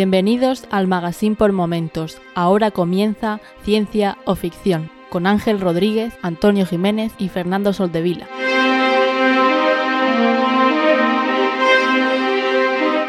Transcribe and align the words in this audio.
Bienvenidos 0.00 0.64
al 0.70 0.86
Magazine 0.86 1.36
por 1.36 1.52
Momentos. 1.52 2.22
Ahora 2.34 2.70
comienza 2.70 3.38
Ciencia 3.64 4.16
o 4.24 4.34
Ficción 4.34 4.90
con 5.10 5.26
Ángel 5.26 5.60
Rodríguez, 5.60 6.14
Antonio 6.22 6.64
Jiménez 6.64 7.12
y 7.18 7.28
Fernando 7.28 7.74
Soldevila. 7.74 8.26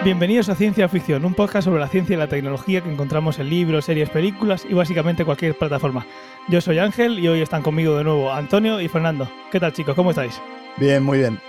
Bienvenidos 0.04 0.50
a 0.50 0.56
Ciencia 0.56 0.88
o 0.88 0.90
Ficción, 0.90 1.24
un 1.24 1.34
podcast 1.34 1.64
sobre 1.64 1.80
la 1.80 1.88
ciencia 1.88 2.16
y 2.16 2.20
la 2.20 2.28
tecnología 2.28 2.82
que 2.82 2.92
encontramos 2.92 3.40
en 3.40 3.50
libros, 3.50 3.86
series, 3.86 4.10
películas 4.10 4.68
y 4.70 4.74
básicamente 4.74 5.24
cualquier 5.24 5.58
plataforma. 5.58 6.06
Yo 6.50 6.60
soy 6.60 6.80
Ángel 6.80 7.20
y 7.20 7.30
hoy 7.30 7.40
están 7.40 7.62
conmigo 7.62 7.96
de 7.96 8.04
nuevo 8.04 8.34
Antonio 8.34 8.82
y 8.82 8.90
Fernando. 8.90 9.32
¿Qué 9.50 9.62
tal 9.62 9.72
chicos? 9.72 9.96
¿Cómo 9.96 10.10
estáis? 10.10 10.42
Bien, 10.76 11.02
muy 11.02 11.20
bien. 11.20 11.40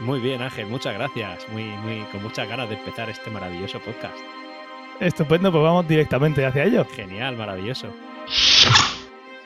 Muy 0.00 0.20
bien, 0.20 0.42
Ángel, 0.42 0.66
muchas 0.66 0.92
gracias. 0.92 1.46
Muy, 1.52 1.64
muy, 1.64 2.02
con 2.12 2.22
muchas 2.22 2.46
ganas 2.46 2.68
de 2.68 2.74
empezar 2.74 3.08
este 3.08 3.30
maravilloso 3.30 3.80
podcast. 3.80 4.18
Estupendo, 5.00 5.50
pues 5.50 5.62
vamos 5.62 5.88
directamente 5.88 6.44
hacia 6.44 6.64
ello. 6.64 6.84
Genial, 6.84 7.34
maravilloso. 7.34 7.88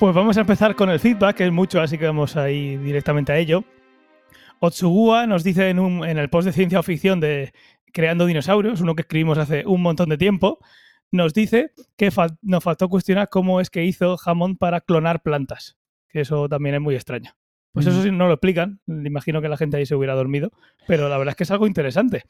Pues 0.00 0.12
vamos 0.12 0.36
a 0.36 0.40
empezar 0.40 0.74
con 0.74 0.90
el 0.90 0.98
feedback, 0.98 1.36
que 1.36 1.46
es 1.46 1.52
mucho, 1.52 1.80
así 1.80 1.96
que 1.96 2.06
vamos 2.06 2.36
a 2.36 2.50
ir 2.50 2.82
directamente 2.82 3.30
a 3.30 3.38
ello. 3.38 3.62
Otsugua 4.58 5.28
nos 5.28 5.44
dice 5.44 5.68
en, 5.70 5.78
un, 5.78 6.04
en 6.04 6.18
el 6.18 6.28
post 6.28 6.46
de 6.46 6.52
ciencia 6.52 6.80
o 6.80 6.82
ficción 6.82 7.20
de 7.20 7.52
Creando 7.92 8.26
Dinosaurios, 8.26 8.80
uno 8.80 8.96
que 8.96 9.02
escribimos 9.02 9.38
hace 9.38 9.64
un 9.64 9.80
montón 9.80 10.08
de 10.08 10.18
tiempo, 10.18 10.58
nos 11.12 11.32
dice 11.32 11.70
que 11.96 12.10
nos 12.42 12.64
faltó 12.64 12.88
cuestionar 12.88 13.28
cómo 13.28 13.60
es 13.60 13.70
que 13.70 13.84
hizo 13.84 14.16
Hammond 14.24 14.58
para 14.58 14.80
clonar 14.80 15.22
plantas, 15.22 15.78
que 16.08 16.22
eso 16.22 16.48
también 16.48 16.74
es 16.74 16.80
muy 16.80 16.96
extraño. 16.96 17.36
Pues 17.72 17.86
eso 17.86 18.02
sí 18.02 18.10
no 18.10 18.26
lo 18.26 18.34
explican, 18.34 18.80
imagino 18.86 19.40
que 19.40 19.48
la 19.48 19.56
gente 19.56 19.76
ahí 19.76 19.86
se 19.86 19.94
hubiera 19.94 20.14
dormido, 20.14 20.52
pero 20.88 21.08
la 21.08 21.18
verdad 21.18 21.32
es 21.32 21.36
que 21.36 21.44
es 21.44 21.50
algo 21.52 21.66
interesante, 21.66 22.24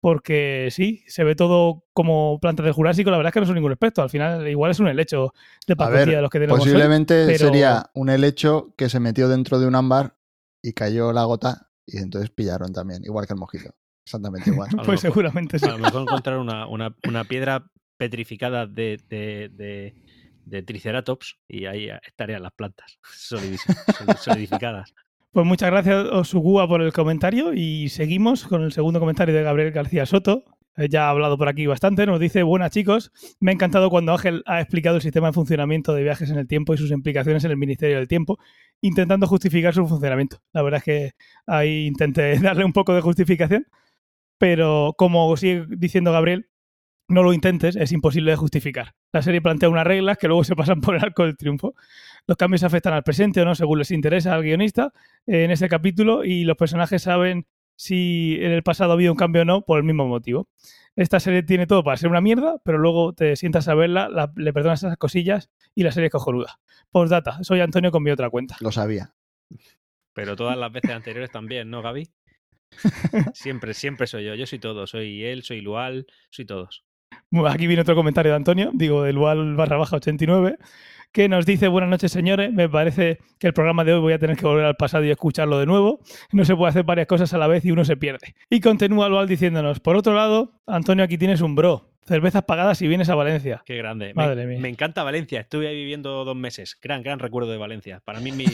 porque 0.00 0.68
sí, 0.70 1.04
se 1.08 1.24
ve 1.24 1.34
todo 1.34 1.84
como 1.92 2.38
plantas 2.40 2.64
del 2.64 2.72
Jurásico, 2.72 3.10
la 3.10 3.16
verdad 3.16 3.30
es 3.30 3.34
que 3.34 3.40
no 3.40 3.46
son 3.46 3.54
ningún 3.56 3.72
experto, 3.72 4.02
al 4.02 4.10
final 4.10 4.46
igual 4.48 4.70
es 4.70 4.80
un 4.80 4.88
helecho 4.88 5.32
de 5.66 5.76
patología 5.76 6.16
de 6.16 6.22
los 6.22 6.30
que 6.30 6.38
tenemos 6.38 6.60
Posiblemente 6.60 7.36
sería 7.38 7.90
un 7.94 8.10
helecho 8.10 8.74
que 8.76 8.88
se 8.88 9.00
metió 9.00 9.28
dentro 9.28 9.58
de 9.58 9.66
un 9.66 9.74
ámbar 9.74 10.16
y 10.62 10.72
cayó 10.72 11.12
la 11.12 11.24
gota 11.24 11.70
y 11.86 11.98
entonces 11.98 12.30
pillaron 12.30 12.72
también, 12.72 13.04
igual 13.04 13.26
que 13.26 13.34
el 13.34 13.40
mojito. 13.40 13.74
Exactamente 14.04 14.50
igual. 14.50 14.70
pues 14.86 15.00
seguramente 15.00 15.58
sí. 15.58 15.66
A 15.66 15.72
lo 15.72 15.78
mejor 15.78 16.02
encontrar 16.02 16.38
una, 16.38 16.66
una, 16.68 16.94
una 17.06 17.24
piedra 17.24 17.70
petrificada 17.96 18.66
de, 18.66 19.00
de, 19.08 19.94
de, 20.44 20.62
Triceratops 20.62 21.38
y 21.48 21.66
ahí 21.66 21.88
estarían 22.06 22.42
las 22.42 22.52
plantas 22.52 22.98
solidificadas. 24.20 24.94
Pues 25.36 25.44
muchas 25.44 25.70
gracias, 25.70 26.06
Osugua, 26.12 26.66
por 26.66 26.80
el 26.80 26.94
comentario 26.94 27.52
y 27.52 27.90
seguimos 27.90 28.46
con 28.46 28.62
el 28.62 28.72
segundo 28.72 29.00
comentario 29.00 29.34
de 29.34 29.42
Gabriel 29.42 29.70
García 29.70 30.06
Soto. 30.06 30.44
Ya 30.88 31.08
ha 31.08 31.10
hablado 31.10 31.36
por 31.36 31.46
aquí 31.46 31.66
bastante. 31.66 32.06
Nos 32.06 32.18
dice, 32.18 32.42
buenas 32.42 32.70
chicos, 32.70 33.12
me 33.38 33.50
ha 33.50 33.52
encantado 33.52 33.90
cuando 33.90 34.12
Ángel 34.12 34.42
ha 34.46 34.62
explicado 34.62 34.96
el 34.96 35.02
sistema 35.02 35.26
de 35.26 35.34
funcionamiento 35.34 35.92
de 35.92 36.04
viajes 36.04 36.30
en 36.30 36.38
el 36.38 36.46
tiempo 36.46 36.72
y 36.72 36.78
sus 36.78 36.90
implicaciones 36.90 37.44
en 37.44 37.50
el 37.50 37.58
Ministerio 37.58 37.98
del 37.98 38.08
Tiempo, 38.08 38.38
intentando 38.80 39.26
justificar 39.26 39.74
su 39.74 39.86
funcionamiento. 39.86 40.38
La 40.54 40.62
verdad 40.62 40.78
es 40.78 40.84
que 40.84 41.12
ahí 41.46 41.84
intenté 41.84 42.38
darle 42.40 42.64
un 42.64 42.72
poco 42.72 42.94
de 42.94 43.02
justificación 43.02 43.66
pero 44.38 44.94
como 44.96 45.36
sigue 45.36 45.66
diciendo 45.68 46.12
Gabriel, 46.12 46.48
no 47.08 47.22
lo 47.22 47.34
intentes, 47.34 47.76
es 47.76 47.92
imposible 47.92 48.30
de 48.30 48.38
justificar. 48.38 48.94
La 49.16 49.22
serie 49.22 49.40
plantea 49.40 49.70
unas 49.70 49.86
reglas 49.86 50.18
que 50.18 50.28
luego 50.28 50.44
se 50.44 50.54
pasan 50.54 50.82
por 50.82 50.94
el 50.94 51.02
arco 51.02 51.22
del 51.22 51.38
triunfo. 51.38 51.74
Los 52.26 52.36
cambios 52.36 52.62
afectan 52.64 52.92
al 52.92 53.02
presente 53.02 53.40
o 53.40 53.46
no, 53.46 53.54
según 53.54 53.78
les 53.78 53.90
interesa 53.90 54.34
al 54.34 54.42
guionista 54.42 54.92
en 55.26 55.50
ese 55.50 55.70
capítulo, 55.70 56.22
y 56.22 56.44
los 56.44 56.58
personajes 56.58 57.00
saben 57.00 57.46
si 57.76 58.36
en 58.42 58.52
el 58.52 58.62
pasado 58.62 58.90
ha 58.90 58.92
habido 58.92 59.12
un 59.12 59.16
cambio 59.16 59.40
o 59.40 59.44
no 59.46 59.62
por 59.62 59.78
el 59.78 59.84
mismo 59.84 60.06
motivo. 60.06 60.50
Esta 60.96 61.18
serie 61.18 61.42
tiene 61.42 61.66
todo 61.66 61.82
para 61.82 61.96
ser 61.96 62.10
una 62.10 62.20
mierda, 62.20 62.60
pero 62.62 62.76
luego 62.76 63.14
te 63.14 63.36
sientas 63.36 63.68
a 63.68 63.74
verla, 63.74 64.30
le 64.36 64.52
perdonas 64.52 64.82
esas 64.82 64.98
cosillas 64.98 65.48
y 65.74 65.82
la 65.82 65.92
serie 65.92 66.08
es 66.08 66.12
cojonuda. 66.12 66.60
Postdata, 66.90 67.42
soy 67.42 67.60
Antonio 67.60 67.90
con 67.90 68.02
mi 68.02 68.10
otra 68.10 68.28
cuenta. 68.28 68.58
Lo 68.60 68.70
sabía. 68.70 69.14
Pero 70.12 70.36
todas 70.36 70.58
las 70.58 70.70
veces 70.70 70.90
anteriores 70.90 71.30
también, 71.30 71.70
¿no, 71.70 71.80
Gaby? 71.80 72.06
siempre, 73.32 73.72
siempre 73.72 74.06
soy 74.06 74.26
yo. 74.26 74.34
Yo 74.34 74.46
soy 74.46 74.58
todo. 74.58 74.86
Soy 74.86 75.24
él, 75.24 75.42
soy 75.42 75.62
Lual, 75.62 76.06
soy 76.28 76.44
todos. 76.44 76.85
Aquí 77.48 77.66
viene 77.66 77.82
otro 77.82 77.94
comentario 77.94 78.32
de 78.32 78.36
Antonio, 78.36 78.70
digo, 78.72 79.02
de 79.02 79.12
Lual 79.12 79.56
barra 79.56 79.76
baja 79.76 79.96
89, 79.96 80.58
que 81.16 81.30
nos 81.30 81.46
dice, 81.46 81.68
buenas 81.68 81.88
noches 81.88 82.12
señores, 82.12 82.52
me 82.52 82.68
parece 82.68 83.20
que 83.38 83.46
el 83.46 83.54
programa 83.54 83.84
de 83.84 83.94
hoy 83.94 84.00
voy 84.00 84.12
a 84.12 84.18
tener 84.18 84.36
que 84.36 84.44
volver 84.44 84.66
al 84.66 84.76
pasado 84.76 85.02
y 85.02 85.10
escucharlo 85.10 85.58
de 85.58 85.64
nuevo. 85.64 85.98
No 86.30 86.44
se 86.44 86.54
puede 86.54 86.68
hacer 86.68 86.84
varias 86.84 87.06
cosas 87.06 87.32
a 87.32 87.38
la 87.38 87.46
vez 87.46 87.64
y 87.64 87.70
uno 87.70 87.86
se 87.86 87.96
pierde. 87.96 88.34
Y 88.50 88.60
continúa 88.60 89.08
Lual 89.08 89.26
diciéndonos, 89.26 89.80
por 89.80 89.96
otro 89.96 90.14
lado, 90.14 90.60
Antonio, 90.66 91.02
aquí 91.02 91.16
tienes 91.16 91.40
un 91.40 91.54
bro. 91.54 91.90
Cervezas 92.02 92.42
pagadas 92.42 92.76
si 92.76 92.86
vienes 92.86 93.08
a 93.08 93.14
Valencia. 93.14 93.62
Qué 93.64 93.78
grande. 93.78 94.12
Madre 94.12 94.44
me, 94.44 94.52
mía. 94.52 94.60
Me 94.60 94.68
encanta 94.68 95.04
Valencia. 95.04 95.40
Estuve 95.40 95.68
ahí 95.68 95.74
viviendo 95.74 96.22
dos 96.26 96.36
meses. 96.36 96.76
Gran, 96.82 97.02
gran 97.02 97.18
recuerdo 97.18 97.50
de 97.50 97.56
Valencia. 97.56 98.02
Para 98.04 98.20
mí, 98.20 98.30
mi, 98.30 98.44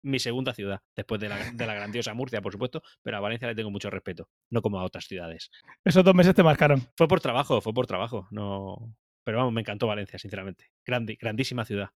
mi, 0.00 0.18
segunda 0.20 0.54
ciudad. 0.54 0.80
Después 0.94 1.20
de 1.20 1.28
la, 1.28 1.50
de 1.52 1.66
la, 1.66 1.74
grandiosa 1.74 2.14
Murcia, 2.14 2.40
por 2.40 2.52
supuesto. 2.52 2.84
Pero 3.02 3.16
a 3.16 3.20
Valencia 3.20 3.48
le 3.48 3.56
tengo 3.56 3.72
mucho 3.72 3.90
respeto. 3.90 4.28
No 4.48 4.62
como 4.62 4.78
a 4.78 4.84
otras 4.84 5.06
ciudades. 5.06 5.50
Esos 5.84 6.04
dos 6.04 6.14
meses 6.14 6.36
te 6.36 6.44
marcaron. 6.44 6.82
Fue 6.96 7.08
por 7.08 7.20
trabajo, 7.20 7.60
fue 7.60 7.74
por 7.74 7.88
trabajo. 7.88 8.28
No. 8.30 8.94
Pero 9.24 9.38
vamos, 9.38 9.52
me 9.52 9.60
encantó 9.60 9.88
Valencia, 9.88 10.20
sinceramente. 10.20 10.70
Grande, 10.86 11.18
grandísima 11.20 11.64
ciudad. 11.64 11.90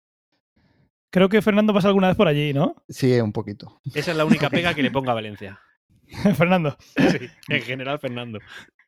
Creo 1.10 1.28
que 1.28 1.42
Fernando 1.42 1.72
pasa 1.72 1.88
alguna 1.88 2.08
vez 2.08 2.16
por 2.16 2.28
allí, 2.28 2.52
¿no? 2.52 2.74
Sí, 2.88 3.18
un 3.20 3.32
poquito. 3.32 3.80
Esa 3.94 4.10
es 4.10 4.16
la 4.16 4.24
única 4.24 4.50
pega 4.50 4.74
que 4.74 4.82
le 4.82 4.90
pongo 4.90 5.10
a 5.10 5.14
Valencia. 5.14 5.60
Fernando. 6.36 6.76
Sí, 6.96 7.28
en 7.48 7.62
general, 7.62 7.98
Fernando. 7.98 8.38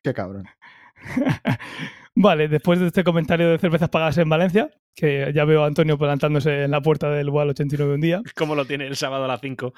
Qué 0.03 0.13
cabrón. 0.13 0.45
vale, 2.15 2.47
después 2.47 2.79
de 2.79 2.87
este 2.87 3.03
comentario 3.03 3.49
de 3.49 3.57
cervezas 3.57 3.89
pagadas 3.89 4.17
en 4.17 4.29
Valencia, 4.29 4.69
que 4.95 5.31
ya 5.33 5.45
veo 5.45 5.63
a 5.63 5.67
Antonio 5.67 5.97
plantándose 5.97 6.63
en 6.63 6.71
la 6.71 6.81
puerta 6.81 7.09
del 7.09 7.29
UAL 7.29 7.49
89 7.49 7.93
un 7.95 8.01
día. 8.01 8.21
¿Cómo 8.35 8.55
lo 8.55 8.65
tiene 8.65 8.87
el 8.87 8.95
sábado 8.95 9.25
a 9.25 9.27
las 9.27 9.41
5? 9.41 9.73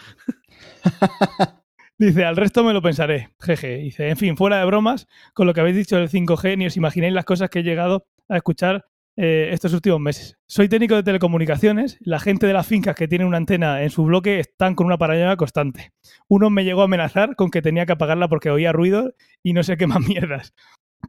Dice, 1.98 2.26
al 2.26 2.36
resto 2.36 2.64
me 2.64 2.74
lo 2.74 2.82
pensaré. 2.82 3.30
Jeje. 3.40 3.78
Dice, 3.78 4.10
en 4.10 4.18
fin, 4.18 4.36
fuera 4.36 4.60
de 4.60 4.66
bromas, 4.66 5.08
con 5.34 5.46
lo 5.46 5.54
que 5.54 5.62
habéis 5.62 5.76
dicho 5.76 5.98
del 5.98 6.10
5G, 6.10 6.58
ni 6.58 6.66
os 6.66 6.78
imagináis 6.78 7.14
las 7.14 7.26
cosas 7.26 7.50
que 7.50 7.60
he 7.60 7.64
llegado 7.64 8.08
a 8.28 8.38
escuchar 8.38 8.86
eh, 9.18 9.50
estos 9.52 9.74
últimos 9.74 10.00
meses. 10.00 10.38
Soy 10.48 10.70
técnico 10.70 10.96
de 10.96 11.04
telecomunicaciones, 11.04 11.98
la 12.02 12.20
gente 12.20 12.48
de 12.48 12.54
las 12.54 12.66
fincas 12.66 12.96
que 12.96 13.08
tienen 13.08 13.28
una 13.28 13.38
antena 13.38 13.84
en 13.84 13.90
su 13.90 14.04
bloque 14.04 14.40
están 14.40 14.76
con 14.76 14.88
una 14.88 14.98
paranoia 14.98 15.36
constante. 15.36 15.92
Uno 16.28 16.50
me 16.50 16.64
llegó 16.64 16.82
a 16.82 16.86
amenazar 16.86 17.36
con 17.36 17.52
que 17.52 17.62
tenía 17.62 17.86
que 17.86 17.94
apagarla 17.94 18.30
porque 18.30 18.50
oía 18.50 18.72
ruido 18.72 19.14
y 19.44 19.54
no 19.54 19.64
sé 19.64 19.78
qué 19.78 19.88
más 19.88 20.00
mierdas. 20.08 20.54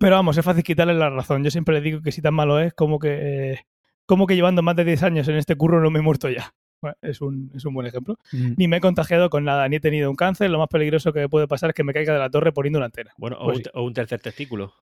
Pero 0.00 0.16
vamos, 0.16 0.36
es 0.36 0.44
fácil 0.44 0.64
quitarle 0.64 0.94
la 0.94 1.10
razón. 1.10 1.44
Yo 1.44 1.50
siempre 1.50 1.74
le 1.74 1.80
digo 1.80 2.02
que 2.02 2.12
si 2.12 2.22
tan 2.22 2.34
malo 2.34 2.58
es, 2.58 2.74
como 2.74 2.98
que, 2.98 3.52
eh, 3.52 3.60
como 4.06 4.26
que 4.26 4.34
llevando 4.34 4.62
más 4.62 4.76
de 4.76 4.84
10 4.84 5.02
años 5.04 5.28
en 5.28 5.36
este 5.36 5.56
curro 5.56 5.80
no 5.80 5.90
me 5.90 6.00
he 6.00 6.02
muerto 6.02 6.28
ya. 6.28 6.54
Es, 7.02 7.20
un, 7.20 7.50
es 7.54 7.64
un 7.64 7.74
buen 7.74 7.86
ejemplo. 7.86 8.18
Mm. 8.32 8.52
Ni 8.56 8.68
me 8.68 8.78
he 8.78 8.80
contagiado 8.80 9.30
con 9.30 9.44
nada, 9.44 9.68
ni 9.68 9.76
he 9.76 9.80
tenido 9.80 10.10
un 10.10 10.16
cáncer. 10.16 10.50
Lo 10.50 10.58
más 10.58 10.68
peligroso 10.68 11.12
que 11.12 11.20
me 11.20 11.28
puede 11.28 11.48
pasar 11.48 11.70
es 11.70 11.74
que 11.74 11.84
me 11.84 11.92
caiga 11.92 12.12
de 12.12 12.18
la 12.18 12.30
torre 12.30 12.52
poniendo 12.52 12.78
una 12.78 12.86
antena. 12.86 13.12
Bueno, 13.16 13.36
o, 13.40 13.46
pues 13.46 13.62
un, 13.74 13.94
tercer 13.94 14.20
testículo. 14.20 14.74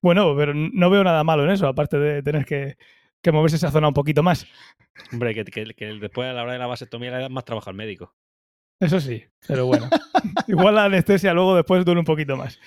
Bueno, 0.00 0.34
pero 0.36 0.52
no 0.54 0.90
veo 0.90 1.04
nada 1.04 1.24
malo 1.24 1.44
en 1.44 1.50
eso, 1.50 1.66
aparte 1.66 1.98
de 1.98 2.22
tener 2.22 2.44
que, 2.44 2.76
que 3.22 3.32
moverse 3.32 3.56
esa 3.56 3.70
zona 3.70 3.88
un 3.88 3.94
poquito 3.94 4.22
más. 4.22 4.46
Hombre, 5.12 5.34
que, 5.34 5.44
que, 5.44 5.74
que 5.74 5.86
después 5.86 6.28
a 6.28 6.32
la 6.32 6.42
hora 6.42 6.52
de 6.52 6.58
la 6.58 6.66
vasectomía 6.66 7.10
le 7.10 7.22
da 7.22 7.28
más 7.28 7.44
trabajo 7.44 7.70
al 7.70 7.76
médico. 7.76 8.14
Eso 8.80 9.00
sí, 9.00 9.24
pero 9.46 9.66
bueno. 9.66 9.88
Igual 10.46 10.76
la 10.76 10.84
anestesia 10.84 11.34
luego 11.34 11.56
después 11.56 11.84
duele 11.84 12.00
un 12.00 12.06
poquito 12.06 12.36
más. 12.36 12.60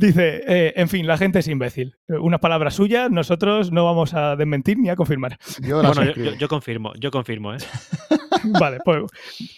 Dice, 0.00 0.42
eh, 0.46 0.72
en 0.76 0.88
fin, 0.88 1.06
la 1.06 1.18
gente 1.18 1.40
es 1.40 1.48
imbécil. 1.48 1.96
Eh, 2.08 2.14
Una 2.14 2.38
palabra 2.38 2.70
suya, 2.70 3.10
nosotros 3.10 3.70
no 3.70 3.84
vamos 3.84 4.14
a 4.14 4.34
desmentir 4.34 4.78
ni 4.78 4.88
a 4.88 4.96
confirmar. 4.96 5.38
Yo, 5.60 5.82
bueno, 5.82 6.12
yo, 6.38 6.48
confirmo, 6.48 6.94
yo 6.98 7.10
confirmo, 7.10 7.52
¿eh? 7.52 7.58
vale, 8.44 8.78
pues, 8.84 9.04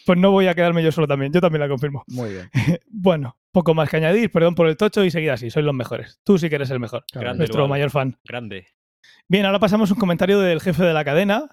pues, 0.06 0.19
no 0.19 0.31
voy 0.31 0.46
a 0.46 0.55
quedarme 0.55 0.82
yo 0.82 0.93
solo 0.93 1.06
también, 1.06 1.32
yo 1.32 1.40
también 1.40 1.61
la 1.61 1.69
confirmo. 1.69 2.05
Muy 2.08 2.31
bien. 2.31 2.50
bueno, 2.90 3.37
poco 3.50 3.75
más 3.75 3.88
que 3.88 3.96
añadir, 3.96 4.31
perdón 4.31 4.55
por 4.55 4.67
el 4.67 4.76
tocho 4.76 5.05
y 5.05 5.11
seguir 5.11 5.31
así, 5.31 5.50
sois 5.50 5.64
los 5.64 5.75
mejores. 5.75 6.20
Tú 6.25 6.38
sí 6.38 6.49
que 6.49 6.56
eres 6.56 6.70
el 6.70 6.81
mejor, 6.81 7.05
nuestro 7.37 7.69
mayor 7.69 7.90
fan. 7.90 8.19
Grande. 8.25 8.67
Bien, 9.29 9.46
ahora 9.46 9.58
pasamos 9.58 9.90
un 9.90 9.99
comentario 9.99 10.40
del 10.40 10.61
jefe 10.61 10.84
de 10.84 10.93
la 10.93 11.05
cadena, 11.05 11.49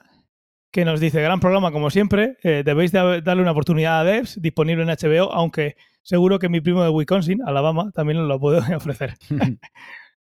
que 0.71 0.85
nos 0.85 0.99
dice, 0.99 1.21
gran 1.21 1.39
programa 1.39 1.71
como 1.71 1.89
siempre, 1.89 2.37
eh, 2.43 2.63
debéis 2.65 2.91
darle 2.91 3.41
una 3.41 3.51
oportunidad 3.51 4.01
a 4.01 4.03
Devs, 4.03 4.41
disponible 4.41 4.83
en 4.83 4.89
HBO, 4.89 5.31
aunque 5.33 5.75
seguro 6.03 6.39
que 6.39 6.49
mi 6.49 6.61
primo 6.61 6.83
de 6.83 6.89
Wisconsin, 6.89 7.41
Alabama, 7.45 7.91
también 7.93 8.17
nos 8.19 8.27
lo 8.27 8.39
puede 8.39 8.59
ofrecer. 8.75 9.15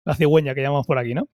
la 0.04 0.14
cigüeña 0.14 0.54
que 0.54 0.62
llamamos 0.62 0.86
por 0.86 0.98
aquí, 0.98 1.14
¿no? 1.14 1.28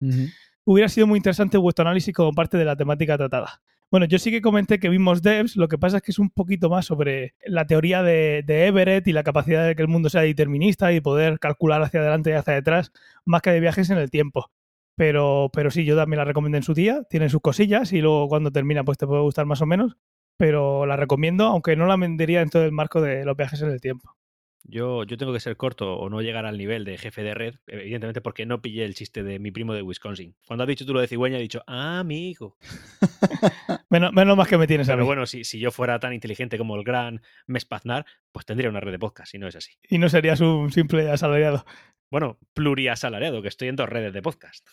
Hubiera 0.63 0.87
sido 0.87 1.07
muy 1.07 1.17
interesante 1.17 1.57
vuestro 1.57 1.83
análisis 1.83 2.13
como 2.13 2.31
parte 2.31 2.57
de 2.57 2.65
la 2.65 2.75
temática 2.75 3.17
tratada. 3.17 3.61
Bueno, 3.91 4.05
yo 4.05 4.19
sí 4.19 4.31
que 4.31 4.41
comenté 4.41 4.79
que 4.79 4.87
vimos 4.87 5.21
Devs, 5.21 5.57
lo 5.57 5.67
que 5.67 5.77
pasa 5.77 5.97
es 5.97 6.03
que 6.03 6.11
es 6.11 6.19
un 6.19 6.29
poquito 6.29 6.69
más 6.69 6.85
sobre 6.85 7.35
la 7.45 7.67
teoría 7.67 8.01
de, 8.01 8.41
de, 8.45 8.67
Everett 8.67 9.05
y 9.05 9.11
la 9.11 9.23
capacidad 9.23 9.67
de 9.67 9.75
que 9.75 9.81
el 9.81 9.89
mundo 9.89 10.09
sea 10.09 10.21
determinista 10.21 10.93
y 10.93 11.01
poder 11.01 11.39
calcular 11.39 11.81
hacia 11.81 11.99
adelante 11.99 12.29
y 12.29 12.33
hacia 12.33 12.53
detrás, 12.53 12.93
más 13.25 13.41
que 13.41 13.51
de 13.51 13.59
viajes 13.59 13.89
en 13.89 13.97
el 13.97 14.09
tiempo. 14.09 14.49
Pero, 14.95 15.49
pero 15.51 15.71
sí, 15.71 15.83
yo 15.83 15.97
también 15.97 16.19
la 16.19 16.25
recomiendo 16.25 16.57
en 16.57 16.63
su 16.63 16.73
día, 16.73 17.03
tiene 17.09 17.29
sus 17.29 17.41
cosillas 17.41 17.91
y 17.91 17.99
luego 17.99 18.29
cuando 18.29 18.49
termina 18.51 18.85
pues 18.85 18.97
te 18.97 19.05
puede 19.07 19.23
gustar 19.23 19.45
más 19.45 19.61
o 19.61 19.65
menos, 19.65 19.97
pero 20.37 20.85
la 20.85 20.95
recomiendo, 20.95 21.45
aunque 21.47 21.75
no 21.75 21.85
la 21.85 21.97
vendería 21.97 22.39
dentro 22.39 22.61
del 22.61 22.71
marco 22.71 23.01
de 23.01 23.25
los 23.25 23.35
viajes 23.35 23.61
en 23.61 23.71
el 23.71 23.81
tiempo. 23.81 24.15
Yo, 24.63 25.03
yo 25.03 25.17
tengo 25.17 25.33
que 25.33 25.39
ser 25.39 25.57
corto 25.57 25.97
o 25.97 26.09
no 26.09 26.21
llegar 26.21 26.45
al 26.45 26.57
nivel 26.57 26.85
de 26.85 26.97
jefe 26.97 27.23
de 27.23 27.33
red, 27.33 27.55
evidentemente 27.67 28.21
porque 28.21 28.45
no 28.45 28.61
pillé 28.61 28.85
el 28.85 28.95
chiste 28.95 29.23
de 29.23 29.39
mi 29.39 29.51
primo 29.51 29.73
de 29.73 29.81
Wisconsin. 29.81 30.35
Cuando 30.47 30.63
has 30.63 30.67
dicho 30.67 30.85
tú 30.85 30.93
lo 30.93 31.01
de 31.01 31.07
cigüeña, 31.07 31.37
he 31.37 31.41
dicho, 31.41 31.63
ah, 31.67 31.99
amigo. 31.99 32.57
menos, 33.91 34.11
menos 34.13 34.35
más 34.35 34.47
que 34.47 34.57
me 34.57 34.65
tienes 34.65 34.89
a 34.89 34.93
Pero 34.93 35.03
mí. 35.03 35.05
bueno, 35.07 35.27
si, 35.27 35.43
si 35.43 35.59
yo 35.59 35.69
fuera 35.69 35.99
tan 35.99 36.13
inteligente 36.13 36.57
como 36.57 36.75
el 36.75 36.83
gran 36.83 37.21
Mespaznar, 37.45 38.05
pues 38.31 38.45
tendría 38.47 38.69
una 38.71 38.79
red 38.79 38.91
de 38.91 38.97
podcast, 38.99 39.35
y 39.35 39.37
no 39.37 39.47
es 39.47 39.55
así. 39.55 39.73
Y 39.87 39.99
no 39.99 40.09
serías 40.09 40.39
un 40.41 40.71
simple 40.71 41.11
asalariado. 41.11 41.63
Bueno, 42.09 42.39
pluriasalariado, 42.55 43.41
que 43.43 43.47
estoy 43.49 43.67
en 43.67 43.75
dos 43.75 43.87
redes 43.87 44.13
de 44.13 44.21
podcast. 44.23 44.67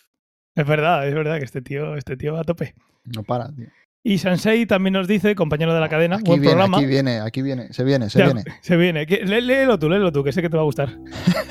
Es 0.55 0.65
verdad, 0.65 1.07
es 1.07 1.13
verdad 1.13 1.37
que 1.37 1.45
este 1.45 1.61
tío, 1.61 1.95
este 1.95 2.17
tío 2.17 2.33
va 2.33 2.41
a 2.41 2.43
tope. 2.43 2.73
No 3.05 3.23
para, 3.23 3.49
tío. 3.53 3.67
Y 4.01 4.17
Sansei 4.17 4.65
también 4.65 4.93
nos 4.93 5.07
dice, 5.09 5.35
compañero 5.35 5.73
de 5.73 5.79
la 5.81 5.89
cadena, 5.89 6.15
Aquí 6.15 6.23
buen 6.25 6.39
viene, 6.39 6.53
programa. 6.55 6.77
aquí 6.77 6.85
viene, 6.85 7.19
aquí 7.19 7.41
viene, 7.41 7.73
se 7.73 7.83
viene, 7.83 8.09
se 8.09 8.19
Ya, 8.19 8.25
viene. 8.25 8.43
se 8.61 8.77
viene. 8.77 9.05
Lé- 9.05 9.41
Léelo 9.41 9.77
tú, 9.77 9.89
léelo 9.89 10.11
tú, 10.11 10.23
que 10.23 10.31
sé 10.31 10.41
que 10.41 10.49
te 10.49 10.55
va 10.55 10.61
a 10.63 10.65
gustar. 10.65 10.97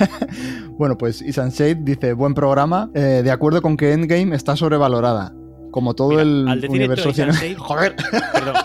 Bueno, 0.77 0.97
pues 0.97 1.21
Isan 1.21 1.49
Shade 1.49 1.75
dice, 1.81 2.13
buen 2.13 2.33
programa, 2.33 2.89
eh, 2.95 3.21
de 3.23 3.31
acuerdo 3.31 3.61
con 3.61 3.75
que 3.75 3.91
Endgame 3.91 4.33
está 4.35 4.55
sobrevalorada. 4.55 5.33
Como 5.71 5.93
todo 5.93 6.09
Mira, 6.09 6.21
el 6.23 6.47
al 6.47 6.61
decir 6.61 6.77
universo 6.77 7.09
esto, 7.09 7.23
Joder. 7.57 7.95
Perdón, 8.33 8.55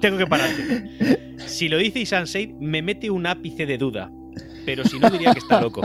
tengo 0.00 0.18
que 0.18 0.26
pararte. 0.26 1.36
Si 1.46 1.68
lo 1.68 1.78
dice 1.78 2.04
Shade, 2.04 2.56
me 2.60 2.82
mete 2.82 3.10
un 3.10 3.26
ápice 3.26 3.66
de 3.66 3.78
duda. 3.78 4.10
Pero 4.64 4.84
si 4.84 4.98
no, 4.98 5.10
diría 5.10 5.32
que 5.32 5.40
está 5.40 5.60
loco. 5.60 5.82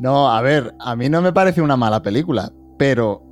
No, 0.00 0.30
a 0.30 0.40
ver, 0.42 0.74
a 0.80 0.96
mí 0.96 1.08
no 1.08 1.22
me 1.22 1.32
parece 1.32 1.62
una 1.62 1.76
mala 1.76 2.02
película, 2.02 2.52
pero... 2.78 3.22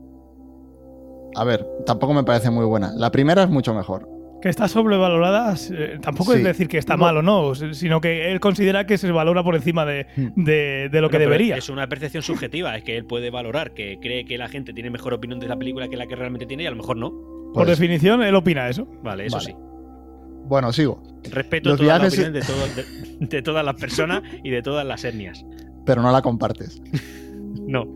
A 1.34 1.44
ver, 1.44 1.66
tampoco 1.86 2.12
me 2.12 2.24
parece 2.24 2.50
muy 2.50 2.64
buena. 2.64 2.92
La 2.94 3.10
primera 3.10 3.42
es 3.42 3.50
mucho 3.50 3.74
mejor. 3.74 4.08
Que 4.42 4.48
está 4.48 4.66
sobrevalorada, 4.66 5.54
eh, 5.70 5.98
tampoco 6.02 6.34
es 6.34 6.42
decir 6.42 6.66
que 6.66 6.76
está 6.76 6.96
No. 6.96 7.04
mal 7.04 7.16
o 7.18 7.22
no, 7.22 7.54
sino 7.54 8.00
que 8.00 8.32
él 8.32 8.40
considera 8.40 8.86
que 8.86 8.98
se 8.98 9.10
valora 9.12 9.44
por 9.44 9.54
encima 9.54 9.86
de, 9.86 10.06
Hmm. 10.16 10.42
de- 10.44 10.88
de 10.90 11.00
lo 11.00 11.08
que 11.08 11.18
Bueno, 11.18 11.30
debería. 11.30 11.56
Es 11.56 11.68
una 11.68 11.88
percepción 11.88 12.22
subjetiva, 12.24 12.76
es 12.76 12.82
que 12.82 12.96
él 12.96 13.04
puede 13.04 13.30
valorar 13.30 13.72
que 13.72 13.98
cree 14.02 14.24
que 14.24 14.36
la 14.38 14.48
gente 14.48 14.72
tiene 14.72 14.90
mejor 14.90 15.14
opinión 15.14 15.38
de 15.38 15.46
la 15.46 15.56
película 15.56 15.88
que 15.88 15.96
la 15.96 16.06
que 16.08 16.16
realmente 16.16 16.44
tiene 16.46 16.64
y 16.64 16.66
a 16.66 16.70
lo 16.70 16.76
mejor 16.76 16.96
no. 16.96 17.10
Por 17.10 17.52
Pues, 17.66 17.68
definición, 17.68 18.22
él 18.22 18.34
opina 18.34 18.68
eso. 18.68 18.86
Vale, 19.04 19.26
eso 19.26 19.36
Vale. 19.36 19.46
sí. 19.50 19.56
Bueno, 20.48 20.72
sigo. 20.72 21.02
Respeto 21.30 21.68
Los 21.70 21.78
toda 21.78 21.92
la 21.92 21.98
viajes- 22.00 22.14
opinión 22.18 22.32
de, 22.32 22.40
todo- 22.40 22.66
de- 23.20 23.26
de 23.26 23.42
todas 23.42 23.64
las 23.64 23.76
personas 23.76 24.22
y 24.42 24.50
de 24.50 24.60
todas 24.62 24.84
las 24.84 25.04
etnias. 25.04 25.44
Pero 25.86 26.02
no 26.02 26.10
la 26.10 26.20
compartes. 26.20 26.82
No. 27.66 27.86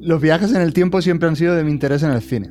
Los 0.00 0.20
viajes 0.20 0.52
en 0.54 0.62
el 0.62 0.72
tiempo 0.72 1.00
siempre 1.02 1.28
han 1.28 1.36
sido 1.36 1.54
de 1.54 1.62
mi 1.64 1.70
interés 1.70 2.02
en 2.02 2.10
el 2.10 2.20
cine. 2.20 2.50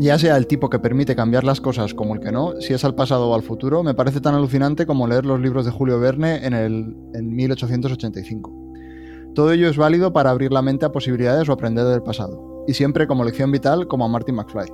Ya 0.00 0.16
sea 0.16 0.36
el 0.36 0.46
tipo 0.46 0.70
que 0.70 0.78
permite 0.78 1.16
cambiar 1.16 1.42
las 1.42 1.60
cosas 1.60 1.92
como 1.92 2.14
el 2.14 2.20
que 2.20 2.30
no, 2.30 2.60
si 2.60 2.72
es 2.72 2.84
al 2.84 2.94
pasado 2.94 3.28
o 3.28 3.34
al 3.34 3.42
futuro, 3.42 3.82
me 3.82 3.94
parece 3.94 4.20
tan 4.20 4.36
alucinante 4.36 4.86
como 4.86 5.08
leer 5.08 5.26
los 5.26 5.40
libros 5.40 5.64
de 5.64 5.72
Julio 5.72 5.98
Verne 5.98 6.46
en, 6.46 6.54
el, 6.54 6.94
en 7.14 7.34
1885. 7.34 9.32
Todo 9.34 9.50
ello 9.50 9.68
es 9.68 9.76
válido 9.76 10.12
para 10.12 10.30
abrir 10.30 10.52
la 10.52 10.62
mente 10.62 10.86
a 10.86 10.92
posibilidades 10.92 11.48
o 11.48 11.52
aprender 11.52 11.84
del 11.84 12.04
pasado, 12.04 12.64
y 12.68 12.74
siempre 12.74 13.08
como 13.08 13.24
lección 13.24 13.50
vital 13.50 13.88
como 13.88 14.04
a 14.04 14.08
Martin 14.08 14.36
McFly. 14.36 14.68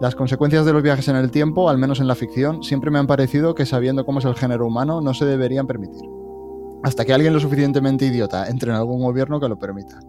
Las 0.00 0.14
consecuencias 0.14 0.64
de 0.64 0.72
los 0.72 0.82
viajes 0.82 1.08
en 1.08 1.16
el 1.16 1.30
tiempo, 1.30 1.68
al 1.68 1.76
menos 1.76 2.00
en 2.00 2.08
la 2.08 2.14
ficción, 2.14 2.62
siempre 2.62 2.90
me 2.90 2.98
han 2.98 3.06
parecido 3.06 3.54
que 3.54 3.66
sabiendo 3.66 4.06
cómo 4.06 4.20
es 4.20 4.24
el 4.24 4.34
género 4.34 4.66
humano 4.66 5.02
no 5.02 5.12
se 5.12 5.26
deberían 5.26 5.66
permitir. 5.66 6.08
Hasta 6.82 7.04
que 7.04 7.12
alguien 7.12 7.34
lo 7.34 7.40
suficientemente 7.40 8.06
idiota 8.06 8.48
entre 8.48 8.70
en 8.70 8.76
algún 8.76 9.02
gobierno 9.02 9.40
que 9.40 9.48
lo 9.48 9.58
permita. 9.58 10.00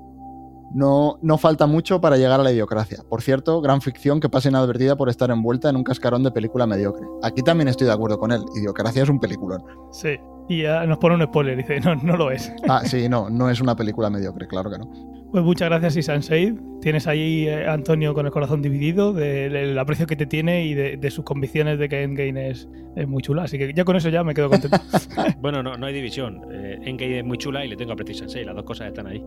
No, 0.76 1.18
no 1.22 1.38
falta 1.38 1.66
mucho 1.68 2.02
para 2.02 2.18
llegar 2.18 2.40
a 2.40 2.44
la 2.44 2.52
idiocracia. 2.52 3.00
Por 3.10 3.22
cierto, 3.22 3.62
gran 3.62 3.82
ficción 3.82 4.20
que 4.20 4.28
pasa 4.30 4.50
inadvertida 4.50 4.96
por 4.98 5.08
estar 5.10 5.32
envuelta 5.32 5.70
en 5.70 5.78
un 5.78 5.84
cascarón 5.86 6.22
de 6.24 6.32
película 6.32 6.68
mediocre. 6.68 7.06
Aquí 7.24 7.42
también 7.42 7.70
estoy 7.70 7.88
de 7.88 7.94
acuerdo 7.94 8.20
con 8.20 8.32
él. 8.34 8.42
Idiocracia 8.56 9.04
es 9.04 9.10
un 9.10 9.20
peliculón. 9.20 9.64
Sí. 9.92 10.18
Y 10.50 10.64
ya 10.64 10.86
nos 10.86 10.98
pone 11.00 11.16
un 11.16 11.24
spoiler, 11.24 11.58
dice, 11.58 11.80
no, 11.80 11.96
no 11.96 12.18
lo 12.18 12.30
es. 12.30 12.52
Ah, 12.70 12.82
sí, 12.86 13.08
no, 13.10 13.30
no 13.30 13.50
es 13.50 13.62
una 13.62 13.76
película 13.76 14.10
mediocre, 14.10 14.48
claro 14.48 14.70
que 14.70 14.78
no. 14.78 14.92
Pues 15.32 15.44
muchas 15.44 15.70
gracias, 15.70 15.98
Isan 15.98 16.22
Said. 16.24 16.54
Tienes 16.82 17.08
ahí 17.08 17.48
eh, 17.48 17.68
Antonio 17.68 18.14
con 18.14 18.26
el 18.26 18.32
corazón 18.32 18.62
dividido 18.62 19.12
de- 19.12 19.50
del 19.50 19.78
aprecio 19.80 20.06
que 20.08 20.16
te 20.16 20.26
tiene 20.26 20.66
y 20.66 20.74
de, 20.74 20.98
de 20.98 21.12
sus 21.12 21.26
convicciones 21.26 21.80
de 21.80 21.90
que 21.90 22.04
Endgame 22.04 22.50
es, 22.52 22.70
es 22.96 23.08
muy 23.08 23.22
chula. 23.24 23.44
Así 23.44 23.58
que 23.58 23.74
ya 23.74 23.84
con 23.86 23.96
eso 23.96 24.10
ya 24.10 24.24
me 24.24 24.34
quedo 24.34 24.50
contento. 24.50 24.78
Bueno, 25.42 25.62
no, 25.64 25.78
no 25.78 25.86
hay 25.88 25.94
división. 25.94 26.42
Eh, 26.52 26.80
Endgame 26.84 27.20
es 27.20 27.26
muy 27.26 27.38
chula 27.38 27.64
y 27.66 27.70
le 27.70 27.76
tengo 27.76 27.94
aprecio 27.94 28.14
a 28.16 28.18
Sensei. 28.20 28.44
Las 28.46 28.56
dos 28.56 28.66
cosas 28.66 28.88
están 28.88 29.08
ahí. 29.08 29.24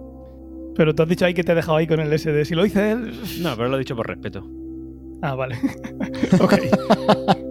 Pero 0.79 0.95
tú 0.95 1.03
has 1.03 1.09
dicho 1.09 1.27
ahí 1.27 1.35
que 1.35 1.43
te 1.43 1.51
he 1.53 1.55
dejado 1.57 1.77
ahí 1.77 1.89
con 1.89 1.99
el 1.99 2.17
SD. 2.17 2.45
Si 2.45 2.55
lo 2.55 2.63
dice 2.63 2.93
él. 2.93 3.13
No, 3.41 3.55
pero 3.57 3.69
lo 3.69 3.75
he 3.77 3.81
dicho 3.81 3.97
por 3.97 4.07
respeto. 4.07 4.49
Ah, 5.21 5.35
vale. 5.35 5.57
ok. 6.41 6.55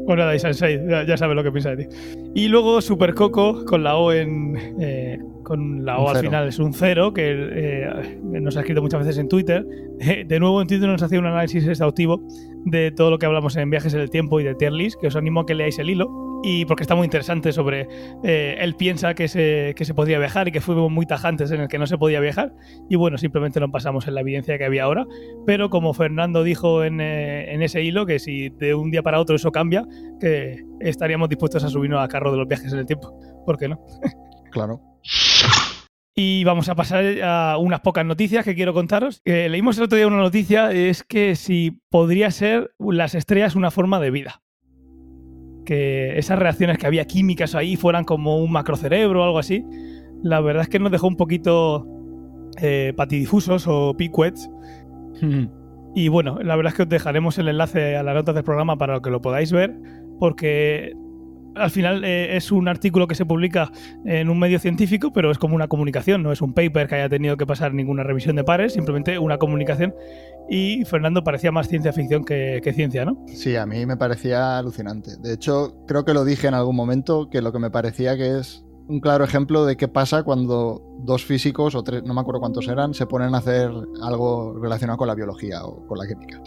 Bueno, 0.06 0.24
nada, 0.24 0.34
Isan 0.34 0.54
Said, 0.54 0.88
ya, 0.90 1.06
ya 1.06 1.18
sabes 1.18 1.36
lo 1.36 1.44
que 1.44 1.52
piensa 1.52 1.76
de 1.76 1.86
ti. 1.86 1.96
Y 2.34 2.48
luego 2.48 2.80
Super 2.80 3.14
Coco 3.14 3.66
con 3.66 3.84
la 3.84 3.98
O 3.98 4.14
en. 4.14 4.58
eh, 4.80 5.20
con 5.44 5.86
la 5.86 5.98
O 6.00 6.10
al 6.10 6.20
final 6.20 6.48
es 6.48 6.60
un 6.60 6.74
cero, 6.74 7.14
que 7.14 7.34
eh, 7.34 8.20
nos 8.24 8.56
ha 8.56 8.62
escrito 8.62 8.82
muchas 8.82 9.02
veces 9.02 9.18
en 9.18 9.28
Twitter. 9.28 9.66
Eh, 10.00 10.24
de 10.26 10.40
nuevo 10.40 10.62
en 10.62 10.68
Twitter 10.68 10.88
nos 10.88 11.04
hacía 11.04 11.20
un 11.20 11.26
análisis 11.26 11.68
exhaustivo 11.68 12.22
de 12.66 12.92
todo 12.92 13.12
lo 13.12 13.20
que 13.20 13.26
hablamos 13.26 13.58
en 13.58 13.70
viajes 13.70 13.94
en 13.94 14.00
el 14.00 14.10
tiempo 14.10 14.40
y 14.40 14.46
de 14.46 14.56
tier 14.56 14.72
list, 14.72 14.98
que 15.02 15.08
os 15.08 15.16
animo 15.18 15.42
a 15.42 15.46
que 15.46 15.54
leáis 15.54 15.78
el 15.80 15.90
hilo. 15.90 16.27
Y 16.44 16.66
porque 16.66 16.84
está 16.84 16.95
muy 16.95 17.06
interesante 17.06 17.51
sobre. 17.51 17.88
eh, 18.24 18.57
él 18.60 18.75
piensa 18.75 19.13
que 19.13 19.28
se, 19.28 19.74
que 19.75 19.86
se 19.86 19.94
podría 19.94 20.19
viajar 20.19 20.48
y 20.48 20.51
que 20.51 20.62
fuimos 20.62 20.92
muy 20.92 21.06
tajantes 21.06 21.51
en 21.51 21.62
el 21.62 21.68
que 21.68 21.78
no 21.78 21.88
se 21.88 21.98
podía 21.98 22.19
viajar. 22.19 22.54
Y 22.89 22.95
bueno, 22.95 23.18
simplemente 23.18 23.60
nos 23.60 23.72
basamos 23.72 24.07
en 24.07 24.16
la 24.16 24.22
evidencia 24.22 24.57
que 24.57 24.66
había 24.66 24.84
ahora. 24.84 25.06
Pero 25.45 25.69
como 25.69 25.94
Fernando 25.94 26.44
dijo 26.44 26.84
en, 26.84 27.01
eh, 27.01 27.54
en 27.54 27.62
ese 27.62 27.84
hilo, 27.84 28.06
que 28.06 28.19
si 28.19 28.50
de 28.50 28.75
un 28.75 28.92
día 28.92 29.04
para 29.04 29.19
otro 29.19 29.36
eso 29.36 29.51
cambia, 29.51 29.86
que 30.19 30.63
estaríamos 30.80 31.30
dispuestos 31.30 31.63
a 31.63 31.69
subirnos 31.69 32.00
al 32.00 32.07
carro 32.07 32.31
de 32.31 32.38
los 32.38 32.48
viajes 32.48 32.72
en 32.72 32.80
el 32.80 32.86
tiempo. 32.86 33.19
¿Por 33.45 33.57
qué 33.57 33.68
no? 33.68 33.80
Claro. 34.50 34.80
Y 36.19 36.44
vamos 36.45 36.68
a 36.68 36.74
pasar 36.74 37.04
a 37.22 37.57
unas 37.60 37.81
pocas 37.81 38.04
noticias 38.04 38.44
que 38.44 38.56
quiero 38.56 38.74
contaros. 38.74 39.22
Eh, 39.24 39.50
leímos 39.50 39.78
el 39.78 39.83
otro 39.83 39.98
día 39.98 40.07
una 40.07 40.18
noticia, 40.18 40.72
es 40.72 41.04
que 41.04 41.36
si 41.36 41.80
podría 41.92 42.31
ser 42.31 42.72
las 42.80 43.13
estrellas 43.13 43.56
una 43.56 43.69
forma 43.69 44.00
de 44.00 44.10
vida. 44.10 44.42
Que 45.68 46.18
esas 46.18 46.40
reacciones 46.40 46.78
que 46.78 46.88
había 46.88 47.04
químicas 47.04 47.54
ahí 47.54 47.75
fueran 47.75 48.06
como 48.06 48.38
un 48.38 48.52
macrocerebro 48.54 49.22
o 49.22 49.24
algo 49.25 49.40
así. 49.40 49.66
La 50.24 50.40
verdad 50.40 50.64
es 50.64 50.69
que 50.69 50.80
nos 50.80 50.92
dejó 50.92 51.08
un 51.08 51.18
poquito 51.18 51.86
eh, 52.62 52.94
patidifusos 52.96 53.68
o 53.68 53.96
picuets. 53.98 54.50
Y 55.95 56.09
bueno, 56.09 56.38
la 56.44 56.56
verdad 56.56 56.74
es 56.74 56.78
que 56.78 56.83
os 56.83 56.90
dejaremos 56.90 57.40
el 57.40 57.47
enlace 57.47 57.95
a 57.95 58.04
las 58.04 58.14
notas 58.14 58.36
del 58.36 58.44
programa 58.44 58.78
para 58.78 59.00
que 59.00 59.09
lo 59.09 59.19
podáis 59.19 59.52
ver, 59.52 59.76
porque 60.19 60.94
al 61.56 61.71
final 61.71 62.04
eh, 62.04 62.38
es 62.38 62.52
un 62.52 62.68
artículo 62.68 63.07
que 63.07 63.16
se 63.16 63.26
publica 63.26 63.71
en 64.06 64.30
un 64.30 64.38
medio 64.38 64.59
científico, 64.59 65.12
pero 65.12 65.31
es 65.31 65.40
como 65.40 65.56
una 65.56 65.68
comunicación, 65.68 66.21
no 66.21 66.31
es 66.31 66.44
un 66.44 66.54
paper 66.54 66.88
que 66.88 66.95
haya 66.95 67.09
tenido 67.09 67.36
que 67.36 67.47
pasar 67.47 67.74
ninguna 67.74 68.04
revisión 68.04 68.36
de 68.36 68.44
pares, 68.44 68.74
simplemente 68.74 69.18
una 69.18 69.40
comunicación. 69.40 69.95
Y 70.49 70.85
Fernando 70.85 71.23
parecía 71.23 71.51
más 71.51 71.68
ciencia 71.68 71.92
ficción 71.92 72.23
que, 72.23 72.61
ciencia, 72.73 73.06
¿no? 73.06 73.23
Sí, 73.27 73.56
a 73.56 73.66
mí 73.66 73.85
me 73.85 73.97
parecía 73.97 74.57
alucinante. 74.57 75.18
De 75.18 75.33
hecho, 75.33 75.75
creo 75.87 76.06
que 76.06 76.13
lo 76.13 76.23
dije 76.23 76.47
en 76.47 76.54
algún 76.54 76.75
momento 76.75 77.30
que 77.30 77.42
lo 77.42 77.51
que 77.51 77.59
me 77.59 77.69
parecía 77.69 78.16
que 78.16 78.39
es 78.39 78.63
un 78.87 79.01
claro 79.01 79.25
ejemplo 79.25 79.66
de 79.66 79.75
qué 79.75 79.89
pasa 79.89 80.23
cuando 80.23 80.81
dos 80.99 81.25
físicos, 81.25 81.75
o 81.75 81.83
tres, 81.83 82.04
no 82.04 82.13
me 82.13 82.21
acuerdo 82.21 82.39
cuántos 82.39 82.68
eran, 82.69 82.94
se 82.94 83.06
ponen 83.06 83.35
a 83.35 83.39
hacer 83.39 83.69
algo 84.01 84.57
relacionado 84.61 84.97
con 84.97 85.07
la 85.07 85.16
biología 85.16 85.66
o 85.66 85.85
con 85.85 85.97
la 85.97 86.07
química. 86.07 86.42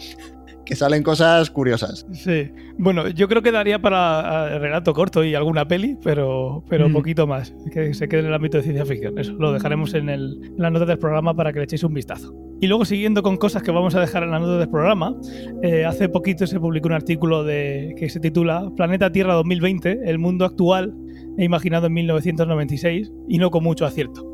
Que 0.71 0.77
salen 0.77 1.03
cosas 1.03 1.51
curiosas. 1.51 2.07
Sí. 2.13 2.49
Bueno, 2.77 3.09
yo 3.09 3.27
creo 3.27 3.41
que 3.41 3.51
daría 3.51 3.81
para 3.81 4.55
eh, 4.55 4.57
relato 4.59 4.93
corto 4.93 5.21
y 5.21 5.35
alguna 5.35 5.67
peli, 5.67 5.97
pero, 6.01 6.63
pero 6.69 6.87
Mm. 6.87 6.93
poquito 6.93 7.27
más. 7.27 7.53
Que 7.73 7.93
se 7.93 8.07
quede 8.07 8.21
en 8.21 8.27
el 8.27 8.33
ámbito 8.33 8.55
de 8.55 8.63
ciencia 8.63 8.85
ficción. 8.85 9.19
Eso 9.19 9.33
lo 9.33 9.51
dejaremos 9.51 9.93
en, 9.95 10.07
el, 10.07 10.39
en 10.45 10.55
las 10.57 10.71
notas 10.71 10.87
del 10.87 10.97
programa 10.97 11.33
para 11.35 11.51
que 11.51 11.59
le 11.59 11.65
echéis 11.65 11.83
un 11.83 11.93
vistazo. 11.93 12.33
Y 12.61 12.67
luego, 12.67 12.85
siguiendo 12.85 13.21
con 13.21 13.35
cosas 13.35 13.63
que 13.63 13.71
vamos 13.71 13.95
a 13.95 13.99
dejar 13.99 14.23
en 14.23 14.31
las 14.31 14.39
notas 14.39 14.59
del 14.59 14.69
programa, 14.69 15.13
eh, 15.61 15.83
hace 15.83 16.07
poquito 16.07 16.47
se 16.47 16.57
publicó 16.57 16.87
un 16.87 16.93
artículo 16.93 17.43
de, 17.43 17.93
que 17.97 18.09
se 18.09 18.21
titula 18.21 18.71
Planeta 18.77 19.11
Tierra 19.11 19.33
2020, 19.33 19.99
el 20.05 20.19
mundo 20.19 20.45
actual 20.45 20.95
e 21.37 21.43
imaginado 21.43 21.87
en 21.87 21.93
1996, 21.95 23.11
y 23.27 23.39
no 23.39 23.51
con 23.51 23.65
mucho 23.65 23.85
acierto. 23.85 24.25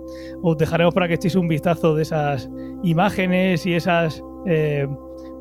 Os 0.43 0.55
dejaremos 0.55 0.93
para 0.93 1.07
que 1.07 1.15
echéis 1.15 1.33
un 1.33 1.47
vistazo 1.47 1.95
de 1.95 2.03
esas 2.03 2.47
imágenes 2.83 3.65
y 3.65 3.73
esas. 3.73 4.21
eh, 4.45 4.87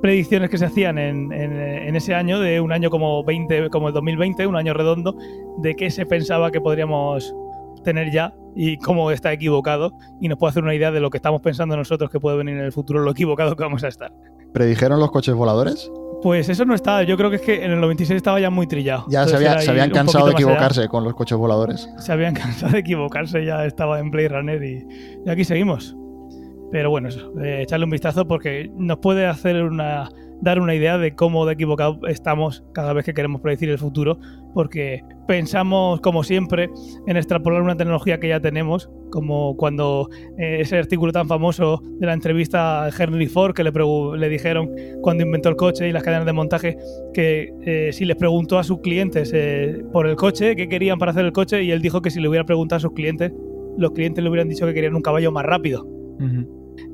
predicciones 0.02 0.50
que 0.50 0.58
se 0.58 0.64
hacían 0.66 0.98
en, 0.98 1.32
en- 1.32 1.52
en 1.60 1.96
ese 1.96 2.14
año, 2.14 2.40
de 2.40 2.60
un 2.60 2.72
año 2.72 2.90
como 2.90 3.24
20, 3.24 3.70
como 3.70 3.88
el 3.88 3.94
2020, 3.94 4.46
un 4.46 4.56
año 4.56 4.74
redondo, 4.74 5.16
de 5.58 5.74
qué 5.74 5.90
se 5.90 6.06
pensaba 6.06 6.50
que 6.50 6.60
podríamos 6.60 7.34
tener 7.84 8.10
ya 8.12 8.34
y 8.54 8.78
cómo 8.78 9.10
está 9.10 9.32
equivocado 9.32 9.92
y 10.20 10.28
nos 10.28 10.38
puede 10.38 10.50
hacer 10.50 10.62
una 10.64 10.74
idea 10.74 10.90
de 10.90 10.98
lo 11.00 11.10
que 11.10 11.18
estamos 11.18 11.40
pensando 11.42 11.76
nosotros 11.76 12.10
que 12.10 12.18
puede 12.18 12.36
venir 12.38 12.56
en 12.56 12.64
el 12.64 12.72
futuro, 12.72 13.00
lo 13.00 13.10
equivocado 13.12 13.54
que 13.54 13.62
vamos 13.62 13.84
a 13.84 13.88
estar. 13.88 14.12
¿Predijeron 14.52 14.98
los 14.98 15.10
coches 15.10 15.34
voladores? 15.34 15.90
Pues 16.22 16.48
eso 16.48 16.64
no 16.64 16.74
está, 16.74 17.02
yo 17.02 17.16
creo 17.18 17.28
que 17.30 17.36
es 17.36 17.42
que 17.42 17.64
en 17.64 17.72
el 17.72 17.80
96 17.80 18.16
estaba 18.16 18.40
ya 18.40 18.48
muy 18.50 18.66
trillado. 18.66 19.04
Ya 19.08 19.26
se, 19.28 19.36
había- 19.36 19.58
se 19.60 19.70
habían 19.70 19.90
cansado 19.90 20.24
de 20.26 20.30
allá. 20.32 20.40
equivocarse 20.40 20.88
con 20.88 21.04
los 21.04 21.14
coches 21.14 21.36
voladores. 21.36 21.88
Se 21.98 22.10
habían 22.10 22.34
cansado 22.34 22.72
de 22.72 22.78
equivocarse, 22.78 23.44
ya 23.44 23.64
estaba 23.66 24.00
en 24.00 24.10
Blade 24.10 24.30
Runner 24.30 24.62
y, 24.64 24.86
y 25.26 25.30
aquí 25.30 25.44
seguimos. 25.44 25.94
Pero 26.72 26.90
bueno, 26.90 27.08
eso, 27.08 27.32
eh, 27.40 27.62
echarle 27.62 27.84
un 27.84 27.90
vistazo 27.90 28.26
porque 28.26 28.70
nos 28.76 28.98
puede 28.98 29.26
hacer 29.26 29.62
una 29.62 30.08
dar 30.40 30.60
una 30.60 30.74
idea 30.74 30.98
de 30.98 31.14
cómo 31.14 31.46
de 31.46 31.54
equivocado 31.54 32.00
estamos 32.08 32.62
cada 32.72 32.92
vez 32.92 33.04
que 33.04 33.14
queremos 33.14 33.40
predecir 33.40 33.70
el 33.70 33.78
futuro, 33.78 34.18
porque 34.54 35.02
pensamos, 35.26 36.00
como 36.00 36.22
siempre, 36.24 36.68
en 37.06 37.16
extrapolar 37.16 37.62
una 37.62 37.76
tecnología 37.76 38.20
que 38.20 38.28
ya 38.28 38.40
tenemos, 38.40 38.90
como 39.10 39.56
cuando 39.56 40.08
eh, 40.38 40.58
ese 40.60 40.78
artículo 40.78 41.12
tan 41.12 41.26
famoso 41.26 41.82
de 41.98 42.06
la 42.06 42.12
entrevista 42.12 42.84
a 42.84 42.90
Henry 42.90 43.26
Ford, 43.26 43.54
que 43.54 43.64
le, 43.64 43.72
le 43.72 44.28
dijeron 44.28 44.70
cuando 45.00 45.24
inventó 45.24 45.48
el 45.48 45.56
coche 45.56 45.88
y 45.88 45.92
las 45.92 46.02
cadenas 46.02 46.26
de 46.26 46.32
montaje, 46.32 46.76
que 47.14 47.52
eh, 47.62 47.90
si 47.92 48.04
les 48.04 48.16
preguntó 48.16 48.58
a 48.58 48.64
sus 48.64 48.80
clientes 48.80 49.32
eh, 49.34 49.82
por 49.92 50.06
el 50.06 50.16
coche, 50.16 50.54
qué 50.56 50.68
querían 50.68 50.98
para 50.98 51.12
hacer 51.12 51.24
el 51.24 51.32
coche, 51.32 51.62
y 51.62 51.70
él 51.70 51.80
dijo 51.80 52.02
que 52.02 52.10
si 52.10 52.20
le 52.20 52.28
hubiera 52.28 52.44
preguntado 52.44 52.76
a 52.78 52.80
sus 52.80 52.92
clientes, 52.92 53.32
los 53.78 53.92
clientes 53.92 54.22
le 54.22 54.30
hubieran 54.30 54.48
dicho 54.48 54.66
que 54.66 54.74
querían 54.74 54.94
un 54.94 55.02
caballo 55.02 55.32
más 55.32 55.44
rápido 55.44 55.86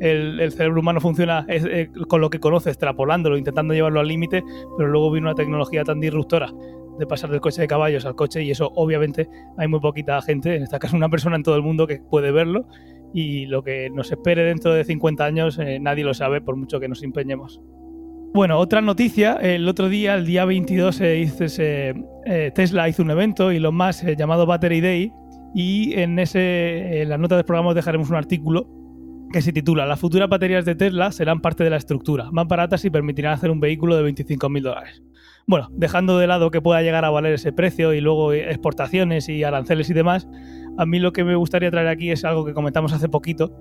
el, 0.03 0.53
cerebro 0.53 0.81
humano 0.81 1.01
funciona 1.01 1.47
eh, 1.49 1.89
con 2.09 2.21
lo 2.21 2.29
que 2.29 2.41
conoce, 2.41 2.71
extrapolándolo, 2.71 3.39
intentando 3.39 3.73
llevarlo 3.73 4.01
al 4.01 4.09
límite, 4.09 4.43
pero 4.77 4.89
luego 4.89 5.13
vino 5.13 5.29
una 5.29 5.35
tecnología 5.35 5.85
tan 5.85 6.01
disruptora 6.01 6.53
de 6.99 7.07
pasar 7.07 7.31
del 7.31 7.41
coche 7.41 7.63
de 7.63 7.69
caballos 7.69 8.05
al 8.05 8.15
coche 8.15 8.43
y 8.43 8.51
eso 8.51 8.71
obviamente 8.75 9.29
hay 9.57 9.69
muy 9.69 9.81
poquita 9.81 10.21
gente, 10.21 10.57
en 10.57 10.65
este 10.65 10.79
caso 10.79 10.97
una 10.97 11.09
persona 11.09 11.37
en 11.37 11.43
todo 11.43 11.57
el 11.57 11.63
mundo 11.63 11.87
que 11.87 12.01
puede 12.11 12.33
verlo 12.33 12.67
y 13.15 13.47
lo 13.47 13.63
que 13.63 13.91
nos 13.91 14.11
espere 14.11 14.43
dentro 14.43 14.75
de 14.75 14.85
50 14.85 15.25
años 15.25 15.59
eh, 15.59 15.79
nadie 15.79 16.05
lo 16.05 16.15
sabe 16.15 16.41
por 16.41 16.57
mucho 16.57 16.81
que 16.81 16.89
nos 16.89 17.03
empeñemos. 17.03 17.61
Bueno, 18.35 18.59
otra 18.59 18.81
noticia, 18.81 19.35
el 19.35 19.69
otro 19.69 19.89
día, 19.89 20.15
el 20.15 20.25
día 20.27 20.47
22, 20.47 21.01
eh, 21.03 22.53
Tesla 22.55 22.89
hizo 22.89 23.03
un 23.03 23.11
evento 23.11 23.53
y 23.53 23.59
lo 23.59 23.73
más 23.73 24.03
llamado 24.17 24.47
Battery 24.47 24.81
Day 24.81 25.13
y 25.55 25.93
en, 25.95 26.19
ese, 26.19 27.03
en 27.03 27.11
las 27.11 27.21
notas 27.21 27.39
del 27.39 27.45
programa 27.45 27.69
os 27.69 27.75
dejaremos 27.75 28.09
un 28.11 28.17
artículo 28.17 28.82
que 29.33 29.43
se 29.43 29.53
titula 29.53 29.87
Las 29.87 29.99
futuras 29.99 30.29
baterías 30.29 30.65
de 30.65 30.75
Tesla 30.75 31.11
serán 31.11 31.41
parte 31.41 31.65
de 31.65 31.71
la 31.71 31.77
estructura, 31.77 32.31
más 32.31 32.47
baratas 32.47 32.85
y 32.85 32.91
permitirán 32.91 33.33
hacer 33.33 33.51
un 33.51 33.61
vehículo 33.61 33.97
de 33.97 34.13
25.000 34.13 34.63
dólares. 34.63 35.03
Bueno, 35.47 35.69
dejando 35.73 36.19
de 36.19 36.29
lado 36.29 36.51
que 36.51 36.61
pueda 36.61 36.83
llegar 36.83 37.05
a 37.05 37.11
valer 37.11 37.33
ese 37.33 37.53
precio 37.53 37.95
y 37.95 38.01
luego 38.01 38.33
exportaciones 38.33 39.29
y 39.29 39.43
aranceles 39.43 39.91
y 39.91 39.95
demás, 39.95 40.29
a 40.79 40.87
mí 40.87 41.01
lo 41.01 41.13
que 41.13 41.25
me 41.25 41.35
gustaría 41.35 41.71
traer 41.71 41.89
aquí 41.89 42.11
es 42.11 42.25
algo 42.25 42.45
que 42.45 42.55
comentamos 42.55 42.93
hace 42.93 43.09
poquito, 43.09 43.53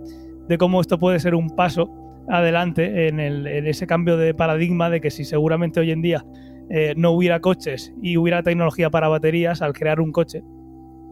de 0.48 0.58
cómo 0.58 0.82
esto 0.82 1.00
puede 1.00 1.20
ser 1.20 1.34
un 1.34 1.50
paso 1.50 1.90
adelante 2.30 3.08
en, 3.08 3.20
ese 3.20 3.88
cambio 3.88 4.18
de 4.18 4.34
paradigma 4.34 4.90
de 4.90 5.02
que 5.02 5.10
si 5.10 5.26
seguramente 5.26 5.80
hoy 5.80 5.92
en 5.92 6.02
día 6.02 6.26
eh, 6.70 6.94
no 6.96 7.12
hubiera 7.12 7.40
coches 7.40 7.94
y 8.02 8.18
hubiera 8.18 8.44
tecnología 8.44 8.90
para 8.90 9.08
baterías, 9.08 9.62
al 9.62 9.74
crear 9.74 10.00
un 10.00 10.12
coche, 10.12 10.44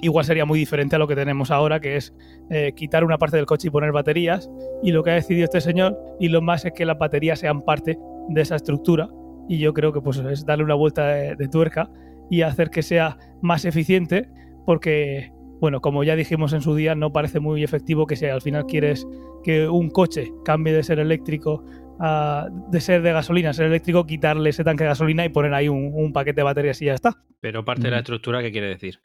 igual 0.01 0.25
sería 0.25 0.45
muy 0.45 0.59
diferente 0.59 0.95
a 0.95 0.99
lo 0.99 1.07
que 1.07 1.15
tenemos 1.15 1.51
ahora, 1.51 1.79
que 1.79 1.95
es 1.95 2.13
eh, 2.49 2.73
quitar 2.75 3.03
una 3.03 3.17
parte 3.17 3.37
del 3.37 3.45
coche 3.45 3.67
y 3.67 3.71
poner 3.71 3.91
baterías. 3.91 4.49
Y 4.83 4.91
lo 4.91 5.03
que 5.03 5.11
ha 5.11 5.15
decidido 5.15 5.45
este 5.45 5.61
señor, 5.61 5.97
y 6.19 6.29
lo 6.29 6.41
más 6.41 6.65
es 6.65 6.73
que 6.73 6.85
las 6.85 6.97
baterías 6.97 7.39
sean 7.39 7.61
parte 7.61 7.97
de 8.29 8.41
esa 8.41 8.55
estructura. 8.55 9.09
Y 9.47 9.57
yo 9.57 9.73
creo 9.73 9.91
que 9.91 10.01
pues, 10.01 10.17
es 10.17 10.45
darle 10.45 10.63
una 10.63 10.75
vuelta 10.75 11.07
de, 11.07 11.47
tuerca 11.47 11.89
y 12.29 12.41
hacer 12.43 12.69
que 12.69 12.83
sea 12.83 13.17
más 13.41 13.65
eficiente, 13.65 14.29
porque, 14.65 15.31
bueno, 15.59 15.81
como 15.81 16.03
ya 16.03 16.15
dijimos 16.15 16.53
en 16.53 16.61
su 16.61 16.75
día, 16.75 16.93
no 16.93 17.11
parece 17.11 17.39
muy 17.39 17.63
efectivo 17.63 18.05
que 18.05 18.15
si 18.15 18.25
al 18.25 18.41
final 18.41 18.65
quieres 18.65 19.07
que 19.43 19.67
un 19.67 19.89
coche 19.89 20.31
cambie 20.45 20.73
de 20.73 20.83
ser 20.83 20.99
eléctrico 20.99 21.63
a, 21.99 22.47
de 22.69 22.79
ser 22.79 23.01
de 23.01 23.11
gasolina 23.11 23.49
a 23.49 23.53
ser 23.53 23.65
eléctrico, 23.65 24.05
quitarle 24.05 24.51
ese 24.51 24.63
tanque 24.63 24.83
de 24.83 24.89
gasolina 24.89 25.25
y 25.25 25.29
poner 25.29 25.53
ahí 25.53 25.67
un, 25.67 25.91
un 25.93 26.13
paquete 26.13 26.41
de 26.41 26.43
baterías 26.43 26.81
y 26.83 26.85
ya 26.85 26.93
está. 26.93 27.15
Pero 27.39 27.65
parte 27.65 27.83
de 27.83 27.91
la 27.91 27.99
estructura, 27.99 28.43
¿qué 28.43 28.51
quiere 28.51 28.67
decir? 28.67 28.99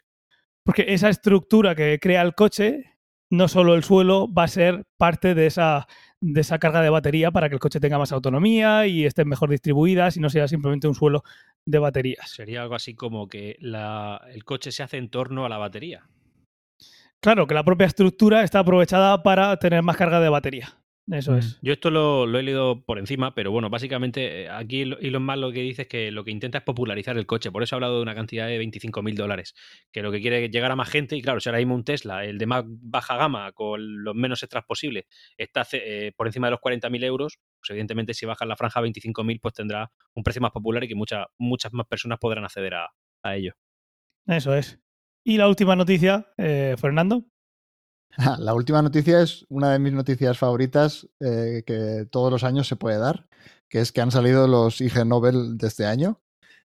Porque 0.65 0.87
esa 0.89 1.11
estructura 1.11 1.75
que 1.75 1.99
crea 2.01 2.23
el 2.23 2.35
coche, 2.35 2.97
no 3.31 3.49
solo 3.49 3.75
el 3.75 3.85
suelo, 3.85 4.33
va 4.33 4.45
a 4.45 4.49
ser 4.49 4.85
parte 4.97 5.35
de 5.35 5.47
esa, 5.47 5.87
de 6.21 6.41
esa 6.41 6.59
carga 6.59 6.81
de 6.81 6.89
batería 6.89 7.31
para 7.31 7.49
que 7.49 7.55
el 7.55 7.61
coche 7.61 7.81
tenga 7.81 7.99
más 7.99 8.13
autonomía 8.13 8.87
y 8.87 9.05
esté 9.05 9.25
mejor 9.25 9.51
distribuida, 9.51 10.09
y 10.15 10.21
no 10.21 10.31
sea 10.31 10.49
simplemente 10.49 10.89
un 10.89 10.95
suelo 10.95 11.23
de 11.67 11.79
baterías. 11.79 12.31
Sería 12.31 12.63
algo 12.63 12.75
así 12.75 12.95
como 12.95 13.29
que 13.29 13.59
el 13.61 14.45
coche 14.45 14.73
se 14.73 14.83
hace 14.83 14.97
en 14.97 15.11
torno 15.11 15.45
a 15.45 15.49
la 15.49 15.59
batería. 15.59 16.09
Claro, 17.21 17.47
que 17.47 17.55
la 17.55 17.65
propia 17.65 17.87
estructura 17.87 18.43
está 18.43 18.61
aprovechada 18.61 19.23
para 19.23 19.57
tener 19.59 19.83
más 19.83 19.97
carga 19.97 20.21
de 20.21 20.29
batería. 20.29 20.79
Eso 21.11 21.33
mm. 21.33 21.37
es. 21.37 21.59
Yo 21.61 21.73
esto 21.75 21.91
lo, 21.91 22.25
he 22.39 22.43
leído 22.43 22.85
por 22.85 22.99
encima, 22.99 23.35
pero 23.35 23.51
bueno, 23.51 23.69
básicamente 23.69 24.45
eh, 24.45 24.49
aquí 24.49 24.83
Elon 24.83 25.25
Musk 25.25 25.39
lo 25.39 25.53
que 25.53 25.61
dice 25.61 25.83
es 25.83 25.89
que 25.89 26.11
lo 26.11 26.25
que 26.25 26.31
intenta 26.31 26.59
es 26.59 26.65
popularizar 26.65 27.19
el 27.19 27.27
coche. 27.27 27.53
Por 27.53 27.63
eso 27.63 27.75
ha 27.75 27.77
hablado 27.77 27.97
de 27.97 28.03
una 28.03 28.15
cantidad 28.15 28.47
de 28.47 28.57
25 28.59 29.03
mil 29.03 29.15
dólares. 29.15 29.55
Que 29.93 30.03
lo 30.03 30.11
que 30.11 30.21
quiere 30.21 30.45
es 30.45 30.51
llegar 30.51 30.71
a 30.71 30.77
más 30.77 30.89
gente. 30.89 31.17
Y 31.17 31.23
claro, 31.23 31.41
si 31.41 31.49
ahora 31.49 31.59
mismo 31.59 31.75
un 31.75 31.85
Tesla, 31.85 32.25
el 32.25 32.39
de 32.39 32.47
más 32.47 32.65
baja 32.67 33.17
gama, 33.17 33.53
con 33.53 34.03
los 34.03 34.15
menos 34.15 34.43
extras 34.43 34.65
posibles, 34.65 35.05
está 35.37 35.67
eh, 35.73 36.13
por 36.17 36.27
encima 36.27 36.47
de 36.47 36.53
los 36.53 36.61
40 36.61 36.89
mil 36.89 37.05
euros, 37.05 37.39
pues 37.59 37.71
evidentemente 37.71 38.15
si 38.15 38.25
baja 38.25 38.47
la 38.47 38.57
franja 38.57 38.81
a 38.81 38.83
25 38.83 39.25
mil, 39.25 39.41
pues 39.41 39.55
tendrá 39.55 39.91
un 40.15 40.23
precio 40.23 40.41
más 40.41 40.53
popular 40.53 40.85
y 40.85 40.89
que 40.89 40.95
muchas 40.95 41.27
muchas 41.39 41.73
más 41.73 41.87
personas 41.87 42.19
podrán 42.19 42.45
acceder 42.45 42.75
a, 42.75 42.91
ello. 43.37 43.55
Eso 44.27 44.55
es. 44.55 44.79
Y 45.25 45.39
la 45.39 45.49
última 45.49 45.75
noticia, 45.75 46.27
eh, 46.37 46.75
Fernando. 46.79 47.25
La 48.39 48.55
última 48.55 48.83
noticia 48.83 49.23
es 49.23 49.45
una 49.49 49.73
de 49.73 49.79
mis 49.79 49.93
noticias 49.93 50.39
favoritas 50.39 51.09
eh, 51.21 51.63
que 51.67 52.07
todos 52.11 52.31
los 52.31 52.45
años 52.45 52.69
se 52.69 52.77
puede 52.77 52.99
dar, 52.99 53.27
que 53.69 53.81
es 53.81 53.93
que 53.93 54.01
han 54.01 54.11
salido 54.11 54.47
los 54.47 54.81
IG 54.81 55.05
Nobel 55.07 55.57
de 55.59 55.67
este 55.67 55.87
año. 55.87 56.21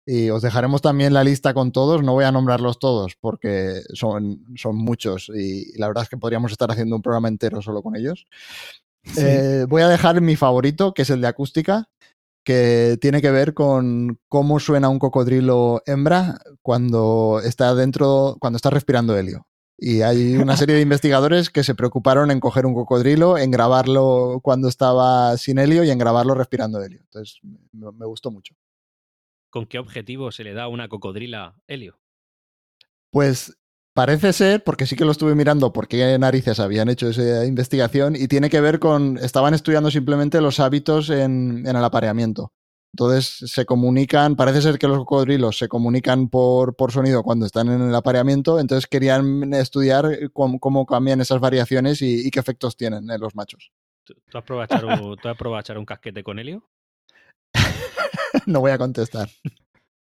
Y 0.07 0.29
os 0.29 0.43
dejaremos 0.43 0.83
también 0.83 1.13
la 1.13 1.23
lista 1.23 1.55
con 1.55 1.71
todos, 1.71 2.03
no 2.03 2.13
voy 2.13 2.25
a 2.25 2.31
nombrarlos 2.31 2.77
todos 2.77 3.15
porque 3.19 3.81
son, 3.93 4.45
son 4.55 4.75
muchos 4.75 5.31
y 5.33 5.75
la 5.79 5.87
verdad 5.87 6.03
es 6.03 6.09
que 6.09 6.17
podríamos 6.17 6.51
estar 6.51 6.69
haciendo 6.69 6.95
un 6.95 7.01
programa 7.01 7.27
entero 7.27 7.59
solo 7.63 7.81
con 7.81 7.95
ellos. 7.95 8.27
Eh, 9.17 9.65
voy 9.67 9.81
a 9.81 9.87
dejar 9.87 10.21
mi 10.21 10.35
favorito, 10.35 10.93
que 10.93 11.01
es 11.01 11.09
el 11.09 11.21
de 11.21 11.27
acústica, 11.27 11.89
que 12.43 12.99
tiene 13.01 13.19
que 13.21 13.31
ver 13.31 13.55
con 13.55 14.19
cómo 14.29 14.59
suena 14.59 14.89
un 14.89 14.99
cocodrilo 14.99 15.81
hembra 15.87 16.39
cuando 16.61 17.41
está 17.43 17.73
dentro, 17.73 18.37
cuando 18.39 18.57
está 18.57 18.69
respirando 18.69 19.17
helio. 19.17 19.47
Y 19.77 20.01
hay 20.01 20.37
una 20.37 20.55
serie 20.57 20.75
de 20.75 20.81
investigadores 20.81 21.49
que 21.49 21.63
se 21.63 21.75
preocuparon 21.75 22.31
en 22.31 22.39
coger 22.39 22.65
un 22.65 22.73
cocodrilo, 22.73 23.37
en 23.37 23.51
grabarlo 23.51 24.39
cuando 24.41 24.67
estaba 24.67 25.37
sin 25.37 25.59
helio 25.59 25.83
y 25.83 25.89
en 25.89 25.97
grabarlo 25.97 26.33
respirando 26.33 26.81
helio. 26.81 26.99
Entonces, 27.01 27.39
me, 27.71 28.05
gustó 28.05 28.31
mucho. 28.31 28.55
¿Con 29.49 29.65
qué 29.65 29.79
objetivo 29.79 30.31
se 30.31 30.43
le 30.43 30.53
da 30.53 30.63
a 30.63 30.67
una 30.67 30.87
cocodrila 30.89 31.55
helio? 31.67 31.99
Pues 33.09 33.57
parece 33.93 34.33
ser, 34.33 34.63
porque 34.63 34.85
sí 34.85 34.95
que 34.95 35.05
lo 35.05 35.11
estuve 35.11 35.35
mirando, 35.35 35.71
por 35.71 35.87
qué 35.87 36.17
narices 36.19 36.59
habían 36.59 36.89
hecho 36.89 37.07
esa 37.07 37.45
investigación 37.45 38.15
y 38.15 38.27
tiene 38.27 38.49
que 38.49 38.59
ver 38.59 38.79
con, 38.79 39.17
estaban 39.17 39.53
estudiando 39.53 39.89
simplemente 39.89 40.41
los 40.41 40.59
hábitos 40.59 41.09
en 41.09 41.65
el 41.65 41.75
apareamiento. 41.77 42.51
Entonces 42.95 43.51
se 43.51 43.65
comunican, 43.65 44.37
parece 44.37 44.61
ser 44.61 44.79
que 44.79 44.87
los 44.87 44.99
cocodrilos 44.99 45.57
se 45.57 45.67
comunican 45.67 46.29
por, 46.29 46.77
por 46.77 46.93
sonido 46.93 47.23
cuando 47.23 47.45
están 47.45 47.67
en 47.67 47.81
el 47.81 47.93
apareamiento, 47.93 48.57
entonces 48.57 48.87
querían 48.87 49.53
estudiar 49.53 50.31
cómo, 50.31 50.85
cambian 50.85 51.19
esas 51.19 51.41
variaciones 51.41 52.01
y, 52.01 52.31
qué 52.31 52.39
efectos 52.39 52.77
tienen 52.77 53.11
en 53.11 53.19
los 53.19 53.35
machos. 53.35 53.73
¿Tú, 54.05 54.15
has 54.33 54.45
probado 54.45 54.61
a 55.57 55.59
echar 55.59 55.77
un, 55.77 55.85
casquete 55.85 56.23
con 56.23 56.39
helio? 56.39 56.69
no 58.45 58.61
voy 58.61 58.71
a 58.71 58.77
contestar. 58.77 59.27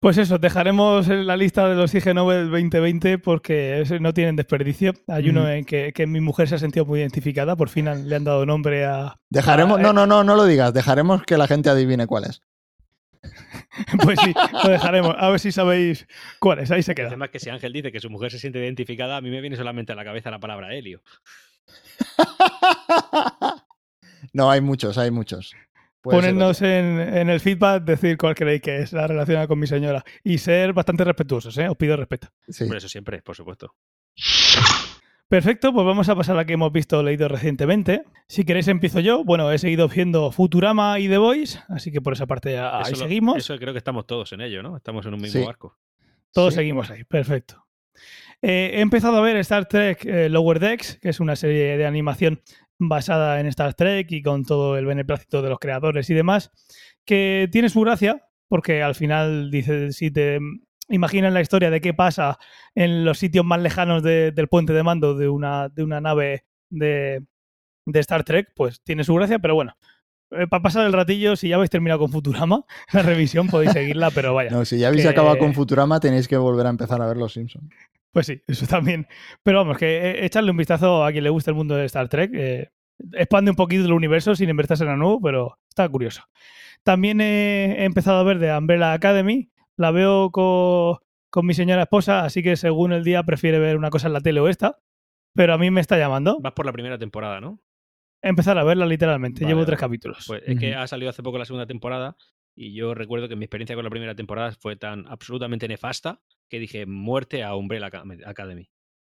Pues 0.01 0.17
eso, 0.17 0.37
dejaremos 0.37 1.07
la 1.07 1.37
lista 1.37 1.69
de 1.69 1.75
los 1.75 1.95
IG 1.95 2.13
Nobel 2.13 2.51
2020 2.51 3.19
porque 3.19 3.85
no 4.01 4.13
tienen 4.13 4.35
desperdicio. 4.35 4.91
Hay 5.07 5.29
uno 5.29 5.47
en 5.49 5.63
que, 5.63 5.93
mi 6.07 6.19
mujer 6.19 6.49
se 6.49 6.55
ha 6.55 6.59
sentido 6.59 6.85
muy 6.85 6.99
identificada, 6.99 7.55
por 7.55 7.69
fin 7.69 7.85
le 7.85 8.15
han 8.17 8.25
dado 8.25 8.45
nombre 8.45 8.83
a... 8.83 9.15
Dejaremos, 9.29 9.79
no, 9.79 9.93
no, 9.93 10.05
no, 10.05 10.25
no 10.25 10.35
lo 10.35 10.43
digas, 10.43 10.73
dejaremos 10.73 11.23
que 11.23 11.37
la 11.37 11.47
gente 11.47 11.69
adivine 11.69 12.05
cuál 12.05 12.25
es. 12.25 12.41
pues 14.03 14.19
sí, 14.23 14.33
lo 14.63 14.69
dejaremos. 14.69 15.15
A 15.17 15.29
ver 15.29 15.39
si 15.39 15.51
sabéis 15.51 16.07
cuál 16.39 16.59
es. 16.59 16.71
Ahí 16.71 16.83
se 16.83 16.95
queda. 16.95 17.07
Además 17.07 17.29
que 17.29 17.39
si 17.39 17.49
Ángel 17.49 17.73
dice 17.73 17.91
que 17.91 17.99
su 17.99 18.09
mujer 18.09 18.31
se 18.31 18.39
siente 18.39 18.59
identificada, 18.59 19.17
a 19.17 19.21
mí 19.21 19.29
me 19.29 19.41
viene 19.41 19.55
solamente 19.55 19.93
a 19.93 19.95
la 19.95 20.03
cabeza 20.03 20.31
la 20.31 20.39
palabra 20.39 20.73
helio. 20.73 21.01
no, 24.33 24.51
hay 24.51 24.61
muchos, 24.61 24.97
hay 24.97 25.11
muchos. 25.11 25.53
Ponernos 26.01 26.61
en, 26.63 27.29
el 27.29 27.39
feedback, 27.39 27.83
decir 27.83 28.17
cuál 28.17 28.33
creéis 28.33 28.61
que 28.61 28.79
es 28.79 28.91
la 28.91 29.05
relación 29.05 29.45
con 29.45 29.59
mi 29.59 29.67
señora. 29.67 30.03
Y 30.23 30.39
ser 30.39 30.73
bastante 30.73 31.03
respetuosos, 31.03 31.55
¿eh? 31.59 31.69
Os 31.69 31.77
pido 31.77 31.95
respeto. 31.95 32.29
Por 32.67 32.77
eso 32.77 32.89
siempre, 32.89 33.21
por 33.21 33.35
supuesto. 33.35 33.75
Perfecto, 35.31 35.71
pues 35.71 35.85
vamos 35.85 36.09
a 36.09 36.15
pasar 36.17 36.35
a 36.35 36.39
la 36.39 36.45
que 36.45 36.51
hemos 36.51 36.73
visto 36.73 37.01
leído 37.01 37.29
recientemente. 37.29 38.03
Si 38.27 38.43
queréis 38.43 38.67
empiezo 38.67 38.99
yo. 38.99 39.23
Bueno, 39.23 39.49
he 39.49 39.57
seguido 39.59 39.87
viendo 39.87 40.29
Futurama 40.29 40.99
y 40.99 41.07
The 41.07 41.17
Voice, 41.17 41.57
así 41.69 41.89
que 41.89 42.01
por 42.01 42.11
esa 42.11 42.27
parte 42.27 42.59
ahí 42.59 42.93
seguimos. 42.95 43.37
Eso 43.37 43.57
creo 43.57 43.71
que 43.71 43.77
estamos 43.77 44.05
todos 44.05 44.33
en 44.33 44.41
ello, 44.41 44.61
¿no? 44.61 44.75
Estamos 44.75 45.05
en 45.05 45.13
un 45.13 45.21
mismo 45.21 45.45
barco. 45.45 45.77
Todos 46.33 46.53
seguimos 46.53 46.91
ahí, 46.91 47.05
perfecto. 47.05 47.65
Eh, 48.41 48.71
he 48.73 48.81
empezado 48.81 49.15
a 49.15 49.21
ver 49.21 49.37
Star 49.37 49.67
Trek 49.67 50.03
eh, 50.03 50.27
Lower 50.27 50.59
Decks, 50.59 50.99
que 51.01 51.07
es 51.07 51.21
una 51.21 51.37
serie 51.37 51.77
de 51.77 51.85
animación 51.85 52.41
basada 52.77 53.39
en 53.39 53.45
Star 53.45 53.73
Trek 53.73 54.11
y 54.11 54.21
con 54.21 54.43
todo 54.43 54.77
el 54.77 54.85
beneplácito 54.85 55.41
de 55.41 55.47
los 55.47 55.59
creadores 55.59 56.09
y 56.09 56.13
demás, 56.13 56.51
que 57.05 57.47
tiene 57.53 57.69
su 57.69 57.79
gracia, 57.79 58.27
porque 58.49 58.83
al 58.83 58.95
final 58.95 59.49
dice, 59.49 59.93
si 59.93 60.11
te 60.11 60.39
imaginan 60.91 61.33
la 61.33 61.41
historia 61.41 61.69
de 61.69 61.81
qué 61.81 61.93
pasa 61.93 62.37
en 62.75 63.05
los 63.05 63.17
sitios 63.19 63.45
más 63.45 63.61
lejanos 63.61 64.03
del 64.03 64.47
puente 64.47 64.73
de 64.73 64.83
mando 64.83 65.15
de 65.15 65.29
una, 65.29 65.69
de 65.69 65.83
una 65.83 66.01
nave 66.01 66.45
de, 66.69 67.23
Star 67.93 68.23
Trek, 68.23 68.49
pues 68.55 68.81
tiene 68.83 69.03
su 69.03 69.13
gracia, 69.15 69.39
pero 69.39 69.55
bueno, 69.55 69.75
eh, 70.31 70.47
para 70.47 70.61
pasar 70.63 70.85
el 70.85 70.93
ratillo, 70.93 71.35
si 71.35 71.49
ya 71.49 71.55
habéis 71.55 71.69
terminado 71.71 71.99
con 71.99 72.11
Futurama, 72.11 72.63
la 72.93 73.01
revisión 73.01 73.47
podéis 73.47 73.71
seguirla, 73.73 74.11
pero 74.11 74.33
vaya. 74.33 74.49
No, 74.51 74.63
si 74.65 74.77
ya 74.77 74.87
habéis 74.89 75.03
que- 75.03 75.09
acabado 75.09 75.37
con 75.37 75.53
Futurama, 75.53 75.99
tenéis 75.99 76.27
que 76.27 76.37
volver 76.37 76.65
a 76.67 76.69
empezar 76.69 77.01
a 77.01 77.07
ver 77.07 77.17
Los 77.17 77.33
Simpsons. 77.33 77.69
Pues 78.13 78.25
sí, 78.27 78.41
eso 78.45 78.67
también. 78.67 79.07
Pero 79.41 79.59
vamos, 79.59 79.77
que 79.77 79.97
eh, 80.11 80.25
echarle 80.25 80.51
un 80.51 80.57
vistazo 80.57 81.05
a 81.05 81.11
quien 81.11 81.23
le 81.23 81.29
guste 81.29 81.51
el 81.51 81.55
mundo 81.55 81.75
de 81.75 81.85
Star 81.85 82.09
Trek. 82.09 82.31
eh, 82.33 82.69
expande 83.13 83.49
un 83.51 83.55
poquito 83.55 83.85
el 83.85 83.93
universo 83.93 84.35
sin 84.35 84.49
invertirse 84.49 84.83
en 84.83 84.89
la 84.89 84.95
nuevo, 84.97 85.19
pero 85.21 85.57
está 85.69 85.87
curioso. 85.89 86.21
También 86.83 87.21
he, 87.21 87.77
he 87.79 87.85
empezado 87.85 88.19
a 88.19 88.23
ver 88.23 88.37
de 88.39 88.55
Umbrella 88.55 88.93
Academy. 88.93 89.49
La 89.81 89.91
veo 89.91 90.29
co- 90.31 91.01
con, 91.31 91.45
mi 91.45 91.53
señora 91.53 91.83
esposa, 91.83 92.23
así 92.23 92.43
que 92.43 92.55
según 92.55 92.93
el 92.93 93.03
día 93.03 93.23
prefiere 93.23 93.57
ver 93.59 93.77
una 93.77 93.89
cosa 93.89 94.07
en 94.07 94.13
la 94.13 94.21
tele 94.21 94.39
o 94.39 94.47
esta. 94.47 94.77
Pero 95.33 95.53
a 95.53 95.57
mí 95.57 95.71
me 95.71 95.81
está 95.81 95.97
llamando. 95.97 96.39
Vas 96.41 96.53
por 96.53 96.65
la 96.65 96.73
primera 96.73 96.97
temporada, 96.97 97.39
¿no? 97.41 97.59
Empezar 98.21 98.57
a 98.57 98.63
verla 98.63 98.85
literalmente. 98.85 99.43
Vale, 99.43 99.53
Llevo 99.55 99.65
tres 99.65 99.79
capítulos. 99.79 100.25
Pues 100.27 100.43
es 100.45 100.59
que 100.59 100.75
ha 100.75 100.85
salido 100.87 101.09
hace 101.09 101.23
poco 101.23 101.37
la 101.37 101.45
segunda 101.45 101.65
temporada 101.65 102.15
y 102.55 102.73
yo 102.75 102.93
recuerdo 102.93 103.27
que 103.29 103.35
mi 103.35 103.45
experiencia 103.45 103.75
con 103.75 103.83
la 103.85 103.89
primera 103.89 104.13
temporada 104.13 104.51
fue 104.51 104.75
tan 104.75 105.07
absolutamente 105.07 105.67
nefasta 105.67 106.21
que 106.49 106.59
dije 106.59 106.85
muerte 106.85 107.43
a 107.43 107.55
Umbrella 107.55 107.87
Acad- 107.89 108.23
Academy. 108.27 108.69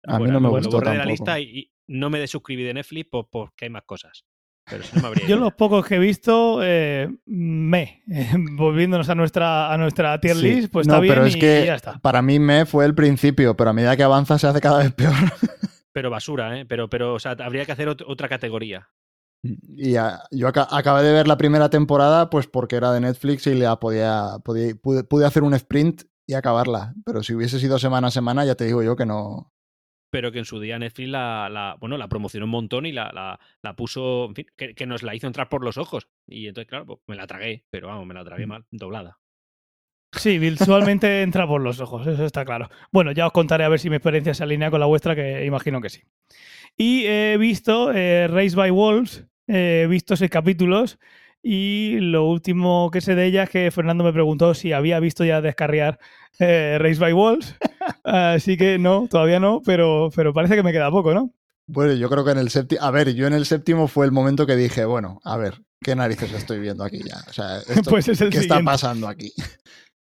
A 0.05 0.13
mí 0.13 0.19
Fuera, 0.19 0.33
no 0.35 0.41
me 0.41 0.47
lo- 0.49 0.51
gustó 0.53 0.71
Lo 0.71 0.77
borré 0.79 0.91
de 0.93 0.99
la 0.99 1.05
lista 1.07 1.41
y, 1.41 1.45
y 1.59 1.73
no 1.89 2.11
me 2.11 2.19
desuscribí 2.21 2.63
de 2.63 2.75
Netflix 2.75 3.09
por- 3.11 3.29
porque 3.31 3.65
hay 3.65 3.71
más 3.71 3.83
cosas. 3.85 4.25
Pero 4.73 4.83
si 4.85 4.97
no 4.97 5.03
me 5.03 5.09
habría 5.09 5.27
Yo 5.29 5.37
ido. 5.37 5.45
los 5.45 5.53
pocos 5.55 5.87
que 5.87 5.95
he 5.95 5.99
visto, 5.99 6.61
eh, 6.63 7.09
me, 7.27 8.03
volviéndonos 8.57 9.09
a 9.09 9.15
nuestra, 9.15 9.73
a 9.73 9.79
nuestra 9.79 10.19
tier 10.21 10.37
Sí. 10.37 10.43
list, 10.55 10.73
pues 10.73 10.87
no, 10.89 10.95
está 10.95 11.01
bien 11.03 11.15
pero 11.15 11.27
es 11.27 11.37
y 11.37 11.39
que 11.39 11.65
ya 11.67 11.75
está. 11.77 11.99
para 12.01 12.23
mí 12.23 12.39
me 12.39 12.67
fue 12.67 12.85
el 12.85 12.95
principio, 12.95 13.57
pero 13.57 13.71
a 13.71 13.73
medida 13.73 13.97
que 13.97 14.03
avanza 14.03 14.39
se 14.39 14.47
hace 14.49 14.61
cada 14.61 14.79
vez 14.79 14.93
peor. 14.93 15.13
Pero 15.95 16.09
basura, 16.09 16.59
¿eh? 16.59 16.65
Pero, 16.65 16.89
pero 16.89 17.13
o 17.13 17.19
sea, 17.19 17.33
habría 17.33 17.67
que 17.67 17.73
hacer 17.73 17.87
ot- 17.87 18.05
otra 18.07 18.27
categoría. 18.27 18.89
Y 19.43 19.93
yo 20.31 20.49
aca- 20.49 20.67
acabé 20.71 21.03
de 21.03 21.13
ver 21.13 21.29
la 21.29 21.37
primera 21.37 21.69
temporada, 21.69 22.31
pues 22.31 22.47
porque 22.47 22.77
era 22.77 22.93
de 22.93 23.01
Netflix 23.01 23.47
y 23.47 23.55
la 23.55 23.79
podía, 23.79 24.39
podía- 24.43 24.75
pude, 24.75 25.05
pude 25.05 25.27
hacer 25.27 25.43
un 25.43 25.53
sprint 25.53 26.05
y 26.27 26.33
acabarla. 26.33 26.95
Pero 27.05 27.23
si 27.23 27.35
hubiese 27.35 27.59
sido 27.59 27.79
semana 27.79 28.07
a 28.07 28.11
semana, 28.11 28.45
ya 28.47 28.55
te 28.55 28.65
digo 28.65 28.83
yo 28.83 28.97
que 28.97 29.05
no. 29.05 29.53
Pero 30.13 30.31
que 30.31 30.41
en 30.41 30.45
su 30.45 30.61
día 30.61 30.79
Netflix 30.79 31.09
la, 31.09 31.49
la- 31.51 31.77
bueno, 31.81 31.97
la 31.97 32.07
promocionó 32.07 32.45
un 32.45 32.51
montón 32.51 32.85
y 32.85 32.93
la, 32.93 33.11
la, 33.13 33.41
la 33.63 33.75
puso, 33.75 34.27
en 34.27 34.35
fin, 34.35 34.47
que, 34.57 34.75
que 34.75 34.85
nos 34.85 35.03
la 35.03 35.15
hizo 35.15 35.27
entrar 35.27 35.49
por 35.49 35.65
los 35.65 35.79
ojos. 35.79 36.07
Y 36.29 36.47
entonces, 36.49 36.69
claro, 36.69 36.85
pues 36.85 36.99
me 37.07 37.17
la 37.17 37.27
tragué, 37.27 37.65
pero 37.71 37.89
vamos, 37.89 38.07
me 38.07 38.13
la 38.13 38.23
Mm. 38.23 38.27
tragué 38.27 38.47
mal, 38.47 38.65
doblada. 38.71 39.19
Sí, 40.15 40.39
visualmente 40.39 41.23
entra 41.23 41.47
por 41.47 41.63
los 41.63 41.81
ojos, 41.81 42.07
eso 42.07 42.27
está 42.27 42.45
claro. 42.45 42.69
Bueno, 42.93 43.13
ya 43.13 43.27
os 43.27 43.33
contaré 43.33 43.65
a 43.65 43.71
ver 43.71 43.81
si 43.81 43.89
mi 43.89 43.97
experiencia 43.97 44.35
se 44.35 44.43
alinea 44.43 44.71
con 44.71 44.81
la 44.81 44.85
vuestra, 44.87 45.15
que 45.17 45.47
imagino 45.47 45.81
que 45.81 45.89
sí. 45.89 46.03
Y 46.77 47.07
he 47.07 47.39
visto 47.39 47.91
eh, 47.95 48.29
Race 48.29 48.55
by 48.55 48.71
Wolves, 48.71 49.27
eh, 49.47 49.83
he 49.85 49.87
visto 49.87 50.15
seis 50.17 50.31
capítulos 50.31 50.99
y 51.43 51.97
lo 52.01 52.25
último 52.27 52.91
que 52.93 53.01
sé 53.01 53.15
de 53.15 53.25
ella 53.25 53.45
es 53.45 53.51
que 53.51 53.71
Fernando 53.71 54.05
me 54.05 54.13
preguntó 54.13 54.53
si 54.53 54.73
había 54.75 55.01
visto 55.01 55.25
ya 55.25 55.41
descarriar 55.41 55.99
eh, 56.39 56.77
Race 56.79 57.01
by 57.01 57.15
Wolves. 57.15 57.57
Así 58.05 58.57
que 58.57 58.79
no, 58.79 59.07
todavía 59.11 59.41
no, 59.41 59.61
pero, 59.65 60.11
pero 60.15 60.33
parece 60.33 60.55
que 60.57 60.63
me 60.63 60.73
queda 60.73 60.91
poco, 60.91 61.15
¿no? 61.15 61.33
Bueno, 61.67 61.93
yo 61.95 62.11
creo 62.11 62.25
que 62.25 62.33
en 62.33 62.39
el 62.39 62.51
séptimo. 62.51 62.83
A 62.83 62.91
ver, 62.91 63.15
yo 63.15 63.27
en 63.27 63.33
el 63.33 63.47
séptimo 63.47 63.87
fue 63.89 64.05
el 64.07 64.13
momento 64.13 64.47
que 64.47 64.57
dije, 64.57 64.85
bueno, 64.85 65.21
a 65.25 65.37
ver, 65.37 65.63
¿qué 65.81 65.95
narices 65.95 66.33
estoy 66.33 66.59
viendo 66.59 66.85
aquí 66.85 67.01
ya? 67.05 67.17
O 67.29 67.33
sea, 67.33 67.59
esto- 67.69 67.91
Pues 67.91 68.09
es 68.09 68.21
el 68.21 68.31
¿qué 68.31 68.39
está 68.39 68.61
pasando 68.65 69.07
aquí? 69.09 69.33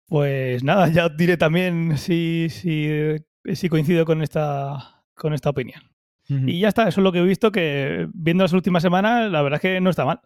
Pues 0.07 0.63
nada, 0.63 0.89
ya 0.89 1.05
os 1.07 1.17
diré 1.17 1.37
también 1.37 1.97
si, 1.97 2.47
si, 2.49 2.89
si 3.53 3.69
coincido 3.69 4.05
con 4.05 4.21
esta, 4.21 5.03
con 5.15 5.33
esta 5.33 5.49
opinión. 5.49 5.81
Y 6.29 6.61
ya 6.61 6.69
está, 6.69 6.87
eso 6.87 6.99
es 7.01 7.03
lo 7.03 7.11
que 7.11 7.19
he 7.19 7.23
visto, 7.23 7.51
que 7.51 8.07
viendo 8.13 8.43
las 8.45 8.53
últimas 8.53 8.81
semanas, 8.81 9.29
la 9.29 9.41
verdad 9.43 9.57
es 9.57 9.61
que 9.61 9.81
no 9.81 9.89
está 9.91 10.03
mal. 10.05 10.21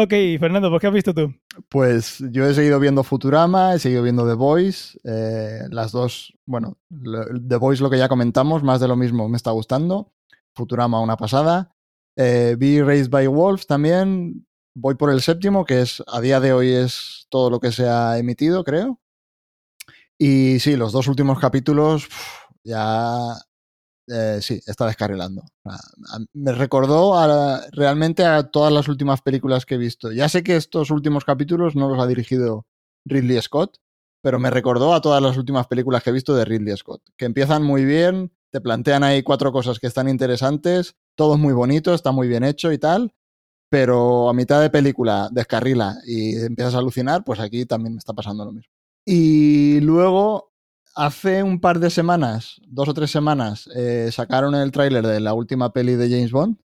Ok, 0.00 0.10
Fernando, 0.38 0.70
¿por 0.70 0.80
qué 0.80 0.86
has 0.86 0.92
visto 0.92 1.12
tú? 1.12 1.34
Pues 1.68 2.22
yo 2.30 2.46
he 2.46 2.54
seguido 2.54 2.78
viendo 2.78 3.02
Futurama, 3.02 3.74
he 3.74 3.80
seguido 3.80 4.04
viendo 4.04 4.28
The 4.28 4.34
Voice, 4.34 4.96
eh, 5.02 5.66
las 5.70 5.90
dos, 5.90 6.32
bueno, 6.46 6.78
The 6.88 7.56
Voice 7.56 7.82
lo 7.82 7.90
que 7.90 7.98
ya 7.98 8.08
comentamos, 8.08 8.62
más 8.62 8.78
de 8.78 8.86
lo 8.86 8.94
mismo 8.94 9.28
me 9.28 9.36
está 9.36 9.50
gustando, 9.50 10.12
Futurama 10.54 11.00
una 11.00 11.16
pasada, 11.16 11.74
Eh, 12.16 12.54
vi 12.58 12.80
Raised 12.80 13.10
by 13.10 13.26
Wolves 13.26 13.66
también, 13.66 14.46
voy 14.74 14.94
por 14.94 15.10
el 15.10 15.20
séptimo, 15.20 15.64
que 15.64 15.82
es 15.82 16.02
a 16.06 16.20
día 16.20 16.38
de 16.38 16.52
hoy 16.52 16.70
es 16.70 17.26
todo 17.28 17.50
lo 17.50 17.58
que 17.58 17.72
se 17.72 17.88
ha 17.88 18.18
emitido, 18.18 18.62
creo. 18.62 19.00
Y 20.18 20.58
sí, 20.60 20.76
los 20.76 20.92
dos 20.92 21.08
últimos 21.08 21.38
capítulos 21.40 22.08
ya 22.64 23.34
eh, 24.10 24.38
sí, 24.40 24.60
está 24.66 24.86
descarrilando. 24.86 25.42
Me 26.32 26.52
recordó 26.52 27.14
realmente 27.72 28.24
a 28.24 28.44
todas 28.44 28.72
las 28.72 28.88
últimas 28.88 29.22
películas 29.22 29.66
que 29.66 29.74
he 29.74 29.78
visto. 29.78 30.12
Ya 30.12 30.28
sé 30.28 30.42
que 30.42 30.56
estos 30.56 30.90
últimos 30.90 31.24
capítulos 31.24 31.76
no 31.76 31.88
los 31.88 31.98
ha 31.98 32.06
dirigido 32.06 32.66
Ridley 33.04 33.40
Scott, 33.42 33.78
pero 34.22 34.38
me 34.38 34.50
recordó 34.50 34.94
a 34.94 35.00
todas 35.00 35.22
las 35.22 35.36
últimas 35.36 35.66
películas 35.66 36.02
que 36.02 36.10
he 36.10 36.12
visto 36.12 36.34
de 36.34 36.44
Ridley 36.44 36.76
Scott, 36.76 37.02
que 37.16 37.24
empiezan 37.24 37.62
muy 37.62 37.84
bien, 37.84 38.32
te 38.50 38.60
plantean 38.60 39.04
ahí 39.04 39.22
cuatro 39.22 39.52
cosas 39.52 39.78
que 39.78 39.86
están 39.86 40.08
interesantes, 40.08 40.96
todo 41.14 41.34
es 41.34 41.40
muy 41.40 41.52
bonito, 41.52 41.94
está 41.94 42.12
muy 42.12 42.28
bien 42.28 42.44
hecho 42.44 42.72
y 42.72 42.78
tal, 42.78 43.14
pero 43.70 44.28
a 44.28 44.34
mitad 44.34 44.60
de 44.60 44.70
película 44.70 45.28
descarrila 45.30 45.96
y 46.06 46.36
empiezas 46.36 46.74
a 46.74 46.78
alucinar, 46.78 47.24
pues 47.24 47.40
aquí 47.40 47.66
también 47.66 47.94
me 47.94 47.98
está 47.98 48.14
pasando 48.14 48.44
lo 48.44 48.52
mismo. 48.52 48.72
Y 49.04 49.80
luego, 49.80 50.47
hace 50.98 51.44
un 51.44 51.60
par 51.60 51.78
de 51.78 51.90
semanas, 51.90 52.60
dos 52.66 52.88
o 52.88 52.94
tres 52.94 53.12
semanas, 53.12 53.70
eh, 53.76 54.10
sacaron 54.10 54.56
el 54.56 54.72
tráiler 54.72 55.06
de 55.06 55.20
la 55.20 55.32
última 55.32 55.72
peli 55.72 55.94
de 55.94 56.10
James 56.10 56.32
Bond 56.32 56.58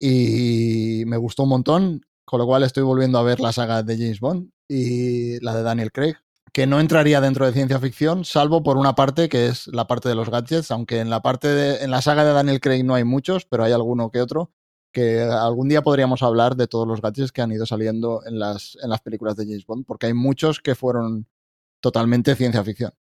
y 0.00 1.04
me 1.06 1.18
gustó 1.18 1.42
un 1.42 1.50
montón, 1.50 2.06
con 2.24 2.40
lo 2.40 2.46
cual 2.46 2.62
estoy 2.62 2.82
volviendo 2.82 3.18
a 3.18 3.22
ver 3.22 3.40
la 3.40 3.52
saga 3.52 3.82
de 3.82 3.98
James 3.98 4.20
Bond 4.20 4.50
y 4.68 5.38
la 5.44 5.54
de 5.54 5.62
Daniel 5.62 5.92
Craig, 5.92 6.14
que 6.54 6.66
no 6.66 6.80
entraría 6.80 7.20
dentro 7.20 7.44
de 7.44 7.52
ciencia 7.52 7.78
ficción, 7.78 8.24
salvo 8.24 8.62
por 8.62 8.78
una 8.78 8.94
parte 8.94 9.28
que 9.28 9.48
es 9.48 9.66
la 9.66 9.86
parte 9.86 10.08
de 10.08 10.14
los 10.14 10.30
gadgets, 10.30 10.70
aunque 10.70 11.00
en 11.00 11.10
la 11.10 11.20
parte 11.20 11.48
de, 11.48 11.84
en 11.84 11.90
la 11.90 12.00
saga 12.00 12.24
de 12.24 12.32
Daniel 12.32 12.60
Craig 12.60 12.84
no 12.84 12.94
hay 12.94 13.04
muchos, 13.04 13.44
pero 13.44 13.64
hay 13.64 13.72
alguno 13.72 14.10
que 14.10 14.22
otro 14.22 14.50
que 14.92 15.20
algún 15.20 15.68
día 15.68 15.82
podríamos 15.82 16.22
hablar 16.22 16.56
de 16.56 16.68
todos 16.68 16.86
los 16.88 17.02
gadgets 17.02 17.32
que 17.32 17.42
han 17.42 17.52
ido 17.52 17.66
saliendo 17.66 18.22
en 18.26 18.38
las, 18.38 18.78
en 18.82 18.88
las 18.88 19.00
películas 19.02 19.36
de 19.36 19.44
James 19.44 19.66
Bond, 19.66 19.84
porque 19.86 20.06
hay 20.06 20.14
muchos 20.14 20.60
que 20.60 20.74
fueron 20.74 21.26
totalmente 21.80 22.34
ciencia 22.34 22.64
ficción. 22.64 22.92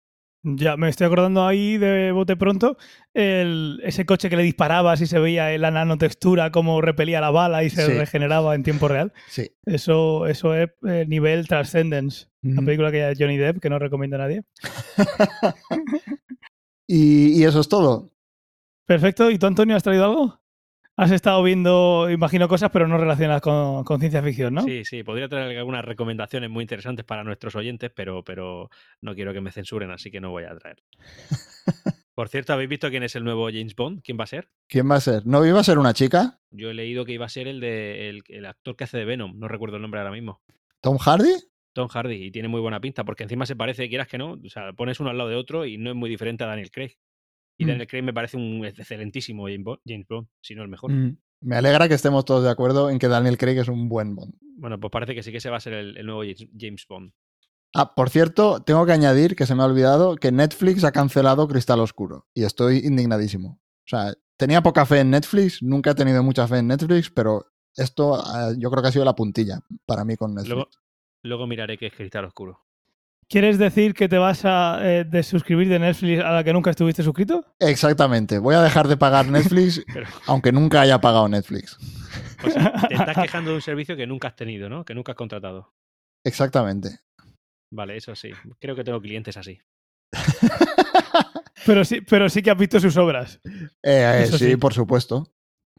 Ya 0.43 0.77
me 0.79 0.89
estoy 0.89 1.07
acordando 1.07 1.47
ahí 1.47 1.77
de 1.77 2.13
bote 2.13 2.35
pronto 2.35 2.79
el, 3.13 3.79
ese 3.85 4.07
coche 4.07 4.31
que 4.31 4.37
le 4.39 4.43
disparabas 4.43 5.01
y 5.03 5.07
se 5.07 5.19
veía 5.19 5.57
la 5.59 5.71
nanotextura 5.71 6.51
cómo 6.51 6.81
repelía 6.81 7.21
la 7.21 7.31
bala 7.31 7.63
y 7.63 7.69
se 7.69 7.85
Sí. 7.85 7.93
regeneraba 7.93 8.55
en 8.55 8.63
tiempo 8.63 8.89
real. 8.89 9.13
Sí. 9.29 9.51
Eso, 9.67 10.27
eso 10.27 10.55
es 10.55 10.71
eh, 10.89 11.05
nivel 11.07 11.47
Transcendence, 11.47 12.29
la 12.41 12.63
película 12.63 12.91
que 12.91 13.03
de 13.03 13.17
Johnny 13.19 13.37
Depp, 13.37 13.61
que 13.61 13.69
no 13.69 13.79
recomiendo 13.79 14.17
a 14.17 14.21
nadie. 14.21 14.43
Y, 16.93 17.41
y 17.41 17.45
eso 17.45 17.61
es 17.61 17.69
todo. 17.69 18.11
Perfecto. 18.85 19.31
¿Y 19.31 19.39
tú, 19.39 19.47
Antonio, 19.47 19.77
has 19.77 19.83
traído 19.85 20.05
algo? 20.07 20.40
Has 21.01 21.13
estado 21.13 21.43
viendo, 21.43 22.11
imagino, 22.11 22.47
cosas, 22.47 22.69
pero 22.71 22.87
no 22.87 22.99
relacionadas 22.99 23.41
con, 23.41 23.85
con 23.85 24.01
ciencia 24.01 24.23
ficción, 24.23 24.53
¿no? 24.53 24.61
Sí, 24.65 24.85
sí, 24.85 25.03
podría 25.03 25.31
traer 25.31 25.57
algunas 25.57 25.83
recomendaciones 25.83 26.51
muy 26.51 26.61
interesantes 26.61 27.07
para 27.07 27.25
nuestros 27.25 27.57
oyentes, 27.57 27.91
pero, 27.91 28.23
pero 28.23 28.69
no 29.01 29.15
quiero 29.15 29.33
que 29.33 29.41
me 29.41 29.51
censuren, 29.51 29.91
así 29.93 30.11
que 30.11 30.21
no 30.21 30.29
voy 30.29 30.45
a 30.45 30.55
traer. 30.59 30.83
Por 32.15 32.29
cierto, 32.29 32.53
¿habéis 32.53 32.69
visto 32.69 32.91
quién 32.91 33.03
es 33.03 33.17
el 33.17 33.25
nuevo 33.25 33.47
James 33.47 33.75
Bond? 33.75 34.03
¿Quién 34.03 34.21
va 34.21 34.25
a 34.25 34.27
ser? 34.27 34.51
¿Quién 34.69 34.91
va 34.91 34.97
a 34.97 35.01
ser? 35.01 35.27
¿No 35.27 35.47
iba 35.47 35.59
a 35.59 35.65
ser 35.65 35.79
una 35.79 35.95
chica? 35.95 36.39
Yo 36.51 36.69
he 36.69 36.75
leído 36.75 37.07
que 37.07 37.13
iba 37.13 37.25
a 37.25 37.31
ser 37.31 37.49
el 37.49 37.61
de 37.61 38.11
el, 38.11 38.23
el 38.29 38.45
actor 38.45 38.77
que 38.77 38.85
hace 38.85 38.99
de 38.99 39.07
Venom, 39.07 39.39
no 39.39 39.49
recuerdo 39.49 39.77
el 39.77 39.83
nombre 39.83 40.01
ahora 40.01 40.13
mismo. 40.13 40.43
¿Tom 40.83 40.99
Hardy? 40.99 41.33
Tom 41.73 41.89
Hardy, 41.89 42.27
y 42.27 42.31
tiene 42.31 42.49
muy 42.49 42.61
buena 42.61 42.79
pinta, 42.79 43.05
porque 43.05 43.23
encima 43.23 43.47
se 43.47 43.57
parece, 43.57 43.89
quieras 43.89 44.07
que 44.07 44.19
no, 44.19 44.33
o 44.33 44.49
sea, 44.51 44.75
pones 44.75 45.01
uno 45.01 45.09
al 45.09 45.17
lado 45.17 45.31
de 45.31 45.37
otro 45.37 45.65
y 45.65 45.79
no 45.79 45.89
es 45.89 45.97
muy 45.97 46.11
diferente 46.11 46.45
a 46.45 46.49
Daniel 46.49 46.71
Craig. 46.71 46.99
Y 47.61 47.65
Mm. 47.65 47.69
Daniel 47.69 47.87
Craig 47.87 48.03
me 48.03 48.13
parece 48.15 48.37
un 48.39 48.65
excelentísimo 48.65 49.45
James 49.47 50.07
Bond, 50.09 50.27
si 50.41 50.55
no 50.55 50.63
el 50.63 50.69
mejor. 50.69 50.91
Mm. 50.93 51.19
Me 51.43 51.57
alegra 51.57 51.89
que 51.89 51.95
estemos 51.95 52.25
todos 52.25 52.43
de 52.45 52.51
acuerdo 52.51 52.91
en 52.91 52.99
que 52.99 53.09
Daniel 53.09 53.37
Craig 53.39 53.59
es 53.59 53.69
un 53.69 53.89
buen 53.89 54.15
Bond. 54.15 54.35
Bueno, 54.57 54.79
pues 54.81 54.91
parece 54.91 55.15
que 55.15 55.23
sí 55.23 55.31
que 55.33 55.41
se 55.41 55.51
va 55.51 55.59
a 55.59 55.61
ser 55.61 55.75
el, 55.75 55.97
el 55.97 56.07
nuevo 56.07 56.23
James- 56.23 56.49
James 56.59 56.87
Bond. 56.89 57.13
Ah, 57.75 57.95
por 57.95 58.11
cierto, 58.11 58.63
tengo 58.63 58.85
que 58.85 58.93
añadir 58.93 59.37
que 59.37 59.47
se 59.47 59.55
me 59.55 59.63
ha 59.63 59.67
olvidado 59.67 60.17
que 60.17 60.33
Netflix 60.33 60.85
ha 60.85 60.93
cancelado 60.93 61.47
Cristal 61.49 61.81
Oscuro 61.81 62.27
y 62.35 62.45
estoy 62.45 62.79
indignadísimo. 62.79 63.61
O 63.61 63.87
sea, 63.89 64.13
tenía 64.37 64.63
poca 64.63 64.85
fe 64.87 65.01
en 65.01 65.11
Netflix, 65.11 65.63
nunca 65.63 65.91
he 65.91 65.95
tenido 65.95 66.23
mucha 66.23 66.49
fe 66.49 66.59
en 66.59 66.67
Netflix, 66.69 67.11
pero 67.11 67.47
esto 67.77 68.15
ah, 68.17 68.53
yo 68.59 68.71
creo 68.71 68.83
que 68.83 68.89
ha 68.89 68.93
sido 68.93 69.05
la 69.05 69.15
puntilla 69.15 69.61
para 69.87 70.05
mí 70.05 70.17
con 70.17 70.35
Netflix. 70.35 70.55
Luego, 70.55 70.71
luego 71.23 71.47
miraré 71.47 71.79
qué 71.79 71.87
es 71.87 71.93
Cristal 71.95 72.25
Oscuro. 72.25 72.61
¿Quieres 73.31 73.59
decir 73.59 73.95
que 73.95 74.09
te 74.09 74.19
vas 74.19 74.45
a 74.45 74.81
eh, 74.83 75.05
desuscribir 75.05 75.69
de 75.69 75.79
Netflix 75.79 76.21
a 76.21 76.33
la 76.33 76.43
que 76.43 76.53
nunca 76.53 76.71
estuviste 76.71 77.05
suscrito? 77.05 77.45
Exactamente, 77.61 78.41
voy 78.41 78.57
a 78.57 78.61
dejar 78.61 78.89
de 78.89 78.97
pagar 78.97 79.27
Netflix 79.27 79.85
Pero, 79.95 80.09
aunque 80.27 80.51
nunca 80.51 80.81
haya 80.81 81.01
pagado 81.01 81.29
Netflix. 81.29 81.79
o 82.45 82.51
sea, 82.51 82.73
te 82.89 82.95
estás 82.97 83.17
quejando 83.17 83.51
de 83.51 83.57
un 83.57 83.63
servicio 83.63 83.97
que 83.97 84.09
nunca 84.09 84.27
has 84.27 84.35
tenido, 84.35 84.69
¿no? 84.69 84.85
Que 84.85 84.97
nunca 84.97 85.13
has 85.13 85.17
contratado. 85.17 85.73
Exactamente. 86.27 86.99
Vale, 87.73 87.97
eso 87.97 88.17
sí. 88.17 88.33
Creo 88.59 88.75
que 88.75 88.83
tengo 88.83 89.01
clientes 89.01 89.37
así. 89.37 89.61
Pero 91.67 91.85
sí, 91.85 92.01
pero 92.01 92.29
sí 92.31 92.43
que 92.43 92.51
has 92.51 92.57
visto 92.57 92.81
sus 92.81 92.97
obras. 92.97 93.39
Eh, 93.45 94.23
eh, 94.23 94.27
sí, 94.27 94.39
sí. 94.39 94.57
por 94.57 94.73
supuesto. 94.73 95.31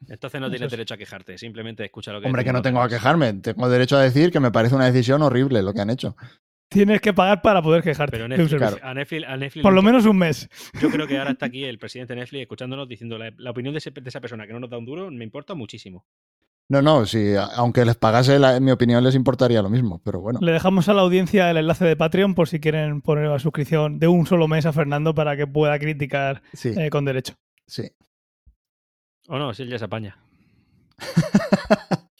Entonces 0.07 0.39
no 0.39 0.47
tienes 0.49 0.67
es. 0.67 0.71
derecho 0.71 0.93
a 0.93 0.97
quejarte, 0.97 1.39
simplemente 1.39 1.83
escucha 1.83 2.13
lo 2.13 2.21
que 2.21 2.27
Hombre, 2.27 2.43
que 2.43 2.53
no 2.53 2.61
tengo 2.61 2.81
a 2.81 2.87
quejarme. 2.87 3.33
Tengo 3.33 3.67
derecho 3.67 3.97
a 3.97 4.01
decir 4.01 4.31
que 4.31 4.39
me 4.39 4.51
parece 4.51 4.75
una 4.75 4.85
decisión 4.85 5.23
horrible 5.23 5.63
lo 5.63 5.73
que 5.73 5.81
han 5.81 5.89
hecho. 5.89 6.15
Tienes 6.71 7.01
que 7.01 7.11
pagar 7.13 7.41
para 7.41 7.61
poder 7.61 7.83
quejarte. 7.83 8.15
Pero 8.15 8.29
Netflix, 8.29 8.49
servicio. 8.49 8.79
a 8.81 8.93
Netflix, 8.93 9.27
a 9.27 9.35
Netflix 9.35 9.61
Por 9.63 9.73
lo 9.73 9.81
menos 9.81 10.05
un 10.05 10.17
mes. 10.17 10.49
Yo 10.81 10.89
creo 10.89 11.05
que 11.05 11.17
ahora 11.19 11.31
está 11.31 11.47
aquí 11.47 11.65
el 11.65 11.77
presidente 11.77 12.13
de 12.15 12.21
Netflix 12.21 12.43
escuchándonos 12.43 12.87
diciendo 12.87 13.17
la, 13.17 13.29
la 13.37 13.51
opinión 13.51 13.73
de, 13.73 13.79
ese- 13.79 13.91
de 13.91 14.07
esa 14.09 14.21
persona 14.21 14.47
que 14.47 14.53
no 14.53 14.61
nos 14.61 14.69
da 14.69 14.77
un 14.77 14.85
duro 14.85 15.11
me 15.11 15.25
importa 15.25 15.53
muchísimo. 15.53 16.05
No, 16.69 16.81
no, 16.81 17.05
si 17.05 17.33
aunque 17.57 17.83
les 17.83 17.97
pagase, 17.97 18.39
la- 18.39 18.55
en 18.55 18.63
mi 18.63 18.71
opinión 18.71 19.03
les 19.03 19.15
importaría 19.15 19.61
lo 19.61 19.69
mismo, 19.69 20.01
pero 20.05 20.21
bueno. 20.21 20.39
Le 20.41 20.53
dejamos 20.53 20.87
a 20.87 20.93
la 20.93 21.01
audiencia 21.01 21.51
el 21.51 21.57
enlace 21.57 21.83
de 21.83 21.97
Patreon 21.97 22.33
por 22.35 22.47
si 22.47 22.61
quieren 22.61 23.01
poner 23.01 23.27
la 23.27 23.39
suscripción 23.39 23.99
de 23.99 24.07
un 24.07 24.25
solo 24.25 24.47
mes 24.47 24.65
a 24.65 24.71
Fernando 24.71 25.13
para 25.13 25.35
que 25.35 25.45
pueda 25.47 25.77
criticar 25.77 26.41
Sí, 26.53 26.69
eh, 26.77 26.89
con 26.89 27.03
derecho. 27.03 27.33
sí. 27.67 27.91
O 29.27 29.37
no, 29.37 29.53
si 29.53 29.63
él 29.63 29.69
ya 29.69 29.77
se 29.77 29.85
apaña. 29.85 30.17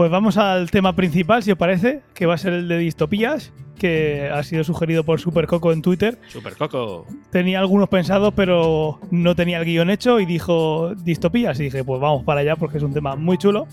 Pues 0.00 0.10
vamos 0.10 0.38
al 0.38 0.70
tema 0.70 0.96
principal, 0.96 1.42
si 1.42 1.52
os 1.52 1.58
parece, 1.58 2.00
que 2.14 2.24
va 2.24 2.32
a 2.32 2.38
ser 2.38 2.54
el 2.54 2.68
de 2.68 2.78
distopías, 2.78 3.52
que 3.78 4.30
ha 4.32 4.42
sido 4.44 4.64
sugerido 4.64 5.04
por 5.04 5.20
Supercoco 5.20 5.72
en 5.72 5.82
Twitter. 5.82 6.18
Super 6.28 6.56
Coco. 6.56 7.04
Tenía 7.30 7.58
algunos 7.58 7.90
pensados, 7.90 8.32
pero 8.34 8.98
no 9.10 9.36
tenía 9.36 9.58
el 9.58 9.66
guion 9.66 9.90
hecho 9.90 10.18
y 10.18 10.24
dijo 10.24 10.94
distopías. 10.94 11.60
Y 11.60 11.64
dije, 11.64 11.84
pues 11.84 12.00
vamos 12.00 12.24
para 12.24 12.40
allá 12.40 12.56
porque 12.56 12.78
es 12.78 12.82
un 12.82 12.94
tema 12.94 13.14
muy 13.14 13.36
chulo. 13.36 13.66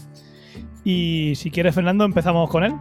Y 0.84 1.32
si 1.38 1.50
quieres, 1.50 1.74
Fernando, 1.74 2.04
empezamos 2.04 2.50
con 2.50 2.66
él. 2.66 2.74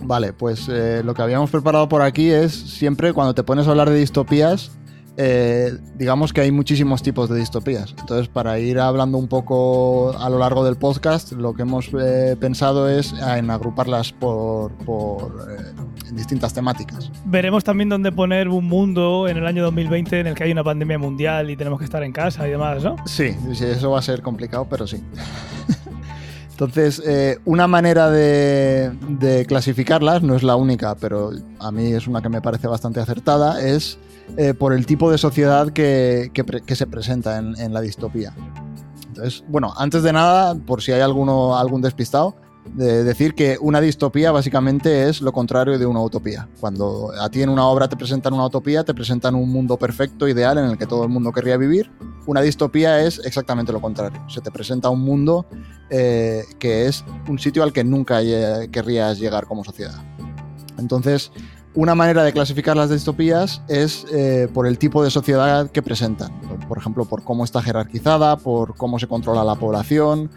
Vale, 0.00 0.32
pues 0.32 0.68
eh, 0.68 1.02
lo 1.04 1.14
que 1.14 1.22
habíamos 1.22 1.48
preparado 1.48 1.88
por 1.88 2.02
aquí 2.02 2.28
es 2.28 2.52
siempre 2.52 3.12
cuando 3.12 3.36
te 3.36 3.44
pones 3.44 3.68
a 3.68 3.70
hablar 3.70 3.88
de 3.88 4.00
distopías, 4.00 4.76
eh, 5.16 5.76
digamos 5.96 6.32
que 6.32 6.40
hay 6.40 6.50
muchísimos 6.50 7.02
tipos 7.02 7.28
de 7.28 7.38
distopías. 7.38 7.94
Entonces, 7.98 8.28
para 8.28 8.58
ir 8.58 8.78
hablando 8.78 9.18
un 9.18 9.28
poco 9.28 10.16
a 10.18 10.30
lo 10.30 10.38
largo 10.38 10.64
del 10.64 10.76
podcast, 10.76 11.32
lo 11.32 11.52
que 11.54 11.62
hemos 11.62 11.90
eh, 11.98 12.36
pensado 12.40 12.88
es 12.88 13.12
en 13.12 13.50
agruparlas 13.50 14.12
por, 14.12 14.72
por, 14.84 15.46
eh, 15.50 15.72
en 16.08 16.16
distintas 16.16 16.54
temáticas. 16.54 17.10
Veremos 17.26 17.62
también 17.62 17.90
dónde 17.90 18.10
poner 18.10 18.48
un 18.48 18.66
mundo 18.66 19.28
en 19.28 19.36
el 19.36 19.46
año 19.46 19.62
2020 19.64 20.20
en 20.20 20.26
el 20.28 20.34
que 20.34 20.44
hay 20.44 20.52
una 20.52 20.64
pandemia 20.64 20.98
mundial 20.98 21.50
y 21.50 21.56
tenemos 21.56 21.78
que 21.78 21.84
estar 21.84 22.02
en 22.02 22.12
casa 22.12 22.46
y 22.48 22.50
demás, 22.50 22.82
¿no? 22.82 22.96
Sí, 23.04 23.36
eso 23.52 23.90
va 23.90 23.98
a 23.98 24.02
ser 24.02 24.22
complicado, 24.22 24.66
pero 24.68 24.86
sí. 24.86 25.02
Entonces, 26.52 27.02
eh, 27.04 27.38
una 27.44 27.66
manera 27.66 28.10
de, 28.10 28.90
de 29.08 29.44
clasificarlas, 29.46 30.22
no 30.22 30.36
es 30.36 30.42
la 30.42 30.54
única, 30.54 30.94
pero 30.94 31.32
a 31.58 31.72
mí 31.72 31.92
es 31.92 32.06
una 32.06 32.22
que 32.22 32.28
me 32.28 32.40
parece 32.40 32.68
bastante 32.68 33.00
acertada, 33.00 33.60
es 33.62 33.98
eh, 34.36 34.54
por 34.54 34.72
el 34.72 34.86
tipo 34.86 35.10
de 35.10 35.18
sociedad 35.18 35.70
que, 35.70 36.30
se 36.74 36.86
presenta 36.86 37.38
en, 37.38 37.72
la 37.72 37.80
distopía. 37.80 38.34
Entonces, 39.08 39.44
bueno, 39.48 39.74
antes 39.76 40.02
de 40.02 40.12
nada, 40.12 40.54
por 40.54 40.82
si 40.82 40.92
hay 40.92 41.00
alguno, 41.00 41.56
algún 41.56 41.82
despistado, 41.82 42.34
de 42.74 43.02
decir 43.04 43.34
que 43.34 43.58
una 43.60 43.80
distopía 43.80 44.30
básicamente 44.30 45.08
es 45.08 45.20
lo 45.20 45.32
contrario 45.32 45.78
de 45.78 45.84
una 45.84 46.00
utopía. 46.00 46.48
Cuando 46.60 47.10
a 47.20 47.28
ti 47.28 47.42
en 47.42 47.48
una 47.48 47.66
obra 47.66 47.88
te 47.88 47.96
presentan 47.96 48.32
una 48.32 48.46
utopía, 48.46 48.84
te 48.84 48.94
presentan 48.94 49.34
un 49.34 49.50
mundo 49.50 49.76
perfecto, 49.76 50.28
ideal, 50.28 50.58
en 50.58 50.66
el 50.66 50.78
que 50.78 50.86
todo 50.86 51.02
el 51.02 51.08
mundo 51.10 51.32
querría 51.32 51.56
vivir. 51.56 51.90
Una 52.24 52.40
distopía 52.40 53.00
es 53.00 53.20
exactamente 53.24 53.72
lo 53.72 53.80
contrario. 53.80 54.24
Se 54.28 54.40
te 54.40 54.50
presenta 54.50 54.88
un 54.90 55.00
mundo 55.00 55.44
eh, 55.90 56.44
que 56.58 56.86
es 56.86 57.04
un 57.28 57.38
sitio 57.38 57.64
al 57.64 57.72
que 57.72 57.84
nunca 57.84 58.22
lle- 58.22 58.70
querrías 58.70 59.18
llegar 59.18 59.46
como 59.46 59.64
sociedad. 59.64 60.00
Entonces, 60.78 61.32
una 61.74 61.94
manera 61.94 62.22
de 62.22 62.32
clasificar 62.32 62.76
las 62.76 62.90
distopías 62.90 63.62
es 63.68 64.04
eh, 64.12 64.48
por 64.52 64.66
el 64.66 64.78
tipo 64.78 65.02
de 65.02 65.10
sociedad 65.10 65.70
que 65.70 65.82
presentan. 65.82 66.32
Por 66.68 66.78
ejemplo, 66.78 67.04
por 67.04 67.24
cómo 67.24 67.44
está 67.44 67.62
jerarquizada, 67.62 68.36
por 68.36 68.76
cómo 68.76 68.98
se 68.98 69.06
controla 69.06 69.42
la 69.42 69.54
población, 69.54 70.30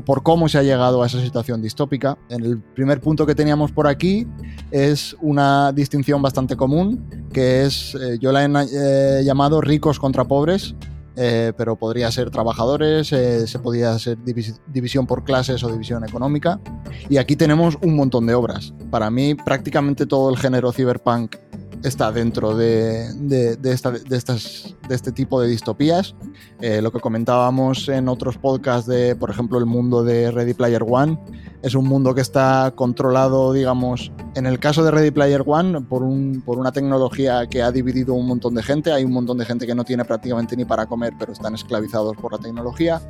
por 0.00 0.22
cómo 0.22 0.48
se 0.48 0.58
ha 0.58 0.62
llegado 0.62 1.02
a 1.02 1.06
esa 1.06 1.20
situación 1.20 1.62
distópica. 1.62 2.18
En 2.28 2.44
el 2.44 2.60
primer 2.60 3.00
punto 3.00 3.26
que 3.26 3.34
teníamos 3.34 3.72
por 3.72 3.86
aquí 3.86 4.26
es 4.70 5.16
una 5.20 5.72
distinción 5.72 6.22
bastante 6.22 6.56
común, 6.56 7.28
que 7.32 7.64
es, 7.64 7.94
eh, 7.94 8.18
yo 8.20 8.32
la 8.32 8.44
he 8.44 8.50
eh, 8.72 9.24
llamado 9.24 9.60
ricos 9.60 9.98
contra 9.98 10.24
pobres, 10.24 10.74
eh, 11.16 11.52
pero 11.56 11.76
podría 11.76 12.10
ser 12.10 12.30
trabajadores, 12.30 13.12
eh, 13.12 13.46
se 13.46 13.58
ser 13.98 14.18
divis- 14.18 14.60
división 14.66 15.06
por 15.06 15.24
clases 15.24 15.62
o 15.64 15.70
división 15.70 16.04
económica. 16.04 16.60
Y 17.08 17.16
aquí 17.18 17.36
tenemos 17.36 17.76
un 17.82 17.96
montón 17.96 18.26
de 18.26 18.34
obras. 18.34 18.72
Para 18.90 19.10
mí, 19.10 19.34
prácticamente 19.34 20.06
todo 20.06 20.30
el 20.30 20.36
género 20.36 20.72
cyberpunk 20.72 21.36
está 21.82 22.12
dentro 22.12 22.56
de, 22.56 23.12
de- 23.14 23.72
esta- 23.72 23.90
de 23.90 24.16
estas, 24.16 24.74
de 24.88 24.94
este 24.94 25.10
tipo 25.12 25.40
de 25.40 25.48
distopías. 25.48 26.14
Eh, 26.60 26.80
lo 26.80 26.92
que 26.92 27.00
comentábamos 27.00 27.88
en 27.88 28.08
otros 28.08 28.38
podcasts 28.38 28.86
de, 28.86 29.16
por 29.16 29.30
ejemplo, 29.30 29.58
el 29.58 29.66
mundo 29.66 30.04
de 30.04 30.30
Ready 30.30 30.54
Player 30.54 30.84
One, 30.88 31.18
es 31.62 31.74
un 31.74 31.86
mundo 31.86 32.14
que 32.14 32.20
está 32.20 32.72
controlado, 32.74 33.52
digamos, 33.52 34.12
en 34.34 34.46
el 34.46 34.58
caso 34.58 34.82
de 34.84 34.90
Ready 34.90 35.10
Player 35.10 35.42
One, 35.44 35.80
por, 35.82 36.02
un, 36.02 36.42
por 36.44 36.58
una 36.58 36.72
tecnología 36.72 37.46
que 37.46 37.62
ha 37.62 37.70
dividido 37.72 38.14
un 38.14 38.26
montón 38.26 38.54
de 38.54 38.62
gente. 38.62 38.92
Hay 38.92 39.04
un 39.04 39.12
montón 39.12 39.38
de 39.38 39.44
gente 39.44 39.66
que 39.66 39.74
no 39.74 39.84
tiene 39.84 40.04
prácticamente 40.04 40.56
ni 40.56 40.64
para 40.64 40.86
comer, 40.86 41.12
pero 41.18 41.32
están 41.32 41.54
esclavizados 41.54 42.16
por 42.16 42.32
la 42.32 42.38
tecnología. 42.38 43.00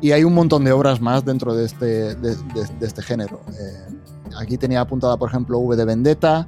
Y 0.00 0.12
hay 0.12 0.24
un 0.24 0.34
montón 0.34 0.64
de 0.64 0.72
obras 0.72 1.00
más 1.00 1.24
dentro 1.24 1.54
de 1.54 1.64
este, 1.64 2.14
de 2.16 2.36
este 2.80 3.02
género. 3.02 3.40
Eh, 3.58 3.94
aquí 4.38 4.58
tenía 4.58 4.80
apuntada, 4.80 5.16
por 5.16 5.28
ejemplo, 5.30 5.58
V 5.58 5.74
de 5.76 5.84
Vendetta. 5.84 6.46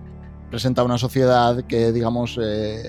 Presenta 0.50 0.82
una 0.82 0.98
sociedad 0.98 1.64
que, 1.64 1.92
digamos, 1.92 2.38
eh, 2.42 2.82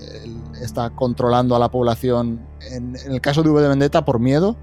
está 0.62 0.92
controlando 0.92 1.56
a 1.56 1.60
la 1.60 1.70
población, 1.70 2.48
en, 2.72 2.96
en 2.96 3.12
el 3.12 3.22
caso 3.22 3.44
de 3.44 3.50
V 3.50 3.62
de 3.62 3.68
Vendetta, 3.68 4.06
por 4.06 4.20
miedo. 4.20 4.58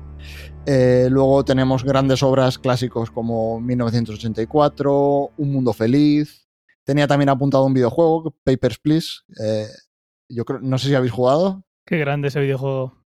Eh, 0.66 1.06
luego 1.10 1.44
tenemos 1.44 1.84
grandes 1.84 2.22
obras 2.24 2.58
clásicos 2.58 3.10
como 3.10 3.60
1984, 3.60 5.32
Un 5.36 5.52
Mundo 5.52 5.72
Feliz. 5.72 6.48
Tenía 6.84 7.06
también 7.06 7.28
apuntado 7.28 7.64
un 7.64 7.74
videojuego, 7.74 8.34
Papers, 8.42 8.78
Please. 8.78 9.20
Eh, 9.40 9.66
yo 10.28 10.44
creo, 10.44 10.60
no 10.60 10.78
sé 10.78 10.88
si 10.88 10.94
habéis 10.94 11.12
jugado. 11.12 11.64
Qué 11.84 11.98
grande 11.98 12.28
ese 12.28 12.40
videojuego. 12.40 13.04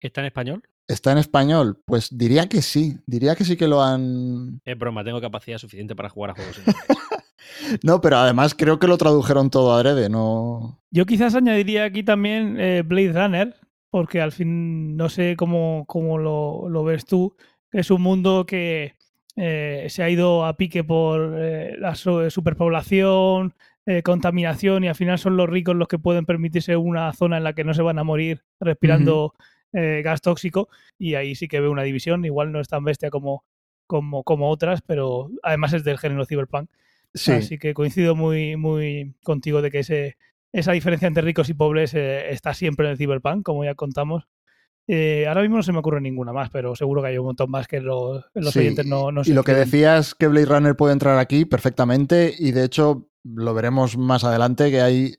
¿Está 0.00 0.20
en 0.20 0.26
español? 0.28 0.62
¿Está 0.86 1.10
en 1.10 1.18
español? 1.18 1.82
Pues 1.84 2.16
diría 2.16 2.48
que 2.48 2.62
sí. 2.62 2.98
Diría 3.06 3.34
que 3.34 3.44
sí 3.44 3.56
que 3.56 3.66
lo 3.66 3.82
han. 3.82 4.60
Es 4.64 4.78
broma, 4.78 5.02
tengo 5.02 5.20
capacidad 5.20 5.58
suficiente 5.58 5.96
para 5.96 6.08
jugar 6.08 6.30
a 6.30 6.34
juegos. 6.34 6.58
en 6.66 6.72
inglés. 6.72 7.15
No, 7.82 8.00
pero 8.00 8.16
además 8.18 8.54
creo 8.54 8.78
que 8.78 8.86
lo 8.86 8.98
tradujeron 8.98 9.50
todo 9.50 9.74
adrede, 9.74 10.08
no. 10.08 10.80
Yo 10.90 11.06
quizás 11.06 11.34
añadiría 11.34 11.84
aquí 11.84 12.02
también 12.02 12.56
eh, 12.58 12.82
Blade 12.82 13.12
Runner, 13.12 13.54
porque 13.90 14.20
al 14.20 14.32
fin 14.32 14.96
no 14.96 15.08
sé 15.08 15.36
cómo, 15.36 15.84
cómo 15.86 16.18
lo, 16.18 16.68
lo 16.68 16.84
ves 16.84 17.04
tú. 17.04 17.34
Es 17.72 17.90
un 17.90 18.02
mundo 18.02 18.46
que 18.46 18.94
eh, 19.36 19.86
se 19.88 20.02
ha 20.02 20.10
ido 20.10 20.44
a 20.44 20.56
pique 20.56 20.84
por 20.84 21.34
eh, 21.36 21.76
la 21.78 21.94
su- 21.94 22.30
superpoblación, 22.30 23.54
eh, 23.86 24.02
contaminación, 24.02 24.84
y 24.84 24.88
al 24.88 24.94
final 24.94 25.18
son 25.18 25.36
los 25.36 25.48
ricos 25.48 25.76
los 25.76 25.88
que 25.88 25.98
pueden 25.98 26.26
permitirse 26.26 26.76
una 26.76 27.12
zona 27.12 27.36
en 27.36 27.44
la 27.44 27.52
que 27.52 27.64
no 27.64 27.74
se 27.74 27.82
van 27.82 27.98
a 27.98 28.04
morir 28.04 28.42
respirando 28.60 29.34
eh, 29.72 30.00
gas 30.04 30.20
tóxico. 30.22 30.68
Y 30.98 31.14
ahí 31.14 31.34
sí 31.34 31.48
que 31.48 31.60
veo 31.60 31.70
una 31.70 31.82
división. 31.82 32.24
Igual 32.24 32.52
no 32.52 32.60
es 32.60 32.68
tan 32.68 32.84
bestia 32.84 33.10
como, 33.10 33.44
como, 33.86 34.24
como 34.24 34.50
otras, 34.50 34.80
pero 34.82 35.30
además 35.42 35.72
es 35.74 35.84
del 35.84 35.98
género 35.98 36.24
cyberpunk. 36.24 36.70
Sí. 37.16 37.32
Así 37.32 37.58
que 37.58 37.74
coincido 37.74 38.14
muy, 38.14 38.56
muy 38.56 39.14
contigo 39.24 39.62
de 39.62 39.70
que 39.70 39.80
ese, 39.80 40.16
esa 40.52 40.72
diferencia 40.72 41.08
entre 41.08 41.22
ricos 41.22 41.48
y 41.48 41.54
pobres 41.54 41.94
eh, 41.94 42.30
está 42.30 42.54
siempre 42.54 42.86
en 42.86 42.92
el 42.92 42.98
Cyberpunk, 42.98 43.42
como 43.44 43.64
ya 43.64 43.74
contamos. 43.74 44.28
Eh, 44.88 45.26
ahora 45.26 45.42
mismo 45.42 45.56
no 45.56 45.62
se 45.64 45.72
me 45.72 45.78
ocurre 45.80 46.00
ninguna 46.00 46.32
más, 46.32 46.48
pero 46.50 46.76
seguro 46.76 47.02
que 47.02 47.08
hay 47.08 47.18
un 47.18 47.26
montón 47.26 47.50
más 47.50 47.66
que 47.66 47.80
los, 47.80 48.24
los 48.34 48.52
Sí, 48.52 48.60
oyentes 48.60 48.86
no, 48.86 49.10
no 49.10 49.24
se 49.24 49.32
y 49.32 49.34
lo 49.34 49.42
que 49.42 49.52
decías 49.52 50.14
que 50.14 50.28
Blade 50.28 50.46
Runner 50.46 50.76
puede 50.76 50.92
entrar 50.92 51.18
aquí 51.18 51.44
perfectamente 51.44 52.32
y 52.38 52.52
de 52.52 52.64
hecho 52.64 53.08
lo 53.24 53.52
veremos 53.52 53.96
más 53.98 54.22
adelante 54.22 54.70
que 54.70 54.80
hay 54.80 55.14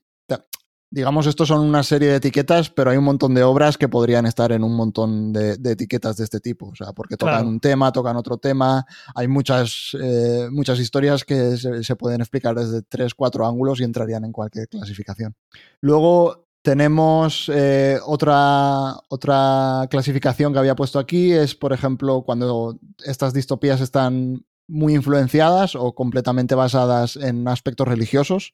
digamos 0.89 1.28
estos 1.28 1.50
son 1.50 1.62
una 1.67 1.84
serie 1.84 2.10
de 2.10 2.15
etiquetas 2.15 2.69
pero 2.69 2.91
hay 2.91 2.97
un 2.97 3.04
montón 3.04 3.34
de 3.34 3.43
obras 3.43 3.78
que 3.78 3.89
podrían 3.89 4.26
estar 4.26 4.52
en 4.52 4.63
un 4.63 4.76
montón 4.76 5.34
de, 5.34 5.58
de 5.58 5.71
etiquetas 5.71 6.17
de 6.17 6.23
este 6.23 6.39
tipo 6.39 6.69
o 6.69 6.76
sea 6.76 6.93
porque 6.93 7.17
tocan 7.17 7.36
Claro. 7.36 7.50
un 7.50 7.60
tema 7.60 7.91
tocan 7.91 8.15
otro 8.15 8.38
tema 8.38 8.86
hay 9.13 9.28
muchas 9.28 9.95
eh, 10.02 10.47
muchas 10.52 10.80
historias 10.80 11.26
que 11.26 11.58
se, 11.58 11.84
se 11.84 11.95
pueden 11.95 12.21
explicar 12.21 12.56
desde 12.56 12.82
tres 12.84 13.13
cuatro 13.13 13.45
ángulos 13.45 13.82
y 13.82 13.84
entrarían 13.84 14.23
en 14.26 14.32
cualquier 14.32 14.67
clasificación 14.69 15.36
luego 15.82 16.47
tenemos 16.62 17.50
eh, 17.54 17.97
otra, 18.06 18.97
otra 19.08 19.88
clasificación 19.89 20.52
que 20.52 20.60
había 20.60 20.76
puesto 20.76 21.00
aquí, 21.00 21.32
es 21.32 21.56
por 21.56 21.71
ejemplo 21.71 22.23
cuando 22.23 22.78
estas 23.06 23.34
distopías 23.34 23.80
están 23.80 24.45
muy 24.67 24.93
influenciadas 24.93 25.76
o 25.76 25.95
completamente 25.95 26.56
basadas 26.56 27.15
en 27.15 27.47
aspectos 27.47 27.88
religiosos. 27.88 28.54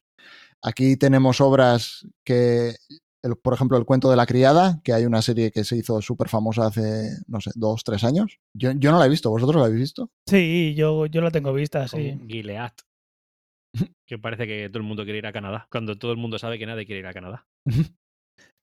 Aquí 0.63 0.95
tenemos 0.97 1.41
obras 1.41 2.07
que, 2.25 2.75
el- 3.21 3.35
por 3.41 3.53
ejemplo, 3.53 3.77
el 3.77 3.85
cuento 3.85 4.09
de 4.09 4.15
la 4.15 4.25
criada, 4.25 4.79
que 4.83 4.93
hay 4.93 5.05
una 5.05 5.21
serie 5.21 5.51
que 5.51 5.63
se 5.63 5.75
hizo 5.77 6.01
súper 6.01 6.29
famosa 6.29 6.67
hace, 6.67 7.09
no 7.27 7.41
sé, 7.41 7.51
dos, 7.55 7.83
tres 7.83 8.03
años. 8.03 8.39
Yo, 8.55 8.71
yo 8.71 8.91
no 8.91 8.99
la 8.99 9.05
he 9.05 9.09
visto, 9.09 9.29
¿vosotros 9.29 9.59
la 9.59 9.65
habéis 9.67 9.81
visto? 9.81 10.09
Sí, 10.27 10.73
yo, 10.75 11.05
yo 11.07 11.21
la 11.21 11.31
tengo 11.31 11.53
vista, 11.53 11.87
sí. 11.87 12.11
Con 12.17 12.29
Gilead. 12.29 12.71
Que 14.07 14.19
parece 14.19 14.45
que 14.45 14.69
todo 14.69 14.79
el 14.79 14.83
mundo 14.87 15.03
quiere 15.03 15.17
ir 15.19 15.25
a 15.25 15.33
Canadá. 15.33 15.67
Cuando 15.71 15.97
todo 15.97 16.11
el 16.11 16.17
mundo 16.17 16.37
sabe 16.37 16.59
que 16.59 16.65
nadie 16.65 16.85
quiere 16.85 16.99
ir 16.99 17.07
a 17.07 17.13
Canadá. 17.13 17.47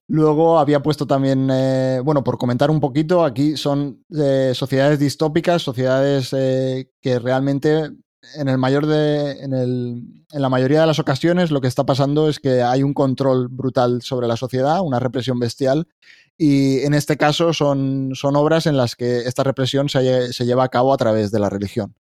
Luego 0.08 0.58
había 0.58 0.82
puesto 0.82 1.06
también, 1.06 1.48
eh, 1.52 2.00
bueno, 2.04 2.24
por 2.24 2.36
comentar 2.36 2.68
un 2.70 2.80
poquito, 2.80 3.24
aquí 3.24 3.56
son 3.56 4.04
eh, 4.10 4.50
sociedades 4.54 4.98
distópicas, 4.98 5.62
sociedades 5.62 6.32
eh, 6.32 6.90
que 7.00 7.18
realmente 7.20 7.90
en 8.34 8.48
el 8.48 8.58
mayor 8.58 8.86
de, 8.86 9.42
en, 9.42 10.24
la 10.30 10.48
mayoría 10.48 10.80
de 10.80 10.86
las 10.86 10.98
ocasiones 10.98 11.50
lo 11.50 11.60
que 11.60 11.68
está 11.68 11.84
pasando 11.84 12.28
es 12.28 12.38
que 12.38 12.62
hay 12.62 12.82
un 12.82 12.94
control 12.94 13.48
brutal 13.48 14.02
sobre 14.02 14.28
la 14.28 14.36
sociedad, 14.36 14.80
una 14.82 14.98
represión 14.98 15.38
bestial, 15.38 15.88
y 16.36 16.80
en 16.80 16.94
este 16.94 17.16
caso 17.16 17.52
son, 17.52 18.12
obras 18.34 18.66
en 18.66 18.76
las 18.76 18.96
que 18.96 19.18
esta 19.20 19.44
represión 19.44 19.88
se, 19.88 20.32
se 20.32 20.46
lleva 20.46 20.64
a 20.64 20.68
cabo 20.68 20.92
a 20.92 20.96
través 20.96 21.30
de 21.30 21.38
la 21.38 21.50
religión. 21.50 21.94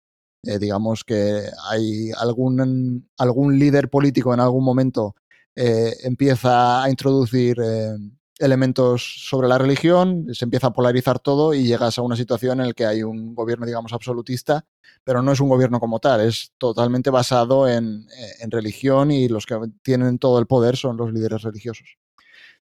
Eh, 0.44 0.58
digamos 0.58 1.02
que 1.02 1.42
hay 1.68 2.10
algún, 2.16 3.08
algún 3.18 3.58
líder 3.58 3.90
político 3.90 4.32
en 4.32 4.40
algún 4.40 4.64
momento 4.64 5.16
eh, 5.56 5.96
empieza 6.04 6.84
a 6.84 6.88
introducir 6.88 7.56
eh, 7.60 7.96
elementos 8.38 9.26
sobre 9.28 9.48
la 9.48 9.58
religión, 9.58 10.26
se 10.32 10.44
empieza 10.44 10.68
a 10.68 10.72
polarizar 10.72 11.18
todo 11.18 11.54
y 11.54 11.64
llegas 11.64 11.98
a 11.98 12.02
una 12.02 12.16
situación 12.16 12.60
en 12.60 12.68
la 12.68 12.72
que 12.72 12.86
hay 12.86 13.02
un 13.02 13.34
gobierno, 13.34 13.66
digamos, 13.66 13.92
absolutista, 13.92 14.64
pero 15.04 15.22
no 15.22 15.32
es 15.32 15.40
un 15.40 15.48
gobierno 15.48 15.80
como 15.80 15.98
tal, 15.98 16.20
es 16.20 16.52
totalmente 16.58 17.10
basado 17.10 17.68
en, 17.68 18.06
en 18.40 18.50
religión 18.50 19.10
y 19.10 19.28
los 19.28 19.46
que 19.46 19.58
tienen 19.82 20.18
todo 20.18 20.38
el 20.38 20.46
poder 20.46 20.76
son 20.76 20.96
los 20.96 21.12
líderes 21.12 21.42
religiosos. 21.42 21.98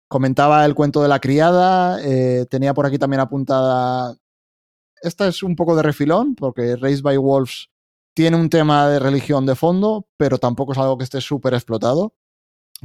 Comentaba 0.08 0.66
el 0.66 0.74
cuento 0.74 1.02
de 1.02 1.10
la 1.10 1.20
criada, 1.20 2.00
eh, 2.02 2.46
tenía 2.50 2.74
por 2.74 2.86
aquí 2.86 2.98
también 2.98 3.20
apuntada 3.20 4.18
esta 5.02 5.28
es 5.28 5.44
un 5.44 5.56
poco 5.56 5.76
de 5.76 5.84
refilón, 5.84 6.36
porque 6.36 6.76
Raised 6.76 7.04
by 7.04 7.18
Wolves 7.18 7.70
tiene 8.14 8.38
un 8.38 8.50
tema 8.50 8.88
de 8.90 9.00
religión 9.00 9.46
de 9.46 9.56
fondo, 9.56 10.08
pero 10.18 10.38
tampoco 10.38 10.72
es 10.72 10.78
algo 10.78 10.98
que 10.98 11.04
esté 11.04 11.22
súper 11.22 11.54
explotado. 11.54 12.14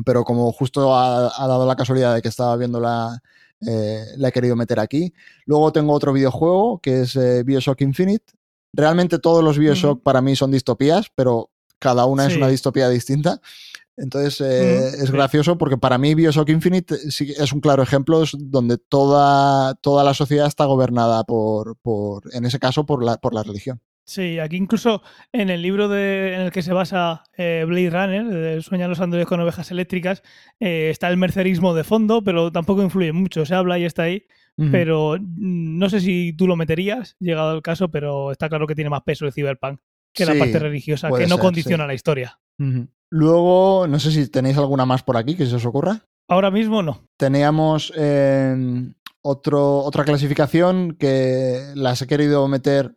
Pero 0.05 0.25
como 0.25 0.51
justo 0.53 0.95
ha, 0.95 1.29
ha, 1.29 1.47
dado 1.47 1.67
la 1.67 1.77
casualidad 1.77 2.15
de 2.15 2.23
que 2.23 2.29
estaba 2.29 2.57
viendo 2.57 2.81
la, 2.81 3.21
eh, 3.67 4.05
la 4.17 4.29
he 4.29 4.33
querido 4.33 4.57
meter 4.57 4.81
aquí. 4.81 5.13
Luego 5.47 5.73
tengo 5.73 5.93
otro 5.93 6.13
videojuego 6.13 6.81
que 6.81 7.03
es 7.03 7.17
eh, 7.17 7.43
Bioshock 7.45 7.81
Infinite. 7.83 8.33
Realmente 8.73 9.19
todos 9.19 9.45
los 9.45 9.59
Bioshock 9.59 9.99
uh 9.99 10.01
-huh. 10.01 10.03
para 10.03 10.23
mí 10.23 10.35
son 10.35 10.51
distopías, 10.51 11.07
pero 11.15 11.51
cada 11.79 12.07
una 12.07 12.27
sí. 12.27 12.33
es 12.33 12.37
una 12.39 12.49
distopía 12.49 12.89
distinta. 12.89 13.41
Entonces 13.97 14.41
eh, 14.41 14.89
es 14.89 15.07
sí. 15.07 15.13
gracioso 15.13 15.59
porque 15.59 15.77
para 15.77 15.99
mí 15.99 16.15
Bioshock 16.15 16.49
Infinite 16.49 16.97
es 17.07 17.53
un 17.53 17.61
claro 17.61 17.83
ejemplo 17.83 18.25
donde 18.39 18.79
toda, 18.79 19.75
toda 19.75 20.03
la 20.03 20.15
sociedad 20.15 20.47
está 20.47 20.65
gobernada 20.65 21.25
por, 21.25 21.77
por 21.77 22.35
en 22.35 22.47
ese 22.47 22.59
caso, 22.59 22.87
por 22.87 23.05
la, 23.05 23.19
por 23.19 23.35
la 23.35 23.43
religión. 23.43 23.81
Sí, 24.05 24.39
aquí 24.39 24.57
incluso 24.57 25.03
en 25.33 25.49
el 25.49 25.63
libro 25.63 25.89
de, 25.89 26.35
en 26.35 26.41
el 26.43 26.51
que 26.51 26.63
se 26.63 26.73
basa 26.73 27.23
eh, 27.37 27.65
Blade 27.67 27.91
Runner, 27.91 28.63
Sueñan 28.63 28.91
los 28.91 29.01
androides 29.01 29.29
con 29.29 29.41
ovejas 29.41 29.71
eléctricas, 29.71 30.23
eh, 30.59 30.89
está 30.91 31.09
el 31.09 31.17
mercerismo 31.17 31.73
de 31.75 31.85
fondo, 31.85 32.23
pero 32.25 32.51
tampoco 32.51 32.83
influye 32.83 33.13
mucho. 33.13 33.47
Se 33.47 33.55
habla 33.55 33.79
y 33.79 33.85
está 33.85 34.05
ahí, 34.05 34.27
uh 34.57 34.65
-huh. 34.65 34.71
pero 34.73 35.19
no 35.21 35.89
sé 35.89 36.01
si 36.01 36.33
tú 36.33 36.47
lo 36.47 36.57
meterías, 36.57 37.17
llegado 37.21 37.55
el 37.55 37.63
caso, 37.63 37.91
pero 37.91 38.33
está 38.33 38.49
claro 38.49 38.67
que 38.67 38.75
tiene 38.75 38.91
más 38.91 39.03
peso 39.03 39.25
el 39.25 39.33
cyberpunk 39.33 39.81
que 40.13 40.27
sí, 40.27 40.33
la 40.33 40.39
parte 40.39 40.59
religiosa, 40.59 41.09
que 41.09 41.27
no 41.27 41.37
ser, 41.37 41.39
condiciona 41.39 41.85
sí. 41.85 41.89
la 41.89 41.95
historia. 41.95 42.39
Uh 42.59 42.65
-huh. 42.65 42.89
Luego, 43.11 43.87
no 43.89 43.99
sé 43.99 44.11
si 44.11 44.29
tenéis 44.29 44.57
alguna 44.59 44.85
más 44.85 45.03
por 45.03 45.17
aquí 45.17 45.35
que 45.37 45.47
se 45.47 45.57
os 45.57 45.65
ocurra. 45.65 46.07
Ahora 46.29 46.51
mismo 46.51 46.83
no. 46.83 47.07
Teníamos 47.19 47.93
eh, 47.97 48.91
otro, 49.23 49.79
otra 49.79 50.05
clasificación 50.05 50.97
que 50.99 51.73
las 51.75 52.01
he 52.03 52.07
querido 52.07 52.49
meter 52.49 52.97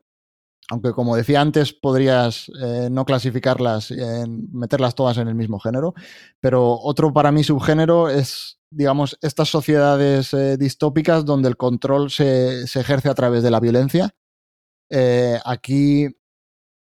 aunque 0.69 0.93
como 0.93 1.15
decía 1.15 1.41
antes, 1.41 1.73
podrías 1.73 2.51
eh, 2.61 2.89
no 2.91 3.05
clasificarlas, 3.05 3.91
eh, 3.91 4.25
meterlas 4.27 4.95
todas 4.95 5.17
en 5.17 5.27
el 5.27 5.35
mismo 5.35 5.59
género, 5.59 5.93
pero 6.39 6.79
otro 6.79 7.13
para 7.13 7.31
mí 7.31 7.43
subgénero 7.43 8.09
es, 8.09 8.59
digamos, 8.71 9.17
estas 9.21 9.49
sociedades 9.49 10.33
eh, 10.33 10.57
distópicas 10.57 11.25
donde 11.25 11.49
el 11.49 11.57
control 11.57 12.09
se, 12.09 12.63
ejerce 12.63 13.09
a 13.09 13.13
través 13.13 13.43
de 13.43 13.51
la 13.51 13.59
violencia. 13.59 14.15
Eh, 14.89 15.39
aquí, 15.45 16.07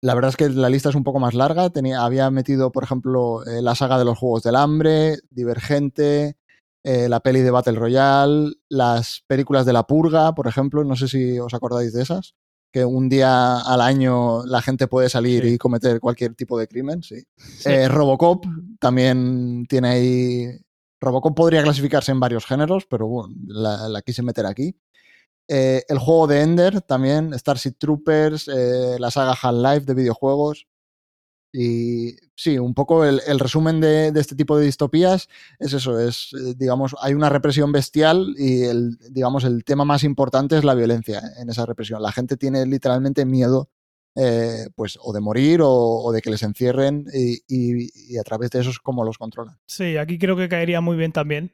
la 0.01 0.15
verdad 0.15 0.29
es 0.29 0.37
que 0.37 0.49
la 0.49 0.69
lista 0.69 0.89
es 0.89 0.95
un 0.95 1.03
poco 1.03 1.19
más 1.19 1.33
larga. 1.33 1.69
Tenía, 1.69 2.03
había 2.03 2.29
metido, 2.31 2.71
por 2.71 2.83
ejemplo, 2.83 3.41
la 3.45 3.75
saga 3.75 3.97
de 3.99 4.05
los 4.05 4.17
Juegos 4.17 4.43
del 4.43 4.55
Hambre, 4.55 5.17
Divergente, 5.29 6.37
la 6.83 7.19
peli 7.19 7.41
de 7.41 7.51
Battle 7.51 7.77
Royale, 7.77 8.53
las 8.69 9.23
películas 9.27 9.65
de 9.65 9.73
La 9.73 9.83
Purga, 9.83 10.33
por 10.33 10.47
ejemplo, 10.47 10.85
no 10.85 10.95
sé 10.95 11.09
si 11.09 11.37
os 11.37 11.53
acordáis 11.53 11.91
de 11.91 12.03
esas 12.03 12.35
que 12.77 12.85
un 12.85 13.09
día 13.09 13.57
al 13.57 13.81
año 13.81 14.45
la 14.45 14.61
gente 14.61 14.87
puede 14.87 15.09
salir 15.09 15.43
sí. 15.43 15.53
y 15.53 15.57
cometer 15.57 15.99
cualquier 15.99 16.35
tipo 16.35 16.59
de 16.59 16.67
crimen, 16.67 17.01
sí. 17.01 17.23
sí. 17.35 17.69
Eh, 17.69 17.87
Robocop 17.87 18.45
también 18.79 19.65
tiene 19.67 19.87
ahí... 19.87 20.47
Robocop 20.99 21.35
podría 21.35 21.63
clasificarse 21.63 22.11
en 22.11 22.19
varios 22.19 22.45
géneros, 22.45 22.85
pero 22.87 23.07
bueno, 23.07 23.33
la, 23.47 23.89
la 23.89 24.01
quise 24.03 24.21
meter 24.21 24.45
aquí. 24.45 24.75
Eh, 25.47 25.83
el 25.87 25.97
juego 25.97 26.27
de 26.27 26.41
Ender 26.41 26.81
también, 26.81 27.33
Starship 27.33 27.77
Troopers, 27.79 28.47
eh, 28.47 28.97
la 28.99 29.09
saga 29.09 29.35
Half-Life 29.41 29.85
de 29.87 29.93
videojuegos. 29.95 30.67
Y 31.51 32.15
sí, 32.35 32.57
un 32.57 32.73
poco 32.73 33.05
el, 33.05 33.39
resumen 33.39 33.79
de, 33.79 34.09
este 34.15 34.35
tipo 34.35 34.57
de 34.57 34.65
distopías 34.65 35.29
es 35.59 35.73
eso, 35.73 35.99
es, 35.99 36.31
eh, 36.33 36.53
digamos, 36.57 36.95
hay 37.01 37.13
una 37.13 37.29
represión 37.29 37.71
bestial 37.71 38.35
y 38.37 38.63
el, 38.63 38.97
digamos, 39.11 39.43
el 39.43 39.63
tema 39.63 39.85
más 39.85 40.03
importante 40.03 40.57
es 40.57 40.63
la 40.63 40.75
violencia 40.75 41.21
en 41.39 41.49
esa 41.49 41.65
represión. 41.65 42.01
La 42.01 42.11
gente 42.11 42.37
tiene 42.37 42.65
literalmente 42.65 43.25
miedo, 43.25 43.69
eh, 44.15 44.67
pues, 44.75 44.99
o 45.01 45.13
de 45.13 45.21
morir 45.21 45.61
o, 45.63 46.11
de 46.11 46.21
que 46.21 46.29
les 46.29 46.43
encierren 46.43 47.05
y, 47.13 48.17
a 48.17 48.23
través 48.23 48.51
de 48.51 48.59
eso 48.59 48.69
es 48.69 48.79
como 48.79 49.05
los 49.05 49.17
controlan. 49.17 49.57
Sí, 49.65 49.95
aquí 49.97 50.19
creo 50.19 50.35
que 50.35 50.49
caería 50.49 50.81
muy 50.81 50.97
bien 50.97 51.11
también 51.11 51.53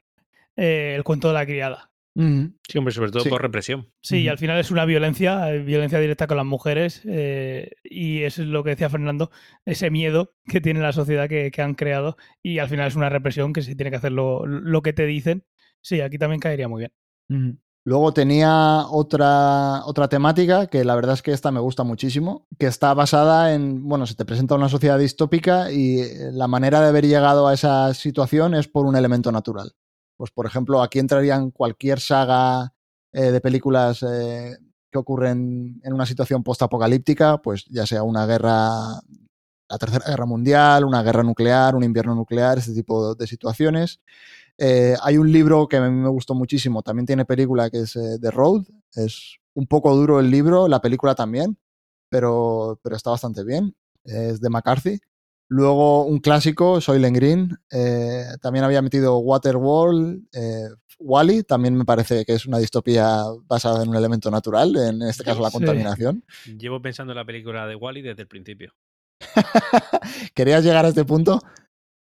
eh, 0.56 0.94
el 0.96 1.04
cuento 1.04 1.28
de 1.28 1.36
la 1.36 1.46
criada. 1.46 1.93
Uh 2.16 2.22
-huh. 2.22 2.54
Sí, 2.68 2.78
hombre, 2.78 2.94
sobre 2.94 3.12
todo 3.12 3.24
sí. 3.24 3.30
por 3.30 3.42
represión. 3.42 3.88
Sí, 4.02 4.16
uh 4.16 4.18
-huh. 4.18 4.24
y 4.24 4.28
al 4.28 4.38
final 4.38 4.60
es 4.60 4.70
una 4.72 4.86
violencia, 4.86 5.52
eh, 5.54 5.60
violencia 5.60 6.00
directa 6.00 6.28
con 6.28 6.38
las 6.38 6.46
mujeres, 6.46 7.02
eh, 7.06 7.72
y 7.84 8.22
eso 8.24 8.44
es 8.44 8.48
lo 8.48 8.64
que 8.64 8.72
decía 8.72 8.90
Fernando, 8.90 9.32
ese 9.66 9.90
miedo 9.90 10.34
que 10.46 10.62
tiene 10.62 10.80
la 10.80 10.94
sociedad 10.94 11.28
que, 11.28 11.50
que, 11.52 11.62
han 11.62 11.74
creado, 11.74 12.18
y 12.44 12.60
al 12.60 12.70
final 12.70 12.88
es 12.88 12.96
una 12.96 13.10
represión 13.10 13.52
que 13.52 13.64
se 13.64 13.76
tiene 13.76 13.90
que 13.90 13.98
hacer 13.98 14.12
lo, 14.12 14.46
lo 14.46 14.82
que 14.82 14.94
te 14.94 15.06
dicen. 15.06 15.44
Sí, 15.82 16.02
aquí 16.02 16.18
también 16.18 16.40
caería 16.40 16.68
muy 16.68 16.82
bien. 16.82 16.92
Uh 17.30 17.34
-huh. 17.34 17.58
Luego 17.86 18.14
tenía 18.14 18.86
otra, 18.90 19.86
otra 19.86 20.08
temática 20.08 20.68
que 20.68 20.86
la 20.86 20.96
verdad 20.96 21.16
es 21.16 21.22
que 21.22 21.34
esta 21.34 21.52
me 21.52 21.60
gusta 21.60 21.84
muchísimo, 21.84 22.48
que 22.58 22.68
está 22.68 22.94
basada 22.94 23.54
en, 23.54 23.86
bueno, 23.90 24.06
se 24.06 24.16
te 24.16 24.24
presenta 24.24 24.56
una 24.56 24.70
sociedad 24.70 24.98
distópica 24.98 25.70
y 25.70 26.02
la 26.32 26.48
manera 26.48 26.80
de 26.80 26.88
haber 26.88 27.06
llegado 27.06 27.46
a 27.46 27.54
esa 27.54 27.94
situación 27.94 28.54
es 28.54 28.70
por 28.70 28.86
un 28.86 28.96
elemento 28.96 29.34
natural. 29.34 29.74
Pues, 30.18 30.32
por 30.32 30.46
ejemplo, 30.46 30.82
aquí 30.82 31.00
entrarían 31.00 31.52
cualquier 31.52 32.00
saga 32.00 32.74
eh, 33.12 33.32
de 33.32 33.42
películas 33.42 34.04
eh, 34.04 34.58
que 34.92 34.98
ocurren 34.98 35.82
en 35.84 35.94
una 35.94 36.06
situación 36.06 36.44
postapocalíptica, 36.44 37.38
pues 37.40 37.66
ya 37.66 37.86
sea 37.86 38.04
una 38.04 38.26
guerra, 38.26 39.02
la 39.70 39.78
Tercera 39.80 40.06
Guerra 40.08 40.26
Mundial, 40.26 40.86
una 40.86 41.04
guerra 41.04 41.24
nuclear, 41.24 41.76
un 41.76 41.84
invierno 41.84 42.16
nuclear, 42.16 42.58
este 42.58 42.74
tipo 42.74 43.16
de 43.16 43.28
situaciones. 43.28 44.00
Eh, 44.58 44.96
hay 45.02 45.18
un 45.18 45.32
libro 45.32 45.68
que 45.68 45.78
a 45.78 45.82
mí 45.82 45.90
me 45.90 46.10
gustó 46.10 46.36
muchísimo, 46.36 46.84
también 46.84 47.08
tiene 47.08 47.26
película, 47.26 47.70
que 47.70 47.80
es 47.80 47.94
The 47.94 48.32
Road. 48.32 48.66
Es 48.94 49.38
un 49.56 49.68
poco 49.68 49.96
duro 49.96 50.20
el 50.20 50.30
libro, 50.30 50.68
la 50.68 50.82
película 50.82 51.16
también, 51.16 51.58
pero, 52.10 52.80
pero 52.84 52.96
está 52.96 53.10
bastante 53.12 53.44
bien. 53.44 53.76
Es 54.04 54.42
de 54.42 54.50
McCarthy. 54.50 55.00
Luego 55.56 56.06
un 56.06 56.18
clásico, 56.18 56.82
Soylent 56.82 57.16
Green. 57.16 57.56
Eh, 57.72 58.26
también 58.42 58.66
había 58.66 58.82
metido 58.82 59.20
Waterworld, 59.20 60.24
eh, 60.34 60.70
Wally, 60.98 61.44
también 61.44 61.76
me 61.76 61.86
parece 61.86 62.26
que 62.26 62.34
es 62.34 62.48
una 62.48 62.58
distopía 62.58 63.22
basada 63.46 63.84
en 63.84 63.90
un 63.90 63.96
elemento 63.96 64.32
natural, 64.32 64.76
en 64.76 65.04
este 65.04 65.24
caso 65.24 65.44
la 65.44 65.52
sí. 65.52 65.58
contaminación. 65.58 66.24
Llevo 66.58 66.82
pensando 66.82 67.14
en 67.14 67.18
la 67.18 67.26
película 67.26 67.68
de 67.68 67.76
Wally 67.76 68.02
desde 68.02 68.24
el 68.24 68.28
principio. 68.28 68.74
¿Querías 70.34 70.64
llegar 70.64 70.86
a 70.86 70.88
este 70.88 71.06
punto? 71.06 71.40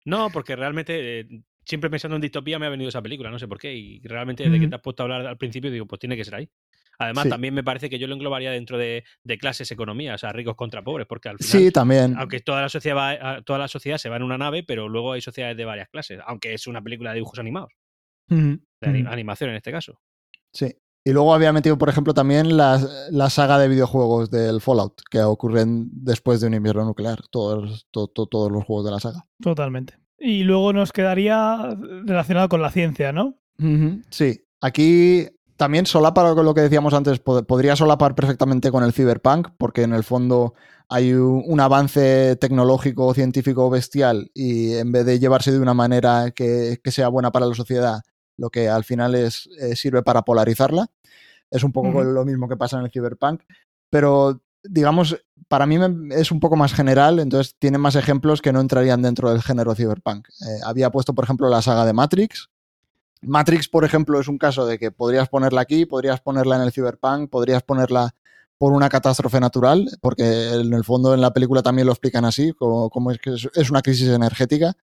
No, 0.06 0.30
porque 0.30 0.56
realmente 0.56 1.20
eh, 1.20 1.44
siempre 1.66 1.90
pensando 1.90 2.16
en 2.16 2.22
distopía 2.22 2.58
me 2.58 2.68
ha 2.68 2.70
venido 2.70 2.88
esa 2.88 3.02
película, 3.02 3.32
no 3.32 3.38
sé 3.38 3.50
por 3.50 3.60
qué. 3.60 3.76
Y 3.76 4.00
realmente 4.04 4.44
desde 4.44 4.60
mm. 4.60 4.62
que 4.62 4.68
te 4.70 4.76
has 4.76 4.82
puesto 4.82 5.04
a 5.04 5.08
hablar 5.08 5.28
al 5.28 5.38
principio 5.38 5.70
digo, 5.70 5.88
pues 5.88 6.00
tiene 6.00 6.16
que 6.16 6.24
ser 6.24 6.36
ahí. 6.36 6.50
Además, 7.00 7.24
sí. 7.24 7.30
también 7.30 7.54
me 7.54 7.64
parece 7.64 7.90
que 7.90 7.98
yo 7.98 8.08
lo 8.08 8.14
englobaría 8.14 8.52
dentro 8.52 8.78
de, 8.78 9.04
de, 9.24 9.38
clases 9.38 9.72
economía, 9.72 10.16
o 10.16 10.18
sea, 10.18 10.32
ricos 10.32 10.56
contra 10.56 10.84
pobres, 10.84 11.08
porque 11.08 11.30
al 11.30 11.38
final, 11.38 11.52
sí, 11.52 11.72
también. 11.72 12.16
aunque 12.18 12.42
toda 12.42 12.62
la 12.62 12.70
sociedad 12.70 12.96
va, 12.96 13.42
toda 13.42 13.60
la 13.60 13.68
sociedad 13.68 13.98
se 13.98 14.10
va 14.10 14.18
en 14.18 14.24
una 14.24 14.38
nave, 14.38 14.64
pero 14.64 14.88
luego 14.88 15.14
hay 15.14 15.22
sociedades 15.22 15.58
de 15.58 15.66
varias 15.66 15.90
clases, 15.90 16.20
aunque 16.26 16.54
es 16.54 16.68
una 16.68 16.82
película 16.82 17.12
de 17.12 17.16
dibujos 17.16 17.40
animados, 17.40 17.72
mm 18.28 18.36
-hmm. 18.36 18.62
de 18.82 19.08
animación 19.10 19.50
en 19.50 19.56
este 19.56 19.72
caso. 19.72 20.00
Sí. 20.54 20.76
Y 21.04 21.14
luego 21.14 21.34
había 21.34 21.52
metido, 21.52 21.78
por 21.80 21.90
ejemplo, 21.90 22.14
también 22.14 22.56
la, 22.56 22.80
la, 23.10 23.30
saga 23.32 23.58
de 23.58 23.68
videojuegos 23.68 24.30
del 24.30 24.62
Fallout, 24.62 25.02
que 25.10 25.20
ocurren 25.22 25.90
después 25.92 26.40
de 26.42 26.48
un 26.48 26.54
invierno 26.54 26.86
nuclear, 26.86 27.22
todos, 27.32 27.88
to, 27.90 28.08
to, 28.08 28.28
todos 28.28 28.52
los 28.52 28.64
juegos 28.66 28.86
de 28.86 28.92
la 28.92 29.00
saga. 29.00 29.26
Totalmente. 29.42 29.96
Y 30.20 30.44
luego 30.44 30.74
nos 30.74 30.92
quedaría 30.92 31.76
relacionado 32.06 32.50
con 32.50 32.62
la 32.62 32.70
ciencia, 32.70 33.12
¿no? 33.12 33.40
Mm 33.58 33.76
-hmm. 33.76 34.04
Sí. 34.12 34.42
Aquí 34.62 35.28
también 35.62 35.86
solapa 35.86 36.34
con 36.34 36.44
lo 36.44 36.56
que 36.56 36.62
decíamos 36.62 36.92
antes, 36.96 37.20
pod 37.20 37.46
podría 37.46 37.76
solapar 37.76 38.16
perfectamente 38.16 38.72
con 38.72 38.84
el 38.84 38.94
cyberpunk, 38.94 39.50
porque 39.60 39.84
en 39.84 39.94
el 39.94 40.04
fondo 40.04 40.56
hay 40.90 41.14
un, 41.14 41.44
un 41.46 41.60
avance 41.60 42.36
tecnológico, 42.38 43.14
científico 43.14 43.70
bestial 43.70 44.32
y 44.34 44.74
en 44.74 44.92
vez 44.92 45.06
de 45.06 45.20
llevarse 45.20 45.52
de 45.52 45.60
una 45.60 45.76
manera 45.76 46.32
que, 46.32 46.80
que, 46.84 46.90
sea 46.90 47.10
buena 47.10 47.32
para 47.32 47.46
la 47.46 47.54
sociedad, 47.54 48.02
lo 48.38 48.50
que 48.50 48.70
al 48.70 48.84
final 48.84 49.14
es, 49.14 49.50
eh, 49.60 49.76
sirve 49.76 50.02
para 50.02 50.24
polarizarla. 50.24 50.88
Es 51.52 51.64
un 51.64 51.72
poco 51.72 52.04
lo 52.04 52.26
mismo 52.26 52.50
que 52.50 52.58
pasa 52.58 52.80
en 52.80 52.86
el 52.86 52.92
Cyberpunk, 52.92 53.44
pero 53.92 54.42
digamos, 54.64 55.16
para 55.48 55.68
mí 55.68 55.78
es 56.10 56.32
un 56.32 56.40
poco 56.40 56.56
más 56.56 56.74
general, 56.74 57.20
entonces 57.20 57.56
tiene 57.60 57.78
más 57.78 57.96
ejemplos 57.96 58.42
que 58.42 58.52
no 58.52 58.62
entrarían 58.62 59.04
dentro 59.04 59.30
del 59.30 59.44
género 59.44 59.76
Cyberpunk. 59.76 60.28
Eh, 60.28 60.60
había 60.66 60.90
puesto, 60.90 61.14
por 61.14 61.26
ejemplo, 61.26 61.50
la 61.50 61.62
saga 61.62 61.86
de 61.86 61.94
Matrix. 61.94 62.50
Matrix, 63.22 63.68
por 63.68 63.86
ejemplo, 63.86 64.20
es 64.20 64.28
un 64.28 64.38
caso 64.38 64.66
de 64.66 64.80
que 64.80 64.92
podrías 64.92 65.30
ponerla 65.30 65.62
aquí, 65.62 65.86
podrías 65.86 66.22
ponerla 66.22 66.56
en 66.56 66.64
el 66.64 66.72
Cyberpunk, 66.72 67.30
podrías 67.30 67.64
ponerla 67.64 68.16
por 68.58 68.74
una 68.74 68.90
catástrofe 68.90 69.40
natural, 69.40 69.88
porque 70.02 70.24
en 70.54 70.74
el 70.74 70.84
fondo 70.84 71.14
en 71.14 71.22
la 71.22 71.34
película 71.34 71.62
también 71.64 71.86
lo 71.88 71.94
explican 71.94 72.26
así, 72.26 72.52
como, 72.54 72.90
como 72.90 73.12
es 73.12 73.18
que 73.20 73.32
es, 73.34 73.70
una 73.72 73.82
crisis 73.82 74.10
energética. 74.10 74.74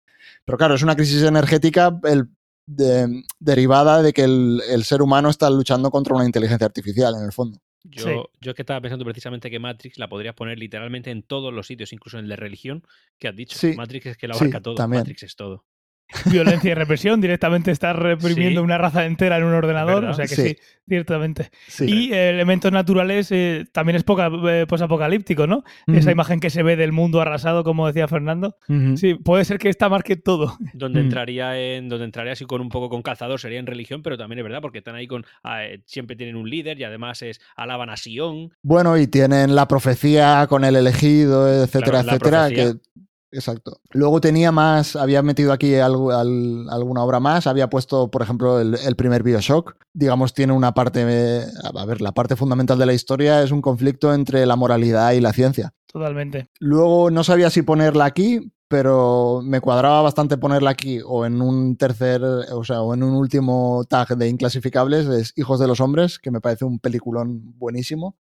Pero 0.44 0.58
claro, 0.58 0.74
es 0.74 0.82
una 0.82 0.96
crisis 0.96 1.22
energética 1.22 1.98
el- 2.04 2.28
de- 2.66 3.22
derivada 3.38 4.02
de 4.02 4.12
que 4.12 4.24
el, 4.24 4.60
el 4.68 4.84
ser 4.84 5.00
humano 5.00 5.30
está 5.30 5.48
luchando 5.48 5.90
contra 5.90 6.14
una 6.14 6.24
inteligencia 6.26 6.66
artificial, 6.66 7.14
en 7.16 7.24
el 7.24 7.32
fondo. 7.32 7.58
Yo, 7.84 8.02
Sí. 8.04 8.10
yo 8.40 8.50
es 8.50 8.54
que 8.56 8.62
estaba 8.62 8.80
pensando 8.80 9.04
precisamente 9.04 9.48
que 9.50 9.58
Matrix 9.58 9.98
la 9.98 10.08
podrías 10.08 10.34
poner 10.34 10.58
literalmente 10.58 11.10
en 11.10 11.22
todos 11.22 11.52
los 11.54 11.66
sitios, 11.66 11.92
incluso 11.92 12.18
en 12.18 12.24
el 12.24 12.28
de 12.30 12.36
religión, 12.36 12.82
que 13.18 13.28
has 13.28 13.36
dicho. 13.36 13.56
Sí. 13.56 13.74
Matrix 13.76 14.06
es 14.06 14.16
que 14.18 14.26
Sí, 14.26 14.32
abarca 14.34 14.60
todo. 14.60 14.74
también. 14.74 15.00
Matrix 15.00 15.22
es 15.22 15.36
todo. 15.36 15.64
Violencia 16.30 16.70
y 16.70 16.74
represión, 16.74 17.20
directamente 17.20 17.70
estás 17.70 17.94
reprimiendo 17.94 18.60
Sí. 18.60 18.64
una 18.64 18.78
raza 18.78 19.04
entera 19.04 19.36
en 19.36 19.44
un 19.44 19.52
ordenador, 19.54 19.96
¿Verdad? 20.02 20.10
o 20.10 20.14
sea 20.14 20.26
que 20.26 20.34
Sí. 20.36 20.42
sí, 20.48 20.56
directamente. 20.86 21.50
Sí. 21.66 21.84
Y 22.08 22.12
eh, 22.14 22.30
elementos 22.30 22.72
naturales 22.72 23.30
eh, 23.30 23.66
también 23.72 23.96
es 23.96 24.04
poca, 24.04 24.30
eh, 24.48 24.64
posapocalíptico, 24.66 25.46
¿no? 25.46 25.64
Esa 25.86 26.10
imagen 26.10 26.40
que 26.40 26.48
se 26.50 26.62
ve 26.62 26.76
del 26.76 26.92
mundo 26.92 27.20
arrasado, 27.20 27.62
como 27.64 27.86
decía 27.86 28.08
Fernando. 28.08 28.56
Sí, 28.96 29.14
puede 29.14 29.44
ser 29.44 29.58
que 29.58 29.68
esta 29.68 29.88
marque 29.88 30.16
todo. 30.16 30.56
Donde 30.72 31.00
Mm. 31.02 31.04
entraría 31.04 31.58
en, 31.60 31.88
donde 31.88 32.06
entraría 32.06 32.32
así 32.32 32.44
con 32.46 32.60
un 32.60 32.68
poco 32.70 32.88
con 32.88 33.02
calzador 33.02 33.38
sería 33.38 33.58
en 33.58 33.66
religión, 33.66 34.02
pero 34.02 34.16
también 34.16 34.38
es 34.38 34.44
verdad, 34.44 34.60
porque 34.62 34.78
están 34.78 34.94
ahí 34.94 35.06
con. 35.06 35.24
ah, 35.42 35.64
eh, 35.66 35.82
siempre 35.84 36.16
tienen 36.16 36.36
un 36.36 36.48
líder 36.48 36.78
y 36.80 36.84
además 36.84 37.20
es 37.22 37.40
alaban 37.54 37.90
a 37.90 37.96
Sion. 37.96 38.50
Bueno, 38.62 38.96
y 38.96 39.06
tienen 39.06 39.54
la 39.54 39.68
profecía 39.68 40.46
con 40.48 40.64
el 40.64 40.76
elegido, 40.76 41.48
etcétera, 41.64 42.02
Claro, 42.02 42.08
etcétera. 42.16 42.38
profecía. 42.48 42.72
Que, 42.72 42.78
exacto. 43.32 43.80
Luego 43.90 44.20
tenía 44.20 44.52
más, 44.52 44.96
había 44.96 45.22
metido 45.22 45.52
aquí 45.52 45.74
algo- 45.76 46.12
al- 46.12 46.68
alguna 46.70 47.02
obra 47.04 47.20
más, 47.20 47.46
había 47.46 47.68
puesto, 47.70 48.10
por 48.10 48.22
ejemplo, 48.22 48.60
el, 48.60 48.74
el 48.74 48.96
primer 48.96 49.22
Bioshock. 49.22 49.76
Digamos, 49.92 50.34
tiene 50.34 50.52
una 50.52 50.72
parte, 50.74 51.02
a 51.64 51.84
ver, 51.86 52.00
la 52.00 52.12
parte 52.12 52.36
fundamental 52.36 52.78
de 52.78 52.86
la 52.86 52.94
historia 52.94 53.42
es 53.42 53.50
un 53.50 53.62
conflicto 53.62 54.12
entre 54.14 54.46
la 54.46 54.56
moralidad 54.56 55.12
y 55.12 55.20
la 55.20 55.32
ciencia. 55.32 55.72
Totalmente. 55.90 56.48
Luego 56.60 57.10
no 57.10 57.24
sabía 57.24 57.50
si 57.50 57.62
ponerla 57.62 58.04
aquí, 58.04 58.52
pero 58.68 59.40
me 59.42 59.62
cuadraba 59.62 60.02
bastante 60.02 60.36
ponerla 60.36 60.68
aquí 60.70 61.00
o 61.02 61.24
en 61.24 61.40
un 61.40 61.76
tercer, 61.78 62.22
o 62.22 62.64
sea, 62.64 62.82
o 62.82 62.92
en 62.92 63.02
un 63.02 63.14
último 63.14 63.84
tag 63.88 64.08
de 64.16 64.28
inclasificables, 64.28 65.06
es 65.06 65.32
Hijos 65.36 65.58
de 65.58 65.66
los 65.66 65.80
Hombres, 65.80 66.18
que 66.18 66.30
me 66.30 66.42
parece 66.42 66.66
un 66.66 66.78
peliculón 66.78 67.58
buenísimo, 67.58 68.16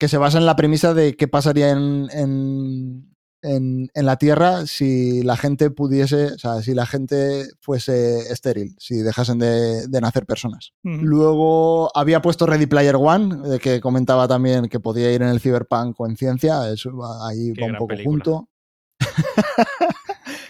que 0.00 0.08
se 0.08 0.18
basa 0.18 0.38
en 0.38 0.46
la 0.46 0.56
premisa 0.56 0.94
de 0.94 1.14
qué 1.16 1.28
pasaría 1.28 1.70
en, 1.70 2.08
en, 2.12 3.07
en- 3.42 3.88
en 3.94 4.06
la 4.06 4.16
Tierra 4.16 4.66
si 4.66 5.22
la 5.22 5.36
gente 5.36 5.70
pudiese, 5.70 6.26
o 6.32 6.38
sea, 6.38 6.60
si 6.62 6.74
la 6.74 6.86
gente 6.86 7.44
fuese 7.60 8.32
estéril, 8.32 8.74
si 8.78 8.96
dejasen 8.96 9.38
de, 9.38 9.86
de 9.86 10.00
nacer 10.00 10.26
personas. 10.26 10.72
Luego 10.82 11.90
había 11.96 12.20
puesto 12.22 12.46
Ready 12.46 12.66
Player 12.66 12.96
One, 12.96 13.48
de 13.48 13.58
que 13.58 13.80
comentaba 13.80 14.26
también 14.28 14.68
que 14.68 14.80
podía 14.80 15.12
ir 15.12 15.22
en 15.22 15.28
el 15.28 15.40
Cyberpunk 15.40 15.98
o 16.00 16.06
en 16.06 16.16
ciencia, 16.16 16.68
eso 16.70 16.90
ahí 17.26 17.52
Qué 17.54 17.60
va 17.62 17.66
un 17.68 17.72
poco 17.74 17.88
película. 17.88 18.10
junto. 18.24 18.48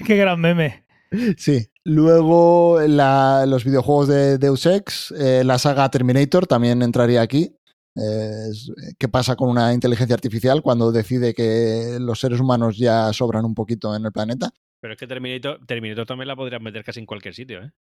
Qué 0.07 0.16
gran 0.16 0.40
meme. 0.40 0.85
Sí. 1.38 1.66
Luego 1.85 2.81
la- 2.87 3.46
los 3.46 3.64
videojuegos 3.64 4.09
de 4.09 4.37
Deus 4.37 4.66
Ex, 4.66 5.11
eh, 5.18 5.42
la 5.42 5.57
saga 5.59 5.90
Terminator 5.90 6.46
también 6.46 6.83
entraría 6.83 7.22
aquí. 7.22 7.57
Eh, 7.99 8.51
¿Qué 8.99 9.09
pasa 9.09 9.37
con 9.37 9.49
una 9.49 9.73
inteligencia 9.73 10.15
artificial 10.15 10.63
cuando 10.63 10.93
decide 10.93 11.35
que 11.35 11.99
los 12.01 12.21
seres 12.21 12.41
humanos 12.41 12.77
ya 12.77 13.13
sobran 13.13 13.45
un 13.45 13.55
poquito 13.55 13.95
en 13.95 14.05
el 14.05 14.13
planeta? 14.13 14.51
Pero 14.81 14.95
es 14.95 15.01
que 15.01 15.07
Terminator, 15.07 15.65
Terminator 15.67 16.07
también 16.07 16.29
la 16.29 16.37
podrías 16.37 16.63
meter 16.63 16.85
casi 16.85 17.01
en 17.01 17.07
cualquier 17.07 17.35
sitio, 17.35 17.63
¿eh? 17.63 17.73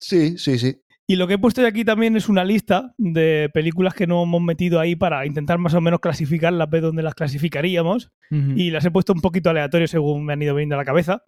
Sí, 0.00 0.36
sí, 0.36 0.58
sí. 0.58 0.82
Y 1.06 1.16
lo 1.16 1.26
que 1.26 1.34
he 1.34 1.38
puesto 1.38 1.64
aquí 1.66 1.84
también 1.84 2.16
es 2.16 2.28
una 2.28 2.44
lista 2.44 2.94
de 2.96 3.50
películas 3.52 3.94
que 3.94 4.06
no 4.06 4.22
hemos 4.22 4.40
metido 4.40 4.80
ahí 4.80 4.96
para 4.96 5.26
intentar 5.26 5.58
más 5.58 5.74
o 5.74 5.80
menos 5.80 6.00
clasificarlas, 6.00 6.70
ver 6.70 6.82
dónde 6.82 7.02
las 7.02 7.14
clasificaríamos. 7.14 8.10
Y 8.30 8.70
las 8.70 8.84
he 8.84 8.90
puesto 8.90 9.12
un 9.12 9.20
poquito 9.20 9.50
aleatorio 9.50 9.86
según 9.86 10.24
me 10.24 10.32
han 10.32 10.40
ido 10.40 10.54
viniendo 10.54 10.76
a 10.76 10.78
la 10.78 10.84
cabeza. 10.84 11.22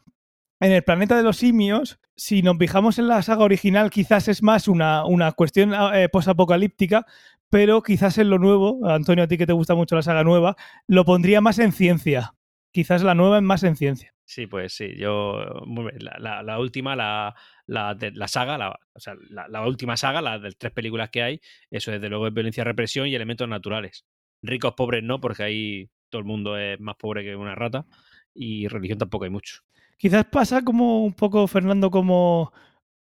En 0.60 0.72
el 0.72 0.82
planeta 0.82 1.16
de 1.16 1.22
los 1.22 1.36
simios, 1.36 1.98
si 2.16 2.40
nos 2.40 2.56
fijamos 2.56 2.98
en 2.98 3.08
la 3.08 3.20
saga 3.20 3.44
original, 3.44 3.90
quizás 3.90 4.28
es 4.28 4.42
más 4.42 4.68
una, 4.68 5.04
una 5.04 5.32
cuestión 5.32 5.74
eh, 5.92 6.08
posapocalíptica, 6.08 7.04
pero 7.50 7.82
quizás 7.82 8.18
en 8.18 8.30
lo 8.30 8.38
nuevo, 8.38 8.88
Antonio, 8.88 9.24
a 9.24 9.28
ti 9.28 9.38
que 9.38 9.46
te 9.46 9.52
gusta 9.52 9.74
mucho 9.74 9.94
la 9.96 10.02
saga 10.02 10.24
nueva, 10.24 10.56
lo 10.86 11.04
pondría 11.04 11.40
más 11.40 11.58
en 11.58 11.72
ciencia. 11.72 12.34
Quizás 12.72 13.02
la 13.02 13.14
nueva 13.14 13.36
es 13.38 13.42
más 13.42 13.62
en 13.62 13.76
ciencia. 13.76 14.12
Sí, 14.24 14.46
pues 14.46 14.72
sí, 14.74 14.96
yo. 14.96 15.44
muy 15.66 15.84
bien, 15.92 15.98
La, 16.04 16.16
la- 16.18 16.42
la 16.42 16.58
última, 16.58 16.96
la, 16.96 17.34
la, 17.66 17.94
de- 17.94 18.10
la 18.12 18.26
saga, 18.26 18.56
la, 18.58 18.70
o 18.94 19.00
sea, 19.00 19.14
la, 19.30 19.46
la 19.48 19.66
última 19.66 19.96
saga, 19.96 20.22
la 20.22 20.38
de 20.38 20.52
tres 20.52 20.72
películas 20.72 21.10
que 21.10 21.22
hay, 21.22 21.40
eso 21.70 21.90
desde 21.92 22.08
luego 22.08 22.26
es 22.26 22.34
violencia, 22.34 22.64
represión 22.64 23.06
y 23.06 23.14
elementos 23.14 23.48
naturales. 23.48 24.06
Ricos, 24.42 24.74
pobres 24.74 25.02
no, 25.04 25.20
porque 25.20 25.42
ahí 25.42 25.90
todo 26.08 26.20
el 26.20 26.24
mundo 26.26 26.58
es 26.58 26.80
más 26.80 26.96
pobre 26.96 27.22
que 27.22 27.36
una 27.36 27.54
rata. 27.54 27.86
Y 28.34 28.66
religión 28.68 28.98
tampoco 28.98 29.24
hay 29.24 29.30
mucho. 29.30 29.60
Quizás 29.96 30.24
pasa 30.26 30.62
como 30.62 31.04
un 31.04 31.12
poco, 31.14 31.46
Fernando, 31.46 31.90
como, 31.90 32.52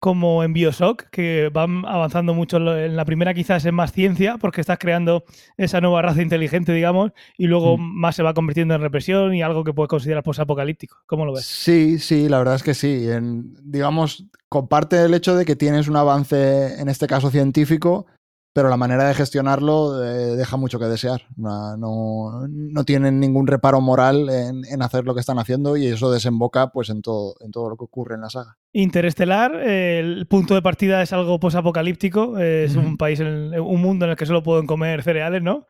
como 0.04 0.44
en 0.44 0.52
Bioshock, 0.52 1.04
que 1.12 1.50
van 1.54 1.86
avanzando 1.86 2.34
mucho. 2.34 2.58
en 2.78 2.98
la 2.98 3.06
primera 3.06 3.34
quizás 3.34 3.63
es 3.63 3.72
más 3.72 3.94
ciencia, 3.94 4.38
porque 4.38 4.60
estás 4.60 4.78
creando 4.78 5.24
esa 5.56 5.80
nueva 5.80 6.02
raza 6.02 6.22
inteligente, 6.22 6.74
digamos, 6.74 7.13
y 7.38 7.48
luego 7.48 7.78
Mm. 7.78 8.00
más 8.02 8.18
se 8.18 8.22
va 8.22 8.34
convirtiendo 8.34 8.76
en 8.76 8.82
represión 8.82 9.34
y 9.34 9.42
algo 9.42 9.63
que 9.63 9.72
puedes 9.72 9.88
considerar 9.88 10.22
posapocalíptico. 10.22 10.98
¿Cómo 11.06 11.26
lo 11.26 11.32
ves? 11.34 11.46
Sí, 11.46 12.00
sí, 12.00 12.28
la 12.28 12.39
verdad 12.39 12.56
es 12.56 12.63
que 12.63 12.74
sí. 12.74 13.08
En- 13.10 13.56
digamos, 13.63 14.26
comparte 14.50 15.02
el 15.06 15.13
hecho 15.13 15.38
de 15.38 15.46
que 15.46 15.56
tienes 15.56 15.88
un 15.88 15.96
avance, 15.96 16.82
en 16.82 16.89
este 16.89 17.08
caso 17.08 17.32
científico, 17.32 18.06
pero 18.54 18.70
la 18.70 18.78
manera 18.78 19.06
de 19.08 19.16
gestionarlo 19.16 20.04
eh, 20.04 20.36
deja 20.36 20.58
mucho 20.58 20.78
que 20.80 20.86
desear. 20.86 21.24
No, 21.36 21.76
no, 21.76 22.48
no 22.48 22.84
tienen 22.84 23.20
ningún 23.20 23.48
reparo 23.48 23.82
moral 23.82 24.30
en, 24.30 24.62
en 24.66 24.82
hacer 24.84 25.06
lo 25.06 25.13
que 25.16 25.20
están 25.22 25.39
haciendo 25.39 25.76
y 25.76 25.88
eso 25.88 26.12
desemboca 26.12 26.68
pues, 26.68 26.89
en, 26.89 27.02
todo, 27.02 27.36
en 27.42 27.52
todo 27.52 27.70
lo 27.70 27.78
que 27.78 27.86
ocurre 27.86 28.16
en 28.16 28.22
la 28.22 28.30
saga. 28.30 28.58
Interestelar, 28.72 29.56
eh, 29.63 30.00
el 30.00 30.28
punto 30.28 30.54
de 30.56 30.62
partida 30.62 31.02
es 31.02 31.12
algo 31.13 31.39
posapocalíptico, 31.39 32.38
eh, 32.38 32.66
es 32.66 32.76
un 32.76 32.96
país, 32.98 33.20
en 33.20 33.28
el- 33.28 33.60
un 33.60 33.82
mundo 33.82 34.06
en 34.06 34.12
el 34.12 34.18
que 34.18 34.26
solo 34.26 34.44
pueden 34.44 34.68
comer 34.68 35.02
cereales, 35.04 35.42
¿no? 35.42 35.66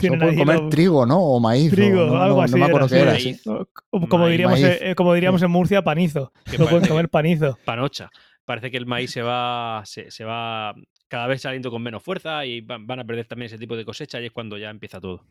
Solo 0.00 0.18
pueden 0.18 0.38
comer 0.38 0.60
lo- 0.60 0.68
trigo, 0.68 1.06
¿no? 1.06 1.18
O 1.20 1.40
maíz. 1.40 1.72
o 1.72 1.74
trigo, 1.74 2.06
no, 2.06 2.22
algo 2.22 2.36
no- 2.36 2.42
así. 2.42 2.52
No 2.52 2.58
me 2.58 2.64
acuerdo 2.66 2.86
era, 2.94 2.96
qué 2.96 3.10
era. 3.10 3.18
sí. 3.18 3.34
sí. 3.34 3.48
O- 3.50 3.66
o 3.90 4.08
como 4.08 4.24
Maíz, 4.24 4.30
diríamos, 4.32 4.60
maíz. 4.60 4.78
eh, 4.80 4.94
como 4.94 5.14
diríamos 5.14 5.42
en 5.42 5.50
Murcia, 5.50 5.82
panizo. 5.82 6.32
No 6.58 6.66
pueden 6.66 6.86
comer 6.88 7.08
panizo. 7.08 7.58
Panocha. 7.64 8.08
Parece 8.44 8.70
que 8.70 8.76
el 8.76 8.86
maíz 8.86 9.10
se 9.12 9.22
va, 9.22 9.82
se, 9.84 10.10
se 10.10 10.24
va 10.24 10.74
cada 11.10 11.26
vez 11.26 11.42
saliendo 11.42 11.70
con 11.70 11.82
menos 11.82 12.02
fuerza 12.02 12.46
y 12.46 12.62
van, 12.62 12.86
van 12.86 13.00
a 13.00 13.04
perder 13.04 13.26
también 13.26 13.46
ese 13.46 13.58
tipo 13.58 13.76
de 13.76 13.84
cosecha 13.84 14.20
y 14.20 14.26
es 14.26 14.32
cuando 14.32 14.56
ya 14.56 14.70
empieza 14.70 15.00
todo. 15.00 15.24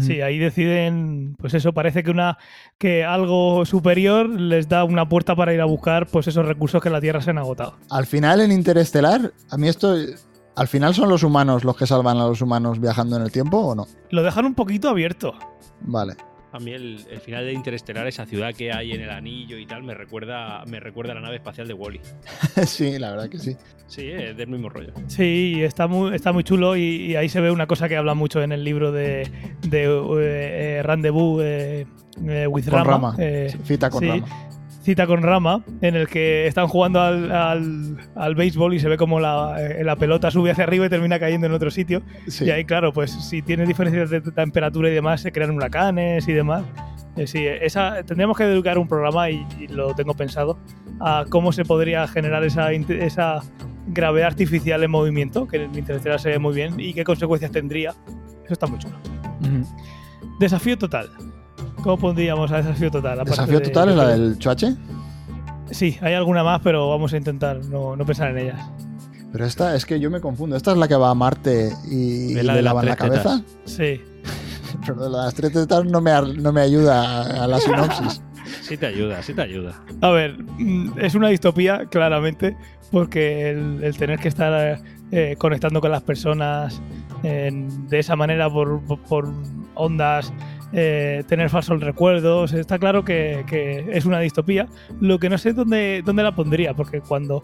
Sí, 0.00 0.22
ahí 0.22 0.38
deciden, 0.38 1.36
pues 1.38 1.52
eso, 1.52 1.74
parece 1.74 2.02
que 2.02 2.10
una 2.10 2.38
que 2.78 3.04
algo 3.04 3.66
superior 3.66 4.28
les 4.28 4.66
da 4.66 4.82
una 4.82 5.08
puerta 5.08 5.36
para 5.36 5.52
ir 5.52 5.60
a 5.60 5.66
buscar 5.66 6.06
pues 6.06 6.26
esos 6.26 6.46
recursos 6.46 6.82
que 6.82 6.88
en 6.88 6.94
la 6.94 7.02
Tierra 7.02 7.20
se 7.20 7.30
han 7.30 7.38
agotado. 7.38 7.76
Al 7.90 8.06
final, 8.06 8.40
en 8.40 8.50
Interestelar, 8.50 9.32
a 9.50 9.56
mí 9.58 9.68
esto. 9.68 9.94
¿Al 10.56 10.68
final 10.68 10.94
son 10.94 11.10
los 11.10 11.22
humanos 11.22 11.64
los 11.64 11.76
que 11.76 11.86
salvan 11.86 12.16
a 12.16 12.26
los 12.26 12.40
humanos 12.40 12.80
viajando 12.80 13.16
en 13.16 13.22
el 13.22 13.30
tiempo 13.30 13.58
o 13.58 13.74
no? 13.74 13.86
Lo 14.10 14.22
dejan 14.22 14.46
un 14.46 14.54
poquito 14.54 14.88
abierto. 14.88 15.34
Vale. 15.80 16.14
A 16.54 16.60
mí 16.60 16.70
el, 16.70 17.00
el 17.10 17.18
final 17.20 17.44
de 17.44 17.52
Interestelar, 17.52 18.06
esa 18.06 18.26
ciudad 18.26 18.54
que 18.54 18.72
hay 18.72 18.92
en 18.92 19.00
el 19.00 19.10
anillo 19.10 19.58
y 19.58 19.66
tal, 19.66 19.82
me 19.82 19.92
recuerda, 19.92 20.64
me 20.66 20.78
recuerda 20.78 21.10
a 21.10 21.16
la 21.16 21.20
nave 21.20 21.34
espacial 21.36 21.66
de 21.66 21.74
Wally. 21.74 22.00
sí, 22.66 22.96
la 22.96 23.10
verdad 23.10 23.28
que 23.28 23.40
sí. 23.40 23.56
Sí, 23.88 24.08
es 24.08 24.36
del 24.36 24.46
mismo 24.46 24.68
rollo. 24.68 24.92
Sí, 25.08 25.60
está 25.64 25.88
muy, 25.88 26.14
está 26.14 26.32
muy 26.32 26.44
chulo 26.44 26.76
y, 26.76 26.82
y 26.82 27.16
ahí 27.16 27.28
se 27.28 27.40
ve 27.40 27.50
una 27.50 27.66
cosa 27.66 27.88
que 27.88 27.96
habla 27.96 28.14
mucho 28.14 28.40
en 28.40 28.52
el 28.52 28.62
libro 28.62 28.92
de, 28.92 29.28
de 29.62 29.84
eh, 29.84 30.78
eh, 30.78 30.82
Rendezvous 30.84 31.42
eh, 31.42 31.86
eh, 32.24 32.46
with 32.46 32.64
Con 32.68 32.72
Rama. 32.84 32.90
Rama. 32.92 33.16
eh, 33.18 33.52
con 33.90 34.00
sí. 34.00 34.08
Rama. 34.08 34.26
Cita 34.84 35.06
con 35.06 35.22
Rama, 35.22 35.64
en 35.80 35.96
el 35.96 36.06
que 36.06 36.46
están 36.46 36.68
jugando 36.68 37.00
al, 37.00 37.32
al, 37.32 37.96
al 38.14 38.34
béisbol 38.34 38.74
y 38.74 38.80
se 38.80 38.88
ve 38.88 38.96
como 38.98 39.18
la, 39.18 39.56
eh, 39.58 39.82
la 39.82 39.96
pelota 39.96 40.30
sube 40.30 40.50
hacia 40.50 40.64
arriba 40.64 40.86
y 40.86 40.88
termina 40.90 41.18
cayendo 41.18 41.46
en 41.46 41.54
otro 41.54 41.70
sitio. 41.70 42.02
Sí. 42.28 42.44
Y 42.44 42.50
ahí, 42.50 42.64
claro, 42.64 42.92
pues 42.92 43.10
si 43.10 43.40
tienes 43.40 43.66
diferencias 43.66 44.10
de 44.10 44.20
temperatura 44.20 44.90
y 44.90 44.92
demás, 44.92 45.22
se 45.22 45.32
crean 45.32 45.50
huracanes 45.52 46.28
y 46.28 46.32
demás. 46.32 46.64
Eh, 47.16 47.26
sí, 47.26 47.46
esa, 47.46 48.02
tendríamos 48.02 48.36
que 48.36 48.44
dedicar 48.44 48.76
un 48.76 48.86
programa, 48.86 49.30
y, 49.30 49.46
y 49.58 49.68
lo 49.68 49.94
tengo 49.94 50.14
pensado, 50.14 50.58
a 51.00 51.24
cómo 51.30 51.52
se 51.52 51.64
podría 51.64 52.06
generar 52.06 52.44
esa, 52.44 52.70
esa 52.72 53.40
gravedad 53.86 54.28
artificial 54.28 54.82
en 54.82 54.90
movimiento, 54.90 55.46
que 55.46 55.64
en 55.64 55.74
Interestelar 55.74 56.20
se 56.20 56.28
ve 56.30 56.38
muy 56.38 56.54
bien, 56.54 56.74
y 56.78 56.92
qué 56.92 57.04
consecuencias 57.04 57.50
tendría. 57.52 57.90
Eso 58.44 58.52
está 58.52 58.66
muy 58.66 58.78
chulo. 58.78 58.96
Ujú. 59.40 59.64
Desafío 60.40 60.76
total. 60.76 61.08
¿Cómo 61.84 61.98
pondríamos 61.98 62.50
a 62.50 62.56
desafío 62.56 62.90
total? 62.90 63.22
Desafío 63.24 63.60
de- 63.60 63.66
total 63.66 63.90
es 63.90 63.96
la 63.96 64.08
del 64.08 64.38
chuache. 64.38 64.74
Sí, 65.70 65.98
hay 66.00 66.14
alguna 66.14 66.42
más, 66.42 66.60
pero 66.62 66.88
vamos 66.88 67.12
a 67.12 67.16
intentar 67.18 67.62
no, 67.66 67.94
no 67.94 68.04
pensar 68.06 68.30
en 68.30 68.38
ellas. 68.38 68.60
Pero 69.32 69.44
esta 69.44 69.74
es 69.76 69.84
que 69.84 70.00
yo 70.00 70.10
me 70.10 70.20
confundo. 70.20 70.56
¿Esta 70.56 70.72
es 70.72 70.78
la 70.78 70.88
que 70.88 70.94
va 70.96 71.10
a 71.10 71.14
Marte 71.14 71.70
y, 71.90 72.36
Es 72.38 72.44
la 72.44 72.52
le 72.54 72.56
de 72.58 72.62
lavan 72.62 72.86
la 72.86 72.96
cabeza? 72.96 73.42
Sí. 73.66 74.00
Pero 74.80 74.94
lo 74.96 75.04
de 75.04 75.10
las 75.10 75.34
tres 75.34 75.52
tetas 75.52 75.84
no 75.84 76.00
me, 76.00 76.10
no 76.38 76.52
me 76.52 76.60
ayuda 76.62 77.02
a, 77.40 77.44
a 77.44 77.46
la 77.46 77.60
sinopsis. 77.60 78.22
Sí 78.60 78.76
te 78.78 78.86
ayuda, 78.86 79.22
sí 79.22 79.34
te 79.34 79.42
ayuda. 79.42 79.72
A 80.00 80.10
ver, 80.10 80.36
mm, 80.42 80.92
es 80.98 81.14
una 81.14 81.28
distopía, 81.28 81.86
claramente, 81.86 82.56
porque 82.90 83.50
el, 83.50 83.82
el 83.82 83.96
tener 83.96 84.18
que 84.20 84.28
estar 84.28 84.80
eh, 85.10 85.34
conectando 85.38 85.80
con 85.80 85.90
las 85.90 86.02
personas 86.02 86.80
de 87.22 87.98
esa 87.98 88.16
manera 88.16 88.48
por- 88.50 88.82
por 89.08 89.28
ondas, 89.74 90.30
eh, 90.76 91.22
tener 91.28 91.50
falsos 91.50 91.80
recuerdos, 91.80 92.52
está 92.52 92.78
claro 92.78 93.04
que, 93.04 93.44
que 93.46 93.86
es 93.92 94.04
una 94.06 94.18
distopía. 94.20 94.66
Lo 95.00 95.18
que 95.20 95.30
no 95.30 95.38
sé 95.38 95.52
dónde, 95.52 96.02
dónde 96.04 96.22
la 96.24 96.34
pondría, 96.34 96.74
porque 96.74 97.00
cuando 97.00 97.42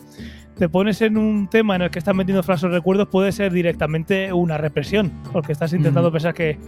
te 0.59 0.69
pones 0.69 1.01
en 1.01 1.17
un 1.17 1.49
tema 1.49 1.77
en 1.77 1.83
el 1.83 1.91
que 1.91 1.99
estás 2.01 2.15
metiendo 2.15 2.43
falsos 2.43 2.71
recuerdos 2.73 3.09
puede 3.09 3.33
ser 3.33 3.53
directamente 3.53 4.33
una 4.33 4.59
represión, 4.59 5.13
porque 5.33 5.53
estás 5.53 5.73
intentando 5.73 6.11
pensar 6.13 6.35
que, 6.35 6.59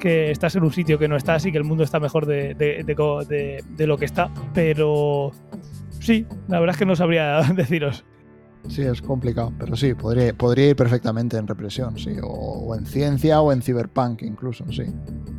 que 0.00 0.30
estás 0.30 0.54
en 0.56 0.64
un 0.64 0.72
sitio 0.72 0.98
que 0.98 1.06
no 1.08 1.16
estás 1.16 1.46
y 1.46 1.52
que 1.52 1.58
el 1.58 1.64
mundo 1.64 1.84
está 1.84 2.00
mejor 2.00 2.26
de- 2.26 2.54
de 2.54 3.86
lo 3.86 3.96
que 3.96 4.04
está. 4.04 4.30
Pero 4.54 5.30
sí, 6.00 6.26
la 6.48 6.58
verdad 6.60 6.74
es 6.74 6.78
que 6.78 6.86
no 6.86 6.96
sabría 6.96 7.40
deciros. 7.54 8.04
Sí, 8.68 8.82
es 8.82 9.00
complicado. 9.00 9.52
Pero 9.58 9.76
sí, 9.76 9.94
podría, 9.94 10.34
podría 10.34 10.70
ir 10.70 10.76
perfectamente 10.76 11.36
en 11.38 11.46
represión, 11.46 11.96
sí. 11.96 12.10
O, 12.22 12.26
o 12.66 12.74
en 12.74 12.84
ciencia 12.86 13.40
o 13.40 13.52
en 13.52 13.62
cyberpunk 13.62 14.22
incluso, 14.22 14.64
sí. 14.70 14.82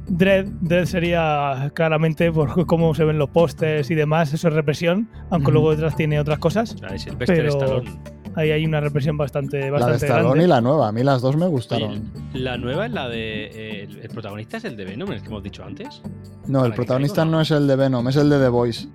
Dread, 0.10 0.46
Dread 0.62 0.86
sería 0.86 1.72
claramente 1.74 2.32
por 2.32 2.66
cómo 2.66 2.94
se 2.96 3.04
ven 3.06 3.18
los 3.18 3.30
pósters 3.30 3.90
y 3.92 3.96
demás, 3.96 4.34
eso 4.34 4.48
es 4.48 4.54
represión, 4.54 5.10
aunque 5.30 5.52
luego 5.52 5.72
detrás 5.72 5.96
tiene 5.96 6.20
otras 6.20 6.40
cosas. 6.40 6.76
La 6.82 6.90
de 6.92 7.00
Sylvester 7.00 7.38
Pero- 7.38 7.50
Stallone. 7.50 7.92
Ahí 8.36 8.52
hay 8.52 8.64
una 8.64 8.80
represión 8.80 9.18
bastante, 9.18 9.58
La 9.60 9.66
de 9.66 9.72
bastante 9.72 10.06
Stallone 10.06 10.24
grande. 10.30 10.44
y 10.44 10.48
la 10.48 10.62
nueva. 10.62 10.88
A 10.88 10.92
mí 10.92 11.04
las 11.04 11.22
dos 11.22 11.36
me 11.36 11.46
Oye, 11.46 11.52
gustaron. 11.52 12.12
la 12.34 12.58
nueva 12.58 12.86
es 12.86 12.92
la 12.92 13.10
de. 13.10 13.46
eh, 13.48 13.84
el, 13.90 13.98
el 14.00 14.10
protagonista 14.10 14.58
es 14.58 14.66
el 14.66 14.78
de 14.78 14.86
Venom, 14.86 15.12
el 15.12 15.22
que 15.22 15.28
hemos 15.28 15.42
dicho 15.44 15.64
antes. 15.66 16.02
No, 16.48 16.64
el 16.64 16.74
protagonista 16.74 17.26
no 17.26 17.42
es 17.42 17.50
el 17.52 17.68
de 17.68 17.76
Venom, 17.76 18.08
es 18.08 18.16
el 18.18 18.30
de 18.30 18.40
The 18.40 18.48
Voice. 18.50 18.88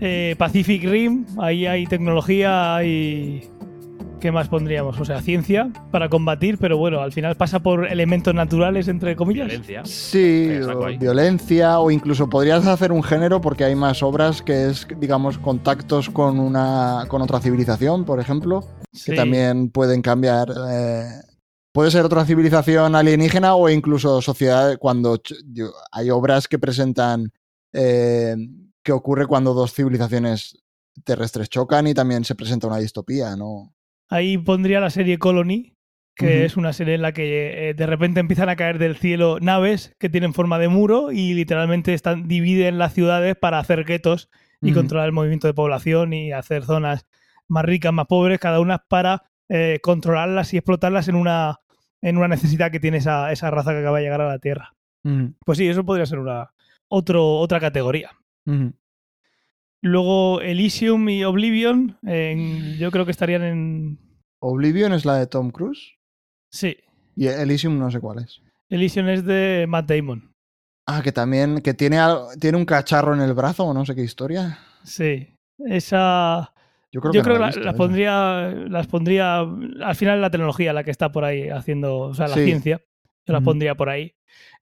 Eh, 0.00 0.34
Pacific 0.38 0.84
Rim, 0.84 1.24
ahí 1.38 1.66
hay 1.66 1.86
tecnología 1.86 2.84
y... 2.84 3.48
¿Qué 4.20 4.32
más 4.32 4.48
pondríamos? 4.48 4.98
O 4.98 5.04
sea, 5.04 5.20
ciencia 5.20 5.70
para 5.90 6.08
combatir, 6.08 6.58
pero 6.58 6.78
bueno, 6.78 7.00
al 7.00 7.12
final 7.12 7.36
pasa 7.36 7.60
por 7.60 7.86
elementos 7.86 8.34
naturales, 8.34 8.88
entre 8.88 9.16
comillas. 9.16 9.48
Violencia. 9.48 9.82
Sí, 9.84 10.48
o 10.50 10.86
ahí. 10.86 10.96
violencia 10.96 11.78
o 11.78 11.90
incluso 11.90 12.28
podrías 12.28 12.66
hacer 12.66 12.92
un 12.92 13.02
género 13.02 13.40
porque 13.40 13.64
hay 13.64 13.74
más 13.74 14.02
obras 14.02 14.40
que 14.40 14.70
es, 14.70 14.86
digamos, 14.98 15.38
contactos 15.38 16.08
con 16.08 16.40
una 16.40 17.04
con 17.08 17.20
otra 17.22 17.40
civilización, 17.40 18.04
por 18.04 18.20
ejemplo, 18.20 18.64
que 19.04 19.14
también 19.14 19.70
pueden 19.70 20.00
cambiar. 20.00 20.48
eh, 20.70 21.04
puede 21.72 21.90
ser 21.90 22.04
otra 22.04 22.24
civilización 22.24 22.94
alienígena 22.94 23.56
o 23.56 23.68
incluso 23.68 24.22
sociedad 24.22 24.78
cuando 24.78 25.20
hay 25.90 26.08
obras 26.10 26.46
que 26.46 26.58
presentan 26.58 27.32
eh, 27.72 28.36
que 28.82 28.92
ocurre 28.92 29.26
cuando 29.26 29.54
dos 29.54 29.74
civilizaciones 29.74 30.62
terrestres 31.02 31.48
chocan 31.48 31.88
y 31.88 31.94
también 31.94 32.24
se 32.24 32.36
presenta 32.36 32.68
una 32.68 32.78
distopía, 32.78 33.34
¿no? 33.34 33.73
Ahí 34.08 34.38
pondría 34.38 34.80
la 34.80 34.90
serie 34.90 35.18
Colony, 35.18 35.74
que 36.14 36.44
es 36.44 36.56
una 36.56 36.72
serie 36.72 36.94
en 36.94 37.02
la 37.02 37.12
que 37.12 37.70
eh, 37.70 37.74
de 37.74 37.86
repente 37.86 38.20
empiezan 38.20 38.48
a 38.48 38.56
caer 38.56 38.78
del 38.78 38.96
cielo 38.96 39.38
naves 39.40 39.94
que 39.98 40.08
tienen 40.08 40.32
forma 40.32 40.58
de 40.58 40.68
muro 40.68 41.10
y 41.10 41.34
literalmente 41.34 41.92
están, 41.92 42.28
dividen 42.28 42.78
las 42.78 42.92
ciudades 42.92 43.34
para 43.36 43.58
hacer 43.58 43.84
guetos 43.84 44.30
y 44.62 44.72
controlar 44.72 45.06
el 45.06 45.12
movimiento 45.12 45.46
de 45.46 45.54
población 45.54 46.14
y 46.14 46.32
hacer 46.32 46.64
zonas 46.64 47.06
más 47.48 47.64
ricas, 47.64 47.92
más 47.92 48.06
pobres, 48.06 48.38
cada 48.38 48.60
una 48.60 48.78
para 48.78 49.24
eh, 49.50 49.78
controlarlas 49.82 50.54
y 50.54 50.56
explotarlas 50.56 51.08
en 51.08 51.16
una, 51.16 51.60
en 52.00 52.16
una 52.16 52.28
necesidad 52.28 52.70
que 52.70 52.80
tiene 52.80 52.98
esa, 52.98 53.30
esa 53.30 53.50
raza 53.50 53.72
que 53.72 53.80
acaba 53.80 53.98
de 53.98 54.04
llegar 54.04 54.22
a 54.22 54.28
la 54.28 54.38
Tierra. 54.38 54.74
Pues 55.44 55.58
sí, 55.58 55.68
eso 55.68 55.84
podría 55.84 56.06
ser 56.06 56.18
una 56.18 56.52
otro, 56.88 57.36
otra 57.38 57.60
categoría. 57.60 58.12
Luego 59.84 60.40
Elysium 60.40 61.06
y 61.10 61.24
Oblivion, 61.24 61.98
en- 62.06 62.78
yo 62.78 62.90
creo 62.90 63.04
que 63.04 63.10
estarían 63.10 63.42
en... 63.42 63.98
Oblivion 64.40 64.94
es 64.94 65.04
la 65.04 65.16
de 65.18 65.26
Tom 65.26 65.50
Cruise 65.50 65.96
Sí, 66.50 66.76
y 67.14 67.26
Elysium 67.26 67.78
no 67.78 67.90
sé 67.90 68.00
cuál 68.00 68.20
es. 68.20 68.40
Elysium 68.70 69.08
es 69.08 69.24
de 69.26 69.66
Matt 69.68 69.90
Damon. 69.90 70.32
Ah, 70.86 71.02
que 71.02 71.12
también, 71.12 71.60
que 71.60 71.74
tiene, 71.74 71.98
tiene 72.40 72.56
un 72.56 72.64
cacharro 72.64 73.14
en 73.14 73.20
el 73.20 73.34
brazo 73.34 73.64
o 73.64 73.74
no 73.74 73.84
sé 73.84 73.94
qué 73.94 74.02
historia. 74.02 74.58
Sí, 74.84 75.28
esa... 75.58 76.54
Yo 76.90 77.00
creo 77.02 77.12
Yo 77.12 77.20
que 77.20 77.24
creo 77.24 77.38
no 77.38 77.50
que 77.50 77.60
la 77.60 77.66
la- 77.72 77.76
pondría, 77.76 78.48
las 78.68 78.86
pondría 78.86 79.40
al 79.40 79.94
final 79.96 80.20
la 80.22 80.30
tecnología 80.30 80.72
la 80.72 80.84
que 80.84 80.92
está 80.92 81.12
por 81.12 81.24
ahí 81.24 81.48
haciendo, 81.50 81.98
o 81.98 82.14
sea, 82.14 82.26
la 82.28 82.36
Sí. 82.36 82.44
ciencia, 82.44 82.80
yo 83.26 83.32
las 83.32 83.40
Ujú. 83.42 83.50
pondría 83.50 83.74
por 83.74 83.90
ahí. 83.90 84.14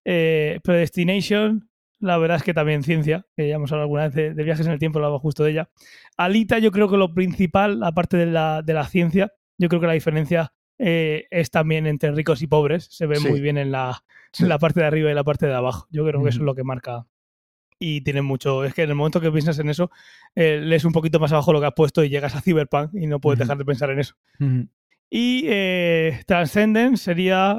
Eh, 0.04 0.58
Predestination, 0.64 1.68
la 2.02 2.18
verdad 2.18 2.36
es 2.36 2.42
que 2.42 2.52
también 2.52 2.82
ciencia, 2.82 3.26
que 3.36 3.48
ya 3.48 3.54
hemos 3.54 3.72
hablado 3.72 3.84
alguna 3.84 4.02
vez 4.04 4.14
de, 4.14 4.34
de 4.34 4.42
viajes 4.44 4.66
en 4.66 4.72
el 4.72 4.78
tiempo, 4.78 4.98
hablaba 4.98 5.18
justo 5.18 5.44
de 5.44 5.52
ella. 5.52 5.70
Alita, 6.16 6.58
yo 6.58 6.70
creo 6.72 6.88
que 6.90 6.96
lo 6.98 7.14
principal, 7.14 7.82
aparte 7.82 8.16
de 8.16 8.26
la, 8.26 8.60
de 8.62 8.74
la 8.74 8.84
ciencia, 8.86 9.32
yo 9.58 9.68
creo 9.68 9.80
que 9.80 9.86
la 9.86 9.92
diferencia 9.94 10.52
eh, 10.78 11.26
es 11.30 11.50
también 11.50 11.86
entre 11.86 12.10
ricos 12.12 12.42
y 12.42 12.46
pobres, 12.48 12.88
se 12.90 13.06
ve 13.06 13.16
Sí. 13.16 13.28
muy 13.28 13.40
bien 13.40 13.56
en 13.56 13.70
la, 13.72 14.02
Sí. 14.32 14.42
en 14.42 14.48
la 14.48 14.58
parte 14.58 14.80
de 14.80 14.86
arriba 14.86 15.10
y 15.10 15.14
la 15.14 15.24
parte 15.24 15.46
de 15.46 15.54
abajo. 15.54 15.86
Yo 15.90 16.04
creo 16.06 16.22
que 16.22 16.30
eso 16.30 16.38
es 16.40 16.44
lo 16.44 16.54
que 16.54 16.64
marca. 16.64 17.06
Y 17.78 18.00
tiene 18.02 18.22
mucho. 18.22 18.64
Es 18.64 18.74
que 18.74 18.82
en 18.82 18.90
el 18.90 18.94
momento 18.94 19.20
que 19.20 19.30
piensas 19.30 19.58
en 19.58 19.68
eso, 19.68 19.90
eh, 20.34 20.60
lees 20.62 20.84
un 20.84 20.92
poquito 20.92 21.18
más 21.20 21.32
abajo 21.32 21.52
lo 21.52 21.60
que 21.60 21.66
has 21.66 21.74
puesto 21.74 22.02
y 22.04 22.08
llegas 22.08 22.34
a 22.34 22.40
Cyberpunk 22.40 22.94
y 22.94 23.06
no 23.06 23.20
puedes 23.20 23.38
dejar 23.40 23.58
de 23.58 23.64
pensar 23.64 23.90
en 23.90 23.98
eso. 24.00 24.14
Y 25.10 25.44
eh, 25.46 26.20
Transcendence 26.26 27.02
sería 27.04 27.58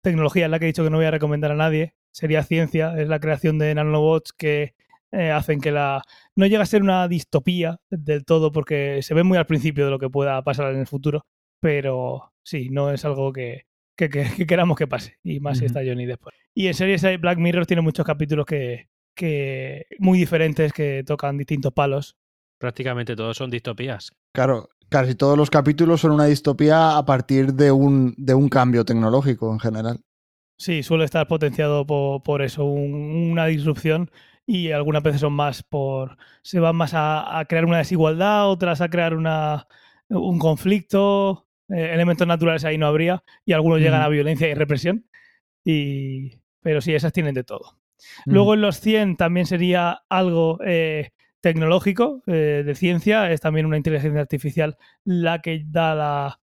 tecnología, 0.00 0.48
la 0.48 0.58
que 0.58 0.64
he 0.64 0.68
dicho 0.68 0.84
que 0.84 0.90
no 0.90 0.96
voy 0.96 1.06
a 1.06 1.10
recomendar 1.10 1.50
a 1.52 1.56
nadie. 1.56 1.94
Sería 2.14 2.44
ciencia, 2.44 2.94
es 2.96 3.08
la 3.08 3.18
creación 3.18 3.58
de 3.58 3.74
nanobots 3.74 4.32
que 4.32 4.74
eh, 5.10 5.30
hacen 5.32 5.60
que 5.60 5.72
la. 5.72 6.00
No 6.36 6.46
llega 6.46 6.62
a 6.62 6.66
ser 6.66 6.82
una 6.82 7.08
distopía 7.08 7.80
del 7.90 8.24
todo 8.24 8.52
porque 8.52 9.00
se 9.02 9.14
ve 9.14 9.24
muy 9.24 9.36
al 9.36 9.46
principio 9.46 9.84
de 9.84 9.90
lo 9.90 9.98
que 9.98 10.08
pueda 10.08 10.40
pasar 10.42 10.72
en 10.72 10.78
el 10.80 10.86
futuro, 10.86 11.26
pero 11.60 12.32
sí, 12.44 12.68
no 12.70 12.90
es 12.92 13.04
algo 13.04 13.32
que, 13.32 13.66
que, 13.96 14.08
que- 14.08 14.26
que 14.36 14.46
queramos 14.46 14.76
que 14.76 14.86
pase, 14.86 15.18
y 15.24 15.40
más 15.40 15.58
si 15.58 15.64
está 15.64 15.80
Johnny 15.84 16.06
después. 16.06 16.34
Y 16.54 16.68
en 16.68 16.74
series 16.74 17.02
hay- 17.04 17.16
Black 17.16 17.38
Mirror 17.38 17.66
tiene 17.66 17.82
muchos 17.82 18.06
capítulos 18.06 18.46
que, 18.46 18.88
que 19.16 19.86
muy 19.98 20.16
diferentes 20.18 20.72
que 20.72 21.02
tocan 21.04 21.36
distintos 21.36 21.72
palos. 21.72 22.16
Prácticamente 22.58 23.16
todos 23.16 23.36
son 23.36 23.50
distopías. 23.50 24.12
Claro, 24.32 24.68
casi 24.88 25.16
todos 25.16 25.36
los 25.36 25.50
capítulos 25.50 26.00
son 26.00 26.12
una 26.12 26.26
distopía 26.26 26.96
a 26.96 27.04
partir 27.04 27.54
de 27.54 27.72
un, 27.72 28.14
de 28.16 28.34
un 28.34 28.48
cambio 28.48 28.84
tecnológico 28.84 29.52
en 29.52 29.58
general. 29.58 30.00
Sí, 30.56 30.82
suele 30.82 31.04
estar 31.04 31.26
potenciado 31.26 31.84
por, 31.86 32.22
por 32.22 32.42
eso, 32.42 32.64
un- 32.64 33.30
una 33.32 33.46
disrupción 33.46 34.10
y 34.46 34.70
algunas 34.70 35.02
veces 35.02 35.20
son 35.20 35.32
más 35.32 35.62
por... 35.62 36.16
se 36.42 36.60
van 36.60 36.76
más 36.76 36.94
a, 36.94 37.38
a 37.38 37.44
crear 37.46 37.64
una 37.64 37.78
desigualdad, 37.78 38.48
otras 38.48 38.80
a 38.80 38.88
crear 38.88 39.14
una, 39.14 39.66
un 40.08 40.38
conflicto, 40.38 41.48
eh, 41.68 41.90
elementos 41.92 42.26
naturales 42.26 42.64
ahí 42.64 42.78
no 42.78 42.86
habría 42.86 43.24
y 43.44 43.52
algunos 43.52 43.80
llegan 43.80 44.02
a 44.02 44.08
violencia 44.08 44.48
y 44.48 44.54
represión. 44.54 45.06
Y, 45.64 46.40
pero 46.60 46.80
sí, 46.80 46.94
esas 46.94 47.12
tienen 47.12 47.34
de 47.34 47.44
todo. 47.44 47.78
Luego 48.26 48.54
en 48.54 48.60
los 48.60 48.80
100 48.80 49.16
también 49.16 49.46
sería 49.46 50.02
algo 50.08 50.58
eh, 50.64 51.10
tecnológico, 51.40 52.22
eh, 52.26 52.62
de 52.64 52.74
ciencia, 52.74 53.30
es 53.32 53.40
también 53.40 53.66
una 53.66 53.76
inteligencia 53.78 54.20
artificial 54.20 54.76
la 55.04 55.40
que 55.42 55.62
da 55.66 55.94
la, 55.94 56.40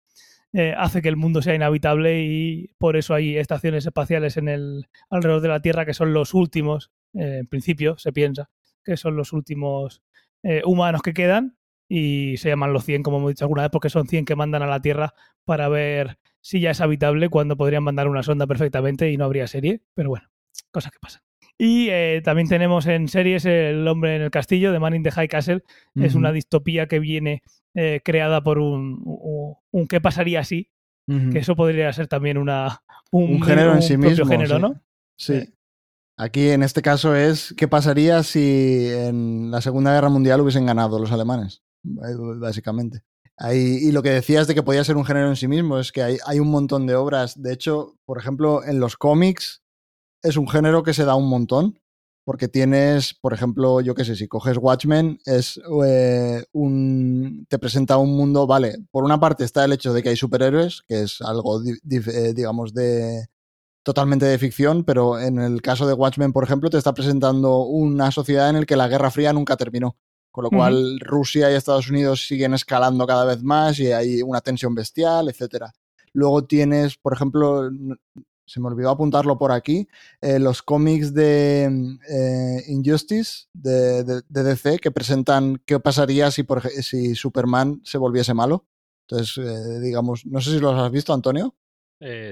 eh, 0.53 0.75
hace 0.77 1.03
que 1.03 1.09
el 1.09 1.17
mundo 1.17 1.43
sea 1.43 1.55
inhabitable 1.55 2.23
y 2.23 2.71
por 2.79 2.97
eso 2.97 3.15
hay 3.15 3.37
estaciones 3.37 3.85
espaciales 3.85 4.37
en 4.39 4.49
el, 4.49 4.89
alrededor 5.11 5.43
de 5.43 5.49
la 5.49 5.61
Tierra 5.61 5.85
que 5.85 5.93
son 5.93 6.15
los 6.15 6.33
últimos, 6.33 6.91
eh, 7.15 7.39
en 7.41 7.47
principio 7.47 7.99
se 7.99 8.13
piensa, 8.13 8.51
que 8.83 8.97
son 8.97 9.17
los 9.17 9.33
últimos 9.35 10.03
eh, 10.43 10.63
humanos 10.65 11.03
que 11.03 11.13
quedan 11.13 11.59
y 11.87 12.37
se 12.39 12.49
llaman 12.49 12.73
los 12.73 12.85
100, 12.85 13.03
como 13.03 13.19
hemos 13.19 13.31
dicho 13.31 13.45
alguna 13.45 13.63
vez, 13.63 13.71
porque 13.71 13.91
son 13.91 14.07
100 14.07 14.25
que 14.25 14.37
mandan 14.37 14.63
a 14.63 14.67
la 14.67 14.81
Tierra 14.81 15.15
para 15.45 15.69
ver 15.69 16.19
si 16.41 16.61
ya 16.61 16.71
es 16.71 16.81
habitable 16.81 17.29
cuando 17.29 17.57
podrían 17.57 17.83
mandar 17.83 18.09
una 18.09 18.23
sonda 18.23 18.47
perfectamente 18.47 19.11
y 19.11 19.17
no 19.19 19.25
habría 19.25 19.47
serie, 19.47 19.83
pero 19.95 20.09
bueno, 20.09 20.29
cosas 20.71 20.93
que 20.93 20.99
pasan. 20.99 21.28
Y 21.59 21.89
eh, 21.91 22.23
también 22.25 22.49
tenemos 22.49 22.87
en 22.87 23.09
series 23.09 23.45
El 23.45 23.87
hombre 23.89 24.15
en 24.17 24.23
el 24.23 24.31
castillo, 24.31 24.71
de 24.73 24.79
Man 24.79 24.95
in 24.95 25.03
the 25.03 25.11
High 25.11 25.29
Castle. 25.29 25.65
Es 25.97 26.15
una 26.15 26.31
distopía 26.31 26.87
que 26.87 27.01
viene 27.01 27.43
eh, 27.75 28.01
creada 28.05 28.43
por 28.43 28.59
un, 28.59 29.03
un, 29.05 29.57
un 29.73 29.87
¿qué 29.89 30.01
pasaría 30.01 30.45
si? 30.45 30.71
Que 31.07 31.39
eso 31.39 31.57
podría 31.57 31.93
ser 31.93 32.07
también 32.07 32.37
una, 32.39 32.83
un, 33.11 33.35
un 33.37 33.43
género 33.43 33.75
en 33.75 33.83
sí 33.83 33.97
mismo. 33.97 34.27
género, 34.27 34.57
sí. 34.57 34.61
¿no? 34.63 34.83
Sí. 35.17 35.55
Aquí 36.19 36.51
en 36.51 36.63
este 36.63 36.83
caso 36.83 37.17
es 37.17 37.55
qué 37.57 37.67
pasaría 37.67 38.23
si 38.23 38.89
en 38.93 39.51
la 39.51 39.61
Segunda 39.61 39.95
Guerra 39.95 40.11
Mundial 40.11 40.41
hubiesen 40.43 40.67
ganado 40.67 40.99
los 40.99 41.11
alemanes, 41.11 41.63
b- 41.83 42.39
básicamente. 42.39 43.03
Ahí, 43.39 43.79
y 43.81 43.93
lo 43.93 44.03
que 44.03 44.11
decías 44.11 44.49
de 44.49 44.55
que 44.55 44.63
podía 44.63 44.85
ser 44.85 44.97
un 44.97 45.05
género 45.05 45.29
en 45.29 45.37
sí 45.37 45.49
mismo 45.49 45.79
es 45.79 45.93
que 45.93 46.03
hay, 46.03 46.19
hay 46.27 46.41
un 46.41 46.51
montón 46.51 46.87
de 46.87 46.95
obras. 46.95 47.41
De 47.41 47.53
hecho, 47.53 47.97
por 48.05 48.19
ejemplo, 48.19 48.65
en 48.65 48.79
los 48.79 48.97
cómics 48.97 49.63
es 50.23 50.37
un 50.37 50.49
género 50.49 50.83
que 50.83 50.95
se 50.95 51.05
da 51.05 51.15
un 51.15 51.29
montón. 51.29 51.79
porque 52.25 52.47
tienes, 52.47 53.15
por 53.15 53.33
ejemplo, 53.33 53.81
yo 53.81 53.95
qué 53.95 54.05
sé, 54.05 54.15
si 54.15 54.29
coges 54.29 54.59
Watchmen, 54.59 55.19
es 55.25 55.59
eh, 55.87 56.45
un. 56.53 57.47
te 57.49 57.59
presenta 57.59 57.97
un 57.97 58.15
mundo, 58.15 58.47
vale, 58.47 58.77
por 58.91 59.05
una 59.05 59.19
parte 59.19 59.45
está 59.45 59.65
el 59.65 59.73
hecho 59.73 59.95
de 59.95 60.03
que 60.03 60.11
hay 60.11 60.17
superhéroes, 60.17 60.83
que 60.87 61.01
es 61.03 61.23
algo, 61.23 61.63
eh, 61.65 62.33
digamos, 62.35 62.75
de. 62.75 63.29
totalmente 63.83 64.27
de 64.27 64.39
ficción, 64.39 64.85
pero 64.85 65.19
en 65.19 65.39
el 65.39 65.63
caso 65.63 65.87
de 65.87 65.95
Watchmen, 65.95 66.35
por 66.35 66.45
ejemplo, 66.45 66.69
te 66.69 66.77
está 66.77 66.93
presentando 66.93 67.61
una 67.65 68.11
sociedad 68.11 68.51
en 68.51 68.61
la 68.61 68.67
que 68.67 68.77
la 68.77 68.89
Guerra 68.89 69.11
Fría 69.11 69.33
nunca 69.33 69.57
terminó. 69.57 69.97
Con 70.31 70.45
lo 70.45 70.51
cual, 70.51 71.01
Rusia 71.01 71.51
y 71.51 71.55
Estados 71.55 71.89
Unidos 71.91 72.27
siguen 72.29 72.55
escalando 72.55 73.07
cada 73.07 73.25
vez 73.25 73.43
más 73.43 73.81
y 73.81 73.91
hay 73.93 74.23
una 74.23 74.41
tensión 74.43 74.75
bestial, 74.75 75.31
etcétera. 75.31 75.73
Luego 76.13 76.45
tienes, 76.45 76.97
por 76.97 77.15
ejemplo, 77.15 77.71
se 78.49 78.61
me 78.61 78.69
olvidó 78.69 78.91
apuntarlo 78.91 79.39
por 79.39 79.53
aquí, 79.53 79.89
eh, 80.21 80.39
los 80.39 80.63
cómics 80.63 81.13
de 81.13 81.65
eh, 82.11 82.63
Injustice 82.69 83.47
de, 83.53 84.23
DC 84.29 84.79
que 84.79 84.91
presentan 84.91 85.61
qué 85.67 85.79
pasaría 85.79 86.31
si, 86.31 86.43
por, 86.43 86.63
si 86.63 87.15
Superman 87.15 87.81
se 87.85 87.99
volviese 87.99 88.35
malo. 88.35 88.67
Entonces, 89.07 89.39
eh, 89.39 89.81
digamos, 89.81 90.27
no 90.27 90.41
sé 90.41 90.51
si 90.53 90.61
los 90.61 90.75
has 90.75 90.91
visto, 90.91 91.13
Antonio. 91.13 91.55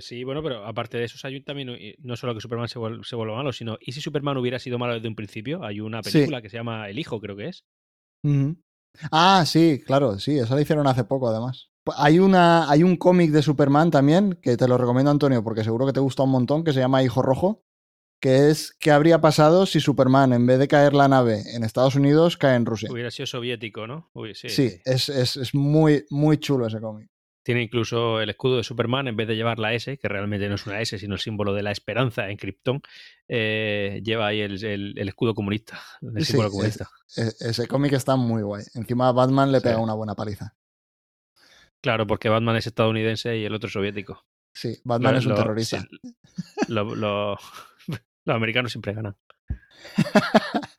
sí, 0.01 0.25
bueno, 0.25 0.43
pero 0.43 0.65
aparte 0.65 0.99
de 0.99 1.05
eso, 1.05 1.25
hay 1.27 1.41
también, 1.43 1.77
no 1.99 2.17
solo 2.17 2.35
que 2.35 2.41
Superman 2.41 2.69
se, 2.69 2.79
vuelva 2.79 3.37
malo, 3.37 3.53
sino, 3.53 3.77
¿y 3.81 3.93
si 3.93 4.01
Superman 4.01 4.39
hubiera 4.39 4.59
sido 4.59 4.79
malo 4.79 4.95
desde 4.95 5.09
un 5.09 5.17
principio? 5.17 5.63
Hay 5.65 5.81
una 5.81 6.03
película 6.03 6.41
que 6.41 6.51
se 6.51 6.57
llama 6.57 6.89
El 6.89 6.99
Hijo, 6.99 7.21
creo 7.21 7.37
que 7.37 7.49
es. 7.49 7.65
Ah, 9.13 9.45
sí, 9.47 9.83
claro, 9.85 10.19
sí, 10.19 10.39
esa 10.39 10.55
la 10.55 10.63
hicieron 10.63 10.87
hace 10.87 11.05
poco, 11.05 11.29
además. 11.29 11.71
Hay, 11.97 12.19
una, 12.19 12.71
hay 12.71 12.83
un 12.83 12.97
cómic 12.97 13.31
de 13.31 13.43
Superman 13.43 13.91
también, 13.91 14.39
que 14.43 14.57
te 14.57 14.67
lo 14.67 14.79
recomiendo, 14.79 15.11
Antonio, 15.11 15.45
porque 15.45 15.65
seguro 15.65 15.87
que 15.87 15.93
te 15.93 16.01
gusta 16.01 16.25
un 16.25 16.31
montón, 16.31 16.65
que 16.65 16.73
se 16.73 16.81
llama 16.81 17.03
Hijo 17.03 17.23
Rojo, 17.23 17.63
que 18.21 18.51
es 18.51 18.75
qué 18.81 18.91
habría 18.91 19.21
pasado 19.21 19.67
si 19.67 19.81
Superman, 19.81 20.33
en 20.33 20.47
vez 20.47 20.59
de 20.59 20.69
caer 20.69 20.95
la 20.95 21.09
nave 21.09 21.43
en 21.55 21.65
Estados 21.65 21.95
Unidos, 21.95 22.37
cae 22.37 22.57
en 22.57 22.67
Rusia. 22.67 22.89
Hubiera 22.91 23.11
sido 23.11 23.27
soviético, 23.27 23.87
¿no? 23.87 24.11
sí, 24.35 24.81
Es, 24.85 25.09
es, 25.09 25.55
muy, 25.55 26.05
muy 26.11 26.39
chulo 26.39 26.67
ese 26.67 26.81
cómic. 26.81 27.09
Tiene 27.43 27.63
incluso 27.63 28.21
el 28.21 28.29
escudo 28.31 28.57
de 28.57 28.65
Superman, 28.65 29.07
en 29.07 29.15
vez 29.15 29.29
de 29.29 29.37
llevar 29.37 29.61
la 29.61 29.73
S, 29.73 29.99
que 29.99 30.09
realmente 30.09 30.49
no 30.49 30.57
es 30.57 30.67
una 30.67 30.81
S, 30.81 30.99
sino 30.99 31.15
el 31.15 31.21
símbolo 31.21 31.55
de 31.55 31.63
la 31.63 31.71
esperanza 31.71 32.29
en 32.29 32.37
Krypton, 32.37 32.83
eh, 33.29 34.01
lleva 34.03 34.27
ahí 34.27 34.41
el, 34.41 34.99
escudo 35.09 35.33
comunista, 35.33 35.81
el 36.03 36.25
símbolo 36.25 36.51
comunista. 36.51 36.89
ese 37.15 37.69
cómic 37.69 37.93
está 37.93 38.17
muy 38.17 38.43
guay. 38.43 38.65
Encima 38.75 39.13
Batman 39.13 39.53
le 39.53 39.61
pega 39.61 39.79
una 39.79 39.95
buena 39.95 40.17
paliza. 40.17 40.57
Claro, 41.83 42.07
porque 42.07 42.29
Batman 42.29 42.57
es 42.57 42.67
estadounidense 42.67 43.37
y 43.37 43.45
el 43.45 43.55
otro 43.55 43.69
es 43.69 43.73
soviético. 43.73 44.25
Sí, 44.53 44.79
Batman 44.85 45.17
es 45.17 45.27
un 45.27 45.35
terrorista. 45.35 45.87
los 46.69 47.39
americanos 48.27 48.73
siempre 48.73 48.95
ganan. 48.95 49.17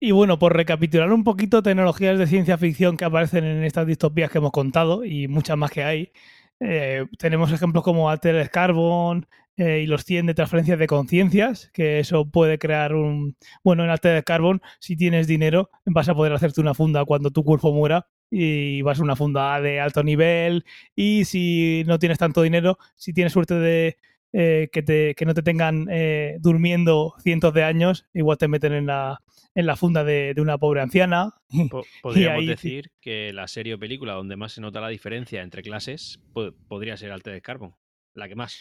Y 0.00 0.12
bueno, 0.12 0.38
por 0.38 0.54
recapitular 0.54 1.12
un 1.12 1.24
poquito, 1.24 1.62
tecnologías 1.62 2.18
de 2.18 2.26
ciencia 2.28 2.56
ficción 2.56 2.96
que 2.96 3.04
aparecen 3.04 3.44
en 3.44 3.64
estas 3.64 3.86
distopías 3.86 4.30
que 4.30 4.38
hemos 4.38 4.52
contado 4.52 5.04
y 5.04 5.26
muchas 5.26 5.56
más 5.56 5.72
que 5.72 5.82
hay. 5.82 6.12
Eh, 6.60 7.06
tenemos 7.18 7.50
ejemplos 7.52 7.82
como 7.82 8.08
Altered 8.08 8.48
Carbon 8.50 9.26
eh, 9.56 9.80
y 9.82 9.86
los 9.86 10.04
100 10.04 10.26
de 10.26 10.34
transferencias 10.34 10.78
de 10.78 10.86
conciencias, 10.86 11.70
que 11.72 11.98
eso 11.98 12.30
puede 12.30 12.58
crear 12.58 12.94
un... 12.94 13.36
Bueno, 13.64 13.82
en 13.84 13.90
Altered 13.90 14.22
Carbon, 14.24 14.62
si 14.78 14.96
tienes 14.96 15.26
dinero, 15.26 15.70
vas 15.84 16.08
a 16.08 16.14
poder 16.14 16.32
hacerte 16.32 16.60
una 16.60 16.74
funda 16.74 17.04
cuando 17.04 17.30
tu 17.30 17.42
cuerpo 17.42 17.72
muera 17.72 18.06
y 18.30 18.82
vas 18.82 19.00
a 19.00 19.02
una 19.02 19.16
funda 19.16 19.60
de 19.60 19.80
alto 19.80 20.02
nivel 20.02 20.64
y 20.94 21.24
si 21.24 21.82
no 21.86 21.98
tienes 21.98 22.18
tanto 22.18 22.42
dinero, 22.42 22.78
si 22.94 23.12
tienes 23.12 23.32
suerte 23.32 23.54
de 23.54 23.96
eh, 24.32 24.68
que, 24.70 24.82
te, 24.82 25.14
que, 25.14 25.24
no 25.24 25.32
te 25.32 25.42
tengan 25.42 25.86
eh, 25.90 26.36
durmiendo 26.40 27.14
cientos 27.22 27.54
de 27.54 27.64
años, 27.64 28.06
igual 28.12 28.36
te 28.36 28.46
meten 28.46 28.74
en 28.74 28.86
la, 28.86 29.22
en 29.54 29.66
la 29.66 29.76
funda 29.76 30.04
de, 30.04 30.34
una 30.36 30.58
pobre 30.58 30.82
anciana. 30.82 31.34
Podríamos 32.02 32.46
decir 32.46 32.90
que 33.00 33.32
la 33.32 33.48
serie 33.48 33.74
o 33.74 33.78
película 33.78 34.12
donde 34.12 34.36
más 34.36 34.52
se 34.52 34.60
nota 34.60 34.80
la 34.80 34.88
diferencia 34.88 35.42
entre 35.42 35.62
clases 35.62 36.20
podría 36.68 36.96
ser 36.96 37.18
de 37.22 37.40
Carbon, 37.40 37.74
la 38.14 38.28
que 38.28 38.34
más. 38.34 38.60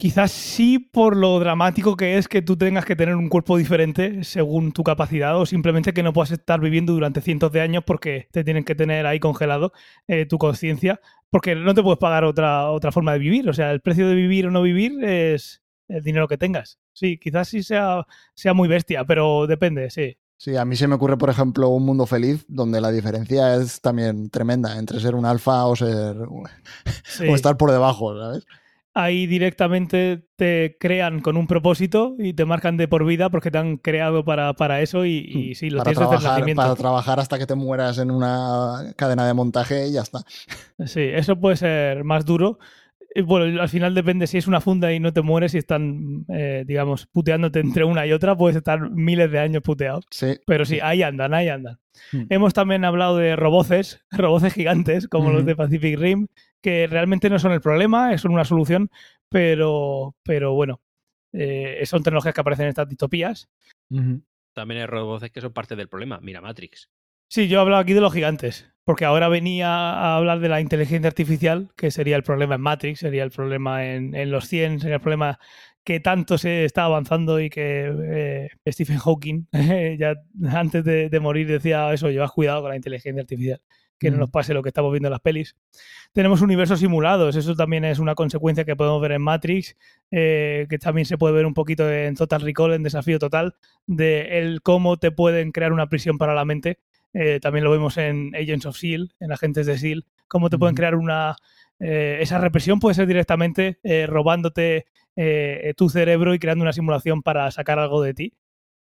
Quizás 0.00 0.30
sí 0.30 0.78
por 0.78 1.16
lo 1.16 1.40
dramático 1.40 1.96
que 1.96 2.18
es 2.18 2.28
que 2.28 2.40
tú 2.40 2.56
tengas 2.56 2.84
que 2.84 2.94
tener 2.94 3.16
un 3.16 3.28
cuerpo 3.28 3.56
diferente 3.56 4.22
según 4.22 4.70
tu 4.70 4.84
capacidad 4.84 5.36
o 5.36 5.44
simplemente 5.44 5.92
que 5.92 6.04
no 6.04 6.12
puedas 6.12 6.30
estar 6.30 6.60
viviendo 6.60 6.92
durante 6.92 7.20
cientos 7.20 7.50
de 7.50 7.62
años 7.62 7.82
porque 7.84 8.28
te 8.30 8.44
tienen 8.44 8.62
que 8.62 8.76
tener 8.76 9.06
ahí 9.06 9.18
congelado 9.18 9.72
eh, 10.06 10.24
tu 10.24 10.38
conciencia 10.38 11.00
porque 11.30 11.56
no 11.56 11.74
te 11.74 11.82
puedes 11.82 11.98
pagar 11.98 12.22
otra, 12.22 12.70
otra 12.70 12.92
forma 12.92 13.12
de 13.12 13.18
vivir. 13.18 13.48
O 13.48 13.52
sea, 13.52 13.72
el 13.72 13.80
precio 13.80 14.08
de 14.08 14.14
vivir 14.14 14.46
o 14.46 14.52
no 14.52 14.62
vivir 14.62 15.02
es 15.02 15.62
el 15.88 16.04
dinero 16.04 16.28
que 16.28 16.38
tengas. 16.38 16.78
Sí, 16.92 17.18
quizás 17.18 17.48
sí 17.48 17.64
sea, 17.64 18.06
sea 18.34 18.54
muy 18.54 18.68
bestia, 18.68 19.04
pero 19.04 19.48
depende, 19.48 19.90
sí. 19.90 20.16
Sí, 20.36 20.54
a 20.54 20.64
mí 20.64 20.76
se 20.76 20.86
me 20.86 20.94
ocurre, 20.94 21.16
por 21.16 21.30
ejemplo, 21.30 21.70
un 21.70 21.84
mundo 21.84 22.06
feliz 22.06 22.44
donde 22.46 22.80
la 22.80 22.92
diferencia 22.92 23.56
es 23.56 23.80
también 23.80 24.30
tremenda 24.30 24.78
entre 24.78 25.00
ser 25.00 25.16
un 25.16 25.26
alfa 25.26 25.66
o 25.66 25.74
ser 25.74 26.18
o 27.28 27.34
estar 27.34 27.56
por 27.56 27.72
debajo, 27.72 28.16
¿sabes? 28.16 28.46
Ahí 28.94 29.26
directamente 29.26 30.24
te 30.36 30.76
crean 30.80 31.20
con 31.20 31.36
un 31.36 31.46
propósito 31.46 32.16
y 32.18 32.32
te 32.32 32.44
marcan 32.44 32.76
de 32.76 32.88
por 32.88 33.04
vida 33.04 33.30
porque 33.30 33.50
te 33.50 33.58
han 33.58 33.76
creado 33.76 34.24
para, 34.24 34.52
para 34.54 34.80
eso 34.80 35.04
y, 35.04 35.18
y 35.18 35.50
hmm. 35.50 35.54
sí, 35.54 35.70
lo 35.70 35.82
tienes 35.82 35.98
trabajar, 35.98 36.54
Para 36.54 36.74
trabajar 36.74 37.20
hasta 37.20 37.38
que 37.38 37.46
te 37.46 37.54
mueras 37.54 37.98
en 37.98 38.10
una 38.10 38.92
cadena 38.96 39.26
de 39.26 39.34
montaje 39.34 39.88
y 39.88 39.92
ya 39.92 40.02
está. 40.02 40.20
Sí, 40.84 41.02
eso 41.02 41.38
puede 41.38 41.56
ser 41.56 42.04
más 42.04 42.24
duro. 42.24 42.58
Bueno, 43.24 43.60
al 43.60 43.68
final 43.68 43.94
depende 43.94 44.26
si 44.26 44.38
es 44.38 44.46
una 44.46 44.60
funda 44.60 44.92
y 44.92 45.00
no 45.00 45.12
te 45.12 45.22
mueres 45.22 45.54
y 45.54 45.58
están, 45.58 46.24
eh, 46.28 46.64
digamos, 46.66 47.06
puteándote 47.06 47.58
entre 47.60 47.84
una 47.84 48.06
y 48.06 48.12
otra, 48.12 48.36
puedes 48.36 48.56
estar 48.56 48.90
miles 48.90 49.30
de 49.32 49.38
años 49.38 49.62
puteado. 49.62 50.00
Sí. 50.10 50.36
Pero 50.46 50.64
sí, 50.64 50.78
ahí 50.80 51.02
andan, 51.02 51.34
ahí 51.34 51.48
andan. 51.48 51.78
Hmm. 52.12 52.24
Hemos 52.28 52.52
también 52.52 52.84
hablado 52.84 53.16
de 53.16 53.34
roboces, 53.34 54.04
roboces 54.10 54.52
gigantes, 54.52 55.08
como 55.08 55.30
los 55.30 55.44
de 55.46 55.56
Pacific 55.56 55.98
Rim, 55.98 56.28
que 56.62 56.86
realmente 56.86 57.30
no 57.30 57.38
son 57.38 57.52
el 57.52 57.60
problema, 57.60 58.16
son 58.18 58.32
una 58.32 58.44
solución, 58.44 58.90
pero, 59.28 60.14
pero 60.22 60.54
bueno, 60.54 60.80
eh, 61.32 61.82
son 61.86 62.02
tecnologías 62.02 62.34
que 62.34 62.40
aparecen 62.40 62.64
en 62.64 62.70
estas 62.70 62.88
distopías. 62.88 63.48
También 64.54 64.80
hay 64.80 64.86
robots 64.86 65.30
que 65.30 65.40
son 65.40 65.52
parte 65.52 65.76
del 65.76 65.88
problema. 65.88 66.18
Mira 66.20 66.40
Matrix. 66.40 66.90
Sí, 67.30 67.46
yo 67.46 67.58
he 67.58 67.60
hablado 67.60 67.82
aquí 67.82 67.92
de 67.92 68.00
los 68.00 68.12
gigantes, 68.12 68.72
porque 68.84 69.04
ahora 69.04 69.28
venía 69.28 69.68
a 69.68 70.16
hablar 70.16 70.40
de 70.40 70.48
la 70.48 70.62
inteligencia 70.62 71.08
artificial, 71.08 71.70
que 71.76 71.90
sería 71.90 72.16
el 72.16 72.22
problema 72.22 72.54
en 72.54 72.62
Matrix, 72.62 73.00
sería 73.00 73.22
el 73.22 73.30
problema 73.30 73.84
en, 73.84 74.14
en 74.14 74.30
los 74.30 74.48
100, 74.48 74.80
sería 74.80 74.96
el 74.96 75.02
problema 75.02 75.38
que 75.84 76.00
tanto 76.00 76.38
se 76.38 76.64
está 76.64 76.84
avanzando 76.84 77.38
y 77.38 77.50
que 77.50 77.92
eh, 78.12 78.48
Stephen 78.66 78.98
Hawking 78.98 79.46
ya 79.98 80.14
antes 80.50 80.84
de, 80.84 81.10
de, 81.10 81.20
morir 81.20 81.46
decía 81.46 81.92
eso, 81.92 82.10
llevas 82.10 82.32
cuidado 82.32 82.62
con 82.62 82.70
la 82.70 82.76
inteligencia 82.76 83.20
artificial 83.20 83.60
que 83.98 84.10
no 84.10 84.16
nos 84.16 84.30
pase 84.30 84.54
lo 84.54 84.62
que 84.62 84.68
estamos 84.68 84.92
viendo 84.92 85.08
en 85.08 85.12
las 85.12 85.20
pelis. 85.20 85.56
Tenemos 86.12 86.40
universos 86.40 86.80
simulados, 86.80 87.36
eso 87.36 87.54
también 87.54 87.84
es 87.84 87.98
una 87.98 88.14
consecuencia 88.14 88.64
que 88.64 88.76
podemos 88.76 89.00
ver 89.02 89.12
en 89.12 89.22
Matrix, 89.22 89.76
eh, 90.10 90.66
que 90.70 90.78
también 90.78 91.04
se 91.04 91.18
puede 91.18 91.34
ver 91.34 91.46
un 91.46 91.54
poquito 91.54 91.90
en 91.90 92.14
Total 92.14 92.40
Recall, 92.40 92.74
en 92.74 92.82
Desafío 92.82 93.18
Total, 93.18 93.56
de 93.86 94.38
el 94.38 94.62
cómo 94.62 94.96
te 94.96 95.10
pueden 95.10 95.52
crear 95.52 95.72
una 95.72 95.88
prisión 95.88 96.16
para 96.18 96.34
la 96.34 96.44
mente. 96.44 96.78
Eh, 97.12 97.40
también 97.40 97.64
lo 97.64 97.70
vemos 97.70 97.96
en 97.96 98.34
Agents 98.34 98.66
of 98.66 98.76
S.H.I.E.L.D., 98.76 99.14
en 99.20 99.32
Agentes 99.32 99.66
de 99.66 99.72
S.H.I.E.L.D., 99.72 100.06
cómo 100.28 100.50
te 100.50 100.58
pueden 100.58 100.76
crear 100.76 100.94
una... 100.94 101.36
Eh, 101.80 102.18
esa 102.20 102.38
represión 102.38 102.80
puede 102.80 102.94
ser 102.94 103.06
directamente 103.06 103.78
robándote 104.06 104.86
tu 105.76 105.88
cerebro 105.88 106.32
y 106.32 106.38
creando 106.38 106.62
una 106.62 106.72
simulación 106.72 107.22
para 107.22 107.50
sacar 107.50 107.78
algo 107.80 108.02
de 108.02 108.14
ti, 108.14 108.34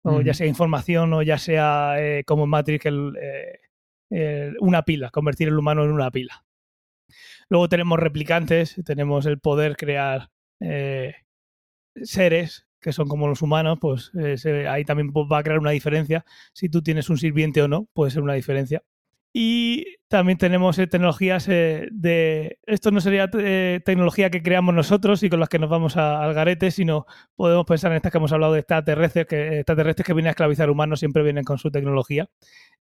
o 0.03 0.21
ya 0.21 0.35
sea 0.35 0.47
información 0.47 1.13
o 1.15 1.23
ya 1.23 1.39
sea 1.39 1.95
como 2.27 2.45
en 2.45 2.51
Matrix 2.51 2.85
el 2.85 3.17
eh, 3.19 3.61
una 4.11 4.83
pila, 4.83 5.11
convertir 5.11 5.49
el 5.49 5.59
humano 5.59 5.85
en 5.85 5.91
una 5.91 6.11
pila. 6.11 6.45
Luego 7.49 7.69
tenemos 7.69 7.99
replicantes, 7.99 8.81
tenemos 8.85 9.27
el 9.27 9.39
poder 9.39 9.77
crear 9.77 10.31
eh, 10.61 11.15
seres 12.03 12.67
que 12.81 12.93
son 12.93 13.09
como 13.09 13.27
los 13.27 13.43
humanos, 13.43 13.79
pues 13.81 14.13
eh, 14.15 14.69
ahí 14.69 14.85
también 14.85 15.11
va 15.11 15.39
a 15.39 15.43
crear 15.43 15.59
una 15.59 15.73
diferencia. 15.73 16.25
Si 16.53 16.69
tú 16.69 16.83
tienes 16.83 17.11
un 17.11 17.19
sirviente 17.19 17.61
o 17.63 17.69
no, 17.69 17.89
puede 17.93 18.13
ser 18.13 18.23
una 18.23 18.35
diferencia. 18.35 18.85
Y 19.39 19.99
también 20.09 20.39
tenemos 20.39 20.77
tecnologías 20.77 21.47
de... 21.47 22.59
Esto 22.65 22.91
no 22.91 23.03
sería 23.03 23.29
tecnología 23.31 24.31
que 24.31 24.43
creamos 24.43 24.75
nosotros 24.75 25.23
y 25.23 25.29
con 25.29 25.41
las 25.41 25.51
que 25.51 25.59
nos 25.59 25.69
vamos 25.69 25.99
al 25.99 26.33
garete, 26.33 26.71
sino 26.71 27.05
podemos 27.35 27.67
pensar 27.67 27.93
en 27.93 27.97
estas 27.97 28.13
que 28.13 28.17
hemos 28.17 28.33
hablado 28.33 28.55
de 28.55 28.61
extraterrestres, 28.61 29.27
que 29.27 29.59
extraterrestres 29.59 30.07
que 30.07 30.15
vienen 30.15 30.29
a 30.29 30.31
esclavizar 30.31 30.71
humanos 30.71 31.01
siempre 31.01 31.23
vienen 31.23 31.45
con 31.45 31.59
su 31.59 31.71
tecnología 31.71 32.31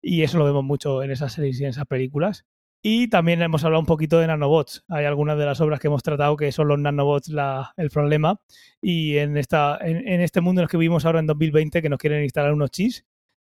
y 0.01 0.23
eso 0.23 0.37
lo 0.37 0.45
vemos 0.45 0.63
mucho 0.63 1.03
en 1.03 1.11
esas 1.11 1.33
series 1.33 1.59
y 1.59 1.65
en 1.65 1.71
esas 1.71 1.87
películas. 1.87 2.45
Y 2.81 3.09
también 3.09 3.41
hemos 3.41 3.65
hablado 3.65 3.81
un 3.81 3.85
poquito 3.85 4.19
de 4.19 4.27
nanobots. 4.27 4.85
Hay 4.87 5.03
algunas 5.03 5.37
de 5.37 5.45
las 5.45 5.59
obras 5.59 5.81
que 5.81 5.87
hemos 5.87 6.03
tratado 6.03 6.37
que 6.37 6.53
son 6.53 6.69
los 6.69 6.79
nanobots 6.79 7.27
la, 7.27 7.73
el 7.75 7.89
problema. 7.89 8.39
Y 8.81 9.17
en, 9.17 9.35
esta, 9.35 9.77
en, 9.81 10.21
este 10.21 10.39
mundo 10.39 10.61
en 10.61 10.63
el 10.63 10.69
que 10.69 10.77
vivimos 10.77 11.03
ahora 11.03 11.19
en 11.19 11.27
2020, 11.27 11.81
que 11.81 11.89
nos 11.89 11.99
quieren 11.99 12.23
instalar 12.23 12.53
unos 12.53 12.71
chips, 12.71 13.05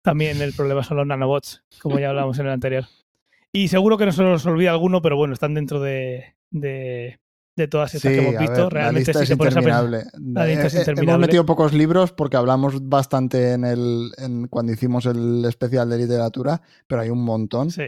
también 0.07 0.41
el 0.41 0.53
problema 0.53 0.83
son 0.85 0.97
los 0.99 1.07
nanobots, 1.07 1.65
como 1.83 1.99
ya 1.99 2.11
hablamos 2.11 2.39
en 2.39 2.47
el 2.47 2.53
anterior. 2.53 2.85
Y 3.53 3.67
seguro 3.69 3.99
que 3.99 4.07
no 4.07 4.13
se 4.13 4.23
nos 4.23 4.47
olvida 4.47 4.71
alguno, 4.71 5.03
pero 5.03 5.17
bueno, 5.17 5.35
están 5.35 5.55
dentro 5.55 5.81
de, 5.81 6.37
de, 6.51 7.19
de 7.57 7.69
todas 7.69 7.93
estas 7.95 8.13
Sí, 8.13 8.19
que 8.19 8.29
hemos 8.29 8.39
visto. 8.41 8.53
ver, 8.55 8.63
la 8.65 8.69
Realmente 8.69 9.11
lista 9.13 9.23
es 9.25 9.31
pensar- 9.31 9.47
interminable. 9.49 10.05
la 10.21 10.47
lista 10.47 10.67
es 10.67 10.75
Eh, 10.75 10.77
eh, 10.77 10.81
interminable. 10.83 11.11
Hemos 11.15 11.27
metido 11.27 11.47
pocos 11.47 11.73
libros 11.73 12.13
porque 12.13 12.37
hablamos 12.37 12.89
bastante 12.89 13.53
en 13.55 13.65
el 13.65 14.13
en, 14.19 14.47
cuando 14.49 14.73
hicimos 14.73 15.07
el 15.07 15.45
especial 15.45 15.91
de 15.91 15.99
literatura, 15.99 16.63
pero 16.87 17.01
hay 17.03 17.11
un 17.11 17.25
montón. 17.25 17.71
Sí. 17.71 17.85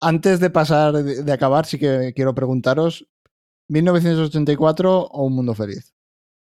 Antes 0.00 0.40
de 0.40 0.50
pasar, 0.50 0.92
de 0.94 1.32
acabar, 1.32 1.64
sí 1.64 1.78
que 1.78 2.12
quiero 2.14 2.34
preguntaros, 2.34 3.06
¿1984 3.70 5.08
o 5.10 5.24
Un 5.24 5.34
Mundo 5.34 5.54
Feliz? 5.54 5.94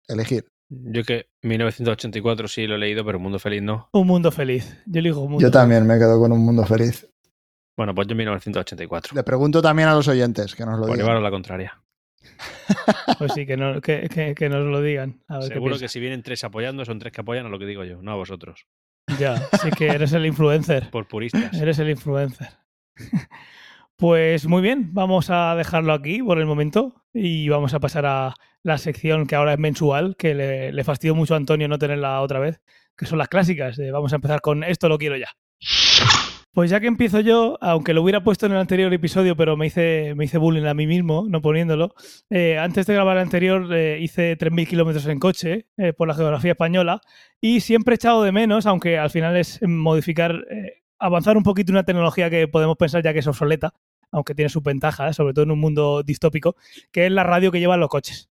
Elegir. 0.08 0.46
Yo 0.70 1.04
que 1.04 1.30
1984 1.44 2.48
sí 2.48 2.68
lo 2.68 2.76
he 2.76 2.78
leído, 2.78 3.06
pero 3.06 3.20
Mundo 3.20 3.40
Feliz 3.40 3.62
no. 3.62 3.90
Un 3.94 4.08
mundo 4.08 4.32
feliz. 4.32 4.82
Yo 4.86 5.00
elijo 5.00 5.22
un 5.22 5.32
mundo 5.32 5.42
Yo 5.42 5.48
feliz. 5.48 5.54
también 5.54 5.88
me 5.88 5.98
quedo 5.98 6.20
con 6.20 6.32
Un 6.32 6.44
Mundo 6.46 6.66
Feliz. 6.66 7.08
Bueno, 7.78 7.94
pues 7.96 8.08
yo 8.08 8.16
1984. 8.16 9.16
Le 9.16 9.24
pregunto 9.24 9.62
también 9.62 9.88
a 9.88 9.94
los 9.94 10.08
oyentes 10.08 10.56
que 10.56 10.66
nos 10.66 10.76
lo 10.80 10.88
Por 10.88 10.96
digan. 10.96 11.00
llevaros 11.06 11.24
la 11.24 11.32
contraria. 11.32 11.82
Pues 13.18 13.32
sí, 13.34 13.46
que, 13.46 13.56
no- 13.58 13.80
que, 13.82 14.10
que- 14.10 14.36
que 14.36 14.50
nos 14.50 14.66
lo 14.66 14.82
digan. 14.82 15.24
A 15.28 15.40
ver 15.40 15.48
qué 15.48 15.54
Seguro 15.56 15.80
que 15.80 15.88
si 15.88 16.00
vienen 16.00 16.22
tres 16.24 16.44
apoyando, 16.44 16.84
son 16.86 17.00
tres 17.00 17.12
que 17.14 17.22
apoyan 17.22 17.46
a 17.46 17.50
lo 17.50 17.58
que 17.58 17.66
digo 17.66 17.84
yo, 17.84 18.02
no 18.02 18.12
a 18.12 18.16
vosotros. 18.16 18.68
Ya, 19.18 19.38
sí 19.62 19.70
que 19.76 19.88
eres 19.88 20.12
el 20.14 20.26
influencer. 20.26 20.90
Por 20.92 21.08
puristas. 21.08 21.54
Eres 21.54 21.80
el 21.80 21.90
influencer. 21.90 22.50
Pues 23.96 24.46
muy 24.46 24.62
bien, 24.62 24.94
vamos 24.94 25.32
a 25.32 25.56
dejarlo 25.56 25.92
aquí 25.92 26.22
por 26.22 26.38
el 26.38 26.46
momento 26.46 27.04
y 27.16 27.50
vamos 27.50 27.74
a 27.74 27.80
pasar 27.80 28.06
a 28.06 28.36
la 28.68 28.78
sección 28.78 29.28
que 29.28 29.36
ahora 29.36 29.54
es 29.54 29.60
mensual, 29.60 30.18
que 30.18 30.36
le, 30.36 30.84
fastidió 30.84 31.16
mucho 31.16 31.34
a 31.34 31.38
Antonio 31.38 31.70
no 31.70 31.80
tenerla 31.80 32.20
otra 32.20 32.40
vez, 32.40 32.60
que 32.98 33.06
son 33.06 33.18
las 33.18 33.30
clásicas. 33.30 33.80
Vamos 33.94 34.12
a 34.12 34.18
empezar 34.18 34.42
con 34.42 34.66
esto 34.66 34.90
lo 34.90 34.98
quiero 34.98 35.16
ya. 35.16 35.30
Pues 36.52 36.70
ya 36.70 36.82
que 36.82 36.88
empiezo 36.88 37.22
yo, 37.22 37.58
aunque 37.62 37.94
lo 37.94 38.02
hubiera 38.02 38.26
puesto 38.26 38.46
en 38.46 38.52
el 38.52 38.58
anterior 38.58 38.94
episodio, 38.94 39.38
pero 39.38 39.56
me 39.56 39.68
hice, 39.68 40.16
me 40.16 40.26
hice 40.26 40.38
bullying 40.38 40.66
a 40.66 40.74
mí 40.74 40.86
mismo, 40.86 41.26
no 41.30 41.42
poniéndolo, 41.42 41.94
eh, 42.30 42.58
antes 42.58 42.86
de 42.88 42.94
grabar 42.94 43.16
el 43.16 43.24
anterior 43.24 43.74
eh, 43.74 44.00
hice 44.02 44.38
3.000 44.38 44.68
kilómetros 44.68 45.06
en 45.06 45.20
coche 45.20 45.68
eh, 45.78 45.94
por 45.94 46.10
la 46.10 46.16
geografía 46.16 46.52
española 46.52 47.00
y 47.40 47.62
siempre 47.62 47.94
he 47.94 47.96
echado 47.96 48.22
de 48.24 48.34
menos, 48.34 48.66
aunque 48.66 48.98
al 48.98 49.12
final 49.12 49.38
es 49.38 49.62
modificar, 49.62 50.46
eh, 50.50 50.84
avanzar 51.00 51.38
un 51.38 51.44
poquito 51.44 51.72
una 51.72 51.84
tecnología 51.84 52.30
que 52.30 52.50
podemos 52.50 52.76
pensar 52.76 53.02
ya 53.02 53.14
que 53.14 53.20
es 53.20 53.28
obsoleta, 53.28 53.74
aunque 54.12 54.36
tiene 54.36 54.50
sus 54.50 54.64
ventajas, 54.64 55.16
sobre 55.16 55.34
todo 55.34 55.44
en 55.44 55.52
un 55.52 55.60
mundo 55.60 56.04
distópico, 56.04 56.58
que 56.92 57.06
es 57.06 57.12
la 57.14 57.24
radio 57.24 57.52
que 57.52 57.60
llevan 57.60 57.80
los 57.80 57.90
coches. 57.90 58.30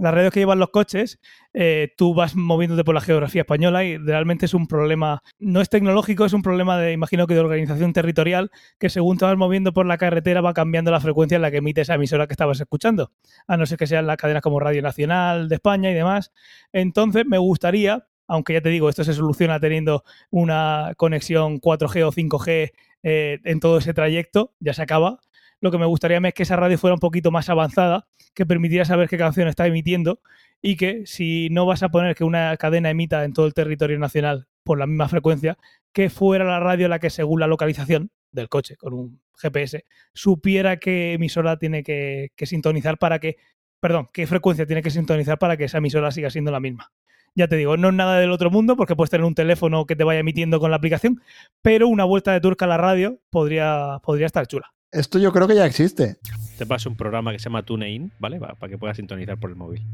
Las 0.00 0.14
radios 0.14 0.32
que 0.32 0.40
llevan 0.40 0.58
los 0.58 0.70
coches, 0.70 1.20
eh, 1.52 1.92
tú 1.94 2.14
vas 2.14 2.34
moviéndote 2.34 2.84
por 2.84 2.94
la 2.94 3.02
geografía 3.02 3.42
española 3.42 3.84
y 3.84 3.98
realmente 3.98 4.46
es 4.46 4.54
un 4.54 4.66
problema, 4.66 5.22
no 5.38 5.60
es 5.60 5.68
tecnológico, 5.68 6.24
es 6.24 6.32
un 6.32 6.40
problema 6.40 6.78
de, 6.78 6.92
imagino 6.92 7.26
que 7.26 7.34
de 7.34 7.40
organización 7.40 7.92
territorial, 7.92 8.50
que 8.78 8.88
según 8.88 9.18
te 9.18 9.26
vas 9.26 9.36
moviendo 9.36 9.74
por 9.74 9.84
la 9.84 9.98
carretera 9.98 10.40
va 10.40 10.54
cambiando 10.54 10.90
la 10.90 11.00
frecuencia 11.00 11.36
en 11.36 11.42
la 11.42 11.50
que 11.50 11.58
emite 11.58 11.82
esa 11.82 11.96
emisora 11.96 12.26
que 12.26 12.32
estabas 12.32 12.58
escuchando, 12.58 13.12
a 13.46 13.58
no 13.58 13.66
ser 13.66 13.76
que 13.76 13.86
sean 13.86 14.06
las 14.06 14.16
cadenas 14.16 14.40
como 14.40 14.58
Radio 14.58 14.80
Nacional 14.80 15.50
de 15.50 15.56
España 15.56 15.90
y 15.90 15.94
demás. 15.94 16.32
Entonces 16.72 17.26
me 17.26 17.36
gustaría, 17.36 18.06
aunque 18.26 18.54
ya 18.54 18.62
te 18.62 18.70
digo, 18.70 18.88
esto 18.88 19.04
se 19.04 19.12
soluciona 19.12 19.60
teniendo 19.60 20.04
una 20.30 20.94
conexión 20.96 21.60
4G 21.60 22.06
o 22.06 22.12
5G 22.12 22.70
eh, 23.02 23.38
en 23.44 23.60
todo 23.60 23.78
ese 23.78 23.92
trayecto, 23.92 24.54
ya 24.60 24.72
se 24.72 24.80
acaba. 24.80 25.20
Lo 25.60 25.70
que 25.70 25.78
me 25.78 25.86
gustaría 25.86 26.18
es 26.18 26.34
que 26.34 26.42
esa 26.42 26.56
radio 26.56 26.78
fuera 26.78 26.94
un 26.94 27.00
poquito 27.00 27.30
más 27.30 27.48
avanzada, 27.48 28.06
que 28.34 28.46
permitiera 28.46 28.84
saber 28.84 29.08
qué 29.08 29.18
canción 29.18 29.48
está 29.48 29.66
emitiendo 29.66 30.20
y 30.62 30.76
que 30.76 31.06
si 31.06 31.48
no 31.50 31.66
vas 31.66 31.82
a 31.82 31.90
poner 31.90 32.14
que 32.14 32.24
una 32.24 32.56
cadena 32.56 32.90
emita 32.90 33.24
en 33.24 33.32
todo 33.32 33.46
el 33.46 33.54
territorio 33.54 33.98
nacional 33.98 34.46
por 34.64 34.78
la 34.78 34.86
misma 34.86 35.08
frecuencia, 35.08 35.58
que 35.92 36.08
fuera 36.08 36.44
la 36.44 36.60
radio 36.60 36.88
la 36.88 36.98
que 36.98 37.10
según 37.10 37.40
la 37.40 37.46
localización 37.46 38.10
del 38.32 38.48
coche 38.48 38.76
con 38.76 38.94
un 38.94 39.20
GPS 39.36 39.84
supiera 40.14 40.78
qué 40.78 41.14
emisora 41.14 41.58
tiene 41.58 41.82
que, 41.82 42.30
que 42.36 42.46
sintonizar 42.46 42.98
para 42.98 43.18
que, 43.18 43.36
perdón, 43.80 44.08
qué 44.12 44.26
frecuencia 44.26 44.66
tiene 44.66 44.82
que 44.82 44.90
sintonizar 44.90 45.38
para 45.38 45.56
que 45.56 45.64
esa 45.64 45.78
emisora 45.78 46.10
siga 46.10 46.30
siendo 46.30 46.50
la 46.50 46.60
misma. 46.60 46.92
Ya 47.34 47.48
te 47.48 47.56
digo, 47.56 47.76
no 47.76 47.88
es 47.88 47.94
nada 47.94 48.18
del 48.18 48.32
otro 48.32 48.50
mundo 48.50 48.76
porque 48.76 48.96
puedes 48.96 49.10
tener 49.10 49.24
un 49.24 49.34
teléfono 49.34 49.86
que 49.86 49.96
te 49.96 50.04
vaya 50.04 50.20
emitiendo 50.20 50.58
con 50.58 50.70
la 50.70 50.76
aplicación, 50.76 51.22
pero 51.62 51.86
una 51.88 52.04
vuelta 52.04 52.32
de 52.32 52.40
turca 52.40 52.64
a 52.64 52.68
la 52.68 52.76
radio 52.76 53.20
podría, 53.30 54.00
podría 54.02 54.26
estar 54.26 54.46
chula. 54.46 54.72
Esto 54.92 55.18
yo 55.18 55.32
creo 55.32 55.46
que 55.46 55.54
ya 55.54 55.66
existe. 55.66 56.16
Te 56.58 56.66
paso 56.66 56.88
un 56.88 56.96
programa 56.96 57.32
que 57.32 57.38
se 57.38 57.44
llama 57.44 57.62
TuneIn, 57.62 58.12
¿vale? 58.18 58.40
Para 58.40 58.68
que 58.68 58.76
puedas 58.76 58.96
sintonizar 58.96 59.38
por 59.38 59.50
el 59.50 59.56
móvil. 59.56 59.86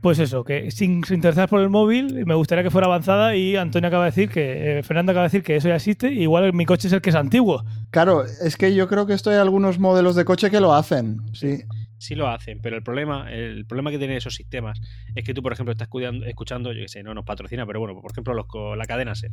Pues 0.00 0.20
eso, 0.20 0.44
que 0.44 0.70
sin 0.70 1.02
sintonizar 1.04 1.48
por 1.48 1.60
el 1.60 1.70
móvil, 1.70 2.24
me 2.24 2.34
gustaría 2.34 2.62
que 2.62 2.70
fuera 2.70 2.86
avanzada 2.86 3.34
y 3.34 3.56
Antonio 3.56 3.88
acaba 3.88 4.04
de 4.04 4.10
decir 4.10 4.28
que, 4.28 4.78
eh, 4.78 4.82
Fernando 4.84 5.10
acaba 5.10 5.24
de 5.24 5.28
decir 5.28 5.42
que 5.42 5.56
eso 5.56 5.68
ya 5.68 5.74
existe, 5.74 6.12
igual 6.12 6.52
mi 6.52 6.66
coche 6.66 6.86
es 6.86 6.92
el 6.92 7.00
que 7.00 7.10
es 7.10 7.16
antiguo. 7.16 7.64
Claro, 7.90 8.22
es 8.24 8.56
que 8.56 8.74
yo 8.74 8.86
creo 8.86 9.06
que 9.06 9.14
esto 9.14 9.30
hay 9.30 9.38
algunos 9.38 9.80
modelos 9.80 10.14
de 10.14 10.24
coche 10.24 10.50
que 10.50 10.60
lo 10.60 10.72
hacen. 10.72 11.20
Sí. 11.32 11.62
Sí 11.98 12.14
lo 12.14 12.28
hacen, 12.28 12.60
pero 12.62 12.76
el 12.76 12.84
problema, 12.84 13.28
el 13.32 13.66
problema 13.66 13.90
que 13.90 13.98
tienen 13.98 14.16
esos 14.16 14.36
sistemas 14.36 14.80
es 15.16 15.24
que 15.24 15.34
tú, 15.34 15.42
por 15.42 15.52
ejemplo, 15.52 15.72
estás 15.72 15.88
escuchando, 16.26 16.72
yo 16.72 16.82
que 16.82 16.88
sé, 16.88 17.02
no 17.02 17.12
nos 17.12 17.24
patrocina, 17.24 17.66
pero 17.66 17.80
bueno, 17.80 18.00
por 18.00 18.12
ejemplo, 18.12 18.34
los, 18.34 18.46
la 18.76 18.84
cadena 18.84 19.16
SER. 19.16 19.32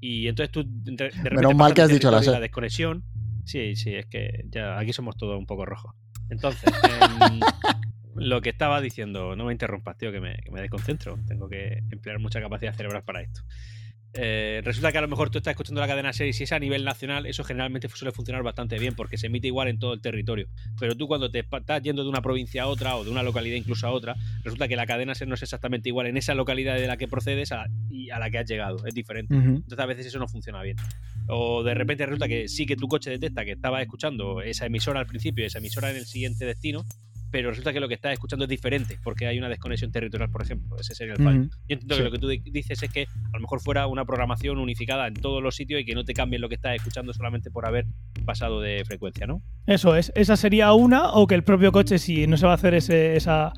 Y 0.00 0.28
entonces 0.28 0.52
tú 0.52 0.64
de 0.66 0.96
de 0.96 1.08
repente 1.08 1.34
Menos 1.34 1.54
mal 1.54 1.72
que 1.72 1.80
has 1.80 1.88
dicho 1.88 2.10
la 2.10 2.40
desconexión. 2.40 3.04
Sí, 3.44 3.76
sí, 3.76 3.94
es 3.94 4.06
que 4.06 4.44
ya 4.48 4.78
aquí 4.78 4.92
somos 4.92 5.16
todos 5.16 5.38
un 5.38 5.46
poco 5.46 5.64
rojos. 5.66 5.94
Entonces, 6.30 6.72
em, 6.82 7.40
lo 8.14 8.40
que 8.40 8.50
estaba 8.50 8.80
diciendo, 8.80 9.36
no 9.36 9.44
me 9.44 9.52
interrumpas, 9.52 9.96
tío, 9.98 10.12
que 10.12 10.20
me, 10.20 10.36
que 10.36 10.50
me 10.50 10.60
desconcentro. 10.60 11.18
Tengo 11.26 11.48
que 11.48 11.82
emplear 11.90 12.18
mucha 12.18 12.40
capacidad 12.40 12.74
cerebral 12.74 13.04
para 13.04 13.22
esto. 13.22 13.42
Eh, 14.16 14.60
resulta 14.64 14.92
que 14.92 14.98
a 14.98 15.00
lo 15.00 15.08
mejor 15.08 15.30
tú 15.30 15.38
estás 15.38 15.52
escuchando 15.52 15.80
la 15.80 15.88
cadena 15.88 16.12
serie 16.12 16.30
y 16.30 16.32
si 16.32 16.44
es 16.44 16.52
a 16.52 16.58
nivel 16.58 16.84
nacional, 16.84 17.26
eso 17.26 17.42
generalmente 17.42 17.88
suele 17.88 18.12
funcionar 18.12 18.44
bastante 18.44 18.78
bien 18.78 18.94
porque 18.94 19.18
se 19.18 19.26
emite 19.26 19.48
igual 19.48 19.68
en 19.68 19.78
todo 19.78 19.92
el 19.92 20.00
territorio. 20.00 20.46
Pero 20.78 20.94
tú 20.94 21.08
cuando 21.08 21.30
te 21.30 21.40
estás 21.40 21.82
yendo 21.82 22.04
de 22.04 22.08
una 22.08 22.22
provincia 22.22 22.62
a 22.62 22.66
otra 22.68 22.96
o 22.96 23.04
de 23.04 23.10
una 23.10 23.24
localidad 23.24 23.56
incluso 23.56 23.86
a 23.88 23.90
otra, 23.90 24.14
resulta 24.44 24.68
que 24.68 24.76
la 24.76 24.86
cadena 24.86 25.14
SER 25.14 25.26
no 25.26 25.34
es 25.34 25.42
exactamente 25.42 25.88
igual 25.88 26.06
en 26.06 26.16
esa 26.16 26.34
localidad 26.34 26.76
de 26.76 26.86
la 26.86 26.96
que 26.96 27.08
procedes 27.08 27.50
a, 27.50 27.66
y 27.90 28.10
a 28.10 28.18
la 28.20 28.30
que 28.30 28.38
has 28.38 28.48
llegado. 28.48 28.86
Es 28.86 28.94
diferente. 28.94 29.34
Entonces 29.34 29.78
a 29.78 29.86
veces 29.86 30.06
eso 30.06 30.18
no 30.20 30.28
funciona 30.28 30.62
bien. 30.62 30.76
O 31.28 31.64
de 31.64 31.74
repente 31.74 32.06
resulta 32.06 32.28
que 32.28 32.48
sí 32.48 32.66
que 32.66 32.76
tu 32.76 32.86
coche 32.86 33.10
detecta 33.10 33.44
que 33.44 33.52
estaba 33.52 33.82
escuchando 33.82 34.42
esa 34.42 34.66
emisora 34.66 35.00
al 35.00 35.06
principio 35.06 35.42
y 35.42 35.46
esa 35.48 35.58
emisora 35.58 35.90
en 35.90 35.96
el 35.96 36.06
siguiente 36.06 36.44
destino, 36.44 36.84
pero 37.34 37.50
resulta 37.50 37.72
que 37.72 37.80
lo 37.80 37.88
que 37.88 37.94
estás 37.94 38.12
escuchando 38.12 38.44
es 38.44 38.48
diferente 38.48 38.96
porque 39.02 39.26
hay 39.26 39.38
una 39.38 39.48
desconexión 39.48 39.90
territorial, 39.90 40.30
por 40.30 40.42
ejemplo. 40.42 40.76
Ese 40.78 40.94
sería 40.94 41.14
el 41.14 41.24
fallo. 41.24 41.40
Ujú. 41.40 41.48
Yo 41.50 41.74
entiendo 41.74 41.94
Sí. 41.96 42.00
que 42.00 42.04
lo 42.04 42.12
que 42.12 42.18
tú 42.20 42.28
di- 42.28 42.42
dices 42.52 42.80
es 42.80 42.92
que 42.92 43.02
a 43.02 43.36
lo 43.36 43.40
mejor 43.40 43.60
fuera 43.60 43.88
una 43.88 44.04
programación 44.04 44.58
unificada 44.58 45.08
en 45.08 45.14
todos 45.14 45.42
los 45.42 45.56
sitios 45.56 45.80
y 45.80 45.84
que 45.84 45.96
no 45.96 46.04
te 46.04 46.14
cambien 46.14 46.40
lo 46.40 46.48
que 46.48 46.54
estás 46.54 46.76
escuchando 46.76 47.12
solamente 47.12 47.50
por 47.50 47.66
haber 47.66 47.86
pasado 48.24 48.60
de 48.60 48.84
frecuencia, 48.86 49.26
¿no? 49.26 49.42
Eso 49.66 49.96
es, 49.96 50.12
esa 50.14 50.36
sería 50.36 50.72
una, 50.74 51.10
o 51.14 51.26
que 51.26 51.34
el 51.34 51.42
propio 51.42 51.72
coche, 51.72 51.98
si 51.98 52.28
no 52.28 52.36
se 52.36 52.46
va 52.46 52.52
a 52.52 52.54
hacer 52.54 52.74
ese, 52.74 53.16
esa 53.16 53.52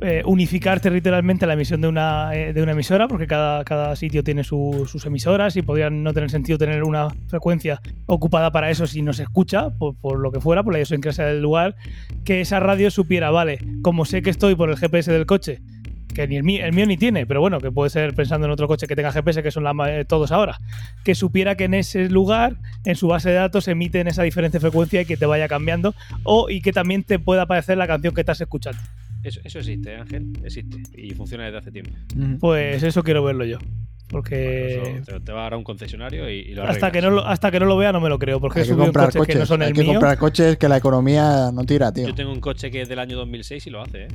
eh, 0.00 0.22
unificar 0.24 0.80
territorialmente 0.80 1.46
la 1.46 1.52
emisión 1.52 1.80
de 1.82 1.88
una, 1.88 2.34
eh, 2.34 2.52
de 2.54 2.62
una 2.62 2.72
emisora, 2.72 3.08
porque 3.08 3.26
cada, 3.26 3.62
cada 3.64 3.94
sitio 3.96 4.24
tiene 4.24 4.42
su- 4.42 4.86
sus 4.90 5.04
emisoras 5.04 5.54
y 5.56 5.62
podrían 5.62 6.02
no 6.02 6.14
tener 6.14 6.30
sentido 6.30 6.56
tener 6.56 6.82
una 6.82 7.08
frecuencia 7.26 7.80
ocupada 8.06 8.50
para 8.52 8.70
eso 8.70 8.86
si 8.86 9.02
no 9.02 9.12
se 9.12 9.24
escucha, 9.24 9.68
por, 9.70 9.96
por 9.96 10.18
lo 10.18 10.32
que 10.32 10.40
fuera, 10.40 10.62
por 10.62 10.72
la 10.72 10.78
idiosincrasia 10.78 11.26
del 11.26 11.42
lugar, 11.42 11.74
que 12.24 12.40
esa 12.40 12.60
radio 12.60 12.90
supiera, 12.90 13.17
vale, 13.20 13.58
como 13.82 14.04
sé 14.04 14.22
que 14.22 14.30
estoy 14.30 14.54
por 14.54 14.70
el 14.70 14.76
GPS 14.76 15.12
del 15.12 15.26
coche, 15.26 15.60
que 16.14 16.26
ni 16.26 16.36
el 16.36 16.42
mío, 16.42 16.64
el 16.64 16.72
mío 16.72 16.86
ni 16.86 16.96
tiene, 16.96 17.26
pero 17.26 17.40
bueno, 17.40 17.60
que 17.60 17.70
puede 17.70 17.90
ser 17.90 18.14
pensando 18.14 18.46
en 18.46 18.50
otro 18.52 18.66
coche 18.66 18.86
que 18.86 18.96
tenga 18.96 19.12
GPS, 19.12 19.42
que 19.42 19.50
son 19.50 19.64
la 19.64 19.72
eh, 19.88 20.04
todos 20.04 20.32
ahora, 20.32 20.58
que 21.04 21.14
supiera 21.14 21.56
que 21.56 21.64
en 21.64 21.74
ese 21.74 22.08
lugar, 22.08 22.56
en 22.84 22.96
su 22.96 23.08
base 23.08 23.28
de 23.30 23.36
datos, 23.36 23.68
emiten 23.68 24.08
esa 24.08 24.22
diferente 24.22 24.58
frecuencia 24.60 25.02
y 25.02 25.04
que 25.04 25.16
te 25.16 25.26
vaya 25.26 25.48
cambiando, 25.48 25.94
o 26.24 26.50
y 26.50 26.60
que 26.60 26.72
también 26.72 27.04
te 27.04 27.18
pueda 27.18 27.42
aparecer 27.42 27.78
la 27.78 27.86
canción 27.86 28.14
que 28.14 28.22
estás 28.22 28.40
escuchando. 28.40 28.80
Eso, 29.22 29.40
eso 29.44 29.58
existe, 29.58 29.96
Ángel, 29.96 30.32
existe 30.44 30.78
y 30.96 31.10
funciona 31.10 31.44
desde 31.44 31.58
hace 31.58 31.72
tiempo. 31.72 31.90
Pues 32.40 32.82
eso 32.82 33.02
quiero 33.02 33.22
verlo 33.22 33.44
yo. 33.44 33.58
Porque 34.08 34.80
Bueno, 34.82 35.04
te, 35.04 35.20
te 35.20 35.32
va 35.32 35.40
a 35.40 35.42
dar 35.44 35.52
a 35.54 35.56
un 35.58 35.64
concesionario 35.64 36.30
y, 36.30 36.36
y 36.40 36.54
lo 36.54 36.64
hasta 36.64 36.90
que, 36.90 37.02
no 37.02 37.10
lo, 37.10 37.26
hasta 37.26 37.50
que 37.50 37.60
no 37.60 37.66
lo 37.66 37.76
vea 37.76 37.92
no 37.92 38.00
me 38.00 38.08
lo 38.08 38.18
creo, 38.18 38.40
porque 38.40 38.60
he 38.60 38.62
Hay 38.62 38.68
que 38.68 38.74
subido 38.74 38.84
comprar 38.86 39.12
coches 39.12 39.18
coches. 39.18 39.34
que 39.34 39.38
no 39.38 39.46
son 39.46 39.62
hay 39.62 39.68
el 39.68 39.74
que 39.74 39.82
mío. 39.82 39.92
comprar 39.92 40.16
coches 40.18 40.56
que 40.56 40.68
la 40.68 40.78
economía 40.78 41.50
no 41.52 41.64
tira, 41.64 41.92
tío. 41.92 42.06
Yo 42.08 42.14
tengo 42.14 42.32
un 42.32 42.40
coche 42.40 42.70
que 42.70 42.82
es 42.82 42.88
del 42.88 42.98
año 43.00 43.16
2006 43.18 43.66
y 43.66 43.70
lo 43.70 43.82
hace, 43.82 44.04
¿eh? 44.04 44.08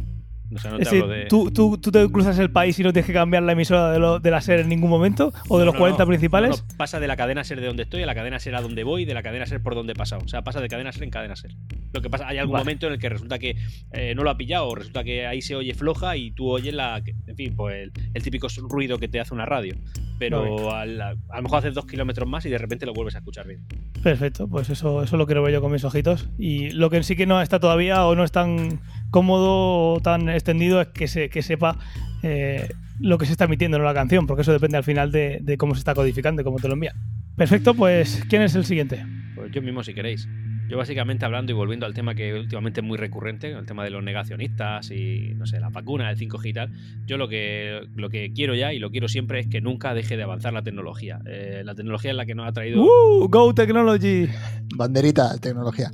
O 0.55 0.59
sea, 0.59 0.71
no 0.71 0.77
te 0.77 0.83
Es 0.83 0.89
decir, 0.89 1.03
hablo 1.03 1.13
de... 1.15 1.25
¿tú, 1.25 1.51
tú, 1.51 1.77
tú 1.77 1.91
te 1.91 2.07
cruzas 2.09 2.37
el 2.39 2.51
país 2.51 2.77
y 2.79 2.83
no 2.83 2.93
tienes 2.93 3.07
que 3.07 3.13
cambiar 3.13 3.43
la 3.43 3.51
emisora 3.53 3.91
de, 3.91 3.99
lo- 3.99 4.19
de 4.19 4.31
la 4.31 4.41
SER 4.41 4.59
en 4.59 4.69
ningún 4.69 4.89
momento? 4.89 5.33
¿O 5.49 5.57
de 5.57 5.65
No, 5.65 5.65
los 5.67 5.73
no, 5.75 5.79
40 5.79 6.03
no. 6.03 6.07
principales? 6.07 6.63
Pasa 6.77 6.99
de 6.99 7.07
la 7.07 7.15
cadena 7.15 7.43
ser 7.43 7.59
de 7.61 7.67
donde 7.67 7.83
estoy 7.83 8.03
a 8.03 8.05
la 8.05 8.15
cadena 8.15 8.39
ser 8.39 8.55
a 8.55 8.61
donde 8.61 8.83
voy 8.83 9.03
y 9.03 9.05
de 9.05 9.13
la 9.13 9.23
cadena 9.23 9.45
ser 9.45 9.61
por 9.61 9.75
donde 9.75 9.93
he 9.93 9.95
pasado. 9.95 10.21
O 10.25 10.27
sea, 10.27 10.43
pasa 10.43 10.61
de 10.61 10.67
cadena 10.67 10.91
ser 10.91 11.03
en 11.03 11.09
cadena 11.09 11.35
ser. 11.35 11.51
Lo 11.93 12.01
que 12.01 12.09
pasa, 12.09 12.27
hay 12.27 12.37
algún 12.37 12.53
Vale. 12.53 12.63
momento 12.65 12.87
en 12.87 12.93
el 12.93 12.99
que 12.99 13.09
resulta 13.09 13.37
que 13.39 13.55
eh, 13.91 14.13
no 14.15 14.23
lo 14.23 14.29
ha 14.31 14.37
pillado, 14.37 14.67
o 14.67 14.75
resulta 14.75 15.03
que 15.03 15.25
ahí 15.27 15.41
se 15.41 15.55
oye 15.55 15.73
floja 15.73 16.17
y 16.17 16.31
tú 16.31 16.49
oyes 16.49 16.73
la. 16.73 17.01
En 17.27 17.35
fin, 17.35 17.55
pues 17.55 17.75
el, 17.83 17.91
el 18.13 18.23
típico 18.23 18.47
ruido 18.69 18.97
que 18.97 19.07
te 19.07 19.19
hace 19.19 19.33
una 19.33 19.45
radio. 19.45 19.75
Pero 20.19 20.73
al- 20.73 21.01
a, 21.01 21.13
lo 21.35 21.41
mejor 21.41 21.59
haces 21.59 21.73
dos 21.73 21.85
kilómetros 21.85 22.27
más 22.29 22.45
y 22.45 22.49
de 22.49 22.57
repente 22.57 22.85
lo 22.85 22.93
vuelves 22.93 23.15
a 23.15 23.17
escuchar 23.19 23.47
bien. 23.47 23.61
Perfecto, 24.01 24.47
pues 24.47 24.69
eso, 24.69 25.03
eso 25.03 25.17
lo 25.17 25.25
quiero 25.25 25.43
ver 25.43 25.53
yo 25.53 25.61
con 25.61 25.71
mis 25.71 25.83
ojitos. 25.83 26.29
Y 26.37 26.69
lo 26.71 26.89
que 26.89 27.03
sí 27.03 27.15
que 27.15 27.25
no 27.25 27.41
está 27.41 27.59
todavía 27.59 28.05
o 28.05 28.15
no 28.15 28.23
es 28.23 28.31
tan 28.31 28.79
cómodo 29.13 29.93
o 29.93 29.99
tan 30.01 30.27
extendido 30.27 30.81
es 30.81 30.87
que, 30.87 31.07
se, 31.07 31.29
que 31.29 31.43
sepa 31.43 31.77
eh, 32.23 32.67
lo 32.99 33.19
que 33.19 33.27
se 33.27 33.31
está 33.31 33.45
emitiendo 33.45 33.77
en 33.77 33.83
la 33.83 33.93
canción, 33.93 34.25
porque 34.25 34.41
eso 34.41 34.51
depende 34.51 34.75
al 34.75 34.83
final 34.83 35.11
de, 35.11 35.37
de 35.41 35.55
cómo 35.55 35.75
se 35.75 35.79
está 35.79 35.93
codificando 35.93 36.41
y 36.41 36.43
cómo 36.43 36.57
te 36.57 36.67
lo 36.67 36.73
envía. 36.73 36.93
Perfecto, 37.37 37.75
pues 37.75 38.23
¿quién 38.27 38.41
es 38.41 38.55
el 38.55 38.65
siguiente? 38.65 39.05
Pues 39.35 39.51
yo 39.51 39.61
mismo, 39.61 39.83
si 39.83 39.93
queréis. 39.93 40.27
Yo 40.67 40.77
básicamente 40.77 41.25
hablando 41.25 41.51
y 41.51 41.55
volviendo 41.55 41.85
al 41.85 41.93
tema 41.93 42.15
que 42.15 42.33
últimamente 42.33 42.79
es 42.79 42.87
muy 42.87 42.97
recurrente, 42.97 43.51
el 43.51 43.65
tema 43.67 43.83
de 43.83 43.91
los 43.91 44.03
negacionistas 44.03 44.89
y, 44.89 45.33
no 45.35 45.45
sé, 45.45 45.59
la 45.59 45.69
vacuna, 45.69 46.09
el 46.09 46.17
5G 46.17 46.49
y 46.49 46.53
tal, 46.53 46.71
yo 47.05 47.17
lo 47.17 47.27
que, 47.27 47.81
lo 47.95 48.09
que 48.09 48.31
quiero 48.33 48.55
ya 48.55 48.73
y 48.73 48.79
lo 48.79 48.89
quiero 48.89 49.07
siempre 49.07 49.41
es 49.41 49.47
que 49.47 49.61
nunca 49.61 49.93
deje 49.93 50.17
de 50.17 50.23
avanzar 50.23 50.53
la 50.53 50.63
tecnología. 50.63 51.19
Eh, 51.27 51.61
la 51.63 51.75
tecnología 51.75 52.11
es 52.11 52.17
la 52.17 52.25
que 52.25 52.33
nos 52.33 52.47
ha 52.47 52.51
traído... 52.51 52.81
¡Uh! 52.81 53.27
¡Go 53.29 53.53
Technology! 53.53 54.27
Banderita, 54.75 55.37
tecnología. 55.37 55.91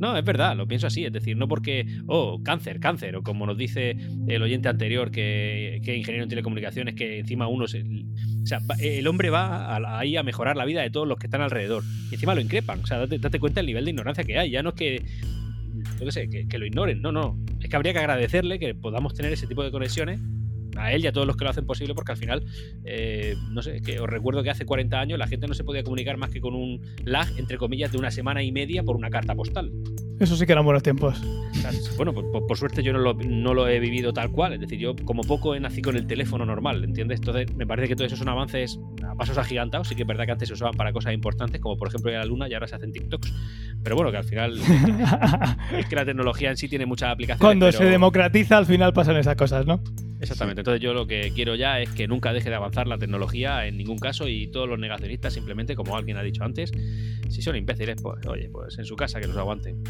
No, 0.00 0.16
es 0.16 0.24
verdad, 0.24 0.56
lo 0.56 0.66
pienso 0.66 0.86
así. 0.86 1.04
Es 1.04 1.12
decir, 1.12 1.36
no 1.36 1.46
porque, 1.46 1.86
oh, 2.06 2.42
cáncer, 2.42 2.80
cáncer, 2.80 3.16
o 3.16 3.22
como 3.22 3.46
nos 3.46 3.58
dice 3.58 3.96
el 4.26 4.42
oyente 4.42 4.68
anterior 4.68 5.10
que, 5.10 5.80
que 5.84 5.94
ingeniero 5.94 6.24
en 6.24 6.30
telecomunicaciones, 6.30 6.94
que 6.94 7.18
encima 7.20 7.46
uno 7.46 7.68
se. 7.68 7.82
O 7.82 8.46
sea, 8.46 8.60
el 8.78 9.06
hombre 9.06 9.28
va 9.28 9.98
ahí 9.98 10.16
a 10.16 10.22
mejorar 10.22 10.56
la 10.56 10.64
vida 10.64 10.80
de 10.80 10.90
todos 10.90 11.06
los 11.06 11.18
que 11.18 11.26
están 11.26 11.42
alrededor. 11.42 11.84
Y 12.10 12.14
encima 12.14 12.34
lo 12.34 12.40
increpan. 12.40 12.80
O 12.80 12.86
sea, 12.86 12.98
date, 12.98 13.18
date 13.18 13.38
cuenta 13.38 13.60
el 13.60 13.66
nivel 13.66 13.84
de 13.84 13.90
ignorancia 13.90 14.24
que 14.24 14.38
hay. 14.38 14.50
Ya 14.50 14.62
no 14.62 14.70
es 14.70 14.74
que. 14.74 15.02
Yo 15.98 16.06
qué 16.06 16.12
sé, 16.12 16.30
que, 16.30 16.48
que 16.48 16.58
lo 16.58 16.64
ignoren. 16.64 17.02
No, 17.02 17.12
no. 17.12 17.38
Es 17.60 17.68
que 17.68 17.76
habría 17.76 17.92
que 17.92 17.98
agradecerle 17.98 18.58
que 18.58 18.74
podamos 18.74 19.12
tener 19.12 19.32
ese 19.32 19.46
tipo 19.46 19.62
de 19.62 19.70
conexiones 19.70 20.18
a 20.82 20.92
él 20.92 21.04
y 21.04 21.06
a 21.06 21.12
todos 21.12 21.26
los 21.26 21.36
que 21.36 21.44
lo 21.44 21.50
hacen 21.50 21.66
posible, 21.66 21.94
porque 21.94 22.12
al 22.12 22.18
final, 22.18 22.44
eh, 22.84 23.36
no 23.50 23.62
sé, 23.62 23.80
que 23.82 24.00
os 24.00 24.08
recuerdo 24.08 24.42
que 24.42 24.50
hace 24.50 24.64
40 24.64 24.98
años 24.98 25.18
la 25.18 25.26
gente 25.26 25.46
no 25.46 25.54
se 25.54 25.64
podía 25.64 25.82
comunicar 25.82 26.16
más 26.16 26.30
que 26.30 26.40
con 26.40 26.54
un 26.54 26.80
lag, 27.04 27.28
entre 27.38 27.58
comillas, 27.58 27.92
de 27.92 27.98
una 27.98 28.10
semana 28.10 28.42
y 28.42 28.52
media 28.52 28.82
por 28.82 28.96
una 28.96 29.10
carta 29.10 29.34
postal. 29.34 29.72
Eso 30.20 30.36
sí 30.36 30.44
que 30.44 30.52
eran 30.52 30.66
buenos 30.66 30.82
tiempos. 30.82 31.18
Bueno, 31.96 32.12
pues, 32.12 32.26
por, 32.46 32.58
suerte 32.58 32.82
yo 32.82 32.92
no 32.92 32.98
lo, 32.98 33.14
no 33.14 33.54
lo, 33.54 33.66
he 33.66 33.80
vivido 33.80 34.12
tal 34.12 34.30
cual. 34.30 34.52
Es 34.52 34.60
decir, 34.60 34.78
yo 34.78 34.94
como 35.06 35.22
poco 35.22 35.54
he 35.54 35.60
nacido 35.60 35.90
con 35.90 35.96
el 35.96 36.06
teléfono 36.06 36.44
normal, 36.44 36.84
¿entiendes? 36.84 37.20
Entonces 37.20 37.56
me 37.56 37.66
parece 37.66 37.88
que 37.88 37.96
todo 37.96 38.06
eso 38.06 38.16
son 38.16 38.28
avances 38.28 38.78
a 39.02 39.14
pasos 39.14 39.38
agigantados. 39.38 39.88
Sí 39.88 39.94
que 39.94 40.02
es 40.02 40.08
verdad 40.08 40.26
que 40.26 40.32
antes 40.32 40.48
se 40.48 40.52
usaban 40.52 40.74
para 40.74 40.92
cosas 40.92 41.14
importantes, 41.14 41.58
como 41.62 41.78
por 41.78 41.88
ejemplo 41.88 42.10
ir 42.10 42.18
a 42.18 42.20
la 42.20 42.26
luna 42.26 42.48
y 42.50 42.52
ahora 42.52 42.68
se 42.68 42.74
hacen 42.74 42.92
TikToks. 42.92 43.32
Pero 43.82 43.96
bueno, 43.96 44.10
que 44.10 44.18
al 44.18 44.24
final 44.24 44.60
es 45.78 45.86
que 45.86 45.96
la 45.96 46.04
tecnología 46.04 46.50
en 46.50 46.58
sí 46.58 46.68
tiene 46.68 46.84
muchas 46.84 47.10
aplicaciones. 47.10 47.40
Cuando 47.40 47.72
se 47.72 47.84
democratiza, 47.84 48.58
al 48.58 48.66
final 48.66 48.92
pasan 48.92 49.16
esas 49.16 49.36
cosas, 49.36 49.64
¿no? 49.64 49.82
Exactamente. 50.20 50.60
Entonces 50.60 50.82
yo 50.82 50.92
lo 50.92 51.06
que 51.06 51.32
quiero 51.34 51.54
ya 51.54 51.80
es 51.80 51.88
que 51.90 52.06
nunca 52.06 52.34
deje 52.34 52.50
de 52.50 52.56
avanzar 52.56 52.86
la 52.86 52.98
tecnología 52.98 53.66
en 53.66 53.78
ningún 53.78 53.98
caso 53.98 54.28
y 54.28 54.48
todos 54.48 54.68
los 54.68 54.78
negacionistas 54.78 55.32
simplemente, 55.32 55.74
como 55.74 55.96
alguien 55.96 56.18
ha 56.18 56.22
dicho 56.22 56.44
antes, 56.44 56.72
si 57.30 57.40
son 57.40 57.56
imbéciles, 57.56 57.96
pues 58.02 58.26
oye, 58.26 58.50
pues 58.50 58.78
en 58.78 58.84
su 58.84 58.96
casa 58.96 59.18
que 59.18 59.26
los 59.26 59.36
aguanten. 59.38 59.82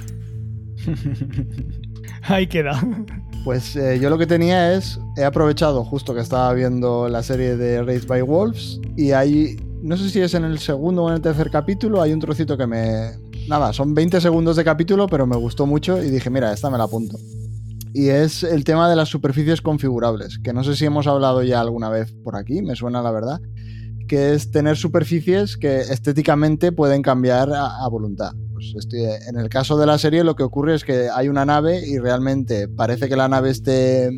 Ahí 2.22 2.46
queda. 2.46 2.80
Pues 3.44 3.74
eh, 3.76 3.98
yo 4.00 4.10
lo 4.10 4.18
que 4.18 4.26
tenía 4.26 4.74
es, 4.74 5.00
he 5.16 5.24
aprovechado 5.24 5.84
justo 5.84 6.14
que 6.14 6.20
estaba 6.20 6.52
viendo 6.52 7.08
la 7.08 7.22
serie 7.22 7.56
de 7.56 7.82
Race 7.82 8.06
by 8.06 8.22
Wolves 8.22 8.80
y 8.96 9.12
hay, 9.12 9.56
no 9.82 9.96
sé 9.96 10.10
si 10.10 10.20
es 10.20 10.34
en 10.34 10.44
el 10.44 10.58
segundo 10.58 11.04
o 11.04 11.08
en 11.08 11.16
el 11.16 11.22
tercer 11.22 11.50
capítulo, 11.50 12.02
hay 12.02 12.12
un 12.12 12.20
trocito 12.20 12.56
que 12.56 12.66
me... 12.66 13.12
Nada, 13.48 13.72
son 13.72 13.94
20 13.94 14.20
segundos 14.20 14.56
de 14.56 14.64
capítulo, 14.64 15.06
pero 15.06 15.26
me 15.26 15.36
gustó 15.36 15.66
mucho 15.66 16.02
y 16.02 16.10
dije, 16.10 16.30
mira, 16.30 16.52
esta 16.52 16.70
me 16.70 16.78
la 16.78 16.84
apunto. 16.84 17.18
Y 17.92 18.08
es 18.08 18.44
el 18.44 18.62
tema 18.62 18.88
de 18.88 18.94
las 18.94 19.08
superficies 19.08 19.60
configurables, 19.62 20.38
que 20.38 20.52
no 20.52 20.62
sé 20.62 20.76
si 20.76 20.84
hemos 20.84 21.06
hablado 21.06 21.42
ya 21.42 21.60
alguna 21.60 21.88
vez 21.88 22.12
por 22.22 22.36
aquí, 22.36 22.62
me 22.62 22.76
suena 22.76 23.02
la 23.02 23.10
verdad, 23.10 23.40
que 24.06 24.34
es 24.34 24.52
tener 24.52 24.76
superficies 24.76 25.56
que 25.56 25.80
estéticamente 25.80 26.70
pueden 26.70 27.02
cambiar 27.02 27.50
a 27.52 27.88
voluntad. 27.88 28.32
Pues 28.72 28.86
en 29.28 29.38
el 29.38 29.48
caso 29.48 29.78
de 29.78 29.86
la 29.86 29.98
serie 29.98 30.24
lo 30.24 30.36
que 30.36 30.42
ocurre 30.42 30.74
es 30.74 30.84
que 30.84 31.08
hay 31.08 31.28
una 31.28 31.44
nave 31.44 31.86
y 31.86 31.98
realmente 31.98 32.68
parece 32.68 33.08
que 33.08 33.16
la 33.16 33.28
nave 33.28 33.50
esté 33.50 34.10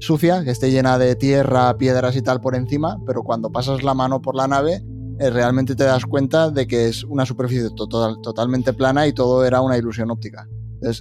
sucia, 0.00 0.44
que 0.44 0.50
esté 0.50 0.70
llena 0.70 0.98
de 0.98 1.16
tierra, 1.16 1.76
piedras 1.76 2.16
y 2.16 2.22
tal 2.22 2.40
por 2.40 2.54
encima, 2.54 2.98
pero 3.06 3.22
cuando 3.22 3.50
pasas 3.50 3.82
la 3.82 3.94
mano 3.94 4.20
por 4.20 4.34
la 4.34 4.46
nave 4.48 4.82
eh, 5.20 5.30
realmente 5.30 5.74
te 5.74 5.84
das 5.84 6.06
cuenta 6.06 6.50
de 6.50 6.66
que 6.66 6.88
es 6.88 7.02
una 7.04 7.26
superficie 7.26 7.70
totalmente 7.70 8.72
plana 8.72 9.06
y 9.06 9.12
todo 9.12 9.44
era 9.44 9.60
una 9.60 9.76
ilusión 9.76 10.10
óptica. 10.10 10.48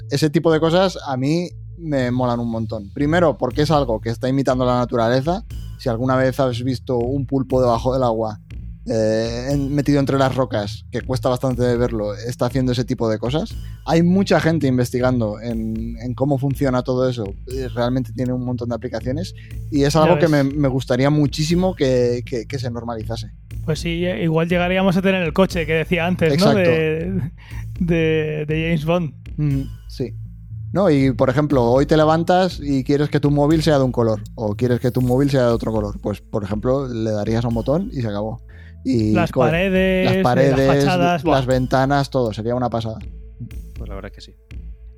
Ese 0.09 0.30
tipo 0.32 0.51
de 0.51 0.59
cosas 0.59 0.97
a 1.05 1.17
mí 1.17 1.49
me 1.78 2.09
molan 2.09 2.39
un 2.39 2.49
montón. 2.49 2.91
Primero, 2.93 3.38
porque 3.38 3.61
es 3.61 3.71
algo 3.71 4.01
que 4.01 4.09
está 4.09 4.28
imitando 4.28 4.65
la 4.65 4.80
naturaleza. 4.80 5.45
Si 5.78 5.89
alguna 5.89 6.15
vez 6.15 6.39
has 6.39 6.63
visto 6.63 6.97
un 6.97 7.28
pulpo 7.28 7.61
debajo 7.61 7.93
del 7.93 8.01
agua 8.01 8.39
eh, 8.89 9.57
metido 9.69 9.99
entre 9.99 10.17
las 10.17 10.33
rocas, 10.33 10.85
que 10.91 11.01
cuesta 11.01 11.27
bastante 11.27 11.75
verlo, 11.75 12.15
está 12.15 12.45
haciendo 12.45 12.71
ese 12.71 12.85
tipo 12.85 13.09
de 13.09 13.19
cosas. 13.19 13.53
Hay 13.85 14.01
mucha 14.01 14.39
gente 14.39 14.67
investigando 14.67 15.41
en, 15.41 15.97
cómo 16.15 16.38
funciona 16.38 16.83
todo 16.83 17.09
eso. 17.09 17.25
Realmente 17.75 18.13
tiene 18.13 18.31
un 18.31 18.45
montón 18.45 18.69
de 18.69 18.75
aplicaciones 18.75 19.35
y 19.71 19.83
es 19.83 19.95
algo 19.95 20.17
que 20.17 20.27
me, 20.29 20.67
gustaría 20.69 21.09
muchísimo 21.09 21.75
que, 21.75 22.23
se 22.57 22.71
normalizase. 22.71 23.31
Pues 23.65 23.79
sí, 23.79 24.05
igual 24.05 24.47
llegaríamos 24.47 24.95
a 24.95 25.01
tener 25.01 25.21
el 25.21 25.33
coche 25.33 25.65
que 25.65 25.73
decía 25.73 26.05
antes, 26.05 26.39
¿no? 26.39 26.53
De, 26.53 27.21
de, 27.79 28.45
James 28.47 28.85
Bond. 28.85 29.13
sí. 29.89 30.13
¿no? 30.73 30.89
Y 30.89 31.11
por 31.11 31.29
ejemplo, 31.29 31.63
hoy 31.63 31.85
te 31.85 31.97
levantas 31.97 32.59
y 32.61 32.83
quieres 32.83 33.09
que 33.09 33.19
tu 33.19 33.31
móvil 33.31 33.63
sea 33.63 33.77
de 33.77 33.83
un 33.85 33.91
color 33.91 34.21
o 34.35 34.55
quieres 34.55 34.79
que 34.79 34.91
tu 34.91 35.01
móvil 35.01 35.29
sea 35.29 35.47
de 35.47 35.51
otro 35.51 35.71
color. 35.71 35.99
Pues, 36.01 36.21
por 36.21 36.43
ejemplo, 36.43 36.88
le 36.88 37.11
darías 37.11 37.45
a 37.45 37.47
un 37.47 37.53
botón 37.53 37.89
y 37.91 38.01
se 38.01 38.07
acabó 38.07 38.41
las, 39.13 39.31
paredes, 39.31 40.15
las 40.15 40.23
paredes, 40.23 41.23
las 41.23 41.45
ventanas, 41.45 42.09
todo, 42.09 42.33
sería 42.33 42.55
una 42.55 42.69
pasada. 42.69 42.99
Pues 43.75 43.89
la 43.89 43.95
verdad 43.95 44.11
es 44.11 44.15
que 44.15 44.31
sí. 44.31 44.38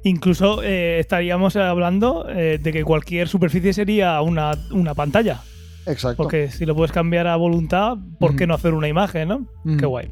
Incluso 0.04 0.64
eh, 0.64 1.00
estaríamos 1.00 1.56
hablando 1.56 2.26
eh, 2.30 2.60
de 2.62 2.72
que 2.72 2.84
cualquier 2.84 3.28
superficie 3.28 3.74
sería 3.74 4.22
una, 4.22 4.56
pantalla. 4.96 5.42
Exacto. 5.86 6.24
Porque 6.24 6.50
si 6.50 6.66
lo 6.66 6.76
puedes 6.76 6.92
cambiar 6.92 7.28
a 7.28 7.36
voluntad, 7.36 7.98
¿por 8.20 8.36
qué 8.36 8.48
no 8.48 8.54
hacer 8.54 8.74
una 8.74 8.88
imagen, 8.88 9.28
no? 9.28 9.48
Qué 9.78 9.86
guay. 9.86 10.12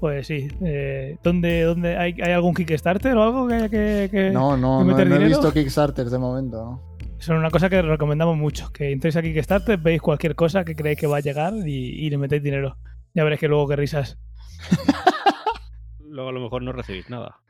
Pues 0.00 0.26
sí. 0.26 0.48
Eh, 0.62 1.18
¿dónde, 1.22 1.62
dónde 1.62 1.96
hay, 1.96 2.14
algún 2.20 2.54
Kickstarter 2.54 3.16
o 3.16 3.22
algo 3.22 3.48
que 3.48 3.54
haya 3.54 3.68
que, 3.68 4.30
No, 4.32 4.56
no, 4.56 4.84
no, 4.84 4.98
he 4.98 5.24
visto 5.24 5.52
Kickstarter 5.52 6.08
de 6.08 6.18
momento, 6.18 6.80
es 7.18 7.28
una 7.28 7.50
cosa 7.50 7.70
que 7.70 7.82
recomendamos 7.82 8.36
mucho. 8.36 8.72
Que 8.72 8.92
entréis 8.92 9.16
aquí 9.16 9.28
que 9.28 9.34
Kickstarter, 9.34 9.78
veis 9.78 10.00
cualquier 10.00 10.34
cosa 10.34 10.64
que 10.64 10.74
creéis 10.74 10.98
que 10.98 11.06
va 11.06 11.18
a 11.18 11.20
llegar 11.20 11.54
y, 11.66 12.08
le 12.10 12.18
metéis 12.18 12.42
dinero. 12.42 12.76
Ya 13.14 13.24
veréis 13.24 13.40
que 13.40 13.48
luego 13.48 13.68
qué 13.68 13.76
risas. 13.76 14.18
luego 15.98 16.30
a 16.30 16.32
lo 16.32 16.40
mejor 16.40 16.62
no 16.62 16.72
recibís 16.72 17.08
nada. 17.08 17.40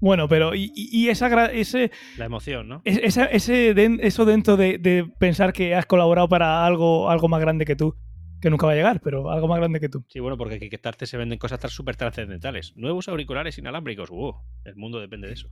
Bueno, 0.00 0.28
pero 0.28 0.54
y, 0.54 1.08
esa 1.10 1.46
ese 1.52 1.90
la 2.16 2.24
emoción, 2.24 2.68
¿no? 2.68 2.80
ese, 2.86 3.28
eso 3.32 4.24
dentro 4.24 4.56
de, 4.56 5.10
pensar 5.18 5.52
que 5.52 5.74
has 5.74 5.84
colaborado 5.84 6.26
para 6.26 6.64
algo 6.64 7.10
algo 7.10 7.28
más 7.28 7.40
grande 7.42 7.66
que 7.66 7.76
tú, 7.76 7.94
que 8.40 8.48
nunca 8.48 8.64
va 8.64 8.72
a 8.72 8.76
llegar, 8.76 9.02
pero 9.02 9.30
algo 9.30 9.46
más 9.46 9.58
grande 9.58 9.78
que 9.78 9.90
tú. 9.90 10.02
Sí, 10.08 10.20
bueno, 10.20 10.38
porque 10.38 10.54
aquí 10.54 10.70
Kickstarter 10.70 11.06
se 11.06 11.18
venden 11.18 11.38
cosas 11.38 11.60
tan 11.60 11.70
súper 11.70 11.96
trascendentales. 11.96 12.74
Nuevos 12.76 13.08
auriculares 13.08 13.58
inalámbricos, 13.58 14.08
uh, 14.10 14.34
el 14.64 14.76
mundo 14.76 15.00
depende 15.00 15.26
de 15.26 15.34
eso. 15.34 15.50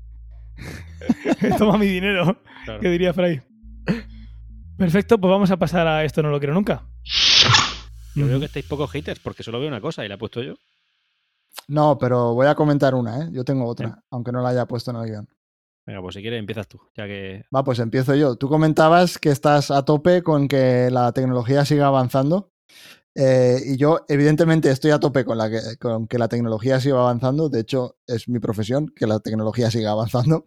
Toma 1.59 1.79
mi 1.79 1.87
dinero, 1.87 2.41
que 2.81 2.89
diría 2.89 3.13
Fray. 3.13 3.41
Perfecto, 4.77 5.19
pues 5.19 5.31
vamos 5.31 5.51
a 5.51 5.57
pasar 5.57 5.87
a 5.87 6.05
esto 6.05 6.23
no 6.23 6.31
lo 6.31 6.39
quiero 6.39 6.55
nunca. 6.55 6.85
Yo 8.15 8.27
veo 8.27 8.39
que 8.39 8.47
estáis 8.47 8.67
pocos 8.67 8.91
haters 8.91 9.21
porque 9.21 9.43
solo 9.43 9.61
veo 9.61 9.69
una 9.69 9.81
cosa 9.81 10.05
y 10.05 10.09
la 10.09 10.15
he 10.15 10.19
puesto 10.19 10.43
yo. 10.43 10.55
No, 11.67 11.99
pero 11.99 12.35
voy 12.35 12.47
a 12.47 12.55
comentar 12.55 12.95
una, 12.95 13.25
¿eh? 13.25 13.29
Yo 13.33 13.45
tengo 13.45 13.67
otra, 13.67 14.03
aunque 14.11 14.33
no 14.33 14.41
la 14.41 14.51
haya 14.51 14.67
puesto 14.67 14.91
en 14.91 14.97
el 14.99 15.07
guion. 15.07 15.29
Venga, 15.87 16.03
pues 16.03 16.15
si 16.15 16.21
quieres 16.21 16.39
empiezas 16.39 16.69
tú, 16.69 16.81
ya 16.95 17.07
que... 17.07 17.45
Va, 17.55 17.65
pues 17.65 17.79
empiezo 17.79 18.15
yo. 18.15 18.37
Tú 18.37 18.49
comentabas 18.49 19.19
que 19.19 19.31
estás 19.31 19.71
a 19.71 19.85
tope 19.85 20.23
con 20.23 20.47
que 20.47 20.91
la 20.91 21.13
tecnología 21.13 21.65
siga 21.65 21.87
avanzando. 21.87 22.53
Eh, 23.21 23.61
y 23.65 23.77
yo, 23.77 24.05
evidentemente, 24.07 24.71
estoy 24.71 24.93
a 24.93 25.01
tope 25.01 25.25
con, 25.25 25.39
la 25.39 25.51
que, 25.51 25.77
con 25.81 26.07
que 26.07 26.19
la 26.19 26.29
tecnología 26.29 26.81
siga 26.81 27.01
avanzando. 27.01 27.49
De 27.49 27.59
hecho, 27.59 27.97
es 28.07 28.29
mi 28.29 28.39
profesión 28.39 28.93
que 28.95 29.09
la 29.09 29.19
tecnología 29.19 29.73
siga 29.73 29.91
avanzando. 29.91 30.47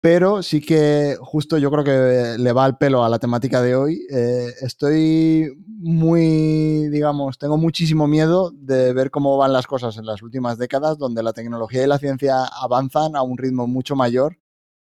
Pero 0.00 0.42
sí 0.42 0.62
que 0.62 1.18
justo 1.20 1.58
yo 1.58 1.70
creo 1.70 1.84
que 1.84 2.38
le 2.38 2.52
va 2.52 2.64
al 2.64 2.78
pelo 2.78 3.04
a 3.04 3.10
la 3.10 3.18
temática 3.18 3.60
de 3.60 3.76
hoy. 3.76 4.06
Eh, 4.10 4.50
estoy 4.62 5.52
muy, 5.66 6.88
digamos, 6.88 7.36
tengo 7.38 7.58
muchísimo 7.58 8.06
miedo 8.06 8.50
de 8.50 8.94
ver 8.94 9.10
cómo 9.10 9.36
van 9.36 9.52
las 9.52 9.66
cosas 9.66 9.98
en 9.98 10.06
las 10.06 10.22
últimas 10.22 10.56
décadas, 10.56 10.96
donde 10.96 11.22
la 11.22 11.34
tecnología 11.34 11.84
y 11.84 11.86
la 11.86 11.98
ciencia 11.98 12.44
avanzan 12.44 13.14
a 13.14 13.22
un 13.22 13.36
ritmo 13.36 13.66
mucho 13.66 13.94
mayor 13.94 14.38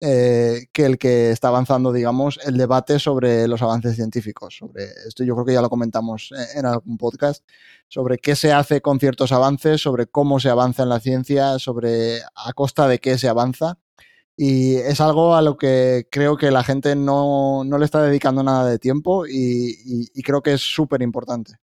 eh, 0.00 0.66
que 0.72 0.86
el 0.86 0.98
que 0.98 1.30
está 1.30 1.48
avanzando, 1.48 1.92
digamos, 1.92 2.38
el 2.44 2.56
debate 2.56 2.98
sobre 2.98 3.46
los 3.46 3.60
avances 3.62 3.96
científicos. 3.96 4.56
Sobre 4.56 4.84
esto 5.06 5.24
yo 5.24 5.34
creo 5.34 5.44
que 5.46 5.52
ya 5.52 5.62
lo 5.62 5.70
comentamos 5.70 6.32
en 6.54 6.66
algún 6.66 6.96
podcast, 6.96 7.44
sobre 7.88 8.18
qué 8.18 8.34
se 8.36 8.52
hace 8.52 8.80
con 8.80 8.98
ciertos 8.98 9.32
avances, 9.32 9.82
sobre 9.82 10.06
cómo 10.06 10.40
se 10.40 10.48
avanza 10.48 10.84
en 10.84 10.88
la 10.88 11.00
ciencia, 11.00 11.58
sobre 11.58 12.20
a 12.34 12.52
costa 12.54 12.88
de 12.88 12.98
qué 12.98 13.18
se 13.18 13.28
avanza. 13.28 13.78
Y 14.36 14.76
es 14.76 15.00
algo 15.02 15.34
a 15.34 15.42
lo 15.42 15.58
que 15.58 16.06
creo 16.10 16.36
que 16.38 16.50
la 16.50 16.64
gente 16.64 16.96
no, 16.96 17.62
le 17.64 17.84
está 17.84 18.02
dedicando 18.02 18.42
nada 18.42 18.68
de 18.70 18.78
tiempo 18.78 19.26
y 19.26 20.22
creo 20.22 20.42
que 20.42 20.54
es 20.54 20.62
súper 20.62 21.02
importante. 21.02 21.58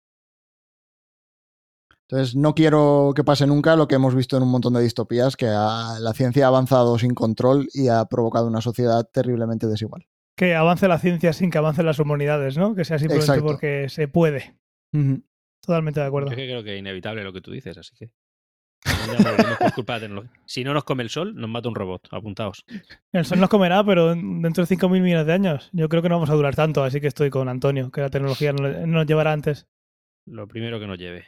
Entonces, 2.09 2.37
no 2.37 2.55
quiero 2.55 3.13
que 3.17 3.25
pase 3.25 3.47
nunca 3.47 3.77
lo 3.77 3.89
que 3.89 3.95
hemos 3.95 4.15
visto 4.15 4.37
en 4.37 4.43
un 4.43 4.51
montón 4.51 4.75
de 4.75 4.83
distopías, 4.83 5.37
que 5.37 5.47
la 5.47 6.13
ciencia 6.15 6.45
ha 6.45 6.49
avanzado 6.49 6.99
sin 6.99 7.15
control 7.15 7.69
y 7.73 7.89
ha 7.89 8.05
provocado 8.05 8.47
una 8.47 8.61
sociedad 8.61 9.09
terriblemente 9.11 9.67
desigual. 9.67 10.07
Que 10.37 10.55
avance 10.55 10.87
la 10.87 10.99
ciencia 10.99 11.33
sin 11.33 11.51
que 11.51 11.59
avancen 11.59 11.87
las 11.87 11.99
humanidades, 11.99 12.59
¿no? 12.59 12.75
Que 12.75 12.85
sea 12.85 12.99
simplemente 12.99 13.41
porque 13.41 13.89
se 13.89 14.09
puede. 14.09 14.57
Totalmente 15.65 16.01
de 16.01 16.07
acuerdo. 16.07 16.31
Yo 16.31 16.37
creo 16.37 16.63
que 16.63 16.75
es 16.75 16.79
inevitable 16.79 17.25
lo 17.25 17.33
que 17.33 17.41
tú 17.41 17.51
dices, 17.51 17.79
así 17.79 17.95
que. 17.97 18.11
Ya 18.85 19.31
moriremos 19.31 19.57
por 19.57 19.73
culpa 19.73 19.95
de 19.95 20.01
la 20.01 20.07
tecnología. 20.07 20.43
Si 20.45 20.63
no 20.63 20.75
nos 20.75 20.85
come 20.85 21.05
el 21.05 21.09
sol, 21.09 21.35
nos 21.35 21.49
mata 21.49 21.71
un 21.71 21.75
robot. 21.75 22.09
Apuntaos. 22.11 22.67
El 23.13 23.25
sol 23.25 23.41
nos 23.41 23.49
comerá, 23.49 23.83
pero 23.83 24.15
dentro 24.15 24.67
de 24.67 24.77
5.000 24.77 25.01
millones 25.01 25.27
de 25.27 25.33
años. 25.33 25.71
Yo 25.73 25.89
creo 25.89 26.03
que 26.03 26.11
no 26.11 26.17
vamos 26.17 26.29
a 26.29 26.35
durar 26.35 26.55
tanto, 26.55 26.85
así 26.85 27.01
que 27.01 27.07
estoy 27.07 27.31
con 27.31 27.49
Antonio, 27.49 27.91
que 27.91 28.03
la 28.03 28.11
tecnología 28.11 28.53
no 28.53 28.69
no 28.69 28.87
nos 28.87 29.07
llevará 29.07 29.33
antes. 29.33 29.67
Lo 30.27 30.47
primero 30.47 30.79
que 30.79 30.87
nos 30.87 30.99
lleve. 30.99 31.27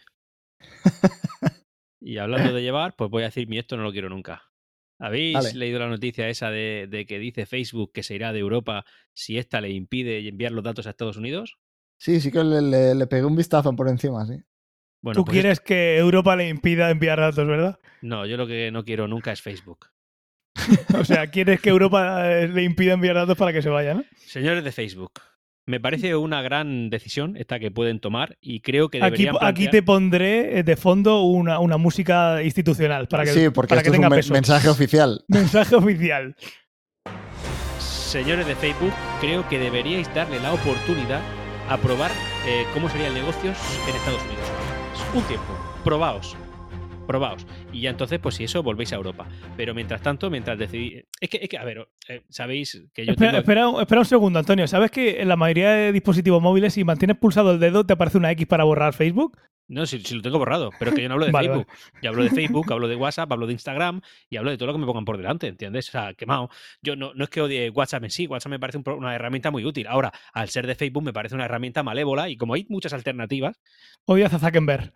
Y 2.00 2.18
hablando 2.18 2.52
de 2.52 2.62
llevar, 2.62 2.94
pues 2.96 3.10
voy 3.10 3.22
a 3.22 3.26
decir, 3.26 3.48
mi 3.48 3.58
esto 3.58 3.76
no 3.76 3.82
lo 3.82 3.92
quiero 3.92 4.08
nunca. 4.08 4.42
¿Habéis 4.98 5.34
Vale. 5.34 5.54
leído 5.54 5.78
la 5.78 5.88
noticia 5.88 6.28
esa 6.28 6.50
de, 6.50 6.86
de 6.88 7.04
que 7.04 7.18
dice 7.18 7.46
Facebook 7.46 7.92
que 7.92 8.02
se 8.02 8.14
irá 8.14 8.32
de 8.32 8.38
Europa 8.38 8.84
si 9.12 9.38
esta 9.38 9.60
le 9.60 9.70
impide 9.70 10.26
enviar 10.26 10.52
los 10.52 10.64
datos 10.64 10.86
a 10.86 10.90
Estados 10.90 11.16
Unidos? 11.16 11.58
Sí, 11.98 12.20
sí 12.20 12.30
que 12.30 12.44
le, 12.44 12.62
le- 12.62 12.94
le 12.94 13.06
pegué 13.06 13.24
un 13.24 13.36
vistazo 13.36 13.74
por 13.74 13.88
encima, 13.88 14.24
sí. 14.26 14.34
Bueno, 15.02 15.20
Tú 15.20 15.24
pues 15.24 15.34
quieres 15.34 15.60
que 15.60 15.98
Europa 15.98 16.36
le 16.36 16.48
impida 16.48 16.90
enviar 16.90 17.18
datos, 17.20 17.46
¿verdad? 17.46 17.78
No, 18.02 18.24
yo 18.26 18.36
lo 18.36 18.46
que 18.46 18.70
no 18.70 18.84
quiero 18.84 19.08
nunca 19.08 19.32
es 19.32 19.42
Facebook. 19.42 19.86
O 20.98 21.04
sea, 21.04 21.30
quieres 21.30 21.60
que 21.60 21.68
Europa 21.70 22.30
eh, 22.32 22.48
le 22.48 22.62
impida 22.62 22.94
enviar 22.94 23.16
datos 23.16 23.36
para 23.36 23.52
que 23.52 23.60
se 23.62 23.68
vaya, 23.68 23.94
¿no? 23.94 24.04
Señores 24.16 24.64
de 24.64 24.72
Facebook, 24.72 25.12
me 25.66 25.80
parece 25.80 26.14
una 26.14 26.42
gran 26.42 26.90
decisión 26.90 27.36
esta 27.36 27.58
que 27.58 27.70
pueden 27.72 27.98
tomar 28.00 28.38
y 28.40 28.60
creo 28.60 28.88
que 28.88 28.98
Aquí, 28.98 29.24
deberían 29.24 29.34
aquí 29.36 29.64
plantear- 29.64 29.70
te 29.72 29.82
pondré 29.82 30.58
eh, 30.58 30.62
de 30.62 30.76
fondo 30.76 31.22
una, 31.22 31.58
una 31.58 31.76
música 31.76 32.42
institucional 32.42 33.08
para 33.08 33.24
que, 33.24 33.30
sí, 33.32 33.50
porque 33.50 33.70
para 33.70 33.80
esto 33.80 33.90
que 33.92 33.98
es 33.98 34.04
un 34.04 34.08
peso. 34.10 34.32
mensaje 34.32 34.68
oficial. 34.68 35.24
Mensaje 35.28 35.74
oficial. 35.74 36.36
Señores 37.78 38.46
de 38.46 38.54
Facebook, 38.54 38.92
creo 39.20 39.46
que 39.48 39.58
deberíais 39.58 40.12
darle 40.14 40.38
la 40.40 40.52
oportunidad 40.52 41.20
a 41.68 41.76
probar 41.78 42.12
eh, 42.46 42.64
cómo 42.72 42.88
sería 42.88 43.08
el 43.08 43.14
negocio 43.14 43.50
en 43.50 43.96
Estados 43.96 44.22
Unidos. 44.22 44.52
Un 45.14 45.22
tiempo, 45.24 45.52
probaos. 45.84 46.36
Probaos. 47.06 47.46
Y 47.72 47.80
ya 47.82 47.90
entonces, 47.90 48.18
pues 48.18 48.34
si 48.34 48.44
eso, 48.44 48.62
volvéis 48.62 48.92
a 48.92 48.96
Europa. 48.96 49.26
Pero 49.56 49.74
mientras 49.74 50.02
tanto, 50.02 50.30
mientras 50.30 50.58
decidís... 50.58 51.04
Es 51.20 51.28
que, 51.30 51.38
es 51.42 51.48
que 51.48 51.58
a 51.58 51.64
ver, 51.64 51.88
eh, 52.08 52.22
sabéis 52.28 52.82
que 52.92 53.06
yo 53.06 53.12
Espera, 53.12 53.30
tengo... 53.32 53.40
espera 53.40 53.68
un- 53.68 53.80
espera 53.80 54.00
un 54.00 54.06
segundo, 54.06 54.38
Antonio. 54.38 54.66
¿Sabes 54.66 54.90
que 54.90 55.20
en 55.22 55.28
la 55.28 55.36
mayoría 55.36 55.70
de 55.70 55.92
dispositivos 55.92 56.42
móviles, 56.42 56.74
si 56.74 56.84
mantienes 56.84 57.16
pulsado 57.16 57.52
el 57.52 57.60
dedo, 57.60 57.84
te 57.86 57.92
aparece 57.94 58.18
una 58.18 58.30
X 58.32 58.46
para 58.46 58.64
borrar 58.64 58.92
Facebook? 58.92 59.38
No, 59.68 59.84
si, 59.84 59.98
si 60.00 60.14
lo 60.14 60.22
tengo 60.22 60.38
borrado, 60.38 60.70
pero 60.78 60.90
es 60.92 60.94
que 60.94 61.02
yo 61.02 61.08
no 61.08 61.14
hablo 61.14 61.26
de 61.26 61.32
Vale, 61.32 61.48
Facebook. 61.48 61.66
Yo 62.00 62.10
hablo 62.10 62.22
de 62.22 62.30
Facebook, 62.64 62.72
hablo 62.72 62.86
de 62.86 62.94
WhatsApp, 62.94 63.32
hablo 63.32 63.46
de 63.48 63.52
Instagram 63.52 64.00
y 64.30 64.36
hablo 64.36 64.50
de 64.52 64.58
todo 64.58 64.68
lo 64.68 64.72
que 64.74 64.78
me 64.78 64.86
pongan 64.86 65.04
por 65.04 65.16
delante, 65.16 65.48
¿entiendes? 65.48 65.88
O 65.88 65.92
sea, 65.92 66.14
quemado. 66.14 66.50
Yo 66.82 66.94
no, 66.94 67.14
no 67.14 67.24
es 67.24 67.30
que 67.30 67.40
odie 67.40 67.70
WhatsApp 67.70 68.04
en 68.04 68.10
sí, 68.10 68.26
WhatsApp 68.28 68.50
me 68.50 68.60
parece 68.60 68.78
un 68.78 68.84
una 68.88 69.14
herramienta 69.14 69.50
muy 69.50 69.64
útil. 69.64 69.88
Ahora, 69.88 70.12
al 70.32 70.48
ser 70.50 70.68
de 70.68 70.76
Facebook 70.76 71.02
me 71.02 71.12
parece 71.12 71.34
una 71.34 71.46
herramienta 71.46 71.82
malévola 71.82 72.28
y 72.28 72.36
como 72.36 72.54
hay 72.54 72.64
muchas 72.68 72.92
alternativas, 72.92 73.58
Odias 74.04 74.32
a 74.34 74.38
Zuckerberg. 74.38 74.92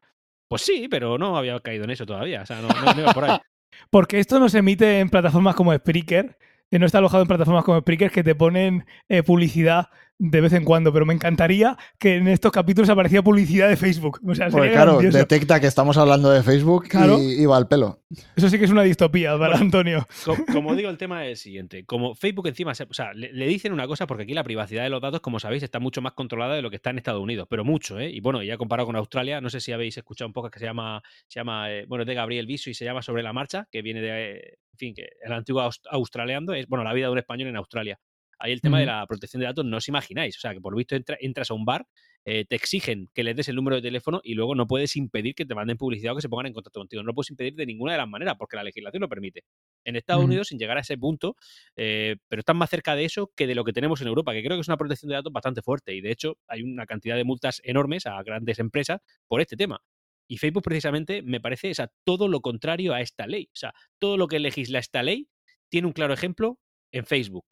Pues 0.51 0.63
sí, 0.63 0.89
pero 0.91 1.17
no 1.17 1.37
había 1.37 1.61
caído 1.61 1.85
en 1.85 1.91
eso 1.91 2.05
todavía. 2.05 2.43
O 2.43 2.47
sea, 2.47 2.61
no, 2.61 2.67
no- 2.69 2.93
no 2.95 3.01
iba 3.01 3.13
por 3.15 3.25
ahí. 3.25 3.39
Porque 3.91 4.19
esto 4.19 4.41
no 4.41 4.49
se 4.49 4.59
emite 4.59 4.99
en 4.99 5.09
plataformas 5.09 5.55
como 5.55 5.73
Spreaker, 5.73 6.37
no 6.79 6.87
está 6.87 6.99
alojado 6.99 7.23
en 7.23 7.29
plataformas 7.29 7.65
como 7.65 7.81
Spreaker 7.81 8.11
que 8.11 8.23
te 8.23 8.35
ponen 8.35 8.85
eh, 9.09 9.23
publicidad 9.23 9.89
de 10.23 10.43
vez 10.43 10.53
en 10.53 10.65
cuando, 10.67 10.93
pero 10.93 11.07
me 11.07 11.15
encantaría 11.15 11.79
que 11.99 12.17
en 12.17 12.29
estos 12.29 12.53
capítulos 12.53 12.91
aparecía 12.91 13.23
publicidad 13.23 13.71
de 13.71 13.79
Facebook. 13.79 14.21
O 14.29 14.35
sea, 14.35 14.51
Porque 14.51 14.71
claro, 14.71 14.93
grandioso. 14.99 15.17
detecta 15.17 15.59
que 15.61 15.67
estamos 15.67 15.97
hablando 15.97 16.31
de 16.31 16.43
Facebook 16.43 16.89
Claro. 16.89 17.19
y, 17.19 17.41
y 17.43 17.47
va 17.47 17.57
al 17.57 17.69
pelo. 17.69 18.03
Eso 18.37 18.51
sí 18.51 18.59
que 18.59 18.67
es 18.67 18.71
una 18.71 18.83
distopía 18.83 19.39
para 19.39 19.57
Antonio. 19.57 20.07
Co- 20.27 20.37
Como, 20.53 20.75
digo, 20.77 20.91
el 20.91 20.99
tema 20.99 21.25
es 21.25 21.31
el 21.31 21.37
siguiente. 21.39 21.87
Como 21.87 22.15
Facebook 22.15 22.49
encima, 22.49 22.75
se- 22.75 22.85
o 22.85 22.93
sea, 22.93 23.15
le, 23.15 23.33
le 23.33 23.47
dicen 23.47 23.73
una 23.73 23.87
cosa 23.87 24.07
porque 24.07 24.25
aquí 24.25 24.35
la 24.35 24.45
privacidad 24.45 24.83
de 24.83 24.91
los 24.91 25.01
datos, 25.01 25.21
como 25.23 25.41
sabéis, 25.41 25.63
está 25.63 25.79
mucho 25.81 26.03
más 26.03 26.13
controlada 26.13 26.55
de 26.55 26.61
lo 26.61 26.69
que 26.69 26.77
está 26.77 26.91
en 26.91 26.99
Estados 26.99 27.23
Unidos, 27.23 27.47
pero 27.49 27.65
mucho, 27.65 27.99
¿eh? 27.99 28.11
Y 28.11 28.21
bueno, 28.21 28.43
ya 28.43 28.59
comparado 28.59 28.89
con 28.89 28.97
Australia, 28.97 29.41
no 29.41 29.49
sé 29.49 29.61
si 29.61 29.73
habéis 29.73 29.97
escuchado 29.97 30.27
un 30.29 30.35
poco 30.35 30.51
que 30.51 30.59
se 30.59 30.67
llama, 30.67 31.01
se 31.29 31.41
llama, 31.41 31.73
eh, 31.73 31.87
bueno, 31.89 32.03
es 32.03 32.07
de 32.09 32.15
Gabriel 32.15 32.45
Viso 32.47 32.69
y 32.69 32.75
se 32.75 32.85
llama 32.85 33.01
Sobre 33.01 33.23
la 33.23 33.33
Marcha, 33.33 33.69
que 33.73 33.81
viene 33.81 34.03
de, 34.03 34.33
eh, 34.37 34.59
fin, 34.81 34.95
que 34.95 35.09
el 35.23 35.33
antiguo 35.33 35.63
aus- 35.63 35.81
australiano 35.91 36.53
es, 36.55 36.67
bueno, 36.67 36.83
la 36.85 36.93
vida 36.93 37.07
de 37.07 37.13
un 37.13 37.19
español 37.19 37.49
en 37.49 37.57
Australia. 37.57 37.99
Ahí 38.43 38.53
el 38.53 38.63
tema 38.63 38.79
de 38.81 38.87
la 38.87 39.07
protección 39.07 39.41
de 39.41 39.47
datos 39.47 39.67
no 39.67 39.77
os 39.77 39.87
imagináis. 39.89 40.35
O 40.39 40.41
sea, 40.41 40.55
que 40.55 40.63
por 40.63 40.73
lo 40.73 40.79
visto 40.79 40.97
entra- 40.97 41.19
entras 41.21 41.51
a 41.51 41.55
un 41.55 41.67
bar, 41.67 41.87
eh, 42.25 42.47
te 42.47 42.57
exigen 42.57 43.07
que 43.13 43.23
les 43.23 43.37
des 43.37 43.49
el 43.51 43.55
número 43.57 43.77
de 43.77 43.83
teléfono 43.83 44.23
y 44.25 44.33
luego 44.33 44.55
no 44.55 44.67
puedes 44.67 44.97
impedir 44.97 45.35
que 45.35 45.45
te 45.45 45.55
manden 45.55 45.77
publicidad 45.77 46.15
o 46.15 46.17
que 46.17 46.23
se 46.23 46.31
pongan 46.31 46.47
en 46.47 46.55
contacto 46.55 46.81
contigo. 46.81 47.03
No 47.03 47.09
lo 47.09 47.15
puedes 47.15 47.29
impedir 47.31 47.55
de 47.55 47.67
ninguna 47.67 47.93
de 47.93 47.99
las 47.99 48.09
maneras 48.09 48.37
porque 48.39 48.57
la 48.57 48.65
legislación 48.65 49.03
lo 49.03 49.09
permite. 49.11 49.43
En 49.85 49.95
Estados. 49.97 50.23
Unidos, 50.25 50.49
sin 50.49 50.59
llegar 50.59 50.79
a 50.79 50.81
ese 50.81 50.97
punto, 50.97 51.37
eh, 51.77 52.17
pero 52.29 52.41
están 52.41 52.57
más 52.57 52.71
cerca 52.71 52.97
de 52.97 53.05
eso 53.05 53.31
que 53.37 53.47
de 53.47 53.55
lo 53.55 53.63
que 53.63 53.75
tenemos 53.75 54.01
en 54.01 54.09
Europa, 54.09 54.33
que 54.33 54.43
creo 54.43 54.57
que 54.57 54.63
es 54.63 54.69
una 54.69 54.79
protección 54.79 55.11
de 55.11 55.17
datos 55.17 55.33
bastante 55.35 55.61
fuerte. 55.61 55.95
Y 55.95 56.01
de 56.01 56.11
hecho, 56.11 56.39
hay 56.49 56.63
una 56.63 56.87
cantidad 56.87 57.17
de 57.17 57.25
multas 57.25 57.61
enormes 57.63 58.07
a 58.07 58.23
grandes 58.23 58.59
empresas 58.59 59.01
por 59.29 59.43
este 59.43 59.55
tema. 59.57 59.83
Y 60.31 60.39
Facebook, 60.39 60.63
precisamente, 60.63 61.23
me 61.23 61.41
parece 61.41 61.73
o 61.73 61.75
sea, 61.75 61.91
todo 62.05 62.29
lo 62.29 62.41
contrario 62.41 62.95
a 62.95 63.01
esta 63.01 63.27
ley. 63.27 63.49
O 63.53 63.57
sea, 63.57 63.75
todo 63.99 64.17
lo 64.17 64.29
que 64.29 64.39
legisla 64.39 64.79
esta 64.79 65.03
ley 65.03 65.29
tiene 65.69 65.89
un 65.89 65.93
claro 65.93 66.15
ejemplo 66.15 66.61
en 66.93 67.05
Facebook. 67.05 67.47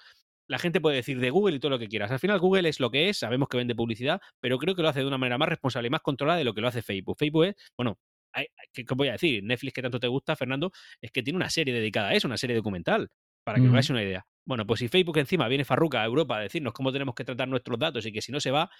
La 0.46 0.60
gente 0.60 0.80
puede 0.80 0.94
decir 0.94 1.18
de 1.18 1.30
Google 1.30 1.56
y 1.56 1.58
todo 1.58 1.70
lo 1.70 1.80
que 1.80 1.88
quieras. 1.88 2.12
Al 2.12 2.20
final, 2.20 2.38
Google 2.38 2.68
es 2.68 2.78
lo 2.78 2.92
que 2.92 3.08
es, 3.08 3.18
sabemos 3.18 3.48
que 3.48 3.56
vende 3.56 3.74
publicidad, 3.74 4.20
pero 4.40 4.58
creo 4.58 4.76
que 4.76 4.82
lo 4.82 4.88
hace 4.90 5.00
de 5.00 5.06
una 5.06 5.18
manera 5.18 5.38
más 5.38 5.48
responsable 5.48 5.88
y 5.88 5.90
más 5.90 6.02
controlada 6.02 6.38
de 6.38 6.44
lo 6.44 6.54
que 6.54 6.60
lo 6.60 6.68
hace 6.68 6.80
Facebook. 6.82 7.16
Facebook 7.18 7.46
es, 7.46 7.54
bueno, 7.76 7.98
hay- 8.32 8.46
¿qué, 8.72 8.84
voy 8.94 9.08
a 9.08 9.12
decir? 9.12 9.42
Netflix, 9.42 9.72
que 9.74 9.82
tanto 9.82 9.98
te 9.98 10.06
gusta, 10.06 10.36
Fernando, 10.36 10.70
es 11.00 11.10
que 11.10 11.24
tiene 11.24 11.36
una 11.36 11.50
serie 11.50 11.74
dedicada 11.74 12.10
a 12.10 12.14
eso, 12.14 12.28
una 12.28 12.36
serie 12.36 12.54
documental, 12.54 13.08
para 13.44 13.56
que 13.58 13.62
os 13.62 13.66
Ujú. 13.66 13.74
hagáis 13.74 13.90
una 13.90 14.04
idea. 14.04 14.24
Bueno, 14.46 14.64
pues 14.66 14.78
si 14.78 14.86
Facebook 14.86 15.18
encima 15.18 15.48
viene 15.48 15.64
farruca 15.64 16.00
a 16.00 16.04
Europa 16.06 16.36
a 16.38 16.40
decirnos 16.42 16.72
cómo 16.72 16.92
tenemos 16.92 17.16
que 17.16 17.24
tratar 17.24 17.48
nuestros 17.48 17.76
datos 17.76 18.06
y 18.06 18.12
que 18.12 18.22
si 18.22 18.30
no 18.30 18.38
se 18.38 18.52
va, 18.52 18.70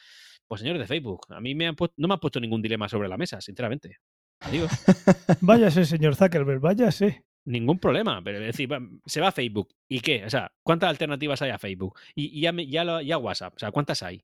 pues 0.49 0.61
señores 0.63 0.81
de 0.81 0.87
Facebook, 0.87 1.21
a 1.29 1.41
mí 1.41 1.55
me 1.55 1.67
han 1.69 1.77
puesto- 1.77 1.95
no 1.99 2.09
me 2.09 2.15
han 2.15 2.21
puesto 2.21 2.41
ningún 2.41 2.63
dilema 2.63 2.89
sobre 2.89 3.09
la 3.09 3.17
mesa, 3.17 3.41
sinceramente. 3.41 3.99
Adiós. 4.41 4.71
Váyase, 5.41 5.85
señor 5.85 6.17
Zuckerberg, 6.17 6.61
váyase. 6.61 7.25
Ningún 7.45 7.79
problema, 7.79 8.21
pero 8.23 8.39
es 8.39 8.47
decir, 8.47 8.71
va- 8.73 8.81
se 9.07 9.21
va 9.21 9.29
a 9.29 9.33
Facebook. 9.33 9.69
¿Y 9.89 10.01
qué? 10.01 10.25
O 10.25 10.31
sea, 10.31 10.51
¿cuántas 10.63 10.91
alternativas 10.91 11.41
hay 11.43 11.51
a 11.51 11.59
Facebook? 11.59 11.99
Y, 12.15 12.27
y 12.39 12.43
ya, 12.43 12.53
ya, 12.69 12.85
lo- 12.85 13.01
ya 13.01 13.19
WhatsApp, 13.19 13.55
o 13.57 13.59
sea, 13.59 13.71
¿cuántas 13.73 14.03
hay? 14.03 14.23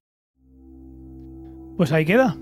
Pues 1.77 1.91
ahí 1.93 2.05
queda. 2.05 2.37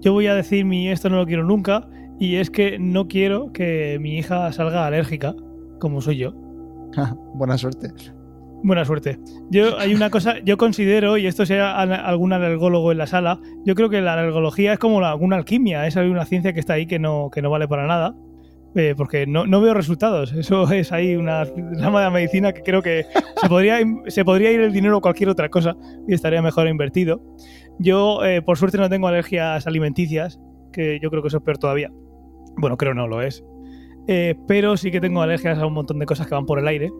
Yo 0.00 0.12
voy 0.12 0.26
a 0.26 0.34
decir 0.34 0.64
mi 0.64 0.88
esto 0.88 1.08
no 1.10 1.16
lo 1.16 1.26
quiero 1.26 1.44
nunca 1.44 1.88
y 2.18 2.36
es 2.36 2.50
que 2.50 2.78
no 2.78 3.08
quiero 3.08 3.52
que 3.52 3.98
mi 4.00 4.16
hija 4.18 4.52
salga 4.52 4.86
alérgica, 4.86 5.34
como 5.80 6.00
soy 6.00 6.18
yo. 6.18 6.32
Buena 7.34 7.58
suerte. 7.58 7.88
Buena 8.66 8.84
suerte. 8.86 9.18
Yo 9.50 9.78
hay 9.78 9.94
una 9.94 10.08
cosa, 10.08 10.36
yo 10.42 10.56
considero, 10.56 11.18
y 11.18 11.26
esto 11.26 11.44
sea 11.44 11.76
al- 11.78 11.92
algún 11.92 12.32
alergólogo 12.32 12.92
en 12.92 12.98
la 12.98 13.06
sala, 13.06 13.38
yo 13.66 13.74
creo 13.74 13.90
que 13.90 14.00
la 14.00 14.14
alergología 14.14 14.72
es 14.72 14.78
como 14.78 15.04
alguna 15.04 15.36
alquimia, 15.36 15.86
es 15.86 15.96
una 15.96 16.24
ciencia 16.24 16.54
que 16.54 16.60
está 16.60 16.72
ahí 16.72 16.86
que 16.86 16.98
no, 16.98 17.28
que 17.30 17.42
no 17.42 17.50
vale 17.50 17.68
para 17.68 17.86
nada. 17.86 18.14
eh, 18.76 18.94
porque 18.96 19.24
no, 19.26 19.46
no 19.46 19.60
veo 19.60 19.72
resultados. 19.74 20.32
Eso 20.32 20.68
es 20.72 20.90
ahí 20.92 21.14
una 21.14 21.44
rama 21.78 22.00
de 22.00 22.04
la 22.06 22.10
medicina 22.10 22.52
que 22.52 22.62
creo 22.62 22.82
que 22.82 23.04
se 23.40 23.48
podría, 23.48 23.78
se 24.08 24.24
podría 24.24 24.50
ir 24.50 24.60
el 24.60 24.72
dinero 24.72 24.96
a 24.96 25.00
cualquier 25.00 25.28
otra 25.28 25.48
cosa 25.50 25.76
y 26.08 26.14
estaría 26.14 26.42
mejor 26.42 26.66
invertido. 26.66 27.22
Yo, 27.78 28.24
eh, 28.24 28.40
por 28.42 28.56
suerte, 28.58 28.78
no 28.78 28.88
tengo 28.88 29.06
alergias 29.08 29.66
alimenticias, 29.68 30.40
que 30.72 30.98
yo 31.00 31.08
creo 31.10 31.22
que 31.22 31.28
eso 31.28 31.36
es 31.36 31.42
peor 31.44 31.58
todavía. 31.58 31.92
Bueno, 32.56 32.76
creo 32.76 32.94
no 32.94 33.06
lo 33.06 33.20
es. 33.22 33.44
Eh, 34.08 34.34
pero 34.48 34.76
sí 34.76 34.90
que 34.90 35.00
tengo 35.00 35.22
alergias 35.22 35.58
a 35.58 35.66
un 35.66 35.74
montón 35.74 35.98
de 36.00 36.06
cosas 36.06 36.26
que 36.26 36.34
van 36.34 36.46
por 36.46 36.58
el 36.58 36.66
aire. 36.66 36.90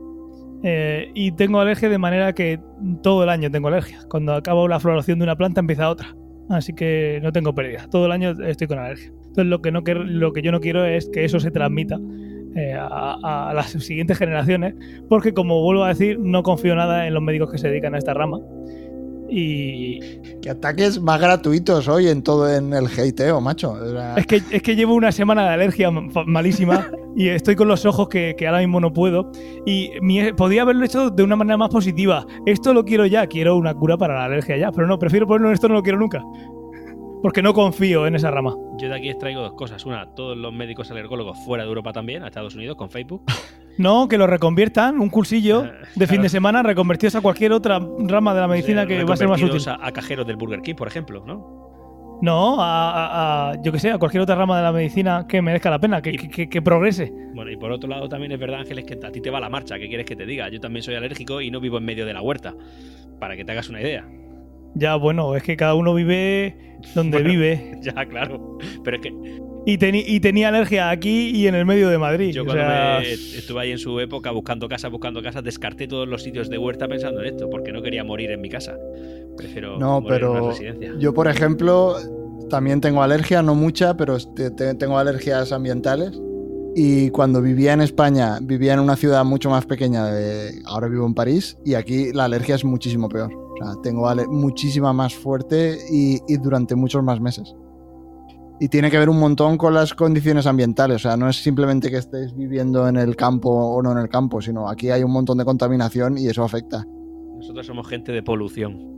Eh, 0.67 1.11
y 1.13 1.31
tengo 1.33 1.61
alergia 1.61 1.91
de 1.91 1.99
manera 1.99 2.33
que 2.33 2.59
todo 3.03 3.23
el 3.23 3.29
año 3.29 3.51
tengo 3.51 3.69
alergia. 3.69 3.99
Cuando 4.09 4.33
acaba 4.33 4.67
la 4.67 4.81
floración 4.81 5.19
de 5.19 5.25
una 5.25 5.37
planta 5.37 5.61
empieza 5.61 5.91
otra. 5.91 6.17
Así 6.49 6.73
que 6.73 7.21
no 7.23 7.33
tengo 7.33 7.55
pérdida. 7.55 7.87
Todo 7.91 8.07
el 8.07 8.13
año 8.13 8.31
estoy 8.47 8.67
con 8.67 8.79
alergia. 8.79 9.09
Entonces 9.09 9.47
lo 9.47 9.61
que, 9.61 9.71
no, 9.71 9.83
lo 9.83 10.33
que 10.33 10.41
yo 10.41 10.53
no 10.53 10.61
quiero 10.61 10.85
es 10.87 11.11
que 11.11 11.25
eso 11.25 11.39
se 11.39 11.51
transmita 11.51 12.01
eh, 12.57 12.73
a, 12.79 13.51
a 13.51 13.55
las 13.55 13.73
siguientes 13.73 14.17
generaciones. 14.17 14.75
Porque 15.07 15.35
como 15.35 15.61
vuelvo 15.63 15.85
a 15.85 15.89
decir, 15.89 16.19
no 16.19 16.43
confío 16.43 16.75
nada 16.75 17.07
en 17.07 17.13
los 17.13 17.23
médicos 17.23 17.53
que 17.53 17.59
se 17.59 17.69
dedican 17.69 17.95
a 17.95 17.99
esta 17.99 18.15
rama. 18.15 18.41
Y 19.37 19.99
Que 20.41 20.51
ataques 20.51 21.01
más 21.01 21.21
gratuitos 21.21 21.89
hoy 21.89 22.07
en 22.09 22.23
todo 22.23 22.53
en 22.53 22.73
el 22.73 22.87
hateo, 22.87 23.41
macho. 23.41 23.73
O 23.73 23.91
sea, 23.91 24.15
es 24.17 24.27
que, 24.27 24.41
es 24.51 24.63
que 24.63 24.77
llevo 24.77 24.95
una 24.95 25.11
semana 25.11 25.43
de 25.43 25.49
alergia 25.55 25.91
ma- 25.91 26.25
malísima 26.25 26.89
y 27.17 27.29
estoy 27.29 27.57
con 27.57 27.67
los 27.67 27.85
ojos 27.85 28.09
que, 28.09 28.37
que 28.39 28.47
ahora 28.47 28.61
mismo 28.61 28.79
no 28.81 28.93
puedo. 28.93 29.33
Y 29.67 29.91
mi- 30.01 30.33
podía 30.35 30.63
haberlo 30.63 30.85
hecho 30.85 31.11
de 31.11 31.23
una 31.25 31.35
manera 31.35 31.57
más 31.57 31.71
positiva. 31.71 32.25
Esto 32.47 32.73
lo 32.73 32.85
quiero 32.85 33.07
ya, 33.07 33.27
quiero 33.27 33.57
una 33.57 33.75
cura 33.75 33.97
para 33.97 34.15
la 34.15 34.25
alergia 34.27 34.57
ya. 34.57 34.71
Pero 34.71 34.87
no, 34.87 34.99
prefiero 34.99 35.27
ponerlo 35.27 35.49
en 35.49 35.55
esto, 35.55 35.69
no 35.69 35.75
lo 35.75 35.83
quiero 35.83 35.99
nunca. 35.99 36.23
Porque 37.23 37.43
no 37.43 37.55
confío 37.55 38.07
en 38.07 38.15
esa 38.15 38.31
rama. 38.31 38.55
Yo 38.79 38.89
de 38.89 38.95
aquí 38.97 39.09
extraigo 39.09 39.41
dos 39.41 39.55
cosas. 39.55 39.85
Una, 39.87 40.15
todos 40.15 40.37
los 40.37 40.53
médicos 40.53 40.91
alergólogos 40.91 41.39
fuera 41.45 41.65
de 41.65 41.69
Europa 41.71 41.93
también, 41.93 42.23
a 42.23 42.27
Estados 42.27 42.55
Unidos, 42.55 42.77
con 42.77 42.91
Facebook. 42.91 43.23
No, 43.79 44.07
que 44.09 44.19
lo 44.19 44.27
reconviertan, 44.27 45.01
un 45.01 45.11
cursillo 45.11 45.65
de 45.97 46.07
fin 46.07 46.23
de 46.23 46.29
semana, 46.29 46.63
reconvertidos 46.63 47.17
a 47.17 47.21
cualquier 47.21 47.53
otra 47.53 47.81
rama 48.07 48.33
de 48.35 48.41
la 48.41 48.49
medicina 48.49 48.87
que 48.87 49.03
va 49.05 49.15
a 49.15 49.17
ser 49.17 49.29
más 49.29 49.43
útil. 49.43 49.61
A, 49.69 49.87
a 49.87 49.93
cajeros 49.93 50.27
del 50.27 50.37
Burger 50.37 50.61
King, 50.63 50.75
por 50.77 50.87
ejemplo, 50.89 51.25
¿no? 51.27 52.19
No, 52.23 52.61
a, 52.63 52.91
a- 52.93 53.51
a- 53.51 53.63
yo 53.63 53.73
que 53.73 53.79
sé, 53.81 53.91
a 53.91 53.99
cualquier 53.99 54.23
otra 54.23 54.37
rama 54.37 54.57
de 54.57 54.63
la 54.63 54.73
medicina 54.73 55.27
que 55.29 55.43
merezca 55.43 55.69
la 55.69 55.81
pena, 55.81 56.01
que, 56.01 56.11
Y- 56.13 56.17
que- 56.17 56.29
que- 56.29 56.49
que 56.49 56.63
progrese. 56.63 57.13
Bueno, 57.35 57.51
y 57.51 57.57
por 57.57 57.73
otro 57.73 57.89
lado 57.89 58.09
también 58.09 58.31
es 58.33 58.39
verdad, 58.39 58.61
Ángeles, 58.61 58.85
que 58.85 58.95
a 59.05 59.11
ti 59.11 59.21
te 59.21 59.31
va 59.31 59.41
la 59.41 59.49
marcha. 59.49 59.77
¿Qué 59.79 59.89
quieres 59.89 60.07
que 60.07 60.15
te 60.15 60.25
diga? 60.25 60.49
Yo 60.49 60.61
también 60.61 60.83
soy 60.85 60.95
alérgico 60.95 61.41
y 61.41 61.51
no 61.51 61.59
vivo 61.61 61.79
en 61.79 61.85
medio 61.85 62.07
de 62.07 62.15
la 62.15 62.23
huerta. 62.23 62.55
Para 63.19 63.37
que 63.37 63.45
te 63.45 63.51
hagas 63.53 63.69
una 63.69 63.81
idea. 63.81 64.07
Ya, 64.77 64.95
bueno, 64.97 65.35
es 65.37 65.43
que 65.43 65.57
cada 65.57 65.75
uno 65.75 65.93
vive 65.95 66.79
donde 66.95 67.19
Bueno. 67.19 67.29
vive. 67.31 67.79
Ya, 67.83 67.93
claro. 68.07 68.59
Pero 68.85 68.97
es 68.97 69.03
que 69.03 69.13
y, 69.67 70.17
y, 70.17 70.21
tenía 70.21 70.49
alergia 70.49 70.91
aquí 70.91 71.31
y 71.31 71.47
en 71.47 71.55
el 71.55 71.65
medio 71.65 71.89
de 71.89 71.99
Madrid. 71.99 72.33
Yo 72.33 72.45
cuando 72.45 72.65
me 72.65 73.13
estuve 73.13 73.61
ahí 73.61 73.73
en 73.73 73.79
su 73.79 73.99
época 74.01 74.31
buscando 74.31 74.69
casa, 74.69 74.89
buscando 74.89 75.23
casa, 75.23 75.43
descarté 75.43 75.89
todos 75.89 76.07
los 76.07 76.23
sitios 76.23 76.51
de 76.51 76.59
huerta 76.59 76.87
pensando 76.89 77.21
en 77.21 77.27
esto, 77.27 77.49
porque 77.49 77.73
no 77.73 77.83
quería 77.83 78.05
morir 78.05 78.31
en 78.31 78.41
mi 78.41 78.49
casa. 78.49 78.77
Prefiero 79.37 79.79
no, 79.79 80.01
morir 80.01 80.19
pero 80.19 80.33
en 80.33 80.43
una 80.43 80.51
residencia. 80.51 80.93
yo 80.99 81.15
por 81.15 81.29
ejemplo 81.29 81.97
también 82.49 82.81
tengo 82.81 83.03
alergia, 83.03 83.43
no 83.43 83.55
mucha, 83.55 83.97
pero 83.97 84.19
tengo 84.79 84.99
alergias 84.99 85.53
ambientales. 85.53 86.13
Y 86.77 87.11
cuando 87.11 87.41
vivía 87.41 87.73
en 87.73 87.81
España, 87.81 88.39
vivía 88.43 88.75
en 88.75 88.81
una 88.81 88.97
ciudad 88.97 89.25
mucho 89.25 89.49
más 89.49 89.65
pequeña, 89.65 90.07
de, 90.07 90.61
ahora 90.67 90.89
vivo 90.89 91.07
en 91.07 91.15
París, 91.15 91.57
y 91.65 91.75
aquí 91.75 92.13
la 92.13 92.25
alergia 92.25 92.57
es 92.57 92.65
muchísimo 92.65 93.09
peor. 93.09 93.33
O 93.33 93.57
sea, 93.57 93.81
tengo 93.83 94.13
muchísima 94.29 94.93
más 94.93 95.15
fuerte 95.15 95.79
y, 95.91 96.21
y 96.27 96.37
durante 96.39 96.75
muchos 96.75 97.05
más 97.05 97.21
meses. 97.21 97.55
Y 98.65 98.69
tiene 98.69 98.91
que 98.91 98.99
ver 98.99 99.11
un 99.11 99.21
montón 99.21 99.59
con 99.59 99.75
las 99.75 99.93
condiciones 99.93 100.47
ambientales. 100.47 100.97
O 100.97 100.99
sea, 101.01 101.19
no 101.19 101.29
es 101.29 101.37
simplemente 101.37 101.91
que 101.91 101.99
estés 101.99 102.35
viviendo 102.35 102.89
en 102.89 102.97
el 102.97 103.15
campo 103.15 103.51
o 103.51 103.83
no 103.83 103.93
en 103.93 103.99
el 103.99 104.09
campo, 104.09 104.41
sino 104.41 104.71
aquí 104.71 104.89
hay 104.89 105.03
un 105.03 105.13
montón 105.13 105.37
de 105.37 105.45
contaminación 105.45 106.17
y 106.17 106.29
eso 106.29 106.43
afecta. 106.43 106.87
Nosotros 107.37 107.67
somos 107.67 107.87
gente 107.87 108.11
de 108.11 108.23
polución. 108.23 108.91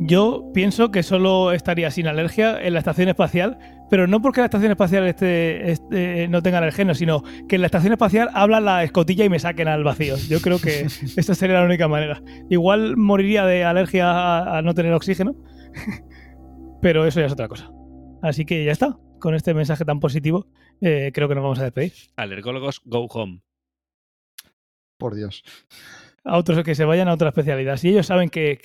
Yo 0.00 0.50
pienso 0.52 0.90
que 0.90 1.02
solo 1.02 1.52
estaría 1.52 1.90
sin 1.90 2.06
alergia 2.06 2.62
en 2.62 2.74
la 2.74 2.80
estación 2.80 3.08
espacial, 3.08 3.56
pero 3.88 4.06
no 4.06 4.20
porque 4.20 4.40
la 4.40 4.44
estación 4.44 4.72
espacial 4.72 5.04
no 6.28 6.42
tenga 6.42 6.58
alergenos, 6.58 6.98
sino 6.98 7.22
que 7.48 7.54
en 7.54 7.62
la 7.62 7.68
estación 7.68 7.94
espacial 7.94 8.28
habla 8.34 8.60
la 8.60 8.84
escotilla 8.84 9.24
y 9.24 9.30
me 9.30 9.38
saquen 9.38 9.68
al 9.68 9.84
vacío. 9.84 10.16
Yo 10.28 10.42
creo 10.42 10.58
que 10.58 10.80
esta 11.16 11.34
sería 11.34 11.60
la 11.60 11.64
única 11.64 11.88
manera. 11.88 12.20
Igual 12.50 12.98
moriría 12.98 13.46
de 13.46 13.64
alergia 13.64 14.58
a 14.58 14.60
no 14.60 14.74
tener 14.74 14.92
oxígeno, 14.92 15.34
pero 16.82 17.06
eso 17.06 17.18
ya 17.20 17.24
es 17.24 17.32
otra 17.32 17.48
cosa. 17.48 17.72
Así 18.22 18.44
que 18.44 18.64
ya 18.64 18.72
está. 18.72 18.98
Con 19.18 19.34
este 19.34 19.54
mensaje 19.54 19.84
tan 19.84 20.00
positivo, 20.00 20.46
eh, 20.80 21.12
creo 21.14 21.28
que 21.28 21.34
nos 21.34 21.44
vamos 21.44 21.58
a 21.58 21.64
despedir. 21.64 21.92
Alergólogos, 22.16 22.80
go 22.84 23.06
home. 23.06 23.42
Por 24.96 25.14
Dios. 25.14 25.44
A 26.24 26.38
otros 26.38 26.64
que 26.64 26.74
se 26.74 26.84
vayan 26.84 27.08
a 27.08 27.14
otra 27.14 27.28
especialidad. 27.28 27.76
Si 27.76 27.88
ellos 27.88 28.06
saben 28.06 28.30
que, 28.30 28.58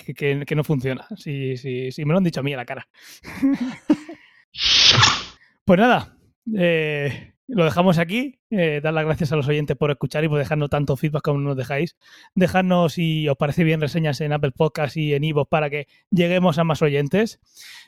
no 0.56 0.64
funciona. 0.64 1.06
Si, 1.16 1.56
si, 1.56 2.04
me 2.04 2.12
lo 2.12 2.18
han 2.18 2.24
dicho 2.24 2.40
a 2.40 2.42
mí 2.42 2.54
a 2.54 2.56
la 2.56 2.64
cara. 2.64 2.88
pues 5.64 5.78
nada. 5.78 6.16
Eh, 6.56 7.34
lo 7.48 7.64
dejamos 7.64 7.98
aquí. 7.98 8.38
Eh, 8.50 8.80
dar 8.82 8.94
las 8.94 9.04
gracias 9.04 9.32
a 9.32 9.36
los 9.36 9.48
oyentes 9.48 9.76
por 9.76 9.90
escuchar 9.90 10.22
y 10.24 10.28
por 10.28 10.38
dejarnos 10.38 10.70
tanto 10.70 10.96
feedback 10.96 11.22
como 11.22 11.40
nos 11.40 11.56
dejáis. 11.56 11.96
Dejadnos 12.34 12.94
si 12.94 13.28
os 13.28 13.36
parece 13.36 13.64
bien 13.64 13.80
reseñas 13.80 14.20
en 14.20 14.32
Apple 14.32 14.52
Podcast 14.52 14.96
y 14.96 15.14
en 15.14 15.24
Ivo 15.24 15.46
para 15.46 15.70
que 15.70 15.88
lleguemos 16.10 16.58
a 16.58 16.64
más 16.64 16.82
oyentes. 16.82 17.40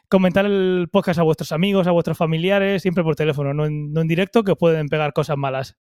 Comentar 0.09 0.47
el 0.47 0.89
podcast 0.91 1.21
a 1.21 1.23
vuestros 1.23 1.53
amigos, 1.53 1.87
a 1.87 1.93
vuestros 1.93 2.17
familiares, 2.19 2.83
siempre 2.83 3.05
por 3.05 3.17
teléfono, 3.17 3.55
no 3.55 3.67
en, 3.67 4.09
directo, 4.09 4.43
que 4.43 4.53
os 4.53 4.59
pueden 4.59 4.89
pegar 4.89 5.13
cosas 5.13 5.37
malas. 5.37 5.79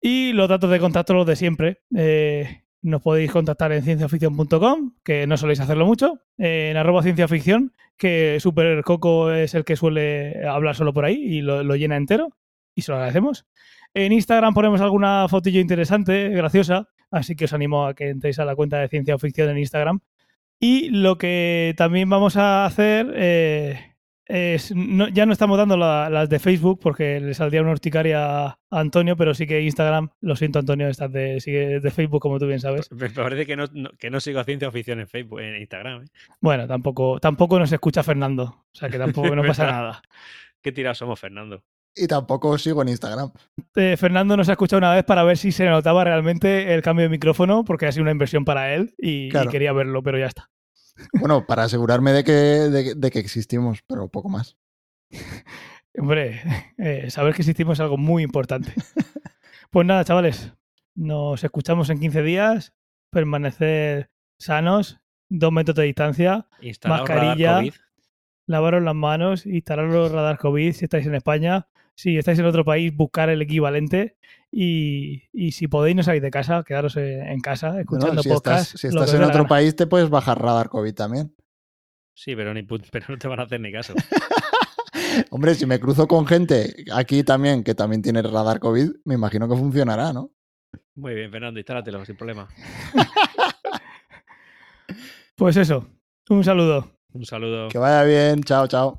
Y 0.00 0.32
los 0.32 0.48
datos 0.48 0.70
de 0.70 0.80
contacto, 0.80 1.14
los 1.14 1.26
de 1.26 1.36
siempre. 1.36 1.82
Eh, 1.96 2.65
nos 2.86 3.02
podéis 3.02 3.30
contactar 3.30 3.72
en 3.72 3.82
cienciaficción.com, 3.82 4.94
que 5.02 5.26
no 5.26 5.36
soléis 5.36 5.60
hacerlo 5.60 5.86
mucho, 5.86 6.20
en 6.38 6.76
arroba 6.76 7.02
cienciaficción, 7.02 7.72
que 7.96 8.38
Super 8.40 8.82
Coco 8.84 9.32
es 9.32 9.54
el 9.54 9.64
que 9.64 9.76
suele 9.76 10.46
hablar 10.46 10.76
solo 10.76 10.92
por 10.92 11.04
ahí 11.04 11.16
y 11.16 11.42
lo, 11.42 11.62
llena 11.74 11.96
entero, 11.96 12.30
y 12.74 12.82
se 12.82 12.92
lo 12.92 12.96
agradecemos. 12.96 13.46
En 13.92 14.12
Instagram 14.12 14.54
ponemos 14.54 14.80
alguna 14.80 15.26
fotillo 15.28 15.60
interesante, 15.60 16.28
graciosa, 16.30 16.88
así 17.10 17.34
que 17.34 17.46
os 17.46 17.52
animo 17.52 17.86
a 17.86 17.94
que 17.94 18.08
entréis 18.08 18.38
a 18.38 18.44
la 18.44 18.54
cuenta 18.54 18.78
de 18.78 18.88
Ciencia 18.88 19.18
Ficción 19.18 19.50
en 19.50 19.58
Instagram 19.58 20.00
y 20.60 20.88
lo 20.90 21.18
que 21.18 21.74
también 21.76 22.08
vamos 22.08 22.36
a 22.36 22.64
hacer 22.64 23.12
eh, 23.14 23.95
es, 24.26 24.74
ya 25.12 25.26
no 25.26 25.32
estamos 25.32 25.56
dando 25.56 25.76
las 25.76 26.28
de 26.28 26.38
Facebook 26.38 26.80
porque 26.80 27.20
le 27.20 27.34
saldría 27.34 27.62
una 27.62 27.70
urticaria 27.70 28.46
a 28.46 28.58
Antonio, 28.70 29.16
pero 29.16 29.34
sí 29.34 29.46
que 29.46 29.62
Instagram, 29.62 30.10
lo 30.20 30.36
siento 30.36 30.58
Antonio, 30.58 30.88
estás 30.88 31.12
de, 31.12 31.40
sigue 31.40 31.80
de 31.80 31.90
Facebook 31.90 32.20
como 32.20 32.38
tú 32.38 32.46
bien 32.46 32.60
sabes. 32.60 32.90
Me 32.90 33.08
parece 33.10 33.46
que 33.46 33.56
no, 33.56 33.66
que 33.98 34.10
no 34.10 34.20
sigo 34.20 34.40
a 34.40 34.44
Ciencia 34.44 34.68
Oficial 34.68 34.98
en 34.98 35.08
Facebook, 35.08 35.40
en 35.40 35.56
Instagram. 35.56 36.02
¿eh? 36.02 36.06
Bueno, 36.40 36.66
tampoco, 36.66 37.20
tampoco 37.20 37.58
nos 37.58 37.72
escucha 37.72 38.02
Fernando, 38.02 38.44
o 38.44 38.74
sea 38.74 38.88
que 38.88 38.98
tampoco 38.98 39.34
no 39.36 39.42
pasa 39.44 39.66
nada. 39.70 40.02
Qué 40.60 40.72
tirados 40.72 40.98
somos, 40.98 41.20
Fernando. 41.20 41.62
Y 41.94 42.08
tampoco 42.08 42.58
sigo 42.58 42.82
en 42.82 42.88
Instagram. 42.88 43.30
Eh, 43.74 43.96
Fernando 43.96 44.36
nos 44.36 44.48
ha 44.50 44.52
escuchado 44.52 44.78
una 44.78 44.92
vez 44.92 45.04
para 45.04 45.24
ver 45.24 45.38
si 45.38 45.50
se 45.50 45.64
notaba 45.64 46.04
realmente 46.04 46.74
el 46.74 46.82
cambio 46.82 47.04
de 47.04 47.08
micrófono, 47.08 47.64
porque 47.64 47.86
ha 47.86 47.92
sido 47.92 48.02
una 48.02 48.10
inversión 48.10 48.44
para 48.44 48.74
él 48.74 48.94
y, 48.98 49.30
quería 49.50 49.72
verlo, 49.72 50.02
pero 50.02 50.18
ya 50.18 50.26
está. 50.26 50.50
Bueno, 51.20 51.46
para 51.46 51.64
asegurarme 51.64 52.12
de 52.12 52.24
que, 52.24 52.32
de, 52.32 53.10
que 53.10 53.18
existimos, 53.18 53.82
pero 53.86 54.08
poco 54.08 54.28
más. 54.28 54.56
Hombre, 55.98 56.42
eh, 56.78 57.10
saber 57.10 57.34
que 57.34 57.42
existimos 57.42 57.78
es 57.78 57.80
algo 57.80 57.96
muy 57.96 58.22
importante. 58.22 58.72
Pues 59.70 59.84
nada, 59.84 60.04
chavales, 60.04 60.52
nos 60.94 61.42
escuchamos 61.42 61.90
en 61.90 61.98
15 61.98 62.22
días. 62.22 62.72
Permanecer 63.10 64.10
sanos, 64.38 65.00
dos 65.28 65.52
metros 65.52 65.74
de 65.74 65.82
distancia, 65.82 66.46
mascarilla, 66.86 67.62
lavaros 68.46 68.82
las 68.82 68.94
manos, 68.94 69.44
instalar 69.44 69.86
los 69.86 70.12
radar 70.12 70.38
COVID 70.38 70.72
si 70.72 70.84
estáis 70.84 71.06
en 71.06 71.16
España 71.16 71.68
si 71.96 72.18
estáis 72.18 72.38
en 72.38 72.44
otro 72.44 72.64
país, 72.64 72.94
buscar 72.94 73.30
el 73.30 73.42
equivalente. 73.42 74.16
Y, 74.52 75.24
si 75.50 75.66
podéis, 75.66 75.96
no 75.96 76.02
salir 76.02 76.22
de 76.22 76.30
casa, 76.30 76.62
quedaros 76.62 76.96
en 76.96 77.40
casa 77.40 77.80
escuchando 77.80 78.22
si 78.22 78.28
podcasts. 78.28 78.74
Estás, 78.74 78.80
si 78.80 78.86
estás 78.86 79.14
en 79.14 79.24
otro 79.24 79.46
país, 79.46 79.74
te 79.74 79.86
puedes 79.86 80.08
bajar 80.08 80.40
radar 80.40 80.68
COVID 80.68 80.94
también. 80.94 81.34
Sí, 82.14 82.36
pero, 82.36 82.54
ni, 82.54 82.62
pero 82.62 83.06
no 83.08 83.18
te 83.18 83.28
van 83.28 83.40
a 83.40 83.44
hacer 83.44 83.60
ni 83.60 83.72
caso. 83.72 83.94
Hombre, 85.30 85.54
si 85.54 85.66
me 85.66 85.80
cruzo 85.80 86.06
con 86.06 86.26
gente 86.26 86.84
aquí 86.92 87.22
también 87.22 87.64
que 87.64 87.74
también 87.74 88.02
tiene 88.02 88.22
radar 88.22 88.60
COVID, 88.60 88.90
me 89.04 89.14
imagino 89.14 89.48
que 89.48 89.56
funcionará, 89.56 90.12
¿no? 90.12 90.30
Muy 90.94 91.14
bien, 91.14 91.30
Fernando, 91.30 91.60
instálatelo 91.60 92.04
sin 92.04 92.16
problema. 92.16 92.48
pues 95.36 95.56
eso, 95.56 95.86
un 96.28 96.44
saludo. 96.44 96.90
Un 97.12 97.24
saludo. 97.24 97.68
Que 97.68 97.78
vaya 97.78 98.04
bien, 98.04 98.42
chao, 98.42 98.66
chao. 98.66 98.98